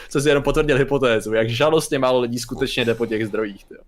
co 0.09 0.21
si 0.21 0.29
jenom 0.29 0.45
potvrdil 0.45 0.79
hypotézu, 0.79 1.35
jak 1.35 1.49
žalostně 1.49 1.99
málo 1.99 2.21
lidí 2.21 2.39
skutečně 2.39 2.85
jde 2.85 2.95
po 2.95 3.07
těch 3.07 3.27
zdrojích. 3.27 3.65
Tyjo. 3.65 3.81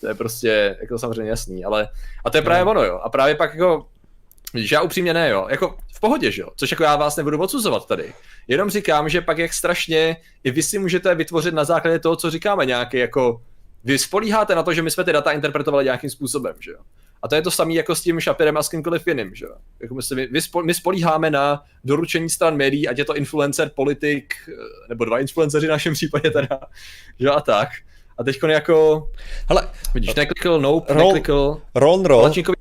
To 0.00 0.08
je 0.08 0.14
prostě 0.14 0.76
jako 0.80 0.98
samozřejmě 0.98 1.30
jasný, 1.30 1.64
ale 1.64 1.88
a 2.24 2.30
to 2.30 2.38
je 2.38 2.42
právě 2.42 2.64
ono, 2.64 2.84
jo. 2.84 3.00
A 3.02 3.08
právě 3.08 3.34
pak 3.34 3.54
jako 3.54 3.86
že 4.54 4.74
já 4.74 4.82
upřímně 4.82 5.14
ne, 5.14 5.30
jo. 5.30 5.46
Jako 5.50 5.78
v 5.94 6.00
pohodě, 6.00 6.30
že 6.30 6.42
jo. 6.42 6.48
Což 6.56 6.70
jako 6.70 6.82
já 6.82 6.96
vás 6.96 7.16
nebudu 7.16 7.38
odsuzovat 7.38 7.86
tady. 7.86 8.12
Jenom 8.48 8.70
říkám, 8.70 9.08
že 9.08 9.20
pak 9.20 9.38
jak 9.38 9.52
strašně 9.52 10.16
i 10.44 10.50
vy 10.50 10.62
si 10.62 10.78
můžete 10.78 11.14
vytvořit 11.14 11.54
na 11.54 11.64
základě 11.64 11.98
toho, 11.98 12.16
co 12.16 12.30
říkáme, 12.30 12.66
nějaký 12.66 12.96
jako 12.96 13.42
vy 13.84 13.98
spolíháte 13.98 14.54
na 14.54 14.62
to, 14.62 14.72
že 14.72 14.82
my 14.82 14.90
jsme 14.90 15.04
ty 15.04 15.12
data 15.12 15.32
interpretovali 15.32 15.84
nějakým 15.84 16.10
způsobem, 16.10 16.54
že 16.60 16.70
jo. 16.70 16.78
A 17.22 17.28
to 17.28 17.34
je 17.34 17.42
to 17.42 17.50
samé 17.50 17.72
jako 17.72 17.94
s 17.94 18.02
tím 18.02 18.20
Shapirem 18.20 18.56
a 18.56 18.62
s 18.62 18.68
kýmkoliv 18.68 19.06
jiným, 19.06 19.34
že 19.34 19.44
jo. 19.44 19.54
Jako 19.80 19.94
my, 19.94 20.28
my, 20.30 20.40
my 20.64 20.74
spolíháme 20.74 21.30
na 21.30 21.64
doručení 21.84 22.30
stran 22.30 22.56
médií, 22.56 22.88
ať 22.88 22.98
je 22.98 23.04
to 23.04 23.16
influencer, 23.16 23.70
politik, 23.74 24.34
nebo 24.88 25.04
dva 25.04 25.18
influenceři 25.18 25.66
v 25.66 25.70
našem 25.70 25.94
případě 25.94 26.30
teda, 26.30 26.60
že 27.20 27.30
a 27.30 27.40
tak. 27.40 27.68
A 28.18 28.24
teď 28.24 28.38
jako... 28.48 29.08
Hele, 29.48 29.68
vidíš, 29.94 30.14
neklikl, 30.14 30.60
nope, 30.60 30.94
roll, 30.94 31.06
neklikl. 31.06 31.60
Ron, 31.74 32.04
roll. 32.04 32.22
Lačníkovi 32.22 32.56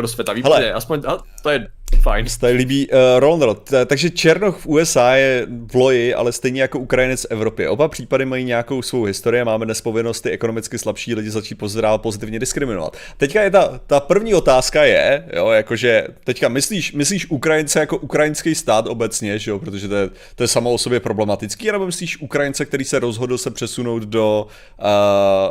do 0.00 0.08
světa, 0.08 0.32
Hele, 0.42 0.72
aspoň, 0.72 1.02
to 1.42 1.50
je 1.50 1.68
Fajn. 2.00 2.28
Se 2.28 2.38
tady 2.38 2.52
líbí 2.52 2.88
uh, 2.88 2.98
Ronald. 3.18 3.70
Takže 3.86 4.10
Černoch 4.10 4.58
v 4.58 4.66
USA 4.66 5.14
je 5.14 5.46
v 5.66 5.74
loji, 5.74 6.14
ale 6.14 6.32
stejně 6.32 6.62
jako 6.62 6.78
Ukrajinec 6.78 7.22
v 7.22 7.26
Evropě. 7.30 7.68
Oba 7.68 7.88
případy 7.88 8.24
mají 8.24 8.44
nějakou 8.44 8.82
svou 8.82 9.04
historii 9.04 9.44
máme 9.44 9.64
dnes 9.64 9.82
ekonomicky 10.30 10.78
slabší 10.78 11.14
lidi 11.14 11.30
začít 11.30 11.54
pozdrav 11.54 12.00
pozitivně 12.00 12.38
diskriminovat. 12.38 12.96
Teďka 13.16 13.42
je 13.42 13.50
ta, 13.50 13.80
ta 13.86 14.00
první 14.00 14.34
otázka 14.34 14.84
je, 14.84 15.24
jo, 15.36 15.50
jakože 15.50 16.06
teďka 16.24 16.48
myslíš, 16.48 16.92
myslíš 16.92 17.30
Ukrajince 17.30 17.80
jako 17.80 17.96
ukrajinský 17.96 18.54
stát 18.54 18.86
obecně, 18.86 19.38
že 19.38 19.50
jo, 19.50 19.58
protože 19.58 19.88
to 19.88 19.94
je, 19.94 20.10
to 20.34 20.44
je 20.44 20.48
samo 20.48 20.72
o 20.72 20.78
sobě 20.78 21.00
problematický, 21.00 21.72
nebo 21.72 21.86
myslíš 21.86 22.20
Ukrajince, 22.20 22.64
který 22.64 22.84
se 22.84 22.98
rozhodl 22.98 23.38
se 23.38 23.50
přesunout 23.50 24.02
do, 24.02 24.46
uh, 24.78 24.86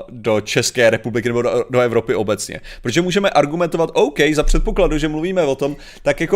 do 0.10 0.42
České 0.42 0.90
republiky 0.90 1.30
nebo 1.30 1.42
do, 1.42 1.66
do 1.70 1.80
Evropy 1.80 2.16
obecně? 2.16 2.62
Protože 2.82 3.02
můžeme 3.02 3.30
argumentovat, 3.30 3.90
OK, 3.94 4.20
za 4.34 4.44
předpokladu, 4.44 4.98
že 4.98 5.08
mluvíme 5.08 5.44
o 5.44 5.56
tom, 5.56 5.76
tak 6.04 6.22
jako 6.22 6.31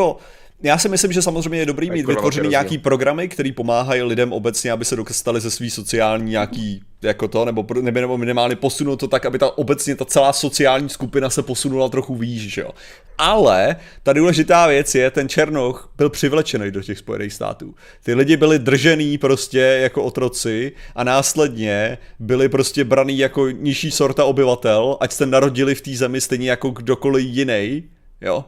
já 0.63 0.77
si 0.77 0.89
myslím, 0.89 1.11
že 1.11 1.21
samozřejmě 1.21 1.59
je 1.59 1.65
dobrý 1.65 1.91
mít 1.91 2.05
vytvořený 2.05 2.49
nějaký 2.49 2.77
programy, 2.77 3.27
které 3.27 3.51
pomáhají 3.51 4.01
lidem 4.01 4.33
obecně, 4.33 4.71
aby 4.71 4.85
se 4.85 4.95
dostali 4.95 5.41
ze 5.41 5.51
svý 5.51 5.69
sociální 5.69 6.31
nějaký 6.31 6.81
jako 7.01 7.27
to, 7.27 7.45
nebo, 7.45 7.65
nebo 7.81 8.17
minimálně 8.17 8.55
posunout 8.55 8.95
to 8.95 9.07
tak, 9.07 9.25
aby 9.25 9.39
ta 9.39 9.57
obecně 9.57 9.95
ta 9.95 10.05
celá 10.05 10.33
sociální 10.33 10.89
skupina 10.89 11.29
se 11.29 11.43
posunula 11.43 11.89
trochu 11.89 12.15
výš, 12.15 12.53
že 12.53 12.61
jo. 12.61 12.69
Ale 13.17 13.75
ta 14.03 14.13
důležitá 14.13 14.67
věc 14.67 14.95
je, 14.95 15.11
ten 15.11 15.29
Černoch 15.29 15.93
byl 15.97 16.09
přivlečený 16.09 16.71
do 16.71 16.81
těch 16.81 16.97
Spojených 16.97 17.33
států. 17.33 17.75
Ty 18.03 18.13
lidi 18.13 18.37
byli 18.37 18.59
držený 18.59 19.17
prostě 19.17 19.59
jako 19.59 20.03
otroci 20.03 20.71
a 20.95 21.03
následně 21.03 21.97
byli 22.19 22.49
prostě 22.49 22.83
braný 22.83 23.17
jako 23.17 23.49
nižší 23.49 23.91
sorta 23.91 24.25
obyvatel, 24.25 24.97
ať 24.99 25.11
se 25.11 25.25
narodili 25.25 25.75
v 25.75 25.81
té 25.81 25.91
zemi 25.95 26.21
stejně 26.21 26.49
jako 26.49 26.69
kdokoliv 26.69 27.25
jiný, 27.25 27.83
jo. 28.21 28.45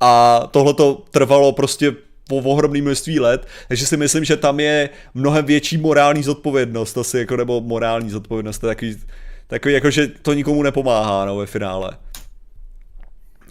A 0.00 0.42
tohle 0.50 0.74
to 0.74 1.02
trvalo 1.10 1.52
prostě 1.52 1.92
po 2.28 2.36
ohromný 2.36 2.82
množství 2.82 3.20
let, 3.20 3.46
takže 3.68 3.86
si 3.86 3.96
myslím, 3.96 4.24
že 4.24 4.36
tam 4.36 4.60
je 4.60 4.88
mnohem 5.14 5.44
větší 5.44 5.76
morální 5.76 6.22
zodpovědnost, 6.22 6.98
asi 6.98 7.18
jako, 7.18 7.36
nebo 7.36 7.60
morální 7.60 8.10
zodpovědnost, 8.10 8.58
to 8.58 8.66
je 8.66 8.74
takový, 8.74 8.96
takový 9.46 9.74
jako, 9.74 9.90
že 9.90 10.08
to 10.08 10.32
nikomu 10.32 10.62
nepomáhá, 10.62 11.24
no, 11.24 11.36
ve 11.36 11.46
finále. 11.46 11.90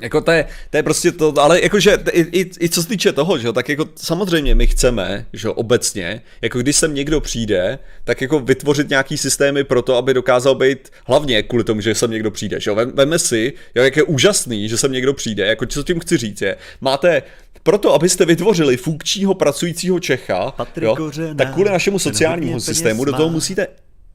Jako 0.01 0.21
to 0.21 0.31
je, 0.31 0.45
to 0.69 0.77
je 0.77 0.83
prostě 0.83 1.11
to, 1.11 1.33
ale 1.41 1.61
jakože 1.61 1.97
i, 2.11 2.21
i, 2.21 2.51
i 2.59 2.69
co 2.69 2.81
se 2.81 2.87
týče 2.87 3.11
toho, 3.13 3.37
že 3.37 3.53
tak 3.53 3.69
jako 3.69 3.85
samozřejmě 3.95 4.55
my 4.55 4.67
chceme, 4.67 5.25
že 5.33 5.49
obecně, 5.49 6.21
jako 6.41 6.59
když 6.59 6.75
sem 6.75 6.93
někdo 6.93 7.21
přijde, 7.21 7.79
tak 8.03 8.21
jako 8.21 8.39
vytvořit 8.39 8.89
nějaký 8.89 9.17
systémy 9.17 9.63
pro 9.63 9.81
to, 9.81 9.95
aby 9.95 10.13
dokázal 10.13 10.55
být, 10.55 10.91
hlavně 11.05 11.43
kvůli 11.43 11.63
tomu, 11.63 11.81
že 11.81 11.95
sem 11.95 12.11
někdo 12.11 12.31
přijde, 12.31 12.59
že 12.59 12.69
jo, 12.69 12.75
veme 12.93 13.19
si, 13.19 13.53
jo, 13.75 13.83
jak 13.83 13.97
je 13.97 14.03
úžasný, 14.03 14.69
že 14.69 14.77
sem 14.77 14.91
někdo 14.91 15.13
přijde, 15.13 15.45
jako 15.45 15.65
co 15.65 15.83
tím 15.83 15.99
chci 15.99 16.17
říct 16.17 16.41
je, 16.41 16.57
máte 16.81 17.23
proto, 17.63 17.93
abyste 17.93 18.25
vytvořili 18.25 18.77
funkčního 18.77 19.33
pracujícího 19.33 19.99
Čecha, 19.99 20.53
jo, 20.81 20.95
tak 21.37 21.53
kvůli 21.53 21.69
našemu 21.69 21.99
sociálnímu 21.99 22.59
systému 22.59 23.05
do 23.05 23.13
toho 23.13 23.29
musíte 23.29 23.67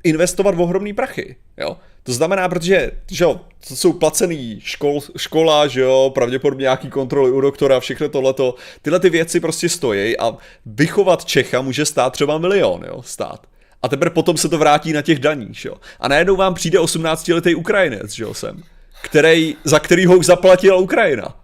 investovat 0.05 0.55
v 0.55 0.61
ohromný 0.61 0.93
prachy, 0.93 1.36
jo. 1.59 1.77
To 2.03 2.13
znamená, 2.13 2.49
protože 2.49 2.91
že 3.11 3.25
jo, 3.25 3.41
to 3.69 3.77
jsou 3.77 3.93
placený 3.93 4.61
škol, 4.65 5.01
škola, 5.17 5.67
že 5.67 5.81
jo, 5.81 6.11
pravděpodobně 6.15 6.63
nějaký 6.63 6.91
kontroly 6.91 7.31
u 7.31 7.41
doktora, 7.41 7.81
všechno 7.81 8.09
tohleto, 8.09 8.55
tyhle 8.83 9.01
ty 9.01 9.11
věci 9.11 9.41
prostě 9.41 9.69
stojí 9.69 10.19
a 10.19 10.37
vychovat 10.67 11.25
Čecha 11.25 11.61
může 11.61 11.85
stát 11.85 12.13
třeba 12.13 12.39
milion, 12.39 12.85
jo, 12.87 13.03
stát. 13.03 13.47
A 13.83 13.89
teprve 13.89 14.11
potom 14.11 14.37
se 14.37 14.49
to 14.49 14.59
vrátí 14.59 14.93
na 14.93 15.03
těch 15.03 15.19
daních, 15.19 15.65
jo. 15.65 15.75
A 16.01 16.09
najednou 16.09 16.37
vám 16.37 16.55
přijde 16.55 16.79
18-letý 16.79 17.55
Ukrajinec, 17.55 18.13
že 18.13 18.23
jo, 18.23 18.35
sem, 18.35 18.63
který, 19.03 19.57
za 19.65 19.79
kterýho 19.79 20.17
už 20.17 20.27
zaplatila 20.27 20.77
Ukrajina. 20.77 21.37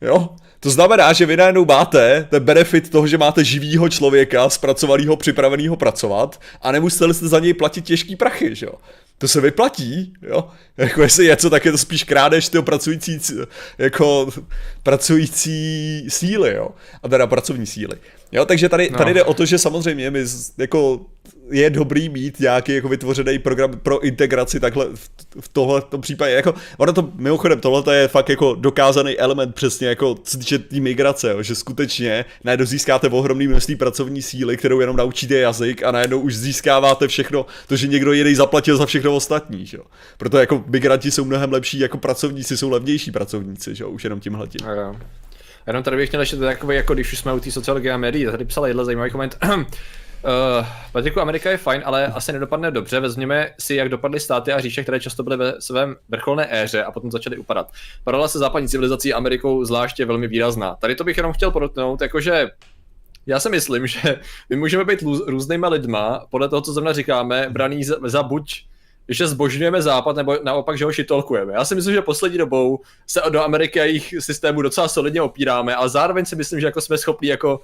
Jo? 0.00 0.28
To 0.60 0.70
znamená, 0.70 1.12
že 1.12 1.26
vy 1.26 1.36
najednou 1.36 1.64
máte 1.64 2.26
ten 2.30 2.44
benefit 2.44 2.90
toho, 2.90 3.06
že 3.06 3.18
máte 3.18 3.44
živýho 3.44 3.88
člověka, 3.88 4.50
zpracovaného, 4.50 5.16
připraveného 5.16 5.76
pracovat 5.76 6.40
a 6.62 6.72
nemuseli 6.72 7.14
jste 7.14 7.28
za 7.28 7.38
něj 7.38 7.54
platit 7.54 7.84
těžký 7.84 8.16
prachy, 8.16 8.54
že 8.54 8.66
jo? 8.66 8.72
To 9.20 9.28
se 9.28 9.40
vyplatí, 9.40 10.12
jo? 10.22 10.48
Jako 10.76 11.02
jestli 11.02 11.26
něco, 11.26 11.50
tak 11.50 11.64
je 11.64 11.72
to 11.72 11.78
spíš 11.78 12.04
krádež 12.04 12.48
toho 12.48 12.62
pracující, 12.62 13.20
jako 13.78 14.30
pracující 14.82 16.04
síly, 16.08 16.54
jo? 16.54 16.68
A 17.02 17.08
teda 17.08 17.26
pracovní 17.26 17.66
síly. 17.66 17.96
Jo, 18.32 18.44
takže 18.44 18.68
tady, 18.68 18.88
no. 18.92 18.98
tady 18.98 19.14
jde 19.14 19.24
o 19.24 19.34
to, 19.34 19.46
že 19.46 19.58
samozřejmě 19.58 20.10
my 20.10 20.24
jako 20.58 21.00
je 21.50 21.70
dobrý 21.70 22.08
mít 22.08 22.40
nějaký 22.40 22.72
jako 22.72 22.88
vytvořený 22.88 23.38
program 23.38 23.70
pro 23.82 24.00
integraci 24.00 24.60
takhle 24.60 24.86
v, 24.94 25.10
v 25.40 25.48
tohle 25.48 25.82
tom 25.82 26.00
případě. 26.00 26.32
Jako, 26.32 26.54
ono 26.76 26.92
to 26.92 27.10
mimochodem, 27.14 27.60
tohle 27.60 27.96
je 27.96 28.08
fakt 28.08 28.28
jako 28.28 28.54
dokázaný 28.54 29.18
element 29.18 29.54
přesně 29.54 29.88
jako 29.88 30.14
co 30.22 30.38
týče 30.38 30.58
té 30.58 30.80
migrace, 30.80 31.30
jo, 31.30 31.42
že 31.42 31.54
skutečně 31.54 32.24
najednou 32.44 32.66
získáte 32.66 33.08
ohromný 33.08 33.48
množství 33.48 33.76
pracovní 33.76 34.22
síly, 34.22 34.56
kterou 34.56 34.80
jenom 34.80 34.96
naučíte 34.96 35.34
jazyk 35.34 35.82
a 35.82 35.90
najednou 35.90 36.20
už 36.20 36.36
získáváte 36.36 37.08
všechno, 37.08 37.46
to, 37.66 37.76
že 37.76 37.86
někdo 37.86 38.12
jiný 38.12 38.34
zaplatil 38.34 38.76
za 38.76 38.86
všechno 38.86 39.14
ostatní. 39.14 39.66
Že? 39.66 39.78
Proto 40.18 40.38
jako 40.38 40.64
migranti 40.66 41.10
jsou 41.10 41.24
mnohem 41.24 41.52
lepší 41.52 41.78
jako 41.78 41.98
pracovníci, 41.98 42.56
jsou 42.56 42.70
levnější 42.70 43.10
pracovníci, 43.10 43.74
že? 43.74 43.84
už 43.84 44.04
jenom 44.04 44.20
tím 44.20 44.34
hledím. 44.34 44.60
Jenom 45.66 45.82
tady 45.82 45.96
bych 45.96 46.08
chtěl 46.08 46.20
ještě 46.20 46.36
takové, 46.36 46.74
jako 46.74 46.94
když 46.94 47.12
už 47.12 47.18
jsme 47.18 47.32
u 47.32 47.40
té 47.40 47.50
sociologie 47.50 47.92
a 47.92 47.96
médií, 47.96 48.26
tady 48.26 48.44
psala 48.44 48.68
jedle 48.68 48.84
zajímavý 48.84 49.10
koment. 49.10 49.38
Uh, 49.44 49.64
Patriku, 50.92 51.20
Amerika 51.20 51.50
je 51.50 51.56
fajn, 51.56 51.82
ale 51.84 52.06
asi 52.06 52.32
nedopadne 52.32 52.70
dobře. 52.70 53.00
Vezměme 53.00 53.50
si, 53.58 53.74
jak 53.74 53.88
dopadly 53.88 54.20
státy 54.20 54.52
a 54.52 54.60
říše, 54.60 54.82
které 54.82 55.00
často 55.00 55.22
byly 55.22 55.36
ve 55.36 55.60
svém 55.60 55.96
vrcholné 56.08 56.62
éře 56.62 56.84
a 56.84 56.92
potom 56.92 57.10
začaly 57.10 57.38
upadat. 57.38 57.72
Paralela 58.04 58.28
se 58.28 58.38
západní 58.38 58.68
civilizací 58.68 59.12
Amerikou 59.12 59.64
zvláště 59.64 60.04
velmi 60.04 60.28
výrazná. 60.28 60.74
Tady 60.74 60.94
to 60.94 61.04
bych 61.04 61.16
jenom 61.16 61.32
chtěl 61.32 61.50
podotknout, 61.50 62.00
jakože 62.00 62.48
já 63.26 63.40
si 63.40 63.48
myslím, 63.48 63.86
že 63.86 64.20
my 64.50 64.56
můžeme 64.56 64.84
být 64.84 65.02
různýma 65.26 65.68
lidma, 65.68 66.26
podle 66.30 66.48
toho, 66.48 66.62
co 66.62 66.72
zrovna 66.72 66.92
říkáme, 66.92 67.46
braný 67.50 67.84
za, 67.84 67.96
za 68.02 68.22
buď 68.22 68.64
že 69.10 69.28
zbožňujeme 69.28 69.82
západ, 69.82 70.16
nebo 70.16 70.38
naopak, 70.44 70.78
že 70.78 70.84
ho 70.84 70.92
šitolkujeme. 70.92 71.52
Já 71.52 71.64
si 71.64 71.74
myslím, 71.74 71.94
že 71.94 72.02
poslední 72.02 72.38
dobou 72.38 72.80
se 73.06 73.20
do 73.28 73.42
Ameriky 73.42 73.80
a 73.80 73.84
jejich 73.84 74.14
systému 74.18 74.62
docela 74.62 74.88
solidně 74.88 75.22
opíráme, 75.22 75.74
ale 75.74 75.88
zároveň 75.88 76.24
si 76.24 76.36
myslím, 76.36 76.60
že 76.60 76.66
jako 76.66 76.80
jsme 76.80 76.98
schopni 76.98 77.28
jako 77.28 77.60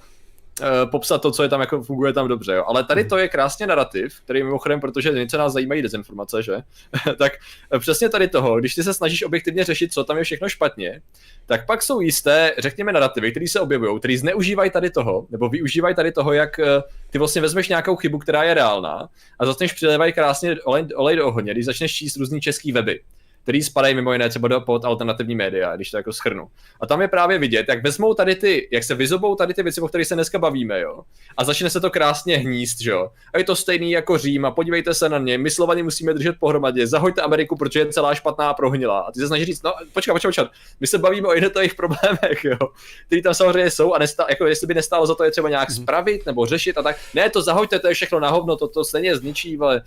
popsat 0.91 1.21
to, 1.21 1.31
co 1.31 1.43
je 1.43 1.49
tam, 1.49 1.61
jako 1.61 1.83
funguje 1.83 2.13
tam 2.13 2.27
dobře. 2.27 2.53
Jo. 2.53 2.63
Ale 2.67 2.83
tady 2.83 3.05
to 3.05 3.17
je 3.17 3.27
krásně 3.27 3.67
narrativ, 3.67 4.21
který 4.23 4.43
mimochodem, 4.43 4.79
protože 4.79 5.11
něco 5.11 5.37
nás 5.37 5.53
zajímají 5.53 5.81
dezinformace, 5.81 6.43
že? 6.43 6.55
tak 7.17 7.31
eh, 7.75 7.79
přesně 7.79 8.09
tady 8.09 8.27
toho, 8.27 8.59
když 8.59 8.75
ty 8.75 8.83
se 8.83 8.93
snažíš 8.93 9.23
objektivně 9.23 9.63
řešit, 9.63 9.93
co 9.93 10.03
tam 10.03 10.17
je 10.17 10.23
všechno 10.23 10.49
špatně, 10.49 11.01
tak 11.45 11.65
pak 11.65 11.81
jsou 11.81 12.01
jisté, 12.01 12.53
řekněme, 12.57 12.93
narrativy, 12.93 13.31
které 13.31 13.47
se 13.47 13.59
objevují, 13.59 13.99
které 13.99 14.17
zneužívají 14.17 14.71
tady 14.71 14.89
toho, 14.89 15.27
nebo 15.29 15.49
využívají 15.49 15.95
tady 15.95 16.11
toho, 16.11 16.33
jak 16.33 16.59
eh, 16.59 16.65
ty 17.09 17.17
vlastně 17.17 17.41
vezmeš 17.41 17.69
nějakou 17.69 17.95
chybu, 17.95 18.17
která 18.17 18.43
je 18.43 18.53
reálná 18.53 19.09
a 19.39 19.45
začneš 19.45 19.73
přilévat 19.73 20.13
krásně 20.13 20.55
olej, 20.63 20.87
olej 20.95 21.15
do 21.15 21.27
ohně, 21.27 21.53
když 21.53 21.65
začneš 21.65 21.93
číst 21.95 22.17
různý 22.17 22.41
český 22.41 22.71
weby 22.71 22.99
který 23.47 23.63
spadají 23.63 23.95
mimo 23.95 24.13
jiné 24.13 24.29
třeba 24.29 24.47
do, 24.47 24.61
pod 24.61 24.85
alternativní 24.85 25.35
média, 25.35 25.75
když 25.75 25.91
to 25.91 25.97
jako 25.97 26.13
schrnu. 26.13 26.47
A 26.81 26.87
tam 26.87 27.01
je 27.01 27.07
právě 27.07 27.39
vidět, 27.39 27.65
jak 27.69 27.83
vezmou 27.83 28.13
tady 28.13 28.35
ty, 28.35 28.69
jak 28.71 28.83
se 28.83 28.95
vyzobou 28.95 29.35
tady 29.35 29.53
ty 29.53 29.63
věci, 29.63 29.81
o 29.81 29.87
kterých 29.87 30.07
se 30.07 30.15
dneska 30.15 30.39
bavíme, 30.39 30.79
jo. 30.81 31.01
A 31.37 31.43
začne 31.43 31.69
se 31.69 31.79
to 31.79 31.89
krásně 31.89 32.37
hníst, 32.37 32.77
jo. 32.81 33.09
A 33.33 33.37
je 33.37 33.43
to 33.43 33.55
stejný 33.55 33.91
jako 33.91 34.17
Řím 34.17 34.45
a 34.45 34.51
podívejte 34.51 34.93
se 34.93 35.09
na 35.09 35.17
ně, 35.17 35.37
my 35.37 35.51
Slovani 35.51 35.83
musíme 35.83 36.13
držet 36.13 36.35
pohromadě, 36.39 36.87
zahoďte 36.87 37.21
Ameriku, 37.21 37.55
protože 37.55 37.79
je 37.79 37.85
celá 37.85 38.15
špatná 38.15 38.53
prohnila. 38.53 38.99
A 38.99 39.11
ty 39.11 39.19
se 39.19 39.27
snaží 39.27 39.45
říct, 39.45 39.63
no 39.63 39.73
počkat, 39.93 40.13
počkat, 40.13 40.29
počkat, 40.29 40.51
my 40.79 40.87
se 40.87 40.97
bavíme 40.97 41.27
o 41.27 41.33
jednotlivých 41.33 41.75
problémech, 41.75 42.43
jo, 42.43 42.57
který 43.05 43.21
tam 43.21 43.33
samozřejmě 43.33 43.71
jsou 43.71 43.93
a 43.93 43.99
nestá, 43.99 44.25
jako 44.29 44.45
jestli 44.45 44.67
by 44.67 44.73
nestálo 44.73 45.07
za 45.07 45.15
to 45.15 45.23
je 45.23 45.31
třeba 45.31 45.49
nějak 45.49 45.69
mhm. 45.69 45.75
spravit 45.83 46.25
nebo 46.25 46.45
řešit 46.45 46.77
a 46.77 46.81
tak. 46.81 46.95
Ne, 47.13 47.29
to 47.29 47.41
zahoďte, 47.41 47.79
to 47.79 47.87
je 47.87 47.93
všechno 47.93 48.19
na 48.19 48.29
hovno, 48.29 48.55
to, 48.55 48.67
to 48.67 48.85
stejně 48.85 49.17
zničí, 49.17 49.57
ale 49.59 49.81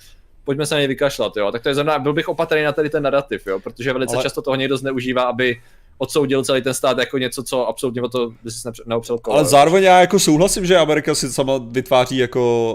pojďme 0.50 0.66
se 0.66 0.74
na 0.74 0.78
něj 0.78 0.88
vykašlat, 0.88 1.36
jo. 1.36 1.52
Tak 1.52 1.62
to 1.62 1.68
je 1.68 1.74
zrovna, 1.74 1.98
byl 1.98 2.12
bych 2.12 2.28
opatrný 2.28 2.62
na 2.62 2.72
tady 2.72 2.90
ten 2.90 3.02
narrativ, 3.02 3.46
jo, 3.46 3.60
protože 3.60 3.92
velice 3.92 4.14
Ale... 4.14 4.22
často 4.22 4.42
toho 4.42 4.54
někdo 4.54 4.76
zneužívá, 4.76 5.22
aby 5.22 5.60
odsoudil 5.98 6.44
celý 6.44 6.62
ten 6.62 6.74
stát 6.74 6.98
jako 6.98 7.18
něco, 7.18 7.42
co 7.42 7.66
absolutně 7.66 8.02
o 8.02 8.08
to 8.08 8.32
by 8.44 8.50
si 8.50 8.68
neopřel 8.86 9.18
kolo. 9.18 9.36
Ale 9.36 9.44
zároveň 9.44 9.84
já 9.84 10.00
jako 10.00 10.18
souhlasím, 10.18 10.66
že 10.66 10.76
Amerika 10.76 11.14
si 11.14 11.32
sama 11.32 11.52
vytváří 11.70 12.16
jako 12.16 12.74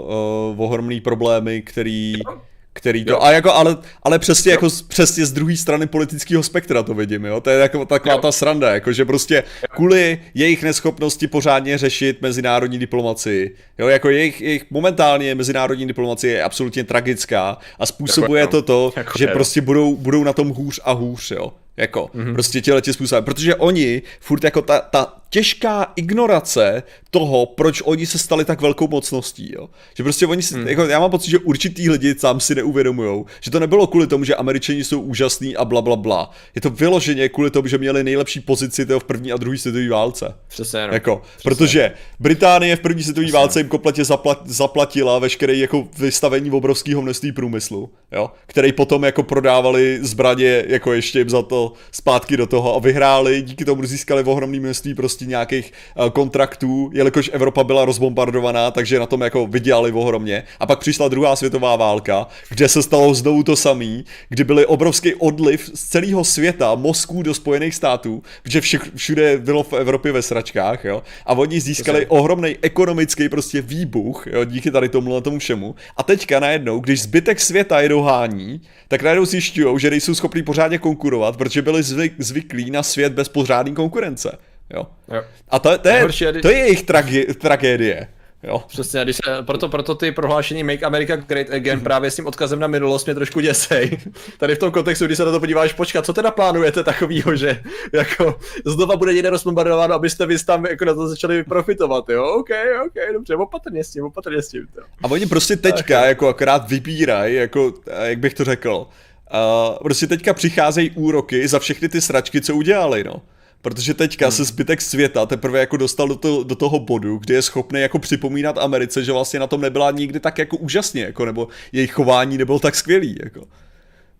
uh, 0.56 0.64
ohromný 0.64 1.00
problémy, 1.00 1.62
který... 1.62 2.12
Jo 2.12 2.40
který 2.76 3.04
to, 3.04 3.24
a 3.24 3.32
jako, 3.32 3.52
ale, 3.52 3.76
ale 4.02 4.18
přesně, 4.18 4.52
jako, 4.52 4.68
přesně 4.88 5.26
z 5.26 5.32
druhé 5.32 5.56
strany 5.56 5.86
politického 5.86 6.42
spektra 6.42 6.82
to 6.82 6.94
vidím, 6.94 7.24
jo, 7.24 7.40
to 7.40 7.50
je 7.50 7.58
jako 7.58 7.84
taková 7.84 8.14
jo. 8.14 8.20
ta 8.20 8.32
sranda, 8.32 8.74
jako, 8.74 8.92
že 8.92 9.04
prostě 9.04 9.44
kvůli 9.70 10.18
jejich 10.34 10.62
neschopnosti 10.62 11.26
pořádně 11.26 11.78
řešit 11.78 12.22
mezinárodní 12.22 12.78
diplomaci, 12.78 13.50
jo, 13.78 13.88
jako 13.88 14.10
jejich, 14.10 14.40
jejich 14.40 14.64
momentálně 14.70 15.34
mezinárodní 15.34 15.86
diplomacie 15.86 16.32
je 16.32 16.42
absolutně 16.42 16.84
tragická 16.84 17.58
a 17.78 17.86
způsobuje 17.86 18.40
jako, 18.40 18.50
to 18.50 18.62
to, 18.62 18.92
jako, 18.96 19.18
že 19.18 19.24
je. 19.24 19.28
prostě 19.28 19.60
budou, 19.60 19.96
budou 19.96 20.24
na 20.24 20.32
tom 20.32 20.48
hůř 20.48 20.80
a 20.84 20.92
hůř, 20.92 21.30
jo. 21.30 21.52
Jako, 21.76 22.10
mm-hmm. 22.14 22.32
prostě 22.32 22.60
těle 22.60 22.82
způsobem. 22.90 23.24
Protože 23.24 23.54
oni, 23.54 24.02
furt 24.20 24.44
jako 24.44 24.62
ta, 24.62 24.80
ta 24.80 25.16
těžká 25.30 25.92
ignorace 25.96 26.82
toho, 27.10 27.46
proč 27.46 27.82
oni 27.84 28.06
se 28.06 28.18
stali 28.18 28.44
tak 28.44 28.60
velkou 28.60 28.88
mocností, 28.88 29.52
jo. 29.54 29.68
Že 29.96 30.02
prostě 30.02 30.26
oni 30.26 30.42
si, 30.42 30.56
mm. 30.56 30.68
jako, 30.68 30.84
já 30.84 31.00
mám 31.00 31.10
pocit, 31.10 31.30
že 31.30 31.38
určitý 31.38 31.90
lidi 31.90 32.14
sám 32.18 32.40
si 32.40 32.54
neuvědomují, 32.54 33.24
že 33.40 33.50
to 33.50 33.60
nebylo 33.60 33.86
kvůli 33.86 34.06
tomu, 34.06 34.24
že 34.24 34.34
američani 34.34 34.84
jsou 34.84 35.00
úžasní 35.00 35.56
a 35.56 35.64
bla, 35.64 35.82
bla, 35.82 35.96
bla. 35.96 36.30
Je 36.54 36.60
to 36.60 36.70
vyloženě 36.70 37.28
kvůli 37.28 37.50
tomu, 37.50 37.68
že 37.68 37.78
měli 37.78 38.04
nejlepší 38.04 38.40
pozici 38.40 38.86
toho 38.86 39.00
v 39.00 39.04
první 39.04 39.32
a 39.32 39.36
druhé 39.36 39.58
světové 39.58 39.88
válce. 39.88 40.34
Přesně, 40.48 40.86
no. 40.86 40.92
Jako, 40.92 41.22
Přesně. 41.36 41.50
protože 41.50 41.92
Británie 42.20 42.76
v 42.76 42.80
první 42.80 43.02
světové 43.02 43.32
válce 43.32 43.60
jim 43.60 43.68
kompletně 43.68 44.04
zaplat, 44.04 44.42
zaplatila 44.44 45.18
veškeré 45.18 45.56
jako 45.56 45.88
vystavení 45.98 46.50
obrovského 46.50 47.02
množství 47.02 47.32
průmyslu, 47.32 47.90
jo, 48.12 48.30
který 48.46 48.72
potom 48.72 49.04
jako 49.04 49.22
prodávali 49.22 49.98
zbraně 50.02 50.64
jako 50.66 50.92
ještě 50.92 51.18
jim 51.18 51.30
za 51.30 51.42
to 51.42 51.65
zpátky 51.92 52.36
do 52.36 52.46
toho 52.46 52.76
a 52.76 52.78
vyhráli, 52.78 53.42
díky 53.42 53.64
tomu 53.64 53.86
získali 53.86 54.22
ohromné 54.22 54.60
množství 54.60 54.94
prostě 54.94 55.26
nějakých 55.26 55.72
uh, 55.98 56.10
kontraktů, 56.10 56.90
jelikož 56.92 57.30
Evropa 57.32 57.64
byla 57.64 57.84
rozbombardovaná, 57.84 58.70
takže 58.70 58.98
na 58.98 59.06
tom 59.06 59.20
jako 59.20 59.46
vydělali 59.46 59.92
ohromně. 59.92 60.44
A 60.60 60.66
pak 60.66 60.78
přišla 60.78 61.08
druhá 61.08 61.36
světová 61.36 61.76
válka, 61.76 62.26
kde 62.48 62.68
se 62.68 62.82
stalo 62.82 63.14
znovu 63.14 63.42
to 63.42 63.56
samé, 63.56 64.02
kdy 64.28 64.44
byly 64.44 64.66
obrovský 64.66 65.14
odliv 65.14 65.70
z 65.74 65.84
celého 65.84 66.24
světa, 66.24 66.74
Mosků 66.74 67.22
do 67.22 67.34
Spojených 67.34 67.74
států, 67.74 68.22
protože 68.42 68.60
všude 68.96 69.38
bylo 69.38 69.62
v 69.62 69.72
Evropě 69.72 70.12
ve 70.12 70.22
sračkách, 70.22 70.84
jo. 70.84 71.02
A 71.26 71.32
oni 71.32 71.60
získali 71.60 72.06
ohromný 72.06 72.56
ekonomický 72.62 73.28
prostě 73.28 73.62
výbuch, 73.62 74.26
jo, 74.26 74.44
díky 74.44 74.70
tady 74.70 74.88
tomu 74.88 75.20
tomu 75.20 75.38
všemu. 75.38 75.74
A 75.96 76.02
teďka 76.02 76.40
najednou, 76.40 76.80
když 76.80 77.02
zbytek 77.02 77.40
světa 77.40 77.80
je 77.80 77.88
dohání, 77.88 78.60
tak 78.88 79.02
najednou 79.02 79.24
zjišťují, 79.24 79.78
že 79.78 79.90
nejsou 79.90 80.14
schopní 80.14 80.42
pořádně 80.42 80.78
konkurovat, 80.78 81.36
protože 81.36 81.55
byli 81.62 81.82
zvyk, 81.82 82.14
zvyklí 82.18 82.70
na 82.70 82.82
svět 82.82 83.12
bez 83.12 83.28
pořádné 83.28 83.72
konkurence. 83.72 84.38
Jo. 84.74 84.86
jo. 85.12 85.22
A 85.48 85.58
to, 85.58 85.78
to, 85.78 85.88
je, 85.88 86.08
to 86.42 86.48
je 86.48 86.58
jejich 86.58 86.82
tragi, 86.82 87.26
tragédie. 87.34 88.08
Jo. 88.42 88.64
Přesně, 88.68 89.04
když 89.04 89.16
se, 89.16 89.42
proto, 89.42 89.68
proto 89.68 89.94
ty 89.94 90.12
prohlášení 90.12 90.62
Make 90.64 90.86
America 90.86 91.16
Great 91.16 91.50
Again 91.50 91.80
právě 91.80 92.10
s 92.10 92.16
tím 92.16 92.26
odkazem 92.26 92.58
na 92.58 92.66
minulost 92.66 93.04
mě 93.04 93.14
trošku 93.14 93.40
děsej. 93.40 93.98
Tady 94.38 94.54
v 94.54 94.58
tom 94.58 94.70
kontextu, 94.70 95.06
když 95.06 95.16
se 95.16 95.24
na 95.24 95.30
to 95.30 95.40
podíváš, 95.40 95.72
počkat, 95.72 96.06
co 96.06 96.12
teda 96.12 96.30
plánujete 96.30 96.84
takovýho, 96.84 97.36
že 97.36 97.62
jako 97.92 98.38
znova 98.64 98.96
bude 98.96 99.14
někde 99.14 99.30
rozbombardováno, 99.30 99.94
abyste 99.94 100.26
vy 100.26 100.38
tam 100.38 100.66
jako 100.66 100.84
na 100.84 100.94
to 100.94 101.08
začali 101.08 101.44
profitovat, 101.44 102.08
jo? 102.08 102.24
OK, 102.24 102.50
OK, 102.86 103.12
dobře, 103.12 103.36
opatrně 103.36 103.84
s 103.84 103.90
tím, 103.90 104.04
opatrně 104.04 104.42
s 104.42 104.48
tím. 104.48 104.66
To. 104.74 104.80
A 105.02 105.10
oni 105.10 105.26
prostě 105.26 105.56
teďka 105.56 106.00
tak. 106.00 106.08
jako 106.08 106.28
akorát 106.28 106.68
vybírají, 106.68 107.34
jako, 107.34 107.72
jak 108.02 108.18
bych 108.18 108.34
to 108.34 108.44
řekl, 108.44 108.86
uh, 109.34 109.78
prostě 109.82 110.06
teďka 110.06 110.34
přicházejí 110.34 110.90
úroky 110.90 111.48
za 111.48 111.58
všechny 111.58 111.88
ty 111.88 112.00
sračky, 112.00 112.40
co 112.40 112.56
udělali, 112.56 113.04
no. 113.04 113.22
Protože 113.62 113.94
teďka 113.94 114.26
hmm. 114.26 114.32
se 114.32 114.44
zbytek 114.44 114.82
světa 114.82 115.26
teprve 115.26 115.60
jako 115.60 115.76
dostal 115.76 116.08
do, 116.08 116.16
to, 116.16 116.44
do 116.44 116.54
toho 116.54 116.78
bodu, 116.78 117.18
kdy 117.18 117.34
je 117.34 117.42
schopný 117.42 117.80
jako 117.80 117.98
připomínat 117.98 118.58
Americe, 118.58 119.04
že 119.04 119.12
vlastně 119.12 119.40
na 119.40 119.46
tom 119.46 119.60
nebyla 119.60 119.90
nikdy 119.90 120.20
tak 120.20 120.38
jako 120.38 120.56
úžasně, 120.56 121.02
jako, 121.02 121.24
nebo 121.24 121.48
jejich 121.72 121.92
chování 121.92 122.38
nebylo 122.38 122.58
tak 122.58 122.74
skvělý, 122.74 123.18
jako. 123.24 123.46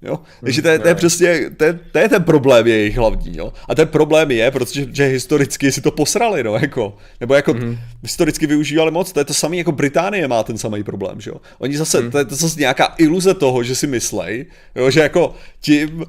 Jo? 0.03 0.19
Takže 0.41 0.63
to 0.63 0.69
je, 0.69 0.79
to 0.79 0.89
je 0.89 0.95
přesně, 0.95 1.51
to 1.57 1.65
je, 1.65 1.79
to 1.93 1.99
je 1.99 2.09
ten 2.09 2.25
problém 2.25 2.67
jejich 2.67 2.97
hlavní, 2.97 3.37
jo. 3.37 3.53
A 3.69 3.75
ten 3.75 3.89
problém 3.89 4.31
je, 4.31 4.51
protože 4.51 4.87
že 4.93 5.05
historicky 5.05 5.73
si 5.73 5.81
to 5.81 5.91
posrali, 5.91 6.45
no, 6.45 6.55
jako. 6.55 6.97
Nebo 7.21 7.35
jako 7.35 7.55
mm. 7.55 7.79
historicky 8.03 8.47
využívali 8.47 8.91
moc, 8.91 9.13
to 9.13 9.21
je 9.21 9.25
to 9.25 9.35
samé, 9.35 9.57
jako 9.57 9.73
Británie 9.73 10.29
má 10.29 10.43
ten 10.43 10.59
samý 10.59 10.85
problém, 10.85 11.21
že 11.21 11.31
jo. 11.31 11.37
Oni 11.59 11.77
zase, 11.77 12.01
mm. 12.01 12.11
to 12.11 12.19
je 12.19 12.25
to 12.25 12.35
zase 12.35 12.61
nějaká 12.61 12.95
iluze 12.99 13.35
toho, 13.35 13.63
že 13.63 13.75
si 13.75 13.87
myslej, 13.87 14.47
jo, 14.75 14.91
že 14.91 15.01
jako 15.01 15.35
tím 15.61 16.05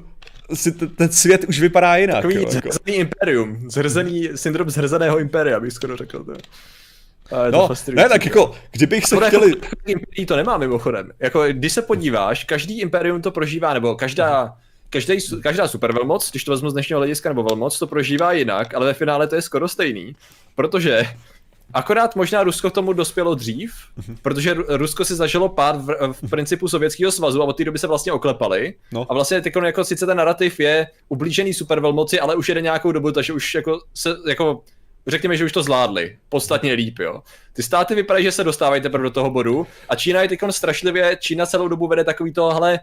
si 0.54 0.72
t- 0.72 0.86
ten 0.86 1.12
svět 1.12 1.44
už 1.44 1.60
vypadá 1.60 1.96
jinak. 1.96 2.16
Takový 2.16 2.34
jo, 2.34 2.40
jako. 2.54 2.68
zhrzený 2.72 2.98
imperium, 2.98 3.58
zhrzený 3.70 4.28
syndrom 4.34 4.70
zhrzeného 4.70 5.18
imperia, 5.18 5.60
bych 5.60 5.72
skoro 5.72 5.96
řekl. 5.96 6.24
To. 6.24 6.32
No, 7.50 7.68
ne, 7.92 8.08
tak 8.08 8.24
jako, 8.24 8.54
kdybych 8.70 9.06
se 9.06 9.16
chtěli... 9.26 9.54
Imperií 9.86 10.26
to 10.26 10.36
nemá 10.36 10.58
mimochodem. 10.58 11.10
Jako, 11.20 11.44
když 11.48 11.72
se 11.72 11.82
podíváš, 11.82 12.44
každý 12.44 12.80
imperium 12.80 13.22
to 13.22 13.30
prožívá, 13.30 13.74
nebo 13.74 13.94
každá, 13.94 14.54
každý, 14.90 15.18
každá 15.42 15.68
supervelmoc, 15.68 16.30
když 16.30 16.44
to 16.44 16.50
vezmu 16.50 16.70
z 16.70 16.72
dnešního 16.72 16.98
hlediska, 16.98 17.28
nebo 17.28 17.42
velmoc, 17.42 17.78
to 17.78 17.86
prožívá 17.86 18.32
jinak, 18.32 18.74
ale 18.74 18.86
ve 18.86 18.94
finále 18.94 19.26
to 19.26 19.34
je 19.34 19.42
skoro 19.42 19.68
stejný. 19.68 20.16
Protože 20.54 21.04
Akorát 21.74 22.16
možná 22.16 22.42
Rusko 22.42 22.70
tomu 22.70 22.92
dospělo 22.92 23.34
dřív, 23.34 23.72
mm-hmm. 23.98 24.16
protože 24.22 24.54
Rusko 24.68 25.04
si 25.04 25.14
zažilo 25.14 25.48
pád 25.48 25.76
v, 25.76 26.14
v 26.22 26.30
principu 26.30 26.68
Sovětského 26.68 27.12
svazu 27.12 27.42
a 27.42 27.44
od 27.44 27.56
té 27.56 27.64
doby 27.64 27.78
se 27.78 27.86
vlastně 27.86 28.12
oklepali. 28.12 28.74
No. 28.92 29.06
A 29.08 29.14
vlastně 29.14 29.40
teď 29.40 29.52
jako 29.64 29.84
sice 29.84 30.06
ten 30.06 30.16
narrativ 30.16 30.60
je 30.60 30.86
ublížený 31.08 31.54
supervelmoci, 31.54 32.20
ale 32.20 32.36
už 32.36 32.48
jede 32.48 32.60
nějakou 32.60 32.92
dobu, 32.92 33.12
takže 33.12 33.32
už 33.32 33.54
jako 33.54 33.80
se 33.94 34.16
jako 34.28 34.60
řekněme, 35.10 35.36
že 35.36 35.44
už 35.44 35.52
to 35.52 35.62
zvládli. 35.62 36.16
Podstatně 36.28 36.72
líp, 36.72 36.98
jo. 36.98 37.22
Ty 37.52 37.62
státy 37.62 37.94
vypadají, 37.94 38.24
že 38.24 38.32
se 38.32 38.44
dostávají 38.44 38.82
teprve 38.82 39.02
do 39.02 39.10
toho 39.10 39.30
bodu 39.30 39.66
a 39.88 39.96
Čína 39.96 40.22
je 40.22 40.28
teď 40.28 40.40
strašlivě, 40.50 41.18
Čína 41.20 41.46
celou 41.46 41.68
dobu 41.68 41.86
vede 41.86 42.04
takový 42.04 42.32
to, 42.32 42.48
hele, 42.48 42.80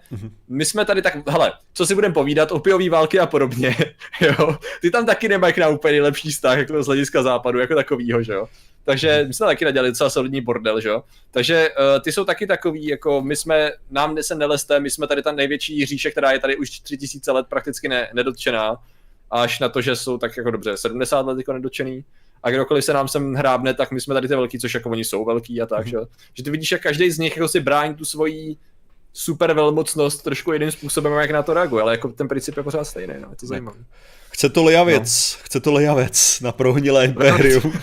my 0.47 0.65
jsme 0.65 0.85
tady 0.85 1.01
tak, 1.01 1.29
hele, 1.29 1.53
co 1.73 1.85
si 1.85 1.95
budeme 1.95 2.13
povídat, 2.13 2.51
opiový 2.51 2.89
války 2.89 3.19
a 3.19 3.25
podobně, 3.25 3.75
jo. 4.21 4.57
Ty 4.81 4.91
tam 4.91 5.05
taky 5.05 5.29
nemají 5.29 5.53
na 5.57 5.67
úplně 5.67 6.01
lepší 6.01 6.29
vztah, 6.29 6.57
jako 6.57 6.83
z 6.83 6.87
hlediska 6.87 7.23
západu, 7.23 7.59
jako 7.59 7.75
takovýho, 7.75 8.23
že 8.23 8.33
jo. 8.33 8.47
Takže 8.85 9.23
my 9.27 9.33
jsme 9.33 9.45
taky 9.47 9.65
nadělali 9.65 9.89
docela 9.89 10.09
solidní 10.09 10.41
bordel, 10.41 10.81
že 10.81 10.89
jo. 10.89 11.03
Takže 11.31 11.69
uh, 11.69 12.01
ty 12.01 12.11
jsou 12.11 12.25
taky 12.25 12.47
takový, 12.47 12.87
jako 12.87 13.21
my 13.21 13.35
jsme, 13.35 13.71
nám 13.91 14.17
se 14.21 14.35
neleste, 14.35 14.79
my 14.79 14.89
jsme 14.89 15.07
tady 15.07 15.21
ta 15.21 15.31
největší 15.31 15.85
říše, 15.85 16.11
která 16.11 16.31
je 16.31 16.39
tady 16.39 16.57
už 16.57 16.79
3000 16.79 17.31
let 17.31 17.45
prakticky 17.49 17.87
ne, 17.89 18.09
nedotčená, 18.13 18.77
až 19.31 19.59
na 19.59 19.69
to, 19.69 19.81
že 19.81 19.95
jsou 19.95 20.17
tak 20.17 20.37
jako 20.37 20.51
dobře 20.51 20.77
70 20.77 21.25
let 21.25 21.37
jako 21.37 21.53
nedotčený. 21.53 22.05
A 22.43 22.51
kdokoliv 22.51 22.85
se 22.85 22.93
nám 22.93 23.07
sem 23.07 23.33
hrábne, 23.33 23.73
tak 23.73 23.91
my 23.91 24.01
jsme 24.01 24.13
tady 24.13 24.27
ty 24.27 24.35
velký, 24.35 24.59
což 24.59 24.73
jako 24.73 24.89
oni 24.89 25.03
jsou 25.03 25.25
velký 25.25 25.61
a 25.61 25.65
tak, 25.65 25.85
mm. 25.85 25.91
že? 25.91 25.97
že 26.33 26.43
ty 26.43 26.51
vidíš, 26.51 26.71
jak 26.71 26.81
každý 26.81 27.11
z 27.11 27.19
nich 27.19 27.37
jako 27.37 27.47
si 27.47 27.59
brání 27.59 27.95
tu 27.95 28.05
svoji 28.05 28.57
super 29.13 29.53
velmocnost 29.53 30.23
trošku 30.23 30.53
jiným 30.53 30.71
způsobem, 30.71 31.13
jak 31.13 31.31
na 31.31 31.43
to 31.43 31.53
reaguje, 31.53 31.81
ale 31.83 31.93
jako 31.93 32.07
ten 32.07 32.27
princip 32.27 32.57
je 32.57 32.63
pořád 32.63 32.83
stejný, 32.83 33.13
no, 33.21 33.29
je 33.29 33.35
to 33.35 33.47
zajímavé. 33.47 33.77
Chce 34.29 34.49
to 34.49 34.63
Lijavec, 34.63 35.37
no. 35.37 35.43
chce 35.45 35.59
to 35.59 35.73
Lijavec 35.73 36.41
na 36.41 36.51
prohnilé 36.51 37.05
impérium. 37.05 37.73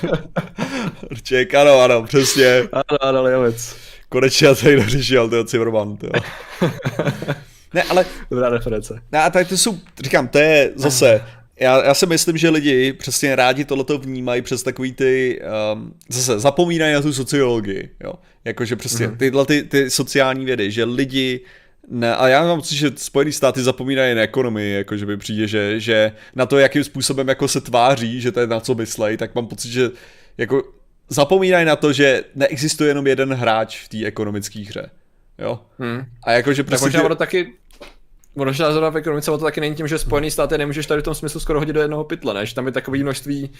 Ček, 1.23 1.55
ano, 1.55 1.81
ano, 1.81 2.03
přesně. 2.03 2.69
Ano, 2.73 2.99
ano, 3.01 3.23
Lijavec. 3.23 3.77
Konečně 4.09 4.47
já 4.47 4.55
tady 4.55 4.77
dořešil, 4.77 5.29
to 5.29 5.37
je 5.37 5.45
Zimmerman, 5.47 5.99
Ne, 7.75 7.83
ale... 7.83 8.07
Dobrá 8.31 8.49
reference. 8.49 9.03
Ne, 9.13 9.23
a 9.23 9.31
tady 9.31 9.45
to 9.45 9.57
jsou, 9.57 9.79
říkám, 10.03 10.29
to 10.29 10.39
je 10.39 10.73
zase, 10.75 11.23
já, 11.61 11.85
já 11.85 11.95
si 11.95 12.07
myslím, 12.07 12.37
že 12.37 12.49
lidi 12.49 12.93
přesně 12.93 13.37
rádi 13.37 13.65
tohleto 13.65 13.99
vnímají 13.99 14.43
přes 14.43 14.63
takový 14.63 14.93
ty, 14.93 15.41
um, 15.75 15.95
zase 16.09 16.39
zapomínají 16.39 16.95
na 16.95 17.01
tu 17.01 17.13
sociologii, 17.13 17.91
jo. 18.05 18.15
Jakože 18.45 18.77
přesně 18.77 19.09
mm-hmm. 19.09 19.17
tyhle 19.17 19.47
ty, 19.47 19.63
ty 19.63 19.91
sociální 19.91 20.45
vědy, 20.45 20.71
že 20.71 20.85
lidi 20.85 21.41
ne, 21.89 22.17
a 22.17 22.29
já 22.29 22.43
mám 22.43 22.59
pocit, 22.59 22.77
že 22.77 22.91
Spojené 22.97 23.33
státy 23.33 23.63
zapomínají 23.63 24.15
na 24.15 24.23
ekonomii, 24.23 24.75
jako 24.75 24.97
že 24.97 25.07
by 25.07 25.17
přijde, 25.17 25.49
že, 25.49 25.81
že 25.81 26.13
na 26.35 26.47
to, 26.47 26.59
jakým 26.59 26.85
způsobem 26.85 27.29
jako 27.29 27.49
se 27.49 27.61
tváří, 27.61 28.21
že 28.21 28.33
to 28.33 28.41
je 28.41 28.47
na 28.47 28.61
co 28.61 28.75
myslej, 28.75 29.17
tak 29.17 29.35
mám 29.35 29.47
pocit, 29.47 29.71
že 29.71 29.91
jako 30.39 30.63
zapomínají 31.09 31.67
na 31.67 31.77
to, 31.77 31.93
že 31.93 32.25
neexistuje 32.35 32.91
jenom 32.91 33.07
jeden 33.07 33.35
hráč 33.35 33.85
v 33.85 33.89
té 33.89 34.05
ekonomické 34.05 34.61
hře. 34.61 34.91
Jo? 35.43 35.61
Hmm. 35.79 36.05
A 36.25 36.33
jakože 36.33 36.63
prostě... 36.63 36.85
Tak 36.85 36.95
možná 36.95 37.09
to 37.09 37.15
taky 37.15 37.53
Možná 38.35 38.73
zrovna 38.73 38.91
v 38.91 38.97
ekonomice 38.97 39.31
to 39.31 39.39
taky 39.39 39.61
není 39.61 39.75
tím, 39.75 39.89
že 39.89 39.99
Spojený 39.99 40.31
státy 40.31 40.59
nemůžeš 40.59 40.87
tady 40.87 41.01
v 41.01 41.05
tom 41.05 41.15
smyslu 41.15 41.41
skoro 41.41 41.59
hodit 41.59 41.73
do 41.73 41.81
jednoho 41.81 42.05
pytle, 42.05 42.35
než 42.35 42.53
tam 42.53 42.67
je 42.67 42.73
takový 42.73 43.03
množství 43.03 43.51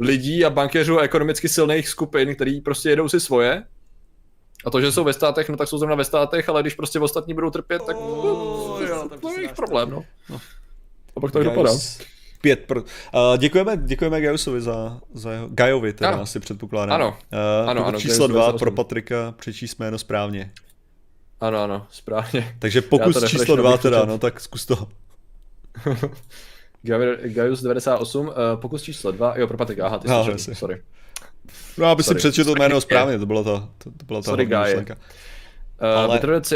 lidí 0.00 0.44
a 0.44 0.50
bankéřů 0.50 0.98
a 0.98 1.02
ekonomicky 1.02 1.48
silných 1.48 1.88
skupin, 1.88 2.34
který 2.34 2.60
prostě 2.60 2.90
jedou 2.90 3.08
si 3.08 3.20
svoje 3.20 3.62
a 4.64 4.70
to, 4.70 4.80
že 4.80 4.92
jsou 4.92 5.04
ve 5.04 5.12
státech, 5.12 5.48
no 5.48 5.56
tak 5.56 5.68
jsou 5.68 5.78
zrovna 5.78 5.96
ve 5.96 6.04
státech, 6.04 6.48
ale 6.48 6.62
když 6.62 6.74
prostě 6.74 7.00
ostatní 7.00 7.34
budou 7.34 7.50
trpět, 7.50 7.82
tak 7.86 7.96
oh, 7.96 8.82
jo, 8.88 9.08
to 9.20 9.30
je 9.30 9.38
jejich 9.38 9.52
problém, 9.52 9.90
no. 9.90 10.04
no. 10.30 10.40
A 11.16 11.20
pak 11.20 11.32
to 11.32 11.42
dopadá. 11.42 11.70
Pět 12.40 12.64
pro... 12.66 12.82
uh, 12.82 12.86
děkujeme, 13.38 13.76
děkujeme 13.76 14.20
Gajusovi 14.20 14.60
za, 14.60 15.00
za 15.14 15.32
jeho... 15.32 15.48
Gajovi 15.50 15.92
teda 15.92 16.10
ano. 16.10 16.22
asi 16.22 16.40
předpokládám. 16.40 16.94
Ano, 16.94 17.18
uh, 17.62 17.70
ano, 17.70 17.86
ano. 17.86 18.00
Číslo 18.00 18.26
dva 18.26 18.52
pro 18.52 18.70
Patrika, 18.70 19.34
přečíst 19.36 19.78
jméno 19.78 19.98
správně. 19.98 20.52
Ano, 21.40 21.62
ano, 21.62 21.86
správně. 21.90 22.56
Takže 22.58 22.82
pokus 22.82 23.24
číslo 23.24 23.56
dva 23.56 23.76
teda, 23.76 24.04
no 24.04 24.18
tak 24.18 24.40
zkus 24.40 24.66
to. 24.66 24.88
Gaius 27.24 27.62
98, 27.62 28.26
uh, 28.26 28.34
pokus 28.60 28.82
číslo 28.82 29.12
dva, 29.12 29.38
jo, 29.38 29.46
pro 29.46 29.56
Patrika, 29.56 29.86
aha, 29.86 29.98
ty 29.98 30.08
no, 30.08 30.38
jsi 30.38 30.54
sorry. 30.54 30.82
No, 31.78 31.86
aby 31.86 32.02
si 32.02 32.14
přečetl 32.14 32.54
jméno 32.58 32.80
správně, 32.80 33.18
to 33.18 33.26
byla 33.26 33.42
ta, 33.42 33.68
to, 33.78 33.90
to 33.90 34.04
byla 34.06 34.20
ta 34.20 34.24
Sorry, 34.24 34.46
myšlenka. 34.46 34.96
Uh. 36.06 36.14
Betovec, 36.14 36.52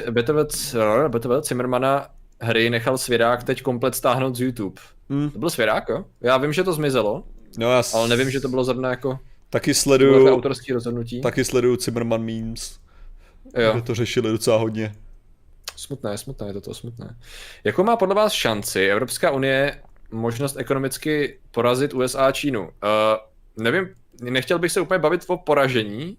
Betovec 1.08 1.48
Zimmermana 1.48 2.08
hry 2.40 2.70
nechal 2.70 2.98
svěrák 2.98 3.44
teď 3.44 3.62
komplet 3.62 3.94
stáhnout 3.94 4.36
z 4.36 4.40
YouTube. 4.40 4.80
Hmm. 5.10 5.30
To 5.30 5.38
byl 5.38 5.50
svěrák, 5.50 5.88
jo? 5.88 6.04
Já 6.20 6.36
vím, 6.36 6.52
že 6.52 6.64
to 6.64 6.72
zmizelo, 6.72 7.24
no, 7.58 7.72
já 7.72 7.82
s... 7.82 7.94
ale 7.94 8.08
nevím, 8.08 8.30
že 8.30 8.40
to 8.40 8.48
bylo 8.48 8.64
zrovna 8.64 8.90
jako... 8.90 9.18
Taky 9.50 9.74
sleduju... 9.74 10.34
autorský 10.34 10.72
rozhodnutí. 10.72 11.20
Taky 11.20 11.44
sleduju 11.44 11.76
Zimmerman 11.76 12.22
memes. 12.22 12.79
Jo. 13.56 13.72
Že 13.74 13.82
to 13.82 13.94
řešili 13.94 14.30
docela 14.30 14.56
hodně. 14.56 14.94
Smutné, 15.76 16.18
smutné, 16.18 16.46
je 16.46 16.52
to 16.52 16.60
to 16.60 16.74
smutné. 16.74 17.16
Jakou 17.64 17.84
má 17.84 17.96
podle 17.96 18.14
vás 18.14 18.32
šanci 18.32 18.86
Evropská 18.86 19.30
unie 19.30 19.82
možnost 20.10 20.56
ekonomicky 20.56 21.38
porazit 21.50 21.94
USA 21.94 22.26
a 22.26 22.32
Čínu? 22.32 22.62
Uh, 22.62 22.68
nevím, 23.56 23.88
nechtěl 24.22 24.58
bych 24.58 24.72
se 24.72 24.80
úplně 24.80 24.98
bavit 24.98 25.24
o 25.26 25.36
poražení. 25.36 26.16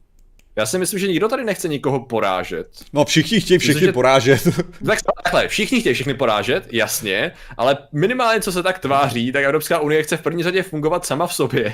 Já 0.55 0.65
si 0.65 0.77
myslím, 0.77 0.99
že 0.99 1.07
nikdo 1.07 1.27
tady 1.27 1.43
nechce 1.43 1.67
nikoho 1.67 2.05
porážet. 2.05 2.67
No 2.93 3.05
všichni 3.05 3.41
chtějí 3.41 3.57
všechny 3.57 3.81
myslím, 3.81 3.93
porážet. 3.93 4.41
Tak, 4.85 4.99
takhle, 5.23 5.47
všichni 5.47 5.79
chtějí 5.79 5.95
všechny 5.95 6.13
porážet, 6.13 6.67
jasně, 6.71 7.31
ale 7.57 7.77
minimálně 7.91 8.41
co 8.41 8.51
se 8.51 8.63
tak 8.63 8.79
tváří, 8.79 9.31
tak 9.31 9.43
Evropská 9.43 9.79
unie 9.79 10.03
chce 10.03 10.17
v 10.17 10.21
první 10.21 10.43
řadě 10.43 10.63
fungovat 10.63 11.05
sama 11.05 11.27
v 11.27 11.33
sobě 11.33 11.73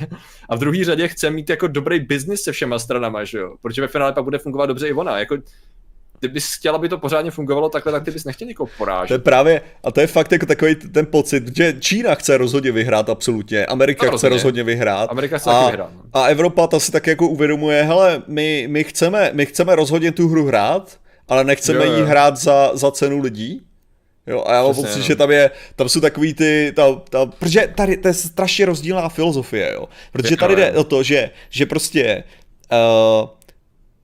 a 0.49 0.56
v 0.56 0.60
druhé 0.60 0.84
řadě 0.84 1.08
chce 1.08 1.30
mít 1.30 1.49
jako 1.49 1.68
dobrý 1.68 1.99
biznis 1.99 2.41
se 2.41 2.52
všema 2.52 2.80
stranama, 2.80 3.24
že 3.24 3.38
jo? 3.38 3.56
Protože 3.62 3.82
ve 3.82 3.88
finále 3.88 4.14
pak 4.14 4.24
bude 4.24 4.38
fungovat 4.38 4.66
dobře 4.66 4.88
i 4.88 4.94
ona. 4.94 5.20
Jako, 5.20 5.38
ty 6.19 6.27
bys 6.27 6.53
chtěl, 6.53 6.76
aby 6.76 6.89
to 6.89 6.98
pořádně 6.98 7.31
fungovalo 7.31 7.69
takhle, 7.69 7.91
tak 7.91 8.06
ty 8.06 8.11
bys 8.11 8.23
nechtěl 8.23 8.48
někoho 8.48 8.69
porážet. 8.77 9.07
To 9.07 9.14
je 9.14 9.19
právě, 9.19 9.61
a 9.84 9.91
to 9.91 10.02
je 10.02 10.07
fakt 10.07 10.31
jako 10.31 10.45
takový 10.45 10.76
ten 10.76 11.06
pocit, 11.06 11.57
že 11.57 11.76
Čína 11.80 12.15
chce 12.15 12.38
rozhodně 12.38 12.72
vyhrát 12.72 13.10
absolutně, 13.10 13.65
Amerika 13.65 14.06
no, 14.06 14.18
chce 14.18 14.30
rozhodně 14.30 14.64
vyhrát. 14.64 15.11
Amerika 15.11 15.38
chce 15.38 15.49
a, 15.49 15.65
vyhrát. 15.65 15.89
No. 15.95 16.02
A 16.14 16.27
Evropa 16.27 16.68
ta 16.68 16.80
si 16.80 16.91
tak 16.91 17.07
jako 17.07 17.27
uvědomuje, 17.27 17.84
hele, 17.84 18.22
my, 18.27 18.68
my, 18.69 18.84
chceme, 18.84 19.30
my 19.34 19.45
chceme 19.45 19.76
rozhodně 19.76 20.11
tu 20.11 20.27
hru 20.27 20.45
hrát, 20.45 20.99
ale 21.27 21.44
nechceme 21.44 21.85
jo, 21.85 21.91
jo. 21.91 21.98
ji 21.98 22.06
hrát 22.06 22.38
za, 22.38 22.72
za 22.73 22.91
cenu 22.91 23.19
lidí. 23.19 23.61
Jo, 24.27 24.44
a 24.48 24.53
já 24.53 24.64
mám 24.64 24.76
pocit, 24.76 24.98
no. 24.98 25.03
že 25.03 25.15
tam 25.15 25.31
je, 25.31 25.52
tam 25.76 25.89
jsou 25.89 26.02
takový 26.02 26.34
ty, 26.34 26.73
ta, 26.76 26.95
ta, 27.10 27.26
protože 27.26 27.73
tady 27.76 27.98
to 27.98 28.07
je 28.07 28.14
strašně 28.14 28.65
rozdílná 28.65 29.10
filozofie, 29.10 29.73
jo. 29.73 29.89
Protože 30.11 30.38
tady 30.38 30.56
jde 30.56 30.72
o 30.72 30.84
to, 30.84 31.03
že, 31.03 31.30
že 31.49 31.65
prostě 31.65 32.23
uh, 32.72 33.30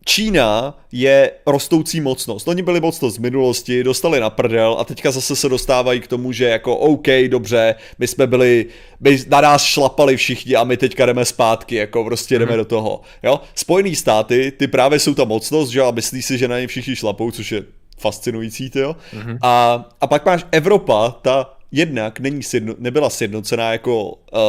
Čína 0.06 0.78
je 0.92 1.32
rostoucí 1.46 2.02
mocnost. 2.02 2.48
Oni 2.48 2.62
byli 2.62 2.82
mocnost 2.82 3.16
z 3.16 3.20
minulosti, 3.20 3.84
dostali 3.84 4.20
na 4.20 4.30
prdel 4.30 4.76
a 4.80 4.84
teďka 4.84 5.12
zase 5.12 5.36
se 5.36 5.50
dostávají 5.50 6.00
k 6.00 6.08
tomu, 6.08 6.32
že 6.32 6.46
jako 6.46 6.78
OK, 6.78 7.08
dobře, 7.28 7.76
my 8.00 8.08
jsme 8.08 8.28
byli, 8.28 8.66
my 9.00 9.20
na 9.28 9.42
nás 9.42 9.64
šlapali 9.64 10.18
všichni 10.18 10.56
a 10.56 10.64
my 10.64 10.78
teďka 10.78 11.06
jdeme 11.06 11.26
zpátky, 11.26 11.76
jako 11.76 12.04
prostě 12.04 12.40
jdeme 12.40 12.52
mm-hmm. 12.52 12.58
do 12.58 12.66
toho. 12.66 13.02
Jo? 13.24 13.40
Spojený 13.56 13.96
státy, 13.96 14.54
ty 14.58 14.68
právě 14.68 15.00
jsou 15.00 15.14
ta 15.14 15.24
mocnost, 15.24 15.72
že 15.72 15.82
a 15.82 15.92
myslí 15.92 16.22
si, 16.22 16.38
že 16.38 16.48
na 16.48 16.60
ně 16.60 16.68
všichni 16.68 16.96
šlapou, 16.96 17.32
což 17.32 17.52
je 17.52 17.64
fascinující, 17.98 18.72
jo. 18.76 18.96
Mm-hmm. 19.14 19.38
A, 19.42 19.86
a 20.02 20.08
pak 20.08 20.26
máš 20.26 20.46
Evropa, 20.52 21.16
ta 21.22 21.53
jednak 21.74 22.20
není 22.20 22.44
sjedno, 22.44 22.76
nebyla 22.80 23.10
sjednocená 23.10 23.72
jako 23.72 24.12
uh, 24.12 24.40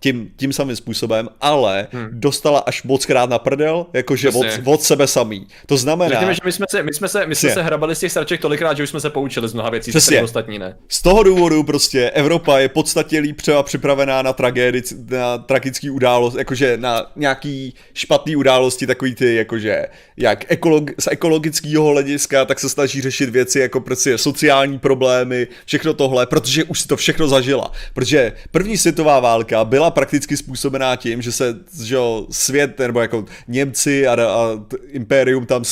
tím, 0.00 0.30
tím 0.36 0.52
samým 0.52 0.76
způsobem, 0.76 1.28
ale 1.40 1.86
hmm. 1.92 2.08
dostala 2.12 2.58
až 2.58 2.82
moc 2.82 3.06
krát 3.06 3.30
na 3.30 3.38
prdel, 3.38 3.86
jakože 3.92 4.30
od, 4.30 4.46
od 4.64 4.82
sebe 4.82 5.06
samý. 5.06 5.46
To 5.66 5.76
znamená... 5.76 6.10
Řekněme, 6.10 6.34
že 6.34 6.40
my 6.44 6.52
jsme 6.52 6.66
se, 6.70 6.82
my 6.82 6.92
jsme 6.92 7.08
se, 7.08 7.26
my 7.26 7.34
jsme 7.34 7.50
se 7.50 7.62
hrabali 7.62 7.94
z 7.94 7.98
těch 7.98 8.12
sraček 8.12 8.40
tolikrát, 8.40 8.76
že 8.76 8.82
už 8.82 8.90
jsme 8.90 9.00
se 9.00 9.10
poučili 9.10 9.48
z 9.48 9.54
mnoha 9.54 9.70
věcí, 9.70 9.92
co 9.92 10.24
ostatní 10.24 10.58
ne. 10.58 10.76
Z 10.88 11.02
toho 11.02 11.22
důvodu 11.22 11.62
prostě 11.62 12.10
Evropa 12.10 12.58
je 12.58 12.68
podstatě 12.68 13.18
líp 13.18 13.36
třeba 13.36 13.62
připravená 13.62 14.22
na 14.22 14.32
tragédii, 14.32 14.82
na 15.10 15.38
tragický 15.38 15.90
událost, 15.90 16.34
jakože 16.34 16.76
na 16.76 17.12
nějaký 17.16 17.74
špatný 17.94 18.36
události, 18.36 18.86
takový 18.86 19.14
ty, 19.14 19.34
jakože 19.34 19.86
jak 20.16 20.52
ekolog, 20.52 20.90
z 20.98 21.06
ekologického 21.10 21.86
hlediska, 21.86 22.44
tak 22.44 22.60
se 22.60 22.68
snaží 22.68 23.00
řešit 23.00 23.30
věci 23.30 23.60
jako 23.60 23.80
prostě 23.80 24.18
sociální 24.18 24.78
problémy, 24.78 25.46
všechno 25.64 25.94
tohle, 25.94 26.26
protože 26.26 26.59
že 26.60 26.64
už 26.64 26.80
si 26.80 26.88
to 26.88 26.96
všechno 26.96 27.28
zažila. 27.28 27.72
Protože 27.94 28.32
první 28.50 28.78
světová 28.78 29.20
válka 29.20 29.64
byla 29.64 29.90
prakticky 29.90 30.36
způsobená 30.36 30.96
tím, 30.96 31.22
že 31.22 31.32
se 31.32 31.56
že 31.82 31.94
jo, 31.94 32.26
svět, 32.30 32.78
nebo 32.78 33.00
jako 33.00 33.24
Němci 33.48 34.06
a, 34.06 34.12
a 34.12 34.60
impérium 34.88 35.46
tam 35.46 35.64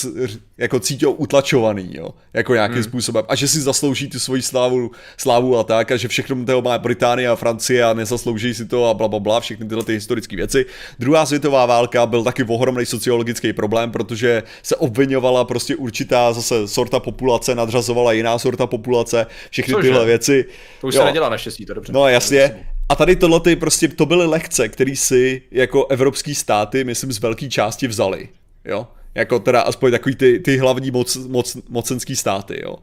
jako 0.59 0.81
cítil 0.81 1.15
utlačovaný, 1.17 1.91
jo, 1.93 2.09
jako 2.33 2.55
nějakým 2.55 2.75
hmm. 2.75 2.85
způsobem. 2.85 3.25
A 3.29 3.35
že 3.35 3.49
si 3.49 3.61
zaslouží 3.61 4.09
tu 4.09 4.19
svoji 4.19 4.43
slávu, 4.43 4.91
slávu 5.17 5.59
a 5.59 5.65
tak, 5.65 5.91
a 5.91 5.97
že 5.97 6.09
všechno 6.09 6.45
toho 6.45 6.63
má 6.63 6.79
Británie 6.79 7.29
a 7.29 7.37
Francie 7.37 7.85
a 7.85 7.93
nezaslouží 7.93 8.55
si 8.55 8.67
to 8.67 8.89
a 8.89 8.95
bla, 8.95 9.09
bla, 9.09 9.21
bla 9.21 9.41
všechny 9.41 9.69
tyhle 9.69 9.85
ty 9.85 9.93
historické 9.93 10.37
věci. 10.37 10.67
Druhá 10.99 11.27
světová 11.27 11.67
válka 11.67 12.07
byl 12.07 12.25
taky 12.25 12.45
ohromný 12.45 12.87
sociologický 12.87 13.53
problém, 13.53 13.91
protože 13.91 14.43
se 14.63 14.77
obvinovala 14.77 15.45
prostě 15.45 15.77
určitá 15.77 16.33
zase 16.33 16.69
sorta 16.69 17.01
populace, 17.01 17.55
nadřazovala 17.55 18.13
jiná 18.13 18.39
sorta 18.39 18.67
populace, 18.67 19.27
všechny 19.51 19.75
Cože? 19.75 19.89
tyhle 19.89 20.07
věci. 20.07 20.45
To 20.81 20.87
už 20.87 20.95
jo. 20.95 21.01
se 21.01 21.05
nedělá 21.05 21.29
naštěstí, 21.29 21.67
to 21.67 21.75
dobře. 21.75 21.93
No 21.93 22.09
jasně. 22.09 22.67
A 22.89 22.97
tady 22.97 23.17
tohle 23.17 23.41
ty 23.41 23.57
prostě, 23.57 23.89
to 23.89 24.07
byly 24.07 24.27
lekce, 24.27 24.69
které 24.69 24.97
si 24.97 25.43
jako 25.51 25.87
evropský 25.87 26.35
státy, 26.35 26.85
myslím, 26.85 27.13
z 27.13 27.19
velké 27.19 27.49
části 27.49 27.89
vzali. 27.89 28.29
Jo? 28.65 28.87
Jako 29.19 29.39
teda 29.39 29.61
aspoň 29.61 29.90
takový 29.90 30.16
ty, 30.16 30.39
ty 30.39 30.57
hlavní 30.57 30.90
moc, 30.90 31.16
moc, 31.16 31.57
mocenský 31.69 32.16
státy, 32.16 32.61
jo. 32.65 32.77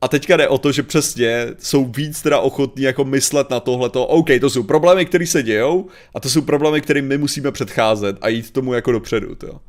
A 0.00 0.08
teďka 0.08 0.36
jde 0.36 0.48
o 0.48 0.58
to, 0.58 0.72
že 0.72 0.82
přesně 0.82 1.46
jsou 1.58 1.84
víc 1.84 2.22
teda 2.22 2.40
ochotní 2.40 2.82
jako 2.82 3.04
myslet 3.04 3.50
na 3.50 3.60
tohleto, 3.60 4.06
OK, 4.06 4.28
to 4.40 4.50
jsou 4.50 4.62
problémy, 4.62 5.06
které 5.06 5.26
se 5.26 5.42
dějou 5.42 5.88
a 6.14 6.20
to 6.20 6.30
jsou 6.30 6.42
problémy, 6.42 6.80
kterým 6.80 7.08
my 7.08 7.18
musíme 7.18 7.52
předcházet 7.52 8.16
a 8.20 8.28
jít 8.28 8.50
tomu 8.50 8.74
jako 8.74 8.92
dopředu, 8.92 9.36
jo. 9.42 9.60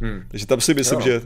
Hmm. 0.00 0.22
Takže 0.28 0.46
tam 0.46 0.60
si 0.60 0.74
myslím, 0.74 1.00
jo. 1.00 1.06
že 1.06 1.22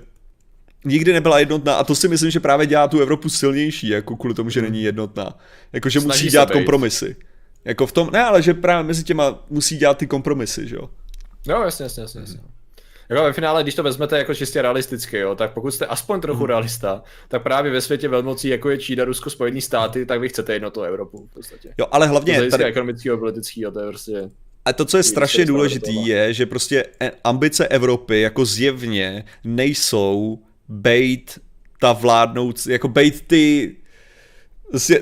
nikdy 0.85 1.13
nebyla 1.13 1.39
jednotná 1.39 1.75
a 1.75 1.85
to 1.85 1.95
si 1.95 2.09
myslím, 2.09 2.31
že 2.31 2.41
právě 2.41 2.67
dělá 2.67 2.89
tu 2.89 3.01
Evropu 3.01 3.29
silnější, 3.29 3.89
jako 3.89 4.17
kvůli 4.17 4.35
tomu, 4.35 4.51
že 4.51 4.61
hmm. 4.61 4.71
není 4.71 4.83
jednotná. 4.83 5.39
Jako, 5.73 5.89
že 5.89 6.01
Snaží 6.01 6.25
musí 6.25 6.33
dělat 6.33 6.51
kompromisy. 6.51 7.17
Jako 7.65 7.87
v 7.87 7.93
tom, 7.93 8.11
ne, 8.13 8.25
ale 8.25 8.43
že 8.43 8.55
právě 8.55 8.87
mezi 8.87 9.05
těma 9.05 9.45
musí 9.51 9.77
dělat 9.77 9.99
ty 9.99 10.07
kompromisy, 10.07 10.69
že 10.69 10.77
jo. 10.77 10.91
Jo, 11.47 11.63
jasně, 11.63 11.83
jasně, 11.83 12.03
jasně. 12.03 12.21
jasně. 12.21 12.58
Jako 13.09 13.23
ve 13.23 13.33
finále, 13.33 13.63
když 13.63 13.75
to 13.75 13.83
vezmete 13.83 14.19
jako 14.19 14.35
čistě 14.35 14.63
realisticky, 14.63 15.19
jo, 15.19 15.35
tak 15.35 15.53
pokud 15.53 15.71
jste 15.71 15.87
aspoň 15.87 16.21
trochu 16.21 16.39
hmm. 16.39 16.49
realista, 16.49 17.03
tak 17.29 17.43
právě 17.43 17.73
ve 17.73 17.81
světě 17.81 18.09
velmocí, 18.09 18.49
jako 18.49 18.71
je 18.71 18.79
Čína, 18.79 19.05
Rusko, 19.05 19.31
Spojený 19.31 19.61
státy, 19.61 20.07
tak 20.07 20.21
vy 20.21 20.29
chcete 20.29 20.53
jednotu 20.53 20.83
Evropu 20.83 21.29
v 21.31 21.35
podstatě. 21.35 21.75
Jo, 21.79 21.87
ale 21.91 22.07
hlavně... 22.07 22.43
To 22.43 22.51
tady... 22.51 22.65
ekonomického, 22.65 23.19
politického, 23.19 23.73
to 23.73 23.81
je 23.81 23.87
prostě... 23.89 24.31
A 24.65 24.73
to, 24.73 24.85
co 24.85 24.97
je 24.97 25.03
strašně 25.03 25.45
důležité, 25.45 25.91
je, 25.91 26.35
že 26.35 26.47
prostě 26.47 26.85
e- 27.01 27.13
ambice 27.25 27.69
Evropy 27.69 28.21
jako 28.21 28.45
zjevně 28.45 29.25
nejsou 29.45 30.39
bejt 30.69 31.39
ta 31.81 31.93
vládnout, 31.93 32.67
jako 32.67 32.89
bejt 32.89 33.27
ty 33.27 33.77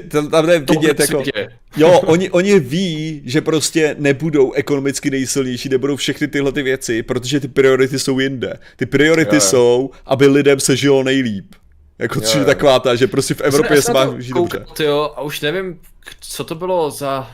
tam, 0.08 0.30
tam 0.30 0.46
jde 0.46 0.58
vidět, 0.58 1.00
jako, 1.00 1.22
jo, 1.76 2.00
oni, 2.00 2.30
oni 2.30 2.60
ví, 2.60 3.22
že 3.24 3.40
prostě 3.40 3.96
nebudou 3.98 4.52
ekonomicky 4.52 5.10
nejsilnější, 5.10 5.68
nebudou 5.68 5.96
všechny 5.96 6.28
tyhle 6.28 6.52
ty 6.52 6.62
věci, 6.62 7.02
protože 7.02 7.40
ty 7.40 7.48
priority 7.48 7.98
jsou 7.98 8.18
jinde. 8.18 8.58
Ty 8.76 8.86
priority 8.86 9.34
jo, 9.34 9.40
jo. 9.42 9.48
jsou, 9.48 9.90
aby 10.06 10.26
lidem 10.26 10.60
se 10.60 10.76
žilo 10.76 11.02
nejlíp. 11.02 11.54
Jako 11.98 12.20
což 12.20 12.34
je 12.34 12.44
taková 12.44 12.78
ta, 12.78 12.94
že 12.94 13.06
prostě 13.06 13.34
v 13.34 13.40
Evropě 13.40 13.82
se 13.82 13.92
má 13.92 14.20
žít 14.20 14.34
dobře. 14.34 14.64
Jo, 14.80 15.12
a 15.16 15.22
už 15.22 15.40
nevím, 15.40 15.80
co 16.20 16.44
to 16.44 16.54
bylo 16.54 16.90
za 16.90 17.30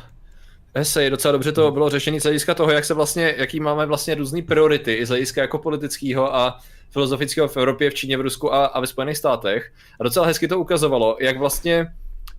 esej, 0.75 1.11
docela 1.11 1.33
dobře 1.33 1.53
to 1.53 1.71
bylo 1.71 1.91
řešení 1.91 2.21
z 2.21 2.23
hlediska 2.23 2.55
toho, 2.55 2.71
jak 2.71 2.85
se 2.85 2.95
vlastně, 2.95 3.35
jaký 3.39 3.61
máme 3.61 3.87
vlastně 3.87 4.15
různé 4.15 4.43
priority, 4.43 4.95
i 4.95 5.07
z 5.07 5.09
hlediska 5.09 5.41
jako 5.41 5.59
politického 5.59 6.37
a 6.37 6.61
filozofického 6.91 7.49
v 7.49 7.57
Evropě, 7.57 7.91
v 7.91 7.95
Číně, 7.95 8.17
v 8.17 8.21
Rusku 8.21 8.55
a, 8.55 8.67
a 8.67 8.81
ve 8.81 8.87
Spojených 8.87 9.17
státech. 9.17 9.73
A 10.01 10.05
docela 10.05 10.27
hezky 10.27 10.49
to 10.49 10.59
ukazovalo, 10.59 11.17
jak 11.21 11.39
vlastně 11.39 11.87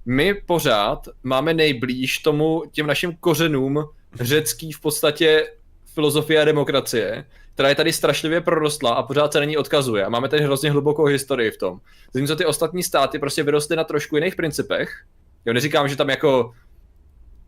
my 0.05 0.33
pořád 0.33 1.07
máme 1.23 1.53
nejblíž 1.53 2.19
tomu 2.19 2.63
těm 2.71 2.87
našim 2.87 3.15
kořenům 3.19 3.85
řecký 4.21 4.71
v 4.71 4.81
podstatě 4.81 5.47
filozofie 5.93 6.41
a 6.41 6.45
demokracie, 6.45 7.25
která 7.53 7.69
je 7.69 7.75
tady 7.75 7.93
strašlivě 7.93 8.41
prorostla 8.41 8.93
a 8.93 9.03
pořád 9.03 9.33
se 9.33 9.39
na 9.39 9.45
ní 9.45 9.57
odkazuje. 9.57 10.05
A 10.05 10.09
máme 10.09 10.29
tady 10.29 10.43
hrozně 10.43 10.71
hlubokou 10.71 11.05
historii 11.05 11.51
v 11.51 11.57
tom. 11.57 11.79
Zatímco 12.13 12.35
ty 12.35 12.45
ostatní 12.45 12.83
státy 12.83 13.19
prostě 13.19 13.43
vyrostly 13.43 13.75
na 13.75 13.83
trošku 13.83 14.15
jiných 14.15 14.35
principech. 14.35 15.03
Jo, 15.45 15.53
neříkám, 15.53 15.87
že 15.87 15.95
tam 15.95 16.09
jako 16.09 16.51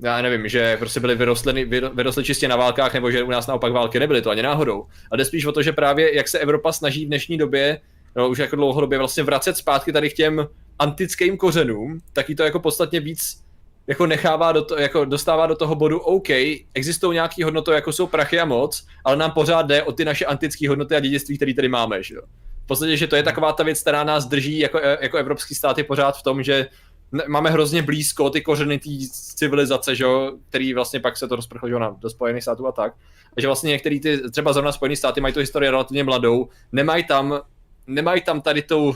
já 0.04 0.22
nevím, 0.22 0.48
že 0.48 0.78
prostě 0.78 1.00
byli 1.00 1.16
vyrostli, 1.16 1.66
vyrostli 1.94 2.24
čistě 2.24 2.48
na 2.48 2.56
válkách, 2.56 2.94
nebo 2.94 3.12
že 3.12 3.24
u 3.24 3.32
nás 3.32 3.48
naopak 3.48 3.72
války 3.72 4.00
nebyly, 4.00 4.22
to 4.22 4.30
ani 4.30 4.42
náhodou. 4.42 4.86
A 5.12 5.16
jde 5.16 5.26
spíš 5.26 5.46
o 5.46 5.52
to, 5.52 5.62
že 5.62 5.72
právě 5.72 6.16
jak 6.16 6.28
se 6.28 6.40
Evropa 6.40 6.72
snaží 6.72 7.06
v 7.06 7.08
dnešní 7.08 7.38
době, 7.38 7.82
no, 8.16 8.30
už 8.30 8.38
jako 8.38 8.56
dlouhodobě 8.56 8.98
vlastně 8.98 9.24
vracet 9.24 9.58
zpátky 9.58 9.92
tady 9.94 10.10
k 10.10 10.14
těm 10.14 10.48
antickým 10.80 11.38
kořenům, 11.38 12.02
tak 12.14 12.26
to 12.38 12.44
jako 12.44 12.60
podstatně 12.60 13.00
víc 13.00 13.46
jako 13.88 14.06
nechává 14.06 14.52
do 14.52 14.62
to, 14.62 14.80
jako 14.80 15.06
dostává 15.06 15.48
do 15.48 15.56
toho 15.56 15.76
bodu 15.76 16.00
OK, 16.00 16.30
existují 16.74 17.14
nějaký 17.14 17.44
hodnoty, 17.44 17.72
jako 17.72 17.94
jsou 17.94 18.08
prachy 18.08 18.40
a 18.40 18.46
moc, 18.46 18.88
ale 19.04 19.16
nám 19.16 19.32
pořád 19.32 19.62
jde 19.62 19.84
o 19.84 19.92
ty 19.92 20.06
naše 20.06 20.26
antické 20.26 20.70
hodnoty 20.70 20.96
a 20.96 21.00
dědictví, 21.00 21.36
které 21.36 21.54
tady 21.54 21.70
máme, 21.70 22.04
že 22.04 22.16
jo. 22.16 22.22
V 22.64 22.68
podstatě, 22.68 22.98
že 22.98 23.08
to 23.08 23.16
je 23.16 23.24
taková 23.24 23.54
ta 23.54 23.64
věc, 23.64 23.82
která 23.82 24.04
nás 24.04 24.26
drží 24.26 24.60
jako, 24.60 24.80
jako 24.80 25.18
evropský 25.18 25.56
státy 25.56 25.84
pořád 25.84 26.18
v 26.18 26.24
tom, 26.24 26.44
že 26.44 26.68
máme 27.28 27.50
hrozně 27.50 27.82
blízko 27.82 28.30
ty 28.30 28.42
kořeny 28.42 28.80
té 28.80 28.90
civilizace, 29.36 29.96
že 29.96 30.04
jo, 30.04 30.34
který 30.50 30.74
vlastně 30.74 31.00
pak 31.00 31.18
se 31.18 31.28
to 31.28 31.36
rozprchlo 31.36 31.70
že 31.70 31.76
na, 31.76 31.96
do 32.00 32.10
Spojených 32.10 32.44
států 32.44 32.68
a 32.68 32.72
tak. 32.72 32.94
A 33.38 33.42
že 33.42 33.48
vlastně 33.48 33.72
některý 33.72 34.00
ty, 34.00 34.32
třeba 34.32 34.54
zrovna 34.54 34.72
Spojené 34.72 34.96
státy 34.96 35.22
mají 35.22 35.34
tu 35.34 35.40
historii 35.40 35.70
relativně 35.70 36.04
mladou, 36.04 36.50
nemají 36.72 37.04
tam, 37.04 37.42
nemají 37.88 38.22
tam 38.22 38.42
tady 38.42 38.62
tou 38.62 38.96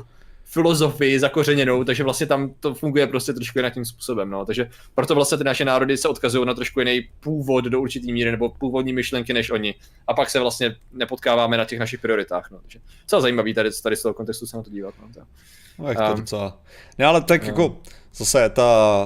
filozofii 0.52 1.20
zakořeněnou, 1.20 1.84
takže 1.84 2.04
vlastně 2.04 2.28
tam 2.28 2.54
to 2.60 2.74
funguje 2.74 3.08
prostě 3.08 3.34
trošku 3.34 3.60
jiným 3.60 3.86
způsobem, 3.86 4.30
no. 4.30 4.46
Takže 4.46 4.70
proto 4.96 5.16
vlastně 5.16 5.38
ty 5.38 5.44
naše 5.44 5.66
národy 5.66 5.98
se 5.98 6.08
odkazují 6.08 6.46
na 6.46 6.54
trošku 6.54 6.80
jiný 6.80 7.10
původ 7.20 7.66
do 7.66 7.82
určitý 7.82 8.14
míry 8.14 8.32
nebo 8.32 8.50
původní 8.50 8.94
myšlenky 8.94 9.34
než 9.34 9.50
oni. 9.50 9.76
A 10.08 10.14
pak 10.14 10.30
se 10.30 10.40
vlastně 10.40 10.76
nepotkáváme 10.92 11.58
na 11.58 11.66
těch 11.66 11.80
našich 11.80 12.00
prioritách, 12.00 12.52
no. 12.52 12.60
Takže 12.62 12.80
co 13.08 13.22
zajímavý 13.22 13.54
tady, 13.54 13.70
tady 13.84 13.96
z 13.96 14.02
toho 14.02 14.14
kontextu 14.14 14.48
se 14.48 14.58
na 14.58 14.64
to 14.64 14.70
dívat, 14.70 14.94
no. 15.02 15.14
To. 15.14 15.22
No, 15.80 15.90
jak 15.90 15.98
to 15.98 16.04
um, 16.04 16.20
docela. 16.20 16.62
Ne, 16.98 17.06
ale 17.06 17.22
tak 17.22 17.42
no. 17.42 17.48
jako 17.48 17.78
zase 18.15 18.49
ta, 18.49 19.02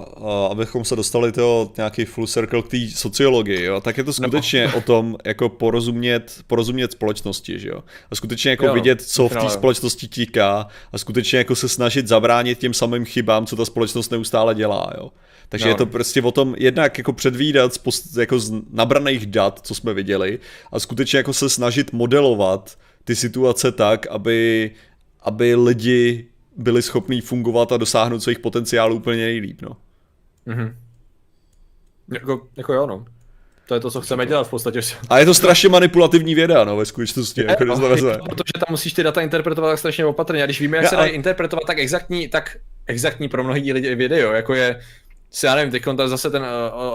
abychom 0.52 0.86
se 0.86 0.96
dostali 0.96 1.32
toho 1.32 1.72
nějaký 1.78 2.06
full 2.06 2.28
circle 2.28 2.62
k 2.62 2.68
té 2.68 2.78
sociologii, 2.96 3.64
jo, 3.64 3.82
tak 3.82 3.98
je 3.98 4.04
to 4.04 4.14
skutečně 4.14 4.68
no. 4.68 4.78
o 4.78 4.82
tom, 4.82 5.18
jako 5.26 5.50
porozumět, 5.50 6.42
porozumět 6.48 6.92
společnosti, 6.92 7.60
že 7.60 7.70
jo. 7.70 7.84
A 8.12 8.16
skutečně 8.16 8.52
jako 8.52 8.66
jo, 8.66 8.74
vidět, 8.74 9.02
co 9.02 9.30
v 9.30 9.36
té 9.36 9.50
společnosti 9.50 10.08
tíká 10.08 10.68
a 10.94 10.98
skutečně 10.98 11.38
jako 11.38 11.56
se 11.56 11.70
snažit 11.70 12.08
zabránit 12.08 12.60
těm 12.60 12.74
samým 12.74 13.06
chybám, 13.06 13.46
co 13.46 13.56
ta 13.56 13.66
společnost 13.66 14.12
neustále 14.12 14.56
dělá, 14.56 14.94
jo. 14.98 15.12
Takže 15.50 15.66
no. 15.66 15.72
je 15.72 15.76
to 15.76 15.86
prostě 15.86 16.22
o 16.22 16.32
tom 16.32 16.56
jednak 16.58 16.98
jako 16.98 17.14
předvídat 17.14 17.74
z, 17.74 17.78
post, 17.78 18.18
jako 18.18 18.40
z 18.40 18.54
nabraných 18.72 19.26
dat, 19.26 19.60
co 19.64 19.76
jsme 19.76 19.94
viděli, 19.94 20.40
a 20.72 20.80
skutečně 20.80 21.18
jako 21.18 21.34
se 21.34 21.50
snažit 21.50 21.94
modelovat 21.94 22.78
ty 23.04 23.16
situace 23.16 23.72
tak, 23.72 24.08
aby 24.08 24.72
aby 25.24 25.56
lidi 25.56 26.26
byli 26.58 26.82
schopní 26.82 27.22
fungovat 27.22 27.72
a 27.72 27.78
dosáhnout 27.78 28.20
svých 28.20 28.40
potenciálů 28.40 28.96
úplně 28.96 29.26
nejlíp, 29.26 29.62
no. 29.62 29.78
Mm-hmm. 30.48 30.76
Jako, 32.14 32.48
jako 32.58 32.74
jo, 32.74 32.88
no. 32.88 33.06
To 33.68 33.74
je 33.74 33.80
to, 33.80 33.92
co 33.92 34.02
chceme 34.02 34.26
dělat 34.26 34.48
v 34.48 34.50
podstatě. 34.50 34.80
A 35.10 35.20
je 35.20 35.26
to 35.26 35.34
strašně 35.34 35.70
manipulativní 35.70 36.36
věda, 36.36 36.64
no, 36.64 36.78
ve 36.78 36.86
skutečnosti, 36.86 37.42
je, 37.42 37.48
jako 37.50 37.66
no, 37.66 37.76
Protože 37.76 38.54
tam 38.54 38.66
musíš 38.70 38.94
ty 38.94 39.04
data 39.04 39.22
interpretovat 39.22 39.72
tak 39.72 39.80
strašně 39.80 40.06
opatrně. 40.06 40.44
A 40.44 40.46
když 40.46 40.62
víme, 40.62 40.78
jak 40.78 40.84
ja, 40.84 40.90
se 40.90 40.96
dají 40.96 41.12
a... 41.12 41.16
interpretovat 41.16 41.68
tak 41.68 41.80
exaktní, 41.80 42.28
tak 42.28 42.58
exaktní 42.86 43.30
pro 43.30 43.44
mnohý 43.44 43.74
lidi 43.74 43.96
video, 43.96 44.32
jako 44.32 44.54
je, 44.54 44.82
si 45.32 45.46
já 45.46 45.56
nevím, 45.56 45.72
teď 45.72 45.84
zase 46.06 46.30
ten, 46.30 46.46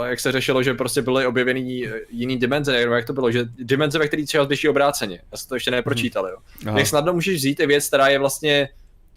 jak 0.04 0.20
se 0.20 0.32
řešilo, 0.32 0.62
že 0.62 0.74
prostě 0.74 1.02
byly 1.02 1.26
objeveny 1.26 1.90
jiný 2.10 2.36
dimenze, 2.36 2.80
jak 2.80 3.06
to 3.06 3.12
bylo, 3.12 3.30
že 3.30 3.44
dimenze, 3.58 3.98
ve 3.98 4.08
kterých 4.08 4.26
třeba 4.26 4.46
běží 4.46 4.68
obráceně. 4.68 5.20
Já 5.32 5.38
jsem 5.38 5.48
to 5.48 5.54
ještě 5.54 5.70
nepročítal, 5.70 6.26
jo. 6.26 6.36
Jak 6.76 6.86
snadno 6.86 7.12
můžeš 7.12 7.36
vzít 7.36 7.60
i 7.60 7.66
věc, 7.66 7.88
která 7.88 8.08
je 8.08 8.18
vlastně 8.18 8.68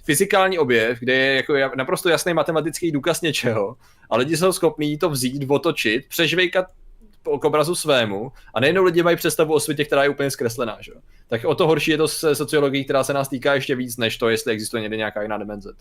fyzikální 0.03 0.59
objev, 0.59 0.99
kde 0.99 1.13
je 1.13 1.35
jako 1.35 1.53
naprosto 1.75 2.09
jasný 2.09 2.33
matematický 2.33 2.91
důkaz 2.91 3.21
něčeho, 3.21 3.75
a 4.09 4.17
lidi 4.17 4.37
jsou 4.37 4.51
schopní 4.51 4.97
to 4.97 5.09
vzít, 5.09 5.45
otočit, 5.49 6.07
přežvejkat 6.07 6.65
k 7.39 7.45
obrazu 7.45 7.75
svému 7.75 8.31
a 8.53 8.59
nejenom 8.59 8.85
lidi 8.85 9.03
mají 9.03 9.17
představu 9.17 9.53
o 9.53 9.59
světě, 9.59 9.85
která 9.85 10.03
je 10.03 10.09
úplně 10.09 10.31
zkreslená. 10.31 10.77
Že? 10.79 10.91
Tak 11.27 11.45
o 11.45 11.55
to 11.55 11.67
horší 11.67 11.91
je 11.91 11.97
to 11.97 12.07
se 12.07 12.35
sociologií, 12.35 12.83
která 12.83 13.03
se 13.03 13.13
nás 13.13 13.29
týká 13.29 13.53
ještě 13.53 13.75
víc, 13.75 13.97
než 13.97 14.17
to, 14.17 14.29
jestli 14.29 14.53
existuje 14.53 14.81
někde 14.81 14.97
nějaká 14.97 15.21
jiná 15.21 15.37
dimenze. 15.37 15.73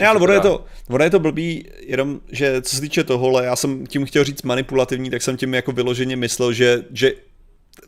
Ne, 0.00 0.06
ale 0.06 0.20
ono 0.20 0.32
je, 0.32 0.40
to, 0.40 0.64
ono 0.90 1.04
je 1.04 1.10
to 1.10 1.20
blbý, 1.20 1.68
jenom, 1.80 2.20
že 2.32 2.62
co 2.62 2.76
se 2.76 2.80
týče 2.80 3.04
tohohle, 3.04 3.44
já 3.44 3.56
jsem 3.56 3.86
tím 3.86 4.04
chtěl 4.04 4.24
říct 4.24 4.42
manipulativní, 4.42 5.10
tak 5.10 5.22
jsem 5.22 5.36
tím 5.36 5.54
jako 5.54 5.72
vyloženě 5.72 6.16
myslel, 6.16 6.52
že, 6.52 6.84
že 6.92 7.12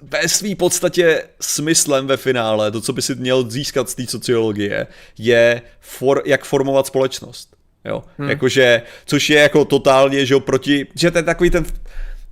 ve 0.03 0.29
své 0.29 0.55
podstatě 0.55 1.23
smyslem 1.41 2.07
ve 2.07 2.17
finále, 2.17 2.71
to, 2.71 2.81
co 2.81 2.93
by 2.93 3.03
si 3.03 3.15
měl 3.15 3.51
získat 3.51 3.91
z 3.91 3.95
té 3.95 4.07
sociologie, 4.07 4.87
je 5.19 5.63
for, 5.81 6.23
jak 6.25 6.45
formovat 6.45 6.87
společnost. 6.87 7.57
Jo? 7.85 8.05
Hmm. 8.19 8.31
Jakože, 8.31 8.83
což 9.07 9.31
je 9.31 9.41
jako 9.41 9.65
totálně, 9.65 10.27
že 10.27 10.35
jo, 10.35 10.41
proti, 10.41 10.87
že 10.95 11.11
to 11.11 11.19
je 11.19 11.23
takový 11.23 11.51
ten, 11.51 11.65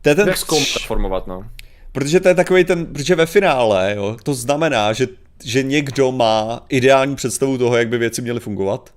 to 0.02 0.08
je 0.08 0.14
ten... 0.14 0.28
Jak 0.28 0.38
formovat, 0.86 1.26
no. 1.26 1.50
Protože 1.92 2.20
to 2.20 2.28
je 2.28 2.34
takový 2.34 2.64
ten, 2.64 2.86
protože 2.86 3.14
ve 3.14 3.26
finále, 3.26 3.94
jo, 3.96 4.16
to 4.22 4.34
znamená, 4.34 4.92
že, 4.92 5.08
že 5.44 5.62
někdo 5.62 6.12
má 6.12 6.66
ideální 6.68 7.16
představu 7.16 7.58
toho, 7.58 7.76
jak 7.76 7.88
by 7.88 7.98
věci 7.98 8.22
měly 8.22 8.40
fungovat, 8.40 8.90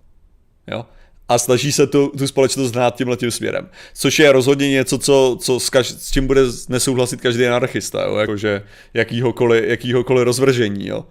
jo, 0.68 0.86
a 1.30 1.38
snaží 1.38 1.72
se 1.72 1.88
tu, 1.88 2.08
tu 2.18 2.28
společnost 2.28 2.72
hnát 2.72 2.96
tímhle 2.96 3.18
tím 3.18 3.32
směrem. 3.32 3.70
Což 3.94 4.20
je 4.20 4.32
rozhodně 4.32 4.70
něco, 4.70 4.98
co, 4.98 5.38
co 5.42 5.60
s, 5.60 5.70
kaž, 5.70 5.88
s 5.88 6.12
čím 6.12 6.28
bude 6.28 6.42
nesouhlasit 6.70 7.22
každý 7.22 7.46
anarchista, 7.46 8.04
jo? 8.04 8.16
jakože 8.16 8.62
jakýhokoliv, 8.94 9.64
jakýhokoliv 9.64 10.26
rozvržení. 10.26 10.88
Jo? 10.88 11.06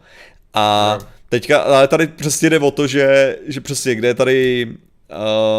A 0.55 0.99
teďka, 1.29 1.59
ale 1.59 1.89
tady 1.89 2.07
přesně 2.07 2.51
jde 2.51 2.59
o 2.59 2.71
to, 2.71 2.87
že, 2.87 3.37
že 3.47 3.61
přesně 3.61 3.95
kde 3.95 4.09
je 4.09 4.15
tady, 4.15 4.67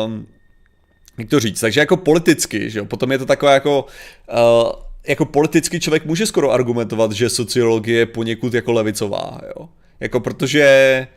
um, 0.06 0.28
jak 1.18 1.30
to 1.30 1.40
říct, 1.40 1.60
takže 1.60 1.80
jako 1.80 1.98
politicky, 1.98 2.70
že 2.70 2.80
jo? 2.80 2.86
potom 2.86 3.12
je 3.12 3.18
to 3.18 3.26
taková 3.26 3.54
jako, 3.54 3.86
uh, 4.34 4.72
jako 5.08 5.26
politicky 5.26 5.80
člověk 5.80 6.06
může 6.06 6.26
skoro 6.26 6.52
argumentovat, 6.52 7.12
že 7.12 7.30
sociologie 7.30 8.00
je 8.00 8.06
poněkud 8.06 8.54
jako 8.54 8.72
levicová, 8.72 9.42
jo? 9.56 9.70
Jako 10.00 10.20
protože 10.20 11.08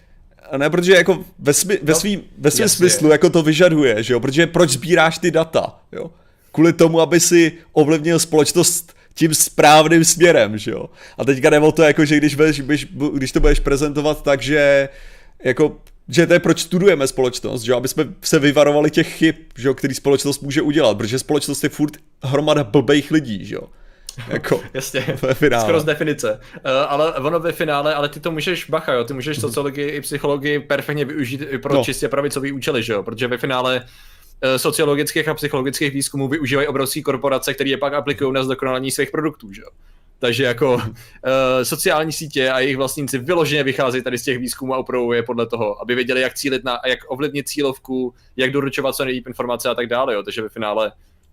ne, 0.58 0.70
protože 0.70 0.92
jako 0.92 1.24
ve, 1.38 1.52
smi, 1.52 1.78
ve, 1.82 1.92
no, 1.92 2.00
svým, 2.00 2.22
ve 2.38 2.50
svým 2.50 2.68
smyslu 2.68 3.10
jako 3.10 3.30
to 3.30 3.42
vyžaduje, 3.42 4.02
že 4.02 4.12
jo, 4.12 4.20
protože 4.20 4.46
proč 4.46 4.70
sbíráš 4.70 5.18
ty 5.18 5.30
data, 5.30 5.80
jo? 5.92 6.10
Kvůli 6.52 6.72
tomu, 6.72 7.00
aby 7.00 7.20
si 7.20 7.52
ovlivnil 7.72 8.18
společnost 8.18 8.94
tím 9.14 9.34
správným 9.34 10.04
směrem, 10.04 10.58
že 10.58 10.70
jo. 10.70 10.90
A 11.18 11.24
teďka 11.24 11.50
jde 11.50 11.58
o 11.58 11.72
to, 11.72 11.82
jako, 11.82 12.04
že 12.04 12.16
když, 12.16 12.34
budeš, 12.34 12.62
když 13.14 13.32
to 13.32 13.40
budeš 13.40 13.60
prezentovat 13.60 14.22
tak, 14.22 14.42
že 14.42 14.88
jako 15.44 15.76
že 16.08 16.26
to 16.26 16.32
je 16.32 16.40
proč 16.40 16.60
studujeme 16.60 17.06
společnost, 17.06 17.62
že 17.62 17.74
aby 17.74 17.88
jsme 17.88 18.04
se 18.20 18.38
vyvarovali 18.38 18.90
těch 18.90 19.14
chyb, 19.14 19.34
že 19.56 19.68
jo, 19.68 19.74
který 19.74 19.94
společnost 19.94 20.42
může 20.42 20.62
udělat, 20.62 20.98
protože 20.98 21.18
společnost 21.18 21.62
je 21.62 21.68
furt 21.68 21.96
hromada 22.22 22.64
blbejch 22.64 23.10
lidí, 23.10 23.44
že 23.44 23.54
jo. 23.54 23.62
Jako, 24.28 24.60
Jasně, 24.74 25.18
ve 25.22 25.34
finále. 25.34 25.62
skoro 25.62 25.80
z 25.80 25.84
definice. 25.84 26.40
Uh, 26.54 26.60
ale 26.88 27.14
ono 27.14 27.40
ve 27.40 27.52
finále, 27.52 27.94
ale 27.94 28.08
ty 28.08 28.20
to 28.20 28.30
můžeš, 28.30 28.70
bacha, 28.70 28.92
jo, 28.92 29.04
ty 29.04 29.14
můžeš 29.14 29.36
mhm. 29.36 29.40
sociologii 29.40 29.88
i 29.88 30.00
psychologii 30.00 30.58
perfektně 30.58 31.04
využít 31.04 31.42
i 31.50 31.58
pro 31.58 31.74
no. 31.74 31.84
čistě 31.84 32.08
pravicový 32.08 32.52
účely, 32.52 32.82
že 32.82 32.92
jo, 32.92 33.02
protože 33.02 33.26
ve 33.26 33.38
finále 33.38 33.80
uh, 33.80 34.56
sociologických 34.56 35.28
a 35.28 35.34
psychologických 35.34 35.92
výzkumů 35.92 36.28
využívají 36.28 36.68
obrovské 36.68 37.02
korporace, 37.02 37.54
které 37.54 37.70
je 37.70 37.76
pak 37.76 37.94
aplikují 37.94 38.32
na 38.32 38.44
zdokonalení 38.44 38.90
svých 38.90 39.10
produktů, 39.10 39.52
že 39.52 39.62
jo. 39.62 39.68
Takže 40.18 40.44
jako 40.44 40.74
uh, 40.74 40.82
sociální 41.62 42.12
sítě 42.12 42.50
a 42.50 42.60
jejich 42.60 42.76
vlastníci 42.76 43.18
vyloženě 43.18 43.64
vycházejí 43.64 44.04
tady 44.04 44.18
z 44.18 44.22
těch 44.22 44.38
výzkumů 44.38 44.74
a 44.74 44.78
upravuje 44.78 45.22
podle 45.22 45.46
toho, 45.46 45.82
aby 45.82 45.94
věděli, 45.94 46.20
jak 46.20 46.34
cílit 46.34 46.64
na, 46.64 46.78
jak 46.86 46.98
ovlivnit 47.08 47.48
cílovku, 47.48 48.14
jak 48.36 48.52
doručovat 48.52 48.94
co 48.94 49.04
nejlíp 49.04 49.26
informace 49.26 49.68
a 49.68 49.74
tak 49.74 49.86
dále. 49.86 50.14
Jo. 50.14 50.22
Takže 50.22 50.42
ve 50.42 50.48
finále 50.48 50.92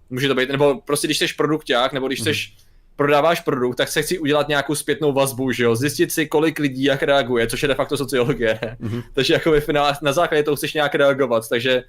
může 0.10 0.28
to 0.28 0.36
být, 0.36 0.50
nebo 0.50 0.82
prostě 0.86 1.08
když 1.08 1.18
jsi 1.18 1.28
produkták, 1.38 1.94
nebo 1.94 2.08
když 2.08 2.20
jsi 2.22 2.30
mm 2.30 2.69
prodáváš 3.00 3.40
produkt, 3.40 3.76
tak 3.76 3.88
se 3.88 4.02
chci 4.02 4.20
udělat 4.20 4.48
nějakou 4.48 4.76
zpětnou 4.76 5.14
vazbu, 5.14 5.52
že 5.52 5.64
jo, 5.64 5.76
zjistit 5.76 6.12
si, 6.12 6.28
kolik 6.28 6.60
lidí 6.60 6.84
jak 6.84 7.04
reaguje, 7.04 7.48
což 7.48 7.62
je 7.62 7.68
de 7.68 7.76
facto 7.76 7.98
sociologie. 7.98 8.60
Mm-hmm. 8.82 9.04
takže 9.14 9.34
jako 9.34 9.52
ve 9.52 9.62
finále 9.62 9.94
na 10.02 10.14
základě 10.14 10.44
toho 10.44 10.56
chceš 10.56 10.74
nějak 10.74 10.96
reagovat, 10.96 11.50
takže 11.50 11.84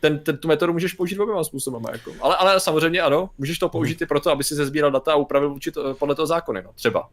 ten, 0.00 0.18
ten, 0.18 0.36
tu 0.36 0.48
metodu 0.48 0.72
můžeš 0.72 0.92
použít 0.92 1.18
oběma 1.18 1.44
způsoby. 1.44 1.76
Jako. 1.92 2.12
Ale, 2.20 2.36
ale 2.36 2.60
samozřejmě 2.60 3.00
ano, 3.00 3.30
můžeš 3.38 3.58
to 3.58 3.68
použít 3.68 4.00
mm. 4.00 4.04
i 4.04 4.06
proto, 4.06 4.30
aby 4.30 4.44
si 4.44 4.54
se 4.54 4.66
sbíral 4.66 4.90
data 4.90 5.12
a 5.12 5.16
upravil 5.16 5.52
určit, 5.52 5.74
podle 5.98 6.14
toho 6.14 6.26
zákony, 6.26 6.62
no, 6.64 6.70
třeba. 6.74 7.08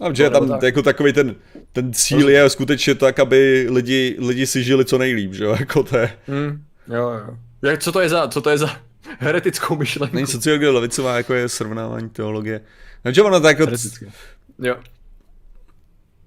A 0.00 0.12
že 0.12 0.30
tam 0.30 0.48
tak. 0.48 0.62
jako 0.62 0.82
takový 0.82 1.12
ten, 1.12 1.34
ten 1.72 1.92
cíl 1.92 2.28
je 2.28 2.50
skutečně 2.50 2.94
tak, 2.94 3.18
aby 3.18 3.66
lidi, 3.70 4.16
lidi 4.18 4.46
si 4.46 4.64
žili 4.64 4.84
co 4.84 4.98
nejlíp, 4.98 5.34
že 5.34 5.44
jo, 5.44 5.56
jako 5.58 5.82
to 5.82 5.98
je. 5.98 6.18
Mm, 6.28 6.64
jo, 6.88 7.10
jo. 7.10 7.36
Jak, 7.62 7.82
co 7.82 7.92
to 7.92 8.00
je 8.00 8.08
za, 8.08 8.28
co 8.28 8.40
to 8.40 8.50
je 8.50 8.58
za 8.58 8.87
heretickou 9.18 9.76
myšlenku? 9.76 10.16
Není 10.16 10.26
sociologie 10.26 10.70
levicová, 10.70 11.16
jako 11.16 11.34
je 11.34 11.48
srovnávání 11.48 12.08
teologie. 12.08 12.60
No, 13.04 13.24
ono 13.24 13.40
tak 13.40 13.58
jako... 13.58 13.72
Jo. 14.58 14.76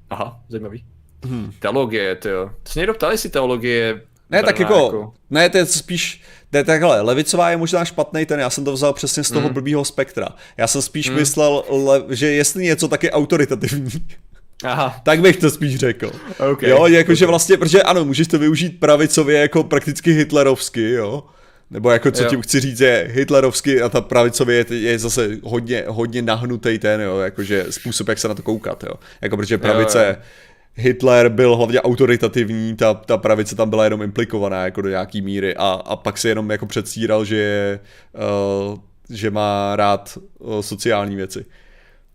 Aha, 0.09 0.39
zajímavý. 0.49 0.85
Hmm. 1.25 1.51
Teologie, 1.59 2.15
ty 2.15 2.29
jo. 2.29 2.51
Se 2.67 2.79
někdo 2.79 2.93
ptali 2.93 3.17
si 3.17 3.29
teologie 3.29 4.01
ne, 4.31 4.43
tak 4.43 4.59
jako, 4.59 4.73
jako, 4.73 5.13
ne, 5.29 5.49
to 5.49 5.57
je 5.57 5.65
spíš, 5.65 6.21
to 6.49 6.57
je 6.57 6.63
takhle, 6.63 7.01
levicová 7.01 7.49
je 7.49 7.57
možná 7.57 7.85
špatný 7.85 8.25
ten, 8.25 8.39
já 8.39 8.49
jsem 8.49 8.65
to 8.65 8.73
vzal 8.73 8.93
přesně 8.93 9.23
z 9.23 9.31
toho 9.31 9.47
mm. 9.47 9.53
blbýho 9.53 9.85
spektra. 9.85 10.27
Já 10.57 10.67
jsem 10.67 10.81
spíš 10.81 11.09
mm. 11.09 11.15
myslel, 11.15 11.63
le, 11.69 12.15
že 12.15 12.27
jestli 12.27 12.63
něco, 12.63 12.87
tak 12.87 13.03
je 13.03 13.11
autoritativní. 13.11 13.91
Aha. 14.63 15.01
tak 15.03 15.21
bych 15.21 15.37
to 15.37 15.49
spíš 15.49 15.75
řekl. 15.75 16.11
Okay. 16.51 16.69
Jo, 16.69 16.87
jakože 16.87 17.25
okay. 17.25 17.31
vlastně, 17.31 17.57
protože 17.57 17.83
ano, 17.83 18.05
můžeš 18.05 18.27
to 18.27 18.39
využít 18.39 18.79
pravicově 18.79 19.39
jako 19.39 19.63
prakticky 19.63 20.11
hitlerovsky, 20.11 20.91
jo. 20.91 21.23
Nebo 21.71 21.91
jako 21.91 22.11
co 22.11 22.23
jo. 22.23 22.29
tím 22.29 22.41
chci 22.41 22.59
říct 22.59 22.79
je 22.79 23.07
hitlerovsky 23.11 23.81
a 23.81 23.89
ta 23.89 24.01
pravicově 24.01 24.65
je, 24.69 24.77
je 24.77 24.99
zase 24.99 25.37
hodně, 25.43 25.83
hodně 25.87 26.21
nahnutý 26.21 26.79
ten, 26.79 27.01
jo, 27.01 27.19
jakože 27.19 27.65
způsob, 27.69 28.07
jak 28.07 28.17
se 28.17 28.27
na 28.27 28.33
to 28.33 28.43
koukat, 28.43 28.83
jo. 28.83 28.93
Jako 29.21 29.37
protože 29.37 29.57
pravice, 29.57 30.05
jo, 30.07 30.15
jo 30.17 30.23
Hitler 30.73 31.29
byl 31.29 31.55
hlavně 31.55 31.81
autoritativní, 31.81 32.75
ta, 32.75 32.93
ta 32.93 33.17
pravice 33.17 33.55
tam 33.55 33.69
byla 33.69 33.83
jenom 33.83 34.01
implikovaná 34.01 34.65
jako 34.65 34.81
do 34.81 34.89
nějaký 34.89 35.21
míry 35.21 35.55
a, 35.55 35.67
a 35.85 35.95
pak 35.95 36.17
se 36.17 36.29
jenom 36.29 36.51
jako 36.51 36.65
předstíral, 36.65 37.25
že 37.25 37.35
je, 37.35 37.79
uh, 38.71 38.79
že 39.09 39.31
má 39.31 39.75
rád 39.75 40.17
uh, 40.39 40.61
sociální 40.61 41.15
věci. 41.15 41.45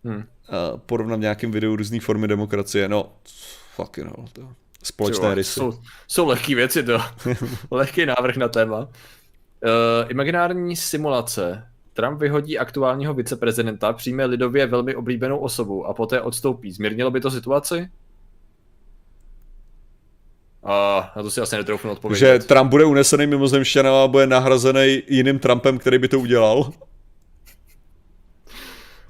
Hmm. 0.03 0.15
Uh, 0.15 0.23
porovnám 0.85 1.21
nějakým 1.21 1.51
videu 1.51 1.75
různé 1.75 1.99
formy 1.99 2.27
demokracie, 2.27 2.89
no, 2.89 3.11
fuck 3.75 3.97
no, 3.97 4.25
to 4.33 4.49
společné 4.83 5.35
rysy. 5.35 5.51
Jsou, 5.51 5.79
jsou 6.07 6.27
lehké 6.27 6.55
věci, 6.55 6.83
to. 6.83 7.01
Lehký 7.71 8.05
návrh 8.05 8.37
na 8.37 8.47
téma. 8.47 8.87
Uh, 9.63 10.11
imaginární 10.11 10.75
simulace. 10.75 11.67
Trump 11.93 12.19
vyhodí 12.19 12.59
aktuálního 12.59 13.13
viceprezidenta, 13.13 13.93
přijme 13.93 14.25
lidově 14.25 14.67
velmi 14.67 14.95
oblíbenou 14.95 15.37
osobu 15.37 15.85
a 15.85 15.93
poté 15.93 16.21
odstoupí. 16.21 16.71
Zmírnilo 16.71 17.11
by 17.11 17.21
to 17.21 17.31
situaci? 17.31 17.89
A 20.63 21.11
na 21.15 21.23
to 21.23 21.31
si 21.31 21.41
asi 21.41 21.55
netroufnu 21.55 21.91
odpovědět. 21.91 22.41
Že 22.41 22.47
Trump 22.47 22.69
bude 22.69 22.85
unesený 22.85 23.27
mimozemšťanem 23.27 23.93
a 23.93 24.07
bude 24.07 24.27
nahrazený 24.27 25.03
jiným 25.07 25.39
Trumpem, 25.39 25.77
který 25.77 25.97
by 25.97 26.07
to 26.07 26.19
udělal? 26.19 26.71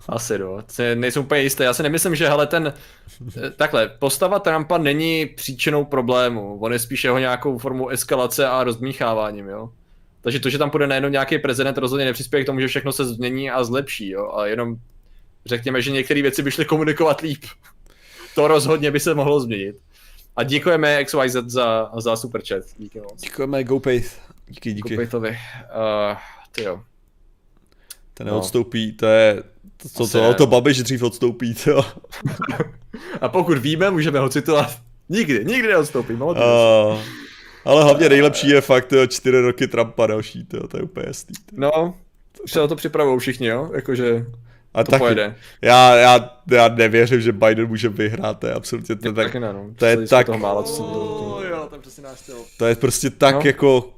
Asi 0.09 0.39
no, 0.39 0.63
nejsem 0.95 1.23
úplně 1.23 1.41
jistý. 1.41 1.63
Já 1.63 1.73
si 1.73 1.83
nemyslím, 1.83 2.15
že 2.15 2.29
hele 2.29 2.47
ten, 2.47 2.73
takhle, 3.55 3.87
postava 3.87 4.39
Trumpa 4.39 4.77
není 4.77 5.25
příčinou 5.25 5.85
problému. 5.85 6.59
On 6.59 6.73
je 6.73 6.79
spíš 6.79 7.03
jeho 7.03 7.19
nějakou 7.19 7.57
formou 7.57 7.87
eskalace 7.87 8.47
a 8.47 8.63
rozmícháváním, 8.63 9.47
jo. 9.47 9.69
Takže 10.27 10.39
to, 10.39 10.49
že 10.49 10.57
tam 10.57 10.69
půjde 10.69 10.87
najednou 10.87 11.09
nějaký 11.09 11.39
prezident, 11.39 11.77
rozhodně 11.77 12.05
nepřispěje 12.05 12.43
k 12.43 12.45
tomu, 12.45 12.59
že 12.59 12.67
všechno 12.67 12.91
se 12.91 13.05
změní 13.05 13.51
a 13.51 13.63
zlepší, 13.63 14.09
jo. 14.09 14.31
A 14.33 14.45
jenom 14.45 14.75
řekněme, 15.45 15.81
že 15.81 15.91
některé 15.91 16.21
věci 16.21 16.43
by 16.43 16.51
šly 16.51 16.65
komunikovat 16.65 17.21
líp. 17.21 17.45
To 18.35 18.47
rozhodně 18.47 18.91
by 18.91 18.99
se 18.99 19.15
mohlo 19.15 19.39
změnit. 19.39 19.75
A 20.35 20.43
děkujeme 20.43 21.03
XYZ 21.03 21.35
za, 21.45 21.91
za 21.97 22.15
super 22.15 22.41
chat. 22.47 22.63
Díky 22.77 22.99
moc. 22.99 23.21
Děkujeme 23.21 23.63
GoPay. 23.63 24.03
Díky, 24.47 24.73
díky. 24.73 24.95
GoPaytovi. 24.95 25.29
Uh, 25.29 26.17
ty 26.51 26.63
jo. 26.63 26.81
Ten 28.13 28.27
no. 28.27 28.33
neodstoupí, 28.33 28.93
to 28.93 29.05
je, 29.05 29.43
to, 29.77 29.89
to, 29.89 30.07
to, 30.07 30.33
to 30.33 30.47
Babiš 30.47 30.83
dřív 30.83 31.03
odstoupí, 31.03 31.53
to 31.53 31.85
A 33.21 33.29
pokud 33.29 33.57
víme, 33.57 33.91
můžeme 33.91 34.19
ho 34.19 34.29
citovat. 34.29 34.77
Nikdy, 35.09 35.45
nikdy 35.45 35.67
neodstoupím. 35.67 36.21
Uh, 36.21 36.35
ale 37.67 37.83
hlavně 37.83 38.09
nejlepší 38.09 38.49
je 38.49 38.61
fakt 38.61 38.91
jo, 38.91 39.07
čtyři 39.07 39.41
roky 39.41 39.67
Trumpa 39.67 40.07
další, 40.07 40.45
to, 40.45 40.67
to 40.67 40.77
je 40.77 40.83
úplně 40.83 41.05
jasný. 41.07 41.35
No, 41.51 41.93
už 42.43 42.51
se 42.51 42.59
na 42.59 42.67
to 42.67 42.75
připravují 42.75 43.19
všichni, 43.19 43.47
jo? 43.47 43.71
Jakože 43.73 44.25
a 44.73 44.83
to 44.83 44.91
tak, 44.91 44.99
pojede. 44.99 45.35
Já, 45.61 45.95
já, 45.95 46.41
já 46.51 46.67
nevěřím, 46.67 47.21
že 47.21 47.31
Biden 47.31 47.67
může 47.67 47.89
vyhrát, 47.89 48.39
to 48.39 48.47
je 48.47 48.53
absolutně 48.53 48.95
to, 48.95 49.13
tak, 49.13 49.35
ne, 49.35 49.53
no. 49.53 49.65
to 49.75 49.85
je 49.85 50.07
tak, 50.07 50.25
toho 50.25 50.39
málo, 50.39 50.63
co 50.63 50.83
jo, 51.49 51.67
tam 51.71 51.81
přesně 51.81 52.03
náš 52.03 52.31
to 52.57 52.65
je 52.65 52.75
prostě 52.75 53.09
tak 53.09 53.35
no. 53.35 53.41
jako 53.45 53.93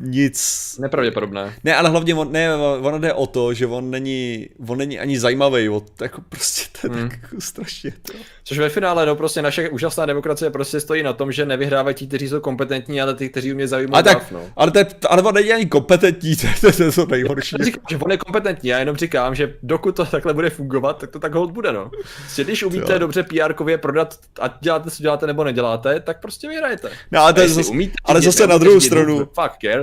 nic... 0.00 0.76
Nepravděpodobné. 0.80 1.54
Ne, 1.64 1.76
ale 1.76 1.88
hlavně 1.88 2.14
on, 2.14 2.32
ne, 2.32 2.54
ono 2.80 2.98
jde 2.98 3.12
o 3.12 3.26
to, 3.26 3.54
že 3.54 3.66
on 3.66 3.90
není, 3.90 4.48
on 4.68 4.78
není 4.78 4.98
ani 4.98 5.20
zajímavý, 5.20 5.68
o, 5.68 5.82
jako 6.00 6.20
prostě 6.28 6.62
to 6.80 6.86
je 6.86 7.00
hmm. 7.00 7.08
tak 7.08 7.18
jako 7.22 7.40
strašně 7.40 7.92
to. 8.02 8.12
Což 8.44 8.58
ve 8.58 8.68
finále, 8.68 9.06
no 9.06 9.16
prostě 9.16 9.42
naše 9.42 9.68
úžasná 9.68 10.06
demokracie 10.06 10.50
prostě 10.50 10.80
stojí 10.80 11.02
na 11.02 11.12
tom, 11.12 11.32
že 11.32 11.46
nevyhrávají 11.46 11.94
ti, 11.94 12.06
kteří 12.06 12.28
jsou 12.28 12.40
kompetentní, 12.40 13.00
ale 13.00 13.14
ty, 13.14 13.28
kteří 13.28 13.54
mě 13.54 13.68
zajímají. 13.68 14.04
Ale, 14.04 14.14
tak, 14.14 14.30
no. 14.30 14.40
ale, 14.56 14.70
to 14.70 14.78
je, 14.78 14.86
ale 15.08 15.22
on 15.22 15.34
není 15.34 15.52
ani 15.52 15.66
kompetentní, 15.66 16.36
to 16.60 16.66
je, 16.66 16.72
to 16.72 16.82
je 16.82 16.92
to 16.92 17.06
nejhorší. 17.06 17.56
Já 17.58 17.64
říkám, 17.64 17.84
že 17.90 17.96
on 17.96 18.10
je 18.10 18.16
kompetentní, 18.16 18.70
já 18.70 18.78
jenom 18.78 18.96
říkám, 18.96 19.34
že 19.34 19.54
dokud 19.62 19.96
to 19.96 20.04
takhle 20.04 20.34
bude 20.34 20.50
fungovat, 20.50 20.98
tak 20.98 21.10
to 21.10 21.18
tak 21.18 21.34
hold 21.34 21.50
bude, 21.50 21.72
no. 21.72 21.90
Prostě 22.16 22.44
když 22.44 22.62
umíte 22.62 22.92
jo. 22.92 22.98
dobře 22.98 23.22
PR-kově 23.22 23.78
prodat 23.78 24.18
a 24.40 24.58
děláte, 24.60 24.90
co 24.90 25.02
děláte 25.02 25.26
nebo 25.26 25.44
neděláte, 25.44 26.00
tak 26.00 26.20
prostě 26.20 26.48
vyhrajete. 26.48 26.90
No, 27.12 27.20
ale, 27.20 27.32
to 27.32 27.40
je 27.40 27.48
zase, 27.48 27.70
umíte, 27.70 27.94
ale 28.04 28.22
zase 28.22 28.46
na 28.46 28.58
druhou 28.58 28.80
stranu, 28.80 29.26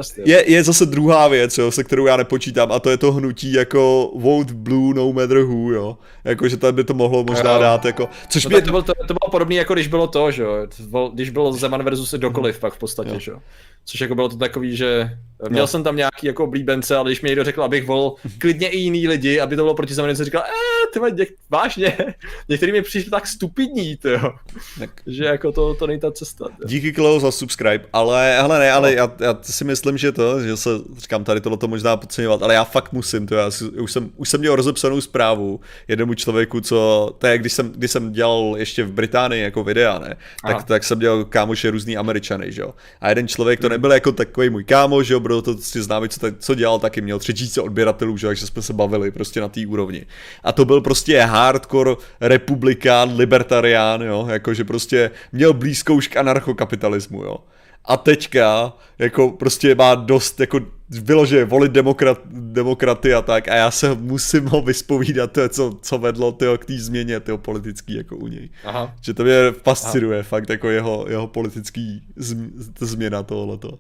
cares, 0.04 0.28
je, 0.28 0.52
je 0.52 0.64
zase 0.64 0.86
druhá 0.86 1.28
věc, 1.28 1.58
jo, 1.58 1.72
se 1.72 1.84
kterou 1.84 2.06
já 2.06 2.18
nepočítám, 2.18 2.72
a 2.72 2.80
to 2.80 2.90
je 2.90 2.98
to 2.98 3.12
hnutí 3.12 3.54
jako 3.54 4.12
vote 4.16 4.54
blue 4.54 4.94
no 4.94 5.14
matter 5.14 5.38
who, 5.38 5.72
jo. 5.72 5.98
Jako, 6.24 6.48
že 6.48 6.58
tady 6.58 6.74
by 6.74 6.84
to 6.84 6.94
mohlo 6.94 7.24
možná 7.24 7.54
jo. 7.54 7.62
dát, 7.62 7.86
jako, 7.86 8.10
což 8.30 8.44
no, 8.46 8.50
mě... 8.50 8.62
to, 8.62 8.70
bylo, 8.70 8.82
to, 8.82 8.94
to 8.94 9.14
bylo 9.14 9.32
podobné, 9.32 9.56
jako 9.56 9.74
když 9.74 9.88
bylo 9.88 10.08
to, 10.08 10.32
že 10.32 10.44
jo, 10.44 10.68
když 11.14 11.30
bylo 11.30 11.54
Zeman 11.54 11.84
versus 11.84 12.14
dokoliv 12.14 12.60
pak 12.60 12.74
v 12.74 12.78
podstatě, 12.78 13.14
jo. 13.14 13.20
že 13.20 13.32
jo. 13.32 13.40
Což 13.90 14.02
jako 14.02 14.16
bylo 14.16 14.30
to 14.30 14.38
takový, 14.38 14.76
že 14.76 15.18
měl 15.50 15.64
no. 15.64 15.68
jsem 15.68 15.84
tam 15.84 15.96
nějaký 15.96 16.28
jako 16.28 16.44
oblíbence, 16.44 16.96
ale 16.96 17.10
když 17.10 17.22
mi 17.22 17.30
někdo 17.30 17.44
řekl, 17.44 17.64
abych 17.64 17.86
volil 17.86 18.12
klidně 18.38 18.70
i 18.70 18.78
jiný 18.78 19.08
lidi, 19.08 19.40
aby 19.40 19.56
to 19.56 19.62
bylo 19.62 19.74
proti 19.74 19.94
Zemanu, 19.94 20.16
jsem 20.16 20.26
říkal, 20.26 20.44
eh, 20.46 21.00
ty 21.00 21.16
něk, 21.16 21.30
vážně, 21.50 21.98
některý 22.50 22.72
mi 22.72 22.82
přišli 22.82 23.12
tak 23.12 23.28
stupidní, 23.28 23.98
to 23.98 24.10
jo. 24.10 24.34
Tak. 24.80 24.90
Že 25.08 25.26
jako 25.26 25.52
to, 25.52 25.74
to 25.74 25.88
není 25.88 26.00
ta 26.00 26.12
cesta. 26.12 26.46
Tyjo. 26.46 26.68
Díky 26.68 26.92
Klo 26.92 27.20
za 27.20 27.32
subscribe, 27.32 27.86
ale, 27.94 28.38
ale 28.38 28.60
ne, 28.60 28.72
ale 28.72 28.90
no. 28.90 28.98
já, 28.98 29.12
já, 29.20 29.38
si 29.42 29.64
myslím, 29.64 29.98
že 29.98 30.12
to, 30.12 30.42
že 30.42 30.58
se, 30.58 30.70
říkám 30.98 31.24
tady 31.24 31.42
tohle 31.42 31.58
to 31.58 31.68
možná 31.68 31.98
podceňovat, 31.98 32.44
ale 32.44 32.54
já 32.54 32.64
fakt 32.64 32.94
musím, 32.94 33.28
to 33.28 33.36
já 33.36 33.52
si, 33.52 33.66
už, 33.66 33.92
jsem, 33.92 34.12
už 34.16 34.30
jsem 34.30 34.40
měl 34.40 34.56
rozepsanou 34.56 35.02
zprávu 35.02 35.60
jednomu 35.88 36.14
člověku, 36.14 36.62
co, 36.62 37.10
to 37.18 37.28
je, 37.28 37.38
když 37.38 37.54
jsem, 37.54 37.72
když 37.72 37.92
jsem 37.92 38.12
dělal 38.12 38.56
ještě 38.58 38.84
v 38.84 38.92
Británii 38.92 39.44
jako 39.44 39.64
videa, 39.64 40.00
ne, 40.00 40.18
tak, 40.48 40.64
tak 40.64 40.84
jsem 40.84 41.00
dělal 41.00 41.26
kámoše 41.26 41.72
různý 41.72 41.98
Američany, 41.98 42.52
že 42.52 42.62
jo. 42.62 42.74
A 43.02 43.10
jeden 43.10 43.28
člověk 43.28 43.60
to 43.60 43.70
nebyl 43.78 43.92
jako 43.92 44.12
takový 44.12 44.50
můj 44.50 44.64
kámoš, 44.64 45.08
že 45.08 45.14
jo, 45.14 45.20
bylo 45.20 45.42
to 45.42 45.58
si 45.58 45.82
známý, 45.82 46.10
co, 46.10 46.20
co 46.40 46.56
dělal, 46.56 46.80
taky 46.80 47.02
měl 47.02 47.20
tři 47.20 47.34
tisíce 47.34 47.62
odběratelů, 47.62 48.18
že, 48.18 48.28
takže 48.28 48.48
jsme 48.48 48.62
se 48.62 48.74
bavili 48.74 49.12
prostě 49.12 49.42
na 49.42 49.48
té 49.48 49.68
úrovni. 49.68 50.06
A 50.44 50.52
to 50.52 50.66
byl 50.66 50.82
prostě 50.82 51.22
hardcore 51.22 51.96
republikán, 52.22 53.16
libertarián, 53.16 54.02
jo, 54.02 54.28
jakože 54.30 54.64
prostě 54.64 55.12
měl 55.32 55.54
blízko 55.54 55.94
už 55.94 56.08
k 56.08 56.18
anarchokapitalismu, 56.18 57.24
jo. 57.24 57.38
A 57.86 57.98
teďka 57.98 58.74
jako 59.00 59.32
prostě 59.32 59.76
má 59.76 59.96
dost 59.96 60.40
jako 60.40 60.60
vyloženě 60.90 61.46
volit 61.46 61.72
demokrat, 61.72 62.20
demokraty 62.32 63.14
a 63.14 63.22
tak 63.22 63.48
a 63.48 63.56
já 63.56 63.72
se 63.72 63.96
musím 63.96 64.46
ho 64.46 64.62
vyspovídat, 64.62 65.32
to 65.32 65.42
je 65.42 65.50
co, 65.50 65.78
co 65.82 65.98
vedlo 65.98 66.32
tyho, 66.32 66.58
k 66.58 66.66
té 66.66 66.74
změně 66.78 67.20
tyho 67.20 67.38
politický 67.38 67.96
jako 67.96 68.16
u 68.16 68.28
něj. 68.28 68.50
Aha. 68.64 68.96
Že 69.02 69.14
to 69.14 69.24
mě 69.24 69.52
fascinuje 69.64 70.20
Aha. 70.20 70.30
fakt 70.30 70.50
jako 70.50 70.70
jeho, 70.70 71.06
jeho 71.10 71.28
politický 71.28 72.04
zm, 72.16 72.52
změna 72.80 73.24
tohleto. 73.24 73.80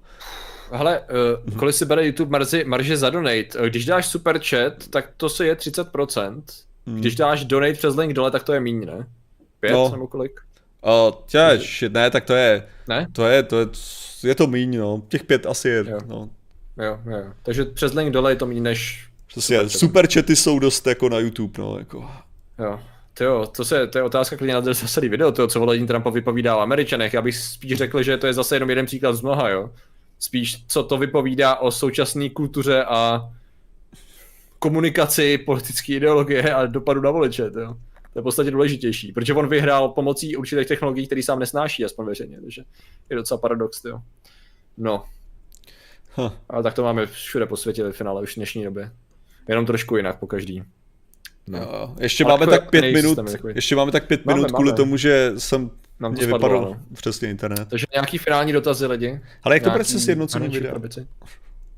Hele, 0.72 1.02
uh, 1.48 1.56
kolik 1.58 1.76
si 1.76 1.86
bere 1.86 2.06
YouTube 2.06 2.32
marži, 2.32 2.64
marže 2.64 2.98
za 2.98 3.10
donate? 3.10 3.48
Eh, 3.60 3.70
když 3.70 3.86
dáš 3.86 4.08
super 4.08 4.40
chat, 4.40 4.88
tak 4.90 5.10
to 5.18 5.30
se 5.30 5.46
je 5.46 5.56
30%. 5.56 6.44
Hmm. 6.88 6.98
Když 7.00 7.16
dáš 7.16 7.46
donate 7.46 7.74
přes 7.74 7.96
link 7.96 8.14
dole, 8.14 8.32
tak 8.32 8.44
to 8.44 8.54
je 8.54 8.60
míň, 8.60 8.86
ne? 8.86 9.08
Pět 9.60 9.72
no. 9.72 9.90
nebo 9.92 10.08
kolik? 10.08 10.40
Uh, 10.82 11.14
těž, 11.26 11.84
ne, 11.90 12.10
tak 12.12 12.26
to 12.26 12.34
je, 12.34 12.68
ne? 12.88 13.08
to 13.12 13.26
je, 13.26 13.44
to 13.44 13.60
je, 13.60 13.68
je 14.24 14.36
to 14.36 14.48
míň, 14.48 14.78
no, 14.78 15.02
těch 15.08 15.24
pět 15.24 15.46
asi 15.46 15.70
je, 15.70 15.86
jo. 15.88 16.00
no. 16.08 16.30
Jo, 16.78 17.00
jo, 17.06 17.34
takže 17.44 17.66
přes 17.66 17.94
link 17.94 18.12
dole 18.12 18.32
je 18.32 18.36
to 18.36 18.46
míň 18.46 18.64
než... 18.64 19.08
Přesně, 19.28 19.58
super, 19.58 19.70
super 19.70 20.08
chaty 20.14 20.36
jsou 20.36 20.60
dost 20.60 20.88
jako 20.88 21.10
na 21.10 21.20
YouTube, 21.20 21.62
no, 21.62 21.80
jako. 21.80 22.12
Jo, 22.60 22.80
to 23.14 23.24
jo, 23.24 23.46
to, 23.56 23.66
se, 23.66 23.88
to 23.88 23.98
je 23.98 24.04
otázka 24.04 24.38
klidně 24.38 24.54
na 24.54 24.62
zase 24.62 25.02
video, 25.02 25.32
to, 25.32 25.48
co 25.48 25.60
volení 25.60 25.88
Trumpa 25.88 26.10
vypovídá 26.10 26.58
o 26.58 26.60
Američanech. 26.60 27.14
Já 27.14 27.22
bych 27.22 27.38
spíš 27.38 27.78
řekl, 27.78 28.04
že 28.04 28.18
to 28.18 28.28
je 28.28 28.34
zase 28.34 28.56
jenom 28.56 28.70
jeden 28.70 28.86
příklad 28.86 29.14
z 29.14 29.22
mnoha, 29.22 29.50
jo. 29.50 29.72
Spíš, 30.20 30.66
co 30.68 30.84
to 30.84 30.98
vypovídá 30.98 31.56
o 31.56 31.72
současné 31.72 32.30
kultuře 32.30 32.84
a 32.84 33.30
komunikaci, 34.60 35.38
politické 35.38 35.94
ideologie 35.94 36.54
a 36.54 36.66
dopadu 36.66 37.02
na 37.02 37.12
voliče, 37.12 37.44
jo. 37.44 37.76
To 38.14 38.20
je 38.20 38.22
v 38.22 38.24
podstatě 38.24 38.52
důležitější, 38.52 39.12
protože 39.12 39.34
on 39.34 39.50
vyhrál 39.50 39.90
pomocí 39.90 40.36
určitých 40.36 40.68
technologií, 40.68 41.06
které 41.06 41.24
sám 41.24 41.40
nesnáší, 41.40 41.86
aspoň 41.86 42.06
veřejně, 42.06 42.42
takže 42.42 42.64
je 43.10 43.16
docela 43.16 43.38
paradox, 43.38 43.86
jo. 43.86 44.00
No. 44.78 45.04
Huh. 46.18 46.32
Ale 46.50 46.64
tak 46.64 46.74
to 46.74 46.84
máme 46.84 47.06
všude 47.06 47.46
po 47.46 47.58
světě 47.58 47.84
ve 47.84 47.92
finále 47.92 48.22
už 48.22 48.34
v 48.34 48.36
dnešní 48.36 48.64
době. 48.64 48.92
Jenom 49.48 49.66
trošku 49.66 49.98
jinak 49.98 50.20
po 50.20 50.28
každý. 50.28 50.64
No. 51.48 51.58
Jo, 51.60 51.96
ještě 52.00 52.24
Ale 52.24 52.34
máme 52.34 52.48
tak 52.48 52.70
pět 52.70 52.94
minut, 52.94 53.20
ještě 53.56 53.76
máme 53.76 53.92
tak 53.92 54.08
pět 54.08 54.26
máme, 54.26 54.38
minut 54.38 54.52
kvůli 54.52 54.70
máme. 54.70 54.78
tomu, 54.78 54.98
že 54.98 55.32
jsem 55.38 55.72
nám 56.00 56.16
to 56.16 56.26
vypadal 56.26 56.62
no. 56.62 56.80
přesně 56.94 57.30
internet. 57.30 57.68
Takže 57.70 57.86
nějaký 57.94 58.18
finální 58.18 58.54
dotazy 58.54 58.86
lidi. 58.86 59.22
Ale 59.44 59.56
jak 59.56 59.64
to 59.64 59.70
bude 59.70 59.84
se 59.84 60.00
sjednocením 60.00 60.52
videa? 60.52 60.72
Probici. 60.72 61.08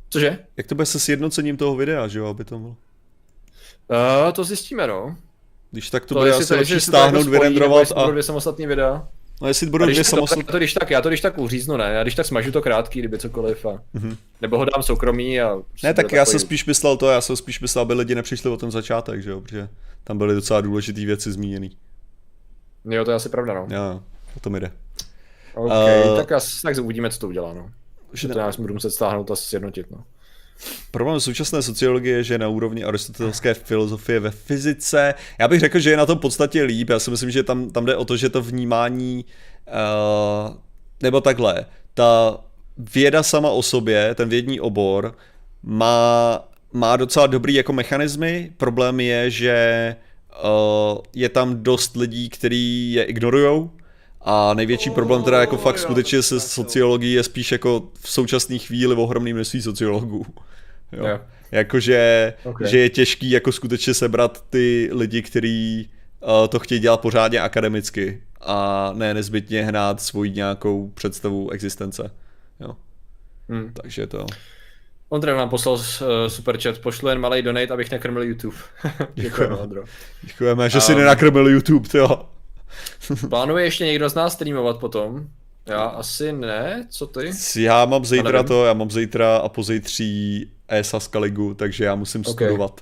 Cože? 0.09 0.37
Jak 0.57 0.67
to 0.67 0.75
bude 0.75 0.85
se 0.85 0.99
sjednocením 0.99 1.57
toho 1.57 1.75
videa, 1.75 2.07
že 2.07 2.19
jo, 2.19 2.25
aby 2.25 2.45
to 2.45 2.59
bylo? 2.59 2.69
Uh, 2.69 4.31
to 4.33 4.43
zjistíme, 4.43 4.87
no. 4.87 5.17
Když 5.71 5.89
tak 5.89 6.05
to, 6.05 6.13
to 6.13 6.19
bude 6.19 6.33
asi 6.33 6.55
lepší 6.55 6.79
stáhnout, 6.79 7.27
vyrendrovat 7.27 7.87
a... 7.95 8.09
dvě 8.11 8.23
samostatný 8.23 8.67
videa. 8.67 9.07
No 9.41 9.47
jestli 9.47 9.67
budou 9.67 9.85
dvě 9.85 10.03
samostatné... 10.03 10.43
To, 10.43 10.51
to, 10.51 10.57
když 10.57 10.73
tak, 10.73 10.89
já 10.89 11.01
to 11.01 11.09
když 11.09 11.21
tak 11.21 11.37
uříznu, 11.37 11.77
ne? 11.77 11.93
Já 11.93 12.03
když 12.03 12.15
tak 12.15 12.25
smažu 12.25 12.51
to 12.51 12.61
krátký, 12.61 12.99
kdyby 12.99 13.17
cokoliv 13.17 13.65
a... 13.65 13.81
Mm-hmm. 13.95 14.17
Nebo 14.41 14.57
ho 14.57 14.65
dám 14.65 14.83
soukromý 14.83 15.41
a... 15.41 15.57
Ne, 15.83 15.93
tak 15.93 16.11
já 16.11 16.25
jsem 16.25 16.39
spíš 16.39 16.65
myslel 16.65 16.97
to, 16.97 17.09
já 17.09 17.21
jsem 17.21 17.35
spíš 17.35 17.59
myslel, 17.59 17.81
aby 17.81 17.93
lidi 17.93 18.15
nepřišli 18.15 18.49
o 18.49 18.57
ten 18.57 18.71
začátek, 18.71 19.23
že 19.23 19.29
jo, 19.29 19.41
protože 19.41 19.69
tam 20.03 20.17
byly 20.17 20.35
docela 20.35 20.61
důležité 20.61 21.05
věci 21.05 21.31
zmíněné. 21.31 21.69
Jo, 22.85 23.05
to 23.05 23.11
je 23.11 23.15
asi 23.15 23.29
pravda, 23.29 23.53
no. 23.53 23.67
Jo, 23.69 24.01
o 24.37 24.39
tom 24.39 24.55
jde. 24.55 24.71
OK, 25.55 25.71
uh, 25.71 26.17
tak, 26.17 26.31
asi, 26.31 26.61
tak 26.61 26.77
uvidíme, 26.77 27.09
co 27.09 27.19
to 27.19 27.27
udělá, 27.27 27.53
no. 27.53 27.69
Že 28.13 28.27
to 28.27 28.39
já 28.39 28.51
budu 28.57 28.73
muset 28.73 28.91
stáhnout 28.91 29.31
a 29.31 29.35
sjednotit, 29.35 29.91
no. 29.91 30.03
Problém 30.91 31.19
současné 31.19 31.61
sociologie 31.61 32.15
je, 32.15 32.23
že 32.23 32.37
na 32.37 32.47
úrovni 32.47 32.83
aristotelské 32.83 33.53
filozofie 33.53 34.19
ve 34.19 34.31
fyzice. 34.31 35.13
Já 35.39 35.47
bych 35.47 35.59
řekl, 35.59 35.79
že 35.79 35.89
je 35.89 35.97
na 35.97 36.05
tom 36.05 36.19
podstatě 36.19 36.63
líp. 36.63 36.89
Já 36.89 36.99
si 36.99 37.11
myslím, 37.11 37.31
že 37.31 37.43
tam, 37.43 37.69
tam 37.69 37.85
jde 37.85 37.95
o 37.95 38.05
to, 38.05 38.17
že 38.17 38.29
to 38.29 38.41
vnímání, 38.41 39.25
uh, 39.67 40.55
nebo 41.03 41.21
takhle, 41.21 41.65
ta 41.93 42.39
věda 42.77 43.23
sama 43.23 43.49
o 43.49 43.61
sobě, 43.61 44.15
ten 44.15 44.29
vědní 44.29 44.59
obor, 44.59 45.15
má, 45.63 46.39
má 46.73 46.97
docela 46.97 47.27
dobrý 47.27 47.53
jako 47.53 47.73
mechanismy. 47.73 48.51
Problém 48.57 48.99
je, 48.99 49.31
že 49.31 49.95
uh, 50.43 50.97
je 51.15 51.29
tam 51.29 51.63
dost 51.63 51.95
lidí, 51.95 52.29
kteří 52.29 52.93
je 52.93 53.03
ignorujou. 53.03 53.71
A 54.21 54.53
největší 54.53 54.89
problém 54.89 55.23
teda 55.23 55.39
jako 55.39 55.57
fakt 55.57 55.79
skutečně 55.79 56.21
se 56.21 56.39
sociologií 56.39 57.13
je 57.13 57.23
spíš 57.23 57.51
jako 57.51 57.83
v 58.01 58.09
současné 58.09 58.57
chvíli 58.57 58.95
ohromný 58.95 59.33
množství 59.33 59.61
sociologů. 59.61 60.25
Jo. 60.91 61.05
Yeah. 61.05 61.21
Jakože 61.51 62.33
okay. 62.43 62.67
že 62.67 62.79
je 62.79 62.89
těžký 62.89 63.31
jako 63.31 63.51
skutečně 63.51 63.93
sebrat 63.93 64.45
ty 64.49 64.89
lidi, 64.93 65.21
kteří 65.21 65.89
uh, 66.19 66.47
to 66.47 66.59
chtějí 66.59 66.81
dělat 66.81 67.01
pořádně 67.01 67.39
akademicky 67.39 68.23
a 68.41 68.91
ne 68.93 69.13
nezbytně 69.13 69.63
hnát 69.63 70.01
svoji 70.01 70.31
nějakou 70.31 70.89
představu 70.89 71.51
existence. 71.51 72.11
Jo. 72.59 72.75
Hmm. 73.49 73.73
Takže 73.73 74.07
to... 74.07 74.25
Ondra 75.09 75.37
nám 75.37 75.49
poslal 75.49 75.75
uh, 75.75 75.81
super 76.27 76.61
chat, 76.61 76.77
pošlu 76.77 77.09
jen 77.09 77.19
malý 77.19 77.41
donate, 77.41 77.73
abych 77.73 77.91
nekrmil 77.91 78.23
YouTube. 78.23 78.57
Děkujeme, 79.13 79.55
Ondro. 79.55 79.83
Děkujeme, 80.21 80.69
že 80.69 80.77
um, 80.77 80.81
si 80.81 80.95
nenakrmil 80.95 81.47
YouTube, 81.47 81.89
jo. 81.93 82.29
Plánuje 83.29 83.63
ještě 83.63 83.85
někdo 83.85 84.09
z 84.09 84.15
nás 84.15 84.33
streamovat 84.33 84.77
potom? 84.79 85.27
Já 85.65 85.81
asi 85.81 86.31
ne, 86.31 86.87
co 86.89 87.07
ty? 87.07 87.31
Já 87.55 87.85
mám 87.85 88.05
zítra 88.05 88.43
to, 88.43 88.65
já 88.65 88.73
mám 88.73 88.91
zítra 88.91 89.37
a 89.37 89.49
pozítří 89.49 90.51
ESA 90.69 90.99
Skaligu, 90.99 91.53
takže 91.53 91.83
já 91.85 91.95
musím 91.95 92.21
okay. 92.21 92.47
studovat. 92.47 92.81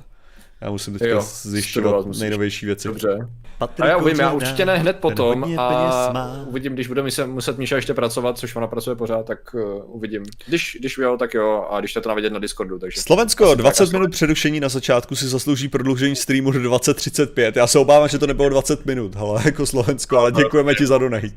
Já 0.61 0.71
musím 0.71 0.93
teďka 0.93 1.07
jo, 1.07 1.21
zjišťovat 1.41 2.05
nejnovější 2.19 2.65
věci. 2.65 2.87
Dobře. 2.87 3.27
a 3.59 3.87
já 3.87 3.97
uvidím, 3.97 4.19
já 4.19 4.31
určitě 4.31 4.65
ne 4.65 4.77
hned 4.77 4.97
potom 4.97 5.59
a 5.59 6.43
uvidím, 6.47 6.73
když 6.73 6.87
bude 6.87 7.03
muset, 7.03 7.25
muset 7.25 7.57
Míša 7.57 7.75
ještě 7.75 7.93
pracovat, 7.93 8.37
což 8.37 8.55
ona 8.55 8.67
pracuje 8.67 8.95
pořád, 8.95 9.25
tak 9.25 9.53
uh, 9.53 9.95
uvidím. 9.95 10.23
Když, 10.47 10.77
když 10.79 10.97
jo, 10.97 11.17
tak 11.17 11.33
jo, 11.33 11.67
a 11.71 11.79
když 11.79 11.93
to 11.93 12.01
to 12.01 12.09
navidět 12.09 12.33
na 12.33 12.39
Discordu, 12.39 12.79
takže... 12.79 13.01
Slovensko, 13.01 13.55
20 13.55 13.91
minut 13.91 14.11
přerušení 14.11 14.59
na 14.59 14.69
začátku 14.69 15.15
si 15.15 15.27
zaslouží 15.27 15.67
prodloužení 15.67 16.15
streamu 16.15 16.51
do 16.51 16.59
2035. 16.59 17.55
Já 17.55 17.67
se 17.67 17.79
obávám, 17.79 18.07
že 18.07 18.19
to 18.19 18.27
nebylo 18.27 18.49
20 18.49 18.85
minut, 18.85 19.15
ale 19.17 19.41
jako 19.45 19.65
Slovensko, 19.65 20.17
ale 20.17 20.31
děkujeme 20.31 20.75
ti 20.75 20.87
za 20.87 20.97
donate. 20.97 21.27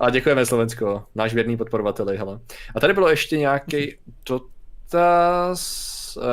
A 0.00 0.10
děkujeme 0.10 0.46
Slovensko, 0.46 1.04
náš 1.14 1.34
věrný 1.34 1.56
podporovateli, 1.56 2.16
hele. 2.16 2.38
A 2.74 2.80
tady 2.80 2.94
bylo 2.94 3.08
ještě 3.08 3.38
nějaký 3.38 3.94
dotaz, 4.28 4.52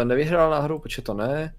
nevyhrál 0.04 0.52
náhodou, 0.52 0.80
počet 0.80 1.04
to 1.04 1.14
ne, 1.14 1.54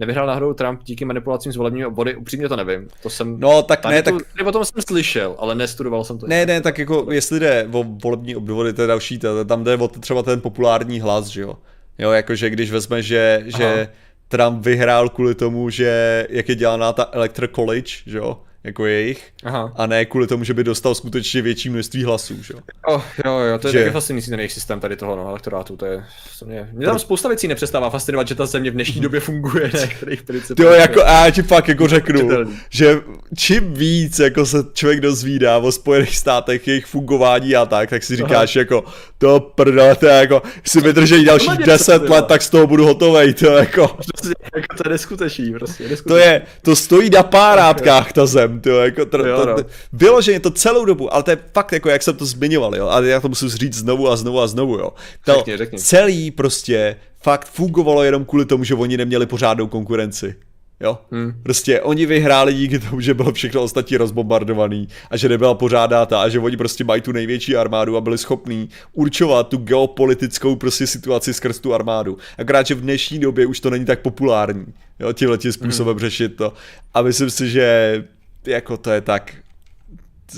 nevyhrál 0.00 0.26
náhodou 0.26 0.52
Trump 0.52 0.82
díky 0.84 1.04
manipulacím 1.04 1.52
s 1.52 1.56
volebními 1.56 1.86
obvody, 1.86 2.16
upřímně 2.16 2.48
to 2.48 2.56
nevím. 2.56 2.88
To 3.02 3.10
jsem, 3.10 3.40
no, 3.40 3.62
tak 3.62 3.84
ne, 3.84 4.02
tak... 4.02 4.14
Tu, 4.38 4.44
potom 4.44 4.64
jsem 4.64 4.82
slyšel, 4.82 5.36
ale 5.38 5.54
nestudoval 5.54 6.04
jsem 6.04 6.18
to. 6.18 6.26
Ne, 6.26 6.46
ne, 6.46 6.60
tak 6.60 6.78
jako 6.78 7.06
jestli 7.10 7.40
jde 7.40 7.68
o 7.72 7.84
volební 8.02 8.36
obvody, 8.36 8.72
to 8.72 8.82
je 8.82 8.88
další, 8.88 9.18
to, 9.18 9.44
tam 9.44 9.64
jde 9.64 9.76
o 9.76 9.88
třeba 9.88 10.22
ten 10.22 10.40
populární 10.40 11.00
hlas, 11.00 11.26
že 11.26 11.42
jo. 11.42 11.54
Jo, 11.98 12.10
jakože 12.10 12.50
když 12.50 12.70
vezme, 12.70 13.02
že, 13.02 13.42
že 13.46 13.88
Trump 14.28 14.64
vyhrál 14.64 15.08
kvůli 15.08 15.34
tomu, 15.34 15.70
že 15.70 16.26
jak 16.30 16.48
je 16.48 16.54
dělaná 16.54 16.92
ta 16.92 17.08
Electoral 17.12 17.48
College, 17.54 17.92
že 18.06 18.18
jo, 18.18 18.40
jako 18.64 18.86
jejich, 18.86 19.32
Aha. 19.44 19.72
a 19.76 19.86
ne 19.86 20.04
kvůli 20.04 20.26
tomu, 20.26 20.44
že 20.44 20.54
by 20.54 20.64
dostal 20.64 20.94
skutečně 20.94 21.42
větší 21.42 21.70
množství 21.70 22.04
hlasů, 22.04 22.42
že? 22.42 22.54
Oh, 22.86 23.02
jo, 23.24 23.38
jo, 23.38 23.58
to 23.58 23.68
je 23.68 23.72
že... 23.72 23.78
taky 23.78 23.90
fascinující 23.90 24.30
ten 24.30 24.40
jejich 24.40 24.52
systém 24.52 24.80
tady 24.80 24.96
toho 24.96 25.16
no, 25.16 25.28
elektorátu, 25.28 25.76
to 25.76 25.86
je, 25.86 26.04
to 26.38 26.44
mě, 26.44 26.68
mě 26.72 26.86
tam 26.86 26.98
spousta 26.98 27.28
věcí 27.28 27.48
nepřestává 27.48 27.90
fascinovat, 27.90 28.28
že 28.28 28.34
ta 28.34 28.46
země 28.46 28.70
v 28.70 28.74
dnešní 28.74 29.00
době 29.00 29.20
funguje, 29.20 29.70
ne, 29.74 29.86
kterých. 30.16 30.22
Jo, 30.58 30.70
jako, 30.70 31.04
a 31.04 31.24
já 31.24 31.30
ti 31.30 31.42
fakt 31.42 31.68
jako 31.68 31.88
řeknu, 31.88 32.28
že 32.70 33.00
čím 33.36 33.74
víc 33.74 34.18
jako 34.18 34.46
se 34.46 34.58
člověk 34.72 35.00
dozvídá 35.00 35.58
o 35.58 35.72
Spojených 35.72 36.16
státech, 36.16 36.68
jejich 36.68 36.86
fungování 36.86 37.56
a 37.56 37.66
tak, 37.66 37.90
tak 37.90 38.02
si 38.02 38.16
říkáš 38.16 38.56
Aha. 38.56 38.60
jako, 38.60 38.84
to 39.18 39.40
prdele, 39.40 39.96
to 39.96 40.06
je 40.06 40.12
jako, 40.12 40.42
si 40.64 40.80
vydrží 40.80 41.24
další 41.24 41.56
10 41.66 42.02
let, 42.02 42.26
tak 42.26 42.42
z 42.42 42.50
toho 42.50 42.66
budu 42.66 42.84
hotovej, 42.84 43.34
to 43.34 43.46
jako. 43.46 43.88
Prostě, 43.88 44.34
jako 44.54 44.76
to 44.76 44.82
je 44.88 44.92
neskutečný, 44.92 45.52
prostě, 45.52 45.88
neskutečný. 45.88 46.08
To 46.08 46.16
je, 46.16 46.42
to 46.62 46.76
stojí 46.76 47.10
na 47.10 47.22
párátkách 47.22 48.12
ta 48.12 48.26
zem, 48.26 48.51
to 48.60 48.70
jako, 48.70 49.06
to, 49.06 49.26
jo, 49.26 49.40
to, 49.40 49.46
no. 49.46 49.56
vyloženě 49.92 50.40
to 50.40 50.50
celou 50.50 50.84
dobu, 50.84 51.14
ale 51.14 51.22
to 51.22 51.30
je 51.30 51.38
fakt 51.54 51.72
jako, 51.72 51.88
jak 51.88 52.02
jsem 52.02 52.16
to 52.16 52.26
zmiňoval, 52.26 52.76
jo, 52.76 52.88
a 52.88 53.00
já 53.00 53.20
to 53.20 53.28
musím 53.28 53.48
říct 53.48 53.74
znovu 53.74 54.08
a 54.08 54.16
znovu 54.16 54.40
a 54.40 54.46
znovu, 54.46 54.74
jo. 54.74 54.92
To 55.24 55.34
řekni, 55.34 55.56
řekni. 55.56 55.78
celý 55.78 56.30
prostě 56.30 56.96
fakt 57.22 57.48
fungovalo 57.48 58.02
jenom 58.02 58.24
kvůli 58.24 58.44
tomu, 58.44 58.64
že 58.64 58.74
oni 58.74 58.96
neměli 58.96 59.26
pořádnou 59.26 59.66
konkurenci. 59.66 60.34
Jo? 60.82 60.98
Hmm. 61.10 61.32
Prostě 61.42 61.80
oni 61.80 62.06
vyhráli 62.06 62.54
díky 62.54 62.78
tomu, 62.78 63.00
že 63.00 63.14
bylo 63.14 63.32
všechno 63.32 63.62
ostatní 63.62 63.96
rozbombardovaný 63.96 64.88
a 65.10 65.16
že 65.16 65.28
nebyla 65.28 65.54
pořádáta 65.54 66.22
a 66.22 66.28
že 66.28 66.38
oni 66.38 66.56
prostě 66.56 66.84
mají 66.84 67.00
tu 67.02 67.12
největší 67.12 67.56
armádu 67.56 67.96
a 67.96 68.00
byli 68.00 68.18
schopní 68.18 68.68
určovat 68.92 69.48
tu 69.48 69.56
geopolitickou 69.56 70.56
prostě 70.56 70.86
situaci 70.86 71.34
skrz 71.34 71.58
tu 71.58 71.74
armádu. 71.74 72.18
Akorát, 72.38 72.66
že 72.66 72.74
v 72.74 72.80
dnešní 72.80 73.18
době 73.18 73.46
už 73.46 73.60
to 73.60 73.70
není 73.70 73.84
tak 73.84 74.00
populární, 74.00 74.66
jo, 75.00 75.12
tímhle 75.12 75.38
tím 75.38 75.52
způsobem 75.52 75.92
hmm. 75.92 76.00
řešit 76.00 76.36
to. 76.36 76.52
A 76.94 77.02
myslím 77.02 77.30
si, 77.30 77.50
že 77.50 78.04
jako 78.46 78.76
to 78.76 78.90
je 78.90 79.00
tak 79.00 79.34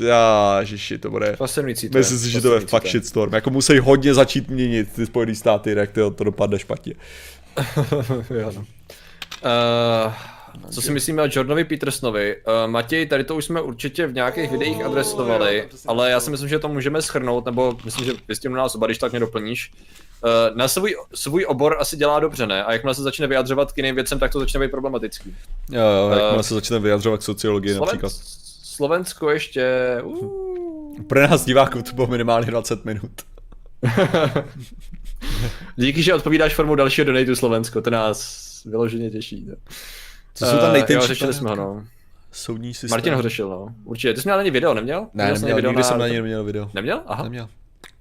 já, 0.00 0.56
ježiši, 0.60 0.98
to 0.98 1.10
bude... 1.10 1.36
Fascinující 1.36 1.88
to 1.88 1.98
Myslím 1.98 2.18
si, 2.18 2.30
že 2.30 2.40
to 2.40 2.54
je 2.54 2.60
fakt 2.60 2.86
shitstorm. 2.86 3.34
Jako 3.34 3.50
musí 3.50 3.78
hodně 3.78 4.14
začít 4.14 4.48
měnit 4.48 4.92
ty 4.92 5.06
Spojené 5.06 5.34
státy, 5.34 5.70
jinak 5.70 5.92
to, 5.92 6.10
to 6.10 6.24
dopadne 6.24 6.58
špatně. 6.58 6.94
jo, 8.30 8.52
no. 8.56 8.64
Uh, 9.44 10.12
co 10.70 10.82
si 10.82 10.90
myslíme 10.92 11.22
o 11.22 11.28
Jordanovi 11.30 11.64
Petersonovi? 11.64 12.36
Uh, 12.36 12.70
Matěj, 12.70 13.06
tady 13.06 13.24
to 13.24 13.36
už 13.36 13.44
jsme 13.44 13.60
určitě 13.60 14.06
v 14.06 14.14
nějakých 14.14 14.50
videích 14.50 14.84
adresovali, 14.84 15.68
ale 15.86 16.10
já 16.10 16.20
si 16.20 16.30
myslím, 16.30 16.48
že 16.48 16.58
to 16.58 16.68
můžeme 16.68 17.02
schrnout, 17.02 17.44
nebo 17.44 17.76
myslím, 17.84 18.04
že 18.04 18.12
vy 18.28 18.36
s 18.36 18.38
tím 18.38 18.52
nás 18.52 18.74
oba, 18.74 18.86
když 18.86 18.98
tak 18.98 19.12
mě 19.12 19.20
doplníš. 19.20 19.72
Uh, 20.24 20.56
na 20.56 20.68
svůj, 20.68 20.96
svůj 21.14 21.46
obor 21.48 21.76
asi 21.80 21.96
dělá 21.96 22.20
dobře, 22.20 22.46
ne? 22.46 22.64
A 22.64 22.72
jakmile 22.72 22.94
se 22.94 23.02
začne 23.02 23.26
vyjadřovat 23.26 23.72
k 23.72 23.76
jiným 23.76 23.94
věcem, 23.94 24.18
tak 24.18 24.32
to 24.32 24.40
začne 24.40 24.60
být 24.60 24.70
problematický. 24.70 25.36
Jo, 25.70 25.80
jo, 25.80 26.08
jakmile 26.10 26.36
uh, 26.36 26.40
se 26.40 26.54
začne 26.54 26.78
vyjadřovat 26.78 27.20
k 27.20 27.22
sociologii 27.22 27.74
Sloven... 27.74 27.86
například. 27.86 28.12
Slovensko 28.62 29.30
ještě... 29.30 29.96
Uh. 30.04 30.44
Pro 31.08 31.28
nás 31.28 31.44
diváků 31.44 31.82
to 31.82 31.92
bylo 31.92 32.06
minimálně 32.06 32.46
20 32.46 32.84
minut. 32.84 33.10
Díky, 35.76 36.02
že 36.02 36.14
odpovídáš 36.14 36.54
formou 36.54 36.74
dalšího 36.74 37.04
donatu 37.04 37.36
Slovensko, 37.36 37.80
to 37.82 37.90
nás 37.90 38.50
vyloženě 38.64 39.10
těší. 39.10 39.44
Ne? 39.44 39.54
Co 40.34 40.46
jsou 40.46 40.58
tam 40.58 40.72
nejtenčí? 40.72 41.02
Uh, 41.02 41.08
řešili 41.08 41.34
jsme 41.34 41.50
ho, 41.50 41.56
no. 41.56 41.84
Soudní 42.32 42.74
systém. 42.74 42.90
Martin 42.90 43.14
ho 43.14 43.22
řešil, 43.22 43.48
no. 43.48 43.66
Určitě. 43.84 44.14
Ty 44.14 44.20
jsi 44.20 44.28
měl 44.28 44.38
ani 44.38 44.50
video, 44.50 44.74
neměl? 44.74 45.06
Ne, 45.14 45.32
neměl, 45.32 45.56
video 45.56 45.70
nikdy 45.70 45.82
na... 45.82 45.88
jsem 45.88 45.98
na 45.98 46.08
něj 46.08 46.16
neměl 46.16 46.44
video. 46.44 46.70
Neměl? 46.74 47.02
Aha. 47.06 47.22
Neměl. 47.22 47.48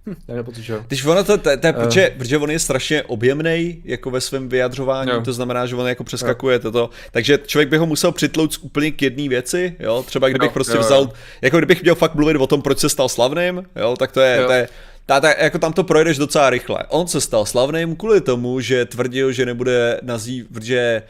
Hm, 0.07 0.15
neměl 0.27 0.43
pocit, 0.43 0.61
že 0.61 0.83
Když 0.87 1.05
ono 1.05 1.23
to, 1.23 1.37
to, 1.37 1.57
to 1.57 1.67
uh. 1.67 1.73
protože, 1.73 2.13
protože 2.17 2.37
on 2.37 2.51
je 2.51 2.59
strašně 2.59 3.03
objemný 3.03 3.81
jako 3.85 4.11
ve 4.11 4.21
svém 4.21 4.49
vyjadřování, 4.49 5.11
jo. 5.11 5.21
to 5.21 5.33
znamená, 5.33 5.65
že 5.65 5.75
on 5.75 5.87
jako 5.87 6.03
přeskakuje 6.03 6.55
jo. 6.55 6.59
toto, 6.59 6.89
takže 7.11 7.39
člověk 7.45 7.69
by 7.69 7.77
ho 7.77 7.85
musel 7.85 8.11
přitlout 8.11 8.57
úplně 8.61 8.91
k 8.91 9.01
jedné 9.01 9.29
věci, 9.29 9.75
jo, 9.79 10.03
třeba 10.07 10.29
kdybych 10.29 10.49
jo, 10.49 10.53
prostě 10.53 10.75
jo, 10.75 10.79
vzal, 10.79 11.01
jo. 11.01 11.11
jako 11.41 11.57
kdybych 11.57 11.81
měl 11.81 11.95
fakt 11.95 12.15
mluvit 12.15 12.37
o 12.37 12.47
tom, 12.47 12.61
proč 12.61 12.79
se 12.79 12.89
stal 12.89 13.09
slavným, 13.09 13.63
jo, 13.75 13.95
tak 13.99 14.11
to 14.11 14.21
je, 14.21 14.37
jo. 14.37 14.47
to 14.47 14.53
je 14.53 14.67
ta, 15.05 15.19
ta, 15.19 15.33
jako 15.43 15.59
tam 15.59 15.73
to 15.73 15.83
projdeš 15.83 16.17
docela 16.17 16.49
rychle. 16.49 16.83
On 16.89 17.07
se 17.07 17.21
stal 17.21 17.45
slavným 17.45 17.95
kvůli 17.95 18.21
tomu, 18.21 18.59
že 18.59 18.85
tvrdil, 18.85 19.31
že 19.31 19.45
nebude 19.45 19.99
nazýv, 20.03 20.45
že 20.61 21.03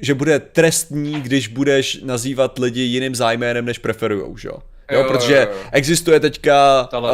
že 0.00 0.14
bude 0.14 0.38
trestní, 0.38 1.20
když 1.20 1.48
budeš 1.48 2.00
nazývat 2.02 2.58
lidi 2.58 2.80
jiným 2.80 3.14
zájménem, 3.14 3.64
než 3.64 3.78
preferujou, 3.78 4.36
že 4.36 4.48
jo? 4.48 4.58
Jo, 4.90 4.98
jo, 5.00 5.04
protože 5.08 5.34
jo, 5.34 5.48
jo. 5.52 5.68
existuje 5.72 6.20
teďka 6.20 6.88
uh, 6.92 7.08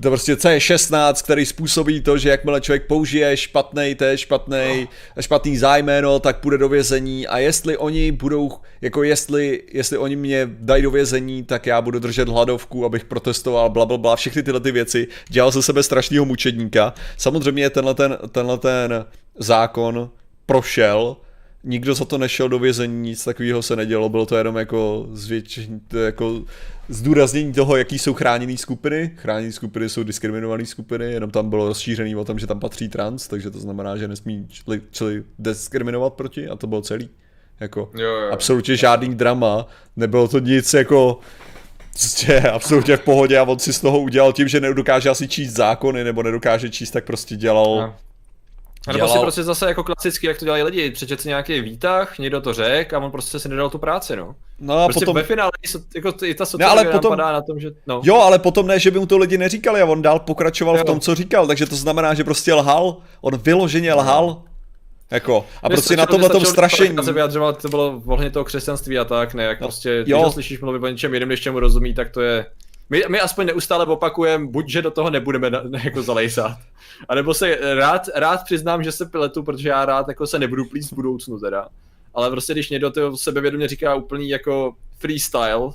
to 0.00 0.08
prostě 0.08 0.34
C16, 0.34 1.24
který 1.24 1.46
způsobí 1.46 2.00
to, 2.00 2.18
že 2.18 2.28
jakmile 2.28 2.60
člověk 2.60 2.86
použije 2.86 3.36
špatný, 3.36 3.94
to 3.94 4.04
špatný, 4.16 4.88
oh. 5.16 5.20
špatný 5.20 5.56
zájmeno, 5.56 6.18
tak 6.18 6.40
půjde 6.40 6.58
do 6.58 6.68
vězení 6.68 7.26
a 7.26 7.38
jestli 7.38 7.76
oni 7.76 8.12
budou, 8.12 8.50
jako 8.80 9.02
jestli, 9.02 9.62
jestli 9.72 9.98
oni 9.98 10.16
mě 10.16 10.48
dají 10.50 10.82
do 10.82 10.90
vězení, 10.90 11.44
tak 11.44 11.66
já 11.66 11.80
budu 11.80 11.98
držet 11.98 12.28
hladovku, 12.28 12.84
abych 12.84 13.04
protestoval, 13.04 13.70
bla, 13.70 13.86
bla, 13.86 13.98
bla, 13.98 14.16
všechny 14.16 14.42
tyhle 14.42 14.60
ty 14.60 14.72
věci. 14.72 15.08
Dělal 15.28 15.50
ze 15.50 15.62
sebe 15.62 15.82
strašného 15.82 16.24
mučedníka. 16.24 16.94
Samozřejmě 17.16 17.70
tenhle 17.70 17.94
ten, 17.94 18.18
tenhle 18.32 18.58
ten 18.58 19.04
zákon 19.38 20.10
prošel, 20.46 21.16
nikdo 21.64 21.94
za 21.94 22.04
to 22.04 22.18
nešel 22.18 22.48
do 22.48 22.58
vězení, 22.58 23.00
nic 23.00 23.24
takového 23.24 23.62
se 23.62 23.76
nedělo, 23.76 24.08
bylo 24.08 24.26
to 24.26 24.36
jenom 24.36 24.56
jako 24.56 25.06
zvětšení, 25.12 25.80
jako 26.04 26.42
zdůraznění 26.88 27.52
toho, 27.52 27.76
jaký 27.76 27.98
jsou 27.98 28.14
chráněné 28.14 28.56
skupiny. 28.56 29.12
Chráněné 29.16 29.52
skupiny 29.52 29.88
jsou 29.88 30.02
diskriminované 30.02 30.66
skupiny, 30.66 31.12
jenom 31.12 31.30
tam 31.30 31.50
bylo 31.50 31.68
rozšířený 31.68 32.16
o 32.16 32.24
tom, 32.24 32.38
že 32.38 32.46
tam 32.46 32.60
patří 32.60 32.88
trans, 32.88 33.28
takže 33.28 33.50
to 33.50 33.60
znamená, 33.60 33.96
že 33.96 34.08
nesmí 34.08 34.46
čili, 34.48 34.82
čili 34.90 35.22
diskriminovat 35.38 36.12
proti 36.12 36.48
a 36.48 36.56
to 36.56 36.66
bylo 36.66 36.82
celý. 36.82 37.08
Jako 37.60 37.90
jo, 37.94 38.10
jo. 38.10 38.32
absolutně 38.32 38.76
žádný 38.76 39.14
drama, 39.14 39.66
nebylo 39.96 40.28
to 40.28 40.38
nic 40.38 40.74
jako 40.74 41.18
prostě 41.92 42.40
absolutně 42.40 42.96
v 42.96 43.00
pohodě 43.00 43.38
a 43.38 43.42
on 43.42 43.58
si 43.58 43.72
z 43.72 43.80
toho 43.80 44.00
udělal 44.00 44.32
tím, 44.32 44.48
že 44.48 44.60
nedokáže 44.60 45.08
asi 45.08 45.28
číst 45.28 45.52
zákony 45.52 46.04
nebo 46.04 46.22
nedokáže 46.22 46.70
číst, 46.70 46.90
tak 46.90 47.04
prostě 47.04 47.36
dělal 47.36 47.76
no 47.76 47.94
a 48.88 48.92
nebo 48.92 49.08
si 49.08 49.18
prostě 49.18 49.42
zase 49.42 49.66
jako 49.66 49.84
klasicky, 49.84 50.26
jak 50.26 50.38
to 50.38 50.44
dělají 50.44 50.62
lidi, 50.62 50.90
přečet 50.90 51.20
si 51.20 51.28
nějaký 51.28 51.60
výtah, 51.60 52.18
někdo 52.18 52.40
to 52.40 52.52
řek 52.52 52.92
a 52.92 52.98
on 52.98 53.10
prostě 53.10 53.38
si 53.38 53.48
nedal 53.48 53.70
tu 53.70 53.78
práci, 53.78 54.16
no. 54.16 54.34
No 54.60 54.78
a 54.78 54.86
prostě 54.86 55.04
potom... 55.04 55.14
ve 55.14 55.22
finále 55.22 55.50
jako 55.94 56.12
i 56.24 56.34
ta 56.34 56.46
sociální 56.46 56.80
ale 56.80 56.92
potom... 56.92 57.10
padá 57.10 57.32
na 57.32 57.42
tom, 57.42 57.60
že... 57.60 57.70
No. 57.86 58.00
Jo, 58.04 58.16
ale 58.16 58.38
potom 58.38 58.66
ne, 58.66 58.78
že 58.78 58.90
by 58.90 58.98
mu 58.98 59.06
to 59.06 59.18
lidi 59.18 59.38
neříkali 59.38 59.80
a 59.80 59.84
on 59.84 60.02
dál 60.02 60.18
pokračoval 60.18 60.76
jo. 60.76 60.82
v 60.82 60.86
tom, 60.86 61.00
co 61.00 61.14
říkal, 61.14 61.46
takže 61.46 61.66
to 61.66 61.76
znamená, 61.76 62.14
že 62.14 62.24
prostě 62.24 62.54
lhal, 62.54 62.96
on 63.20 63.36
vyloženě 63.36 63.94
lhal, 63.94 64.42
jako, 65.10 65.46
a 65.62 65.68
mě 65.68 65.76
prostě 65.76 65.96
na 65.96 66.06
tomhle 66.06 66.28
tom 66.28 66.44
strašení. 66.44 66.96
se 67.04 67.12
vyjadřovat, 67.12 67.62
to 67.62 67.68
bylo 67.68 68.02
ohledně 68.06 68.30
toho 68.30 68.44
křesťanství 68.44 68.98
a 68.98 69.04
tak, 69.04 69.34
ne, 69.34 69.44
jak 69.44 69.60
no, 69.60 69.66
prostě, 69.66 70.04
jo. 70.06 70.22
když 70.22 70.32
slyšíš 70.32 70.60
mluvit 70.60 70.82
o 70.82 70.88
něčem 70.88 71.14
jiném, 71.14 71.28
než 71.28 71.40
čemu 71.40 71.60
rozumí, 71.60 71.94
tak 71.94 72.10
to 72.10 72.20
je, 72.20 72.46
my, 72.92 73.04
my 73.08 73.20
aspoň 73.20 73.46
neustále 73.46 73.86
opakujeme, 73.86 74.46
buď 74.46 74.68
že 74.68 74.82
do 74.82 74.90
toho 74.90 75.10
nebudeme 75.10 75.50
na, 75.50 75.62
jako 75.84 76.02
zalejsat, 76.02 76.58
a 77.08 77.14
nebo 77.14 77.34
se 77.34 77.58
rád, 77.74 78.08
rád 78.14 78.44
přiznám, 78.44 78.82
že 78.82 78.92
se 78.92 79.06
pletu, 79.06 79.42
protože 79.42 79.68
já 79.68 79.84
rád 79.84 80.08
jako 80.08 80.26
se 80.26 80.38
nebudu 80.38 80.64
plít 80.64 80.90
v 80.90 80.92
budoucnu 80.92 81.38
teda. 81.38 81.68
Ale 82.14 82.30
prostě 82.30 82.52
když 82.52 82.70
někdo 82.70 82.90
to 82.90 83.16
sebevědomě 83.16 83.68
říká 83.68 83.94
úplný 83.94 84.28
jako 84.28 84.74
freestyle, 84.98 85.70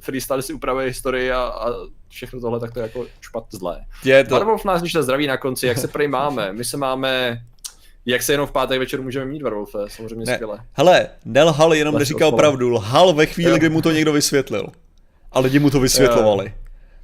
freestyle 0.00 0.42
si 0.42 0.52
upravuje 0.52 0.86
historii 0.86 1.32
a, 1.32 1.40
a 1.40 1.72
všechno 2.08 2.40
tohle, 2.40 2.60
tak 2.60 2.72
to 2.72 2.78
je 2.78 2.82
jako 2.82 3.06
špat 3.20 3.44
zlé. 3.50 3.80
Je 4.04 4.24
to... 4.24 4.34
Warwolf 4.34 4.64
nás 4.64 4.80
když 4.80 4.92
zdraví 4.92 5.26
na 5.26 5.36
konci, 5.36 5.66
jak 5.66 5.78
se 5.78 5.88
prej 5.88 6.08
máme? 6.08 6.52
My 6.52 6.64
se 6.64 6.76
máme 6.76 7.42
jak 8.06 8.22
se 8.22 8.32
jenom 8.32 8.46
v 8.46 8.52
pátek 8.52 8.78
večer 8.78 9.02
můžeme 9.02 9.24
mít 9.24 9.42
Warwolfe, 9.42 9.78
samozřejmě 9.88 10.24
ne. 10.26 10.34
skvěle. 10.34 10.58
Hele, 10.72 11.08
nelhal, 11.24 11.74
jenom 11.74 11.98
neříkal 11.98 12.32
pravdu, 12.32 12.68
lhal 12.68 13.12
ve 13.12 13.26
chvíli, 13.26 13.50
jo. 13.50 13.58
kdy 13.58 13.68
mu 13.68 13.82
to 13.82 13.92
někdo 13.92 14.12
vysvětlil 14.12 14.72
a 15.32 15.40
lidi 15.40 15.58
mu 15.58 15.70
to 15.70 15.80
vysvětlovali. 15.80 16.52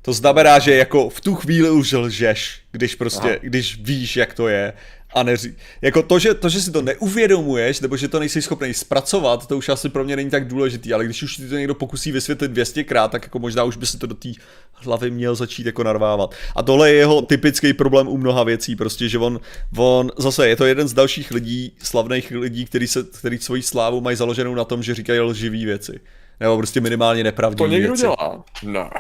To 0.02 0.12
znamená, 0.12 0.59
že 0.59 0.74
jako 0.74 1.09
v 1.09 1.20
tu 1.20 1.34
chvíli 1.34 1.70
už 1.70 1.92
lžeš, 1.92 2.60
když 2.72 2.94
prostě, 2.94 3.28
Aha. 3.28 3.38
když 3.42 3.78
víš, 3.82 4.16
jak 4.16 4.34
to 4.34 4.48
je. 4.48 4.72
A 5.14 5.22
neří... 5.22 5.55
Jako 5.82 6.02
to 6.02 6.18
že, 6.18 6.34
to, 6.34 6.48
že 6.48 6.60
si 6.60 6.70
to 6.70 6.82
neuvědomuješ, 6.82 7.80
nebo 7.80 7.96
že 7.96 8.09
to 8.09 8.18
nejsi 8.18 8.42
schopný 8.42 8.74
zpracovat, 8.74 9.46
to 9.46 9.56
už 9.56 9.68
asi 9.68 9.88
pro 9.88 10.05
mě 10.05 10.16
není 10.16 10.30
tak 10.30 10.48
důležitý, 10.48 10.92
ale 10.94 11.05
když 11.05 11.22
už 11.22 11.36
ti 11.36 11.48
to 11.48 11.55
někdo 11.55 11.74
pokusí 11.74 12.12
vysvětlit 12.12 12.51
200 12.51 12.84
krát, 12.84 13.10
tak 13.10 13.22
jako 13.22 13.38
možná 13.38 13.64
už 13.64 13.76
by 13.76 13.86
se 13.86 13.98
to 13.98 14.06
do 14.06 14.14
té 14.14 14.28
hlavy 14.74 15.10
měl 15.10 15.34
začít 15.34 15.66
jako 15.66 15.82
narvávat. 15.82 16.34
A 16.56 16.62
tohle 16.62 16.90
je 16.90 16.96
jeho 16.96 17.22
typický 17.22 17.72
problém 17.72 18.09
u 18.09 18.16
mnoha 18.16 18.42
věcí, 18.42 18.76
prostě, 18.76 19.09
že 19.09 19.18
on, 19.18 19.40
on 19.76 20.10
zase 20.18 20.48
je 20.48 20.56
to 20.56 20.66
jeden 20.66 20.88
z 20.88 20.92
dalších 20.92 21.30
lidí, 21.30 21.72
slavných 21.82 22.30
lidí, 22.30 22.64
který, 22.64 22.86
se, 22.86 23.02
který 23.02 23.38
svoji 23.38 23.62
slávu 23.62 24.01
mají 24.01 24.16
založenou 24.16 24.55
na 24.55 24.64
tom, 24.64 24.82
že 24.82 24.94
říkají 24.94 25.20
lživý 25.20 25.64
věci. 25.64 26.01
Nebo 26.40 26.56
prostě 26.56 26.81
minimálně 26.81 27.24
nepravdivé 27.24 27.69
To 27.69 27.73
někdo 27.73 27.89
věci. 27.89 28.02
dělá? 28.02 28.44
Ne. 28.62 28.90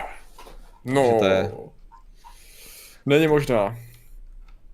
No, 0.84 1.16
to 1.18 1.24
je... 1.24 1.50
není 3.06 3.26
možná. 3.28 3.76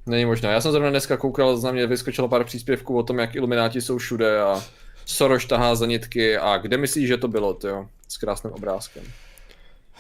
Není 0.06 0.24
možná. 0.24 0.50
Já 0.52 0.60
jsem 0.60 0.70
zrovna 0.72 0.90
dneska 0.90 1.16
koukal, 1.16 1.56
za 1.56 1.72
mě 1.72 1.86
vyskočilo 1.86 2.28
pár 2.28 2.44
příspěvků 2.44 2.98
o 2.98 3.02
tom, 3.02 3.18
jak 3.18 3.34
ilumináti 3.34 3.80
jsou 3.80 3.98
všude 3.98 4.40
a 4.40 4.62
Soros 5.06 5.46
tahá 5.46 5.74
za 5.74 5.86
nitky 5.86 6.36
a 6.38 6.56
kde 6.58 6.76
myslíš, 6.76 7.08
že 7.08 7.16
to 7.16 7.28
bylo, 7.28 7.58
jo? 7.64 7.86
S 8.08 8.16
krásným 8.16 8.52
obrázkem. 8.52 9.02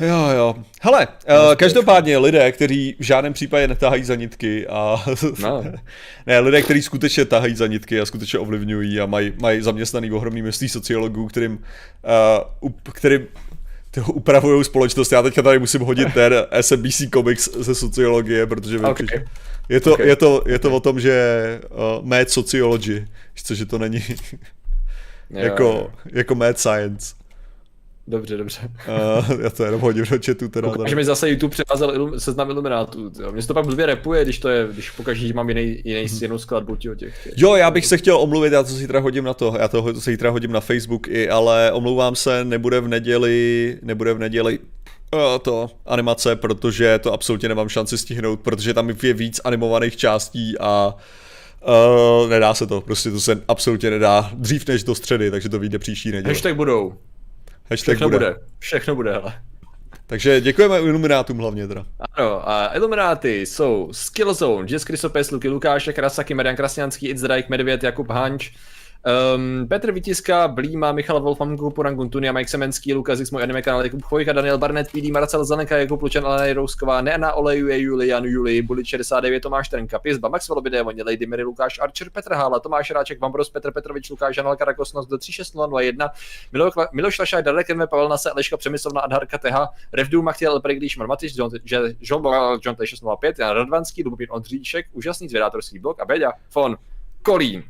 Jo, 0.00 0.28
jo. 0.36 0.54
Hele, 0.82 1.08
uh, 1.28 1.54
každopádně 1.54 2.18
lidé, 2.18 2.52
kteří 2.52 2.96
v 2.98 3.02
žádném 3.02 3.32
případě 3.32 3.68
netahají 3.68 4.04
za 4.04 4.14
nitky 4.14 4.66
a... 4.66 5.04
No. 5.42 5.64
ne, 6.26 6.38
lidé, 6.38 6.62
kteří 6.62 6.82
skutečně 6.82 7.24
tahají 7.24 7.54
za 7.54 7.66
nitky 7.66 8.00
a 8.00 8.06
skutečně 8.06 8.38
ovlivňují 8.38 9.00
a 9.00 9.06
mají, 9.06 9.32
mají 9.40 9.62
zaměstnaný 9.62 10.12
ohromný 10.12 10.42
množství 10.42 10.68
sociologů, 10.68 11.26
kterým, 11.26 11.64
uh, 12.62 12.70
kterým 12.92 13.26
upravují 14.06 14.64
společnost. 14.64 15.12
Já 15.12 15.22
teďka 15.22 15.42
tady 15.42 15.58
musím 15.58 15.80
hodit 15.80 16.08
ten 16.14 16.34
SMBC 16.60 17.02
Comics 17.12 17.48
ze 17.56 17.74
sociologie, 17.74 18.46
protože 18.46 18.80
okay. 18.80 19.06
je, 19.68 19.80
to, 19.80 19.92
okay. 19.92 20.08
je, 20.08 20.16
to, 20.16 20.44
je 20.46 20.58
to 20.58 20.70
o 20.70 20.80
tom, 20.80 21.00
že 21.00 21.60
uh, 21.70 22.06
mad 22.06 22.30
sociology, 22.30 23.06
což 23.44 23.64
to 23.66 23.78
není 23.78 24.04
jako, 25.30 25.92
jako 26.12 26.34
mad 26.34 26.58
science. 26.58 27.19
Dobře, 28.06 28.36
dobře. 28.36 28.60
Uh, 28.62 29.40
já 29.40 29.50
to 29.50 29.64
jenom 29.64 29.80
hodím 29.80 30.04
do 30.04 30.18
chatu 30.26 30.48
teda. 30.48 30.68
Ukáž 30.68 30.94
mi 30.94 31.04
zase 31.04 31.30
YouTube 31.30 31.50
převázel 31.50 31.94
ilum, 31.94 32.20
seznam 32.20 32.50
iluminátů. 32.50 33.12
Mně 33.32 33.42
se 33.42 33.48
to 33.48 33.54
pak 33.54 33.64
blbě 33.66 33.86
repuje, 33.86 34.24
když 34.24 34.38
to 34.38 34.48
je, 34.48 34.68
když 34.72 34.90
pokaždé, 34.90 35.26
že 35.26 35.34
mám 35.34 35.48
jiný, 35.48 35.82
jiný 35.84 36.06
hmm. 36.06 36.18
jinou 36.22 36.38
skladbu 36.38 36.76
těch, 36.76 36.98
těch. 36.98 37.28
Jo, 37.36 37.54
já 37.54 37.70
bych 37.70 37.86
se 37.86 37.96
chtěl 37.96 38.16
omluvit, 38.16 38.52
já 38.52 38.62
to 38.62 38.74
teda 38.86 39.00
hodím 39.00 39.24
na 39.24 39.34
to, 39.34 39.56
já 39.58 39.68
to 39.68 39.92
teda 40.04 40.30
hodím 40.30 40.52
na 40.52 40.60
Facebook 40.60 41.08
i, 41.08 41.28
ale 41.28 41.72
omlouvám 41.72 42.16
se, 42.16 42.44
nebude 42.44 42.80
v 42.80 42.88
neděli, 42.88 43.78
nebude 43.82 44.14
v 44.14 44.18
neděli 44.18 44.58
uh, 44.58 45.20
to 45.42 45.70
animace, 45.86 46.36
protože 46.36 46.98
to 46.98 47.12
absolutně 47.12 47.48
nemám 47.48 47.68
šanci 47.68 47.98
stihnout, 47.98 48.40
protože 48.40 48.74
tam 48.74 48.90
je 49.02 49.14
víc 49.14 49.40
animovaných 49.44 49.96
částí 49.96 50.58
a 50.60 50.94
Uh, 52.22 52.30
nedá 52.30 52.54
se 52.54 52.66
to, 52.66 52.80
prostě 52.80 53.10
to 53.10 53.20
se 53.20 53.42
absolutně 53.48 53.90
nedá 53.90 54.30
dřív 54.34 54.66
než 54.68 54.84
do 54.84 54.94
středy, 54.94 55.30
takže 55.30 55.48
to 55.48 55.58
vyjde 55.58 55.78
příští 55.78 56.10
neděli. 56.10 56.34
Hashtag 56.34 56.56
budou. 56.56 56.94
Hashtag 57.70 57.94
Všechno 57.96 58.08
bude. 58.08 58.30
bude. 58.30 58.40
Všechno 58.58 58.94
bude, 58.94 59.12
hele. 59.12 59.32
Takže 60.06 60.40
děkujeme 60.40 60.80
Iluminátům 60.80 61.38
hlavně 61.38 61.68
teda. 61.68 61.86
Ano, 62.16 62.48
a 62.48 62.76
Ilumináty 62.76 63.46
jsou 63.46 63.88
Skillzone, 63.92 64.66
Jess 64.70 64.84
Krysopes, 64.84 65.30
Luky 65.30 65.48
Lukášek, 65.48 65.98
Rasaky, 65.98 66.34
Marian 66.34 66.56
Krasňanský, 66.56 67.08
It's 67.08 67.22
Drake, 67.22 67.48
Medvěd, 67.48 67.82
Jakub 67.82 68.10
Hanč, 68.10 68.50
Um, 69.06 69.66
Petr 69.68 69.92
Vytiska, 69.92 70.48
Blíma, 70.48 70.92
Michal 70.92 71.20
Wolfman, 71.20 71.56
Kupuran 71.56 71.94
Guntunia, 71.94 72.32
Mike 72.32 72.50
Semenský, 72.50 72.94
Lukas 72.94 73.18
z 73.18 73.30
můj 73.30 73.42
anime 73.42 73.62
kanál, 73.62 73.82
Jakub 73.82 74.02
Chvojka, 74.02 74.32
Daniel 74.32 74.58
Barnett, 74.58 74.92
PD, 74.92 75.12
Marcel 75.12 75.44
Zaneka, 75.44 75.76
Jakub 75.76 76.02
Lučan, 76.02 76.26
Alena 76.26 76.52
Rousková, 76.52 77.00
Neana 77.00 77.32
Olejuje, 77.32 77.80
Julian, 77.80 78.24
Juli, 78.24 78.62
Bulit 78.62 78.86
69, 78.86 79.40
Tomáš 79.40 79.68
Trnka, 79.68 79.98
Pizba, 79.98 80.28
Max 80.28 80.48
Volobide, 80.48 80.82
Voně, 80.82 81.02
Lady 81.02 81.26
Mary, 81.26 81.42
Lukáš 81.42 81.78
Archer, 81.78 82.10
Petr 82.10 82.34
Hála, 82.34 82.60
Tomáš 82.60 82.90
Ráček, 82.90 83.20
Vambros, 83.20 83.50
Petr 83.50 83.70
Petrovič, 83.70 84.10
Lukáš, 84.10 84.36
Janel 84.36 84.56
Karakosnos 84.56 85.06
do 85.06 85.18
36001, 85.18 86.10
Milo, 86.52 86.70
Miloš 86.92 87.18
Lašák, 87.18 87.44
Darek 87.44 87.66
Kenve, 87.66 87.86
Pavel 87.86 88.08
Nase, 88.08 88.30
Aleška 88.30 88.56
Přemyslovna, 88.56 89.00
Adharka 89.00 89.38
Teha, 89.38 89.68
Revdu, 89.92 90.22
Machtiel, 90.22 90.60
Preglíš, 90.60 90.96
Marmatiš, 90.96 91.36
John, 91.36 91.50
John, 91.64 92.22
John 92.64 92.74
T605, 92.74 93.34
Jan 93.38 93.56
Radvanský, 93.56 94.04
Lubopín 94.04 94.26
Ondříček, 94.30 94.86
úžasný 94.92 95.28
zvědátorský 95.28 95.78
blok 95.78 96.00
a 96.00 96.04
Beďa, 96.04 96.32
Fon, 96.48 96.76
Kolín. 97.22 97.69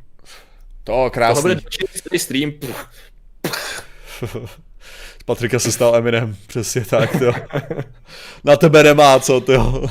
To 0.83 1.09
krásný. 1.09 1.41
Tohle 1.41 1.55
bude 2.03 2.19
stream. 2.19 2.51
Z 4.19 5.23
Patrika 5.25 5.59
se 5.59 5.71
stal 5.71 5.95
Eminem, 5.95 6.35
přesně 6.47 6.85
tak, 6.85 7.19
to. 7.19 7.31
Na 8.43 8.55
tebe 8.55 8.83
nemá 8.83 9.19
co, 9.19 9.41
to. 9.41 9.53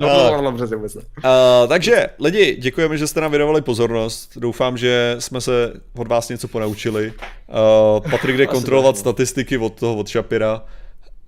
no, 0.00 0.42
no, 0.42 0.50
uh, 0.50 1.68
takže 1.68 2.06
lidi, 2.20 2.56
děkujeme, 2.56 2.98
že 2.98 3.06
jste 3.06 3.20
nám 3.20 3.30
věnovali 3.30 3.62
pozornost. 3.62 4.32
Doufám, 4.36 4.76
že 4.76 5.16
jsme 5.18 5.40
se 5.40 5.72
od 5.96 6.08
vás 6.08 6.28
něco 6.28 6.48
ponaučili. 6.48 7.12
Uh, 7.12 8.10
Patrik 8.10 8.36
jde 8.36 8.46
kontrolovat 8.46 8.96
statistiky 8.96 9.58
od 9.58 9.74
toho, 9.80 9.96
od 9.96 10.08
Shapira. 10.08 10.62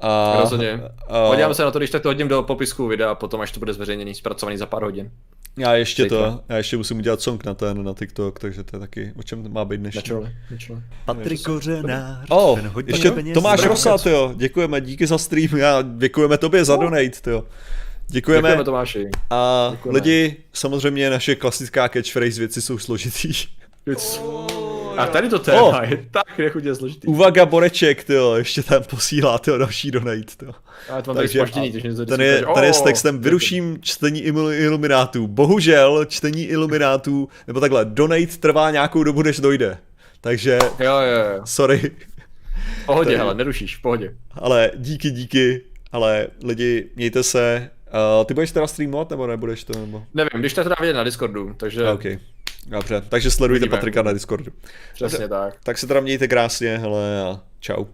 A, 0.01 0.36
Rozhodně. 0.40 0.74
Uh, 0.74 1.31
Podívám 1.31 1.55
se 1.55 1.64
na 1.64 1.70
to, 1.70 1.78
když 1.78 1.90
tak 1.90 2.02
to 2.02 2.09
hodím 2.09 2.28
do 2.28 2.43
popisku 2.43 2.86
videa, 2.86 3.14
potom 3.14 3.40
až 3.40 3.52
to 3.52 3.59
bude 3.59 3.72
zveřejněný, 3.72 4.14
zpracovaný 4.14 4.56
za 4.56 4.66
pár 4.66 4.82
hodin. 4.82 5.10
Já 5.59 5.74
ještě 5.74 6.06
to, 6.06 6.40
já 6.48 6.56
ještě 6.56 6.77
musím 6.77 6.98
udělat 6.98 7.20
song 7.20 7.44
na 7.44 7.55
ten, 7.55 7.85
na 7.85 7.94
TikTok, 7.94 8.39
takže 8.39 8.64
to 8.64 8.77
je 8.77 8.81
taky, 8.81 9.12
o 9.16 9.22
čem 9.22 9.52
má 9.52 9.64
být 9.64 9.77
dnešní. 9.81 10.02
Patrik 11.05 11.43
Kořenář, 11.43 12.27
oh, 12.31 12.59
ještě 12.86 13.10
Tomáš 13.35 13.64
Rosa, 13.64 13.97
jo, 14.10 14.32
děkujeme, 14.36 14.81
díky 14.81 15.06
za 15.06 15.18
stream, 15.18 15.56
já 15.56 15.82
děkujeme 15.82 16.39
tobě 16.39 16.64
za 16.64 16.77
donate, 16.77 17.31
jo. 17.31 17.44
Děkujeme. 18.09 18.48
Děkujeme 18.48 18.64
Tomáši. 18.64 19.09
A 19.31 19.68
děkujeme. 19.70 19.98
lidi, 19.98 20.36
samozřejmě 20.52 21.10
naše 21.10 21.35
klasická 21.35 21.89
catchphrase 21.89 22.39
věci 22.39 22.62
jsou 22.62 22.78
složitý. 22.78 23.32
A 24.97 25.07
tady 25.07 25.29
to 25.29 25.39
téma 25.39 25.62
oh. 25.62 25.91
je 25.91 26.07
tak 26.11 26.39
nechutně 26.39 26.75
složitý. 26.75 27.07
Uvaga 27.07 27.47
Boreček, 27.47 28.05
tyjo, 28.05 28.35
ještě 28.35 28.62
tam 28.62 28.83
posílá 28.83 29.39
tyjo, 29.39 29.59
další 29.59 29.91
donate, 29.91 30.37
tyjo. 30.37 30.53
Ale 30.91 31.03
to 31.03 31.11
mám 31.11 31.17
Takže, 31.17 31.39
spoždění, 31.39 31.73
ten 32.07 32.21
je, 32.21 32.45
ten 32.55 32.65
je 32.65 32.73
s 32.73 32.83
textem 32.83 33.19
vyruším 33.19 33.79
čtení 33.81 34.23
iluminátů. 34.53 35.27
Bohužel 35.27 36.05
čtení 36.05 36.45
iluminátů, 36.45 37.29
nebo 37.47 37.61
takhle, 37.61 37.85
donate 37.85 38.37
trvá 38.41 38.71
nějakou 38.71 39.05
dobu, 39.05 39.23
než 39.23 39.41
dojde. 39.41 39.79
Takže, 40.21 40.59
jo, 40.79 40.99
jo, 41.01 41.35
jo. 41.37 41.41
sorry. 41.45 41.91
V 42.83 42.87
pohodě, 42.87 43.19
ale 43.19 43.35
nerušíš, 43.35 43.77
v 43.77 43.83
pohodě. 43.83 44.15
Ale 44.35 44.71
díky, 44.77 45.11
díky, 45.11 45.61
ale 45.93 46.27
lidi, 46.45 46.91
mějte 46.97 47.23
se. 47.23 47.71
Uh, 47.95 48.25
ty 48.25 48.35
budeš 48.35 48.51
teda 48.53 48.67
streamovat, 48.67 49.11
nebo 49.11 49.27
nebudeš 49.27 49.65
to? 49.65 49.79
Nebo? 49.79 50.05
Nevím, 50.15 50.41
když 50.41 50.55
to 50.55 50.62
teda 50.62 50.77
vidět 50.81 50.93
na 50.93 51.05
Discordu, 51.05 51.55
takže... 51.57 51.89
Okay. 51.89 52.19
Dobře, 52.67 53.03
takže 53.09 53.31
sledujte 53.31 53.69
Patrika 53.69 54.03
na 54.03 54.12
Discordu. 54.12 54.53
Přesně 54.95 55.19
Dobře. 55.19 55.29
tak. 55.29 55.55
Tak 55.62 55.79
se 55.79 55.87
teda 55.87 56.01
mějte 56.01 56.29
krásně, 56.29 56.79
hele 56.79 57.23
a 57.23 57.41
čau. 57.61 57.85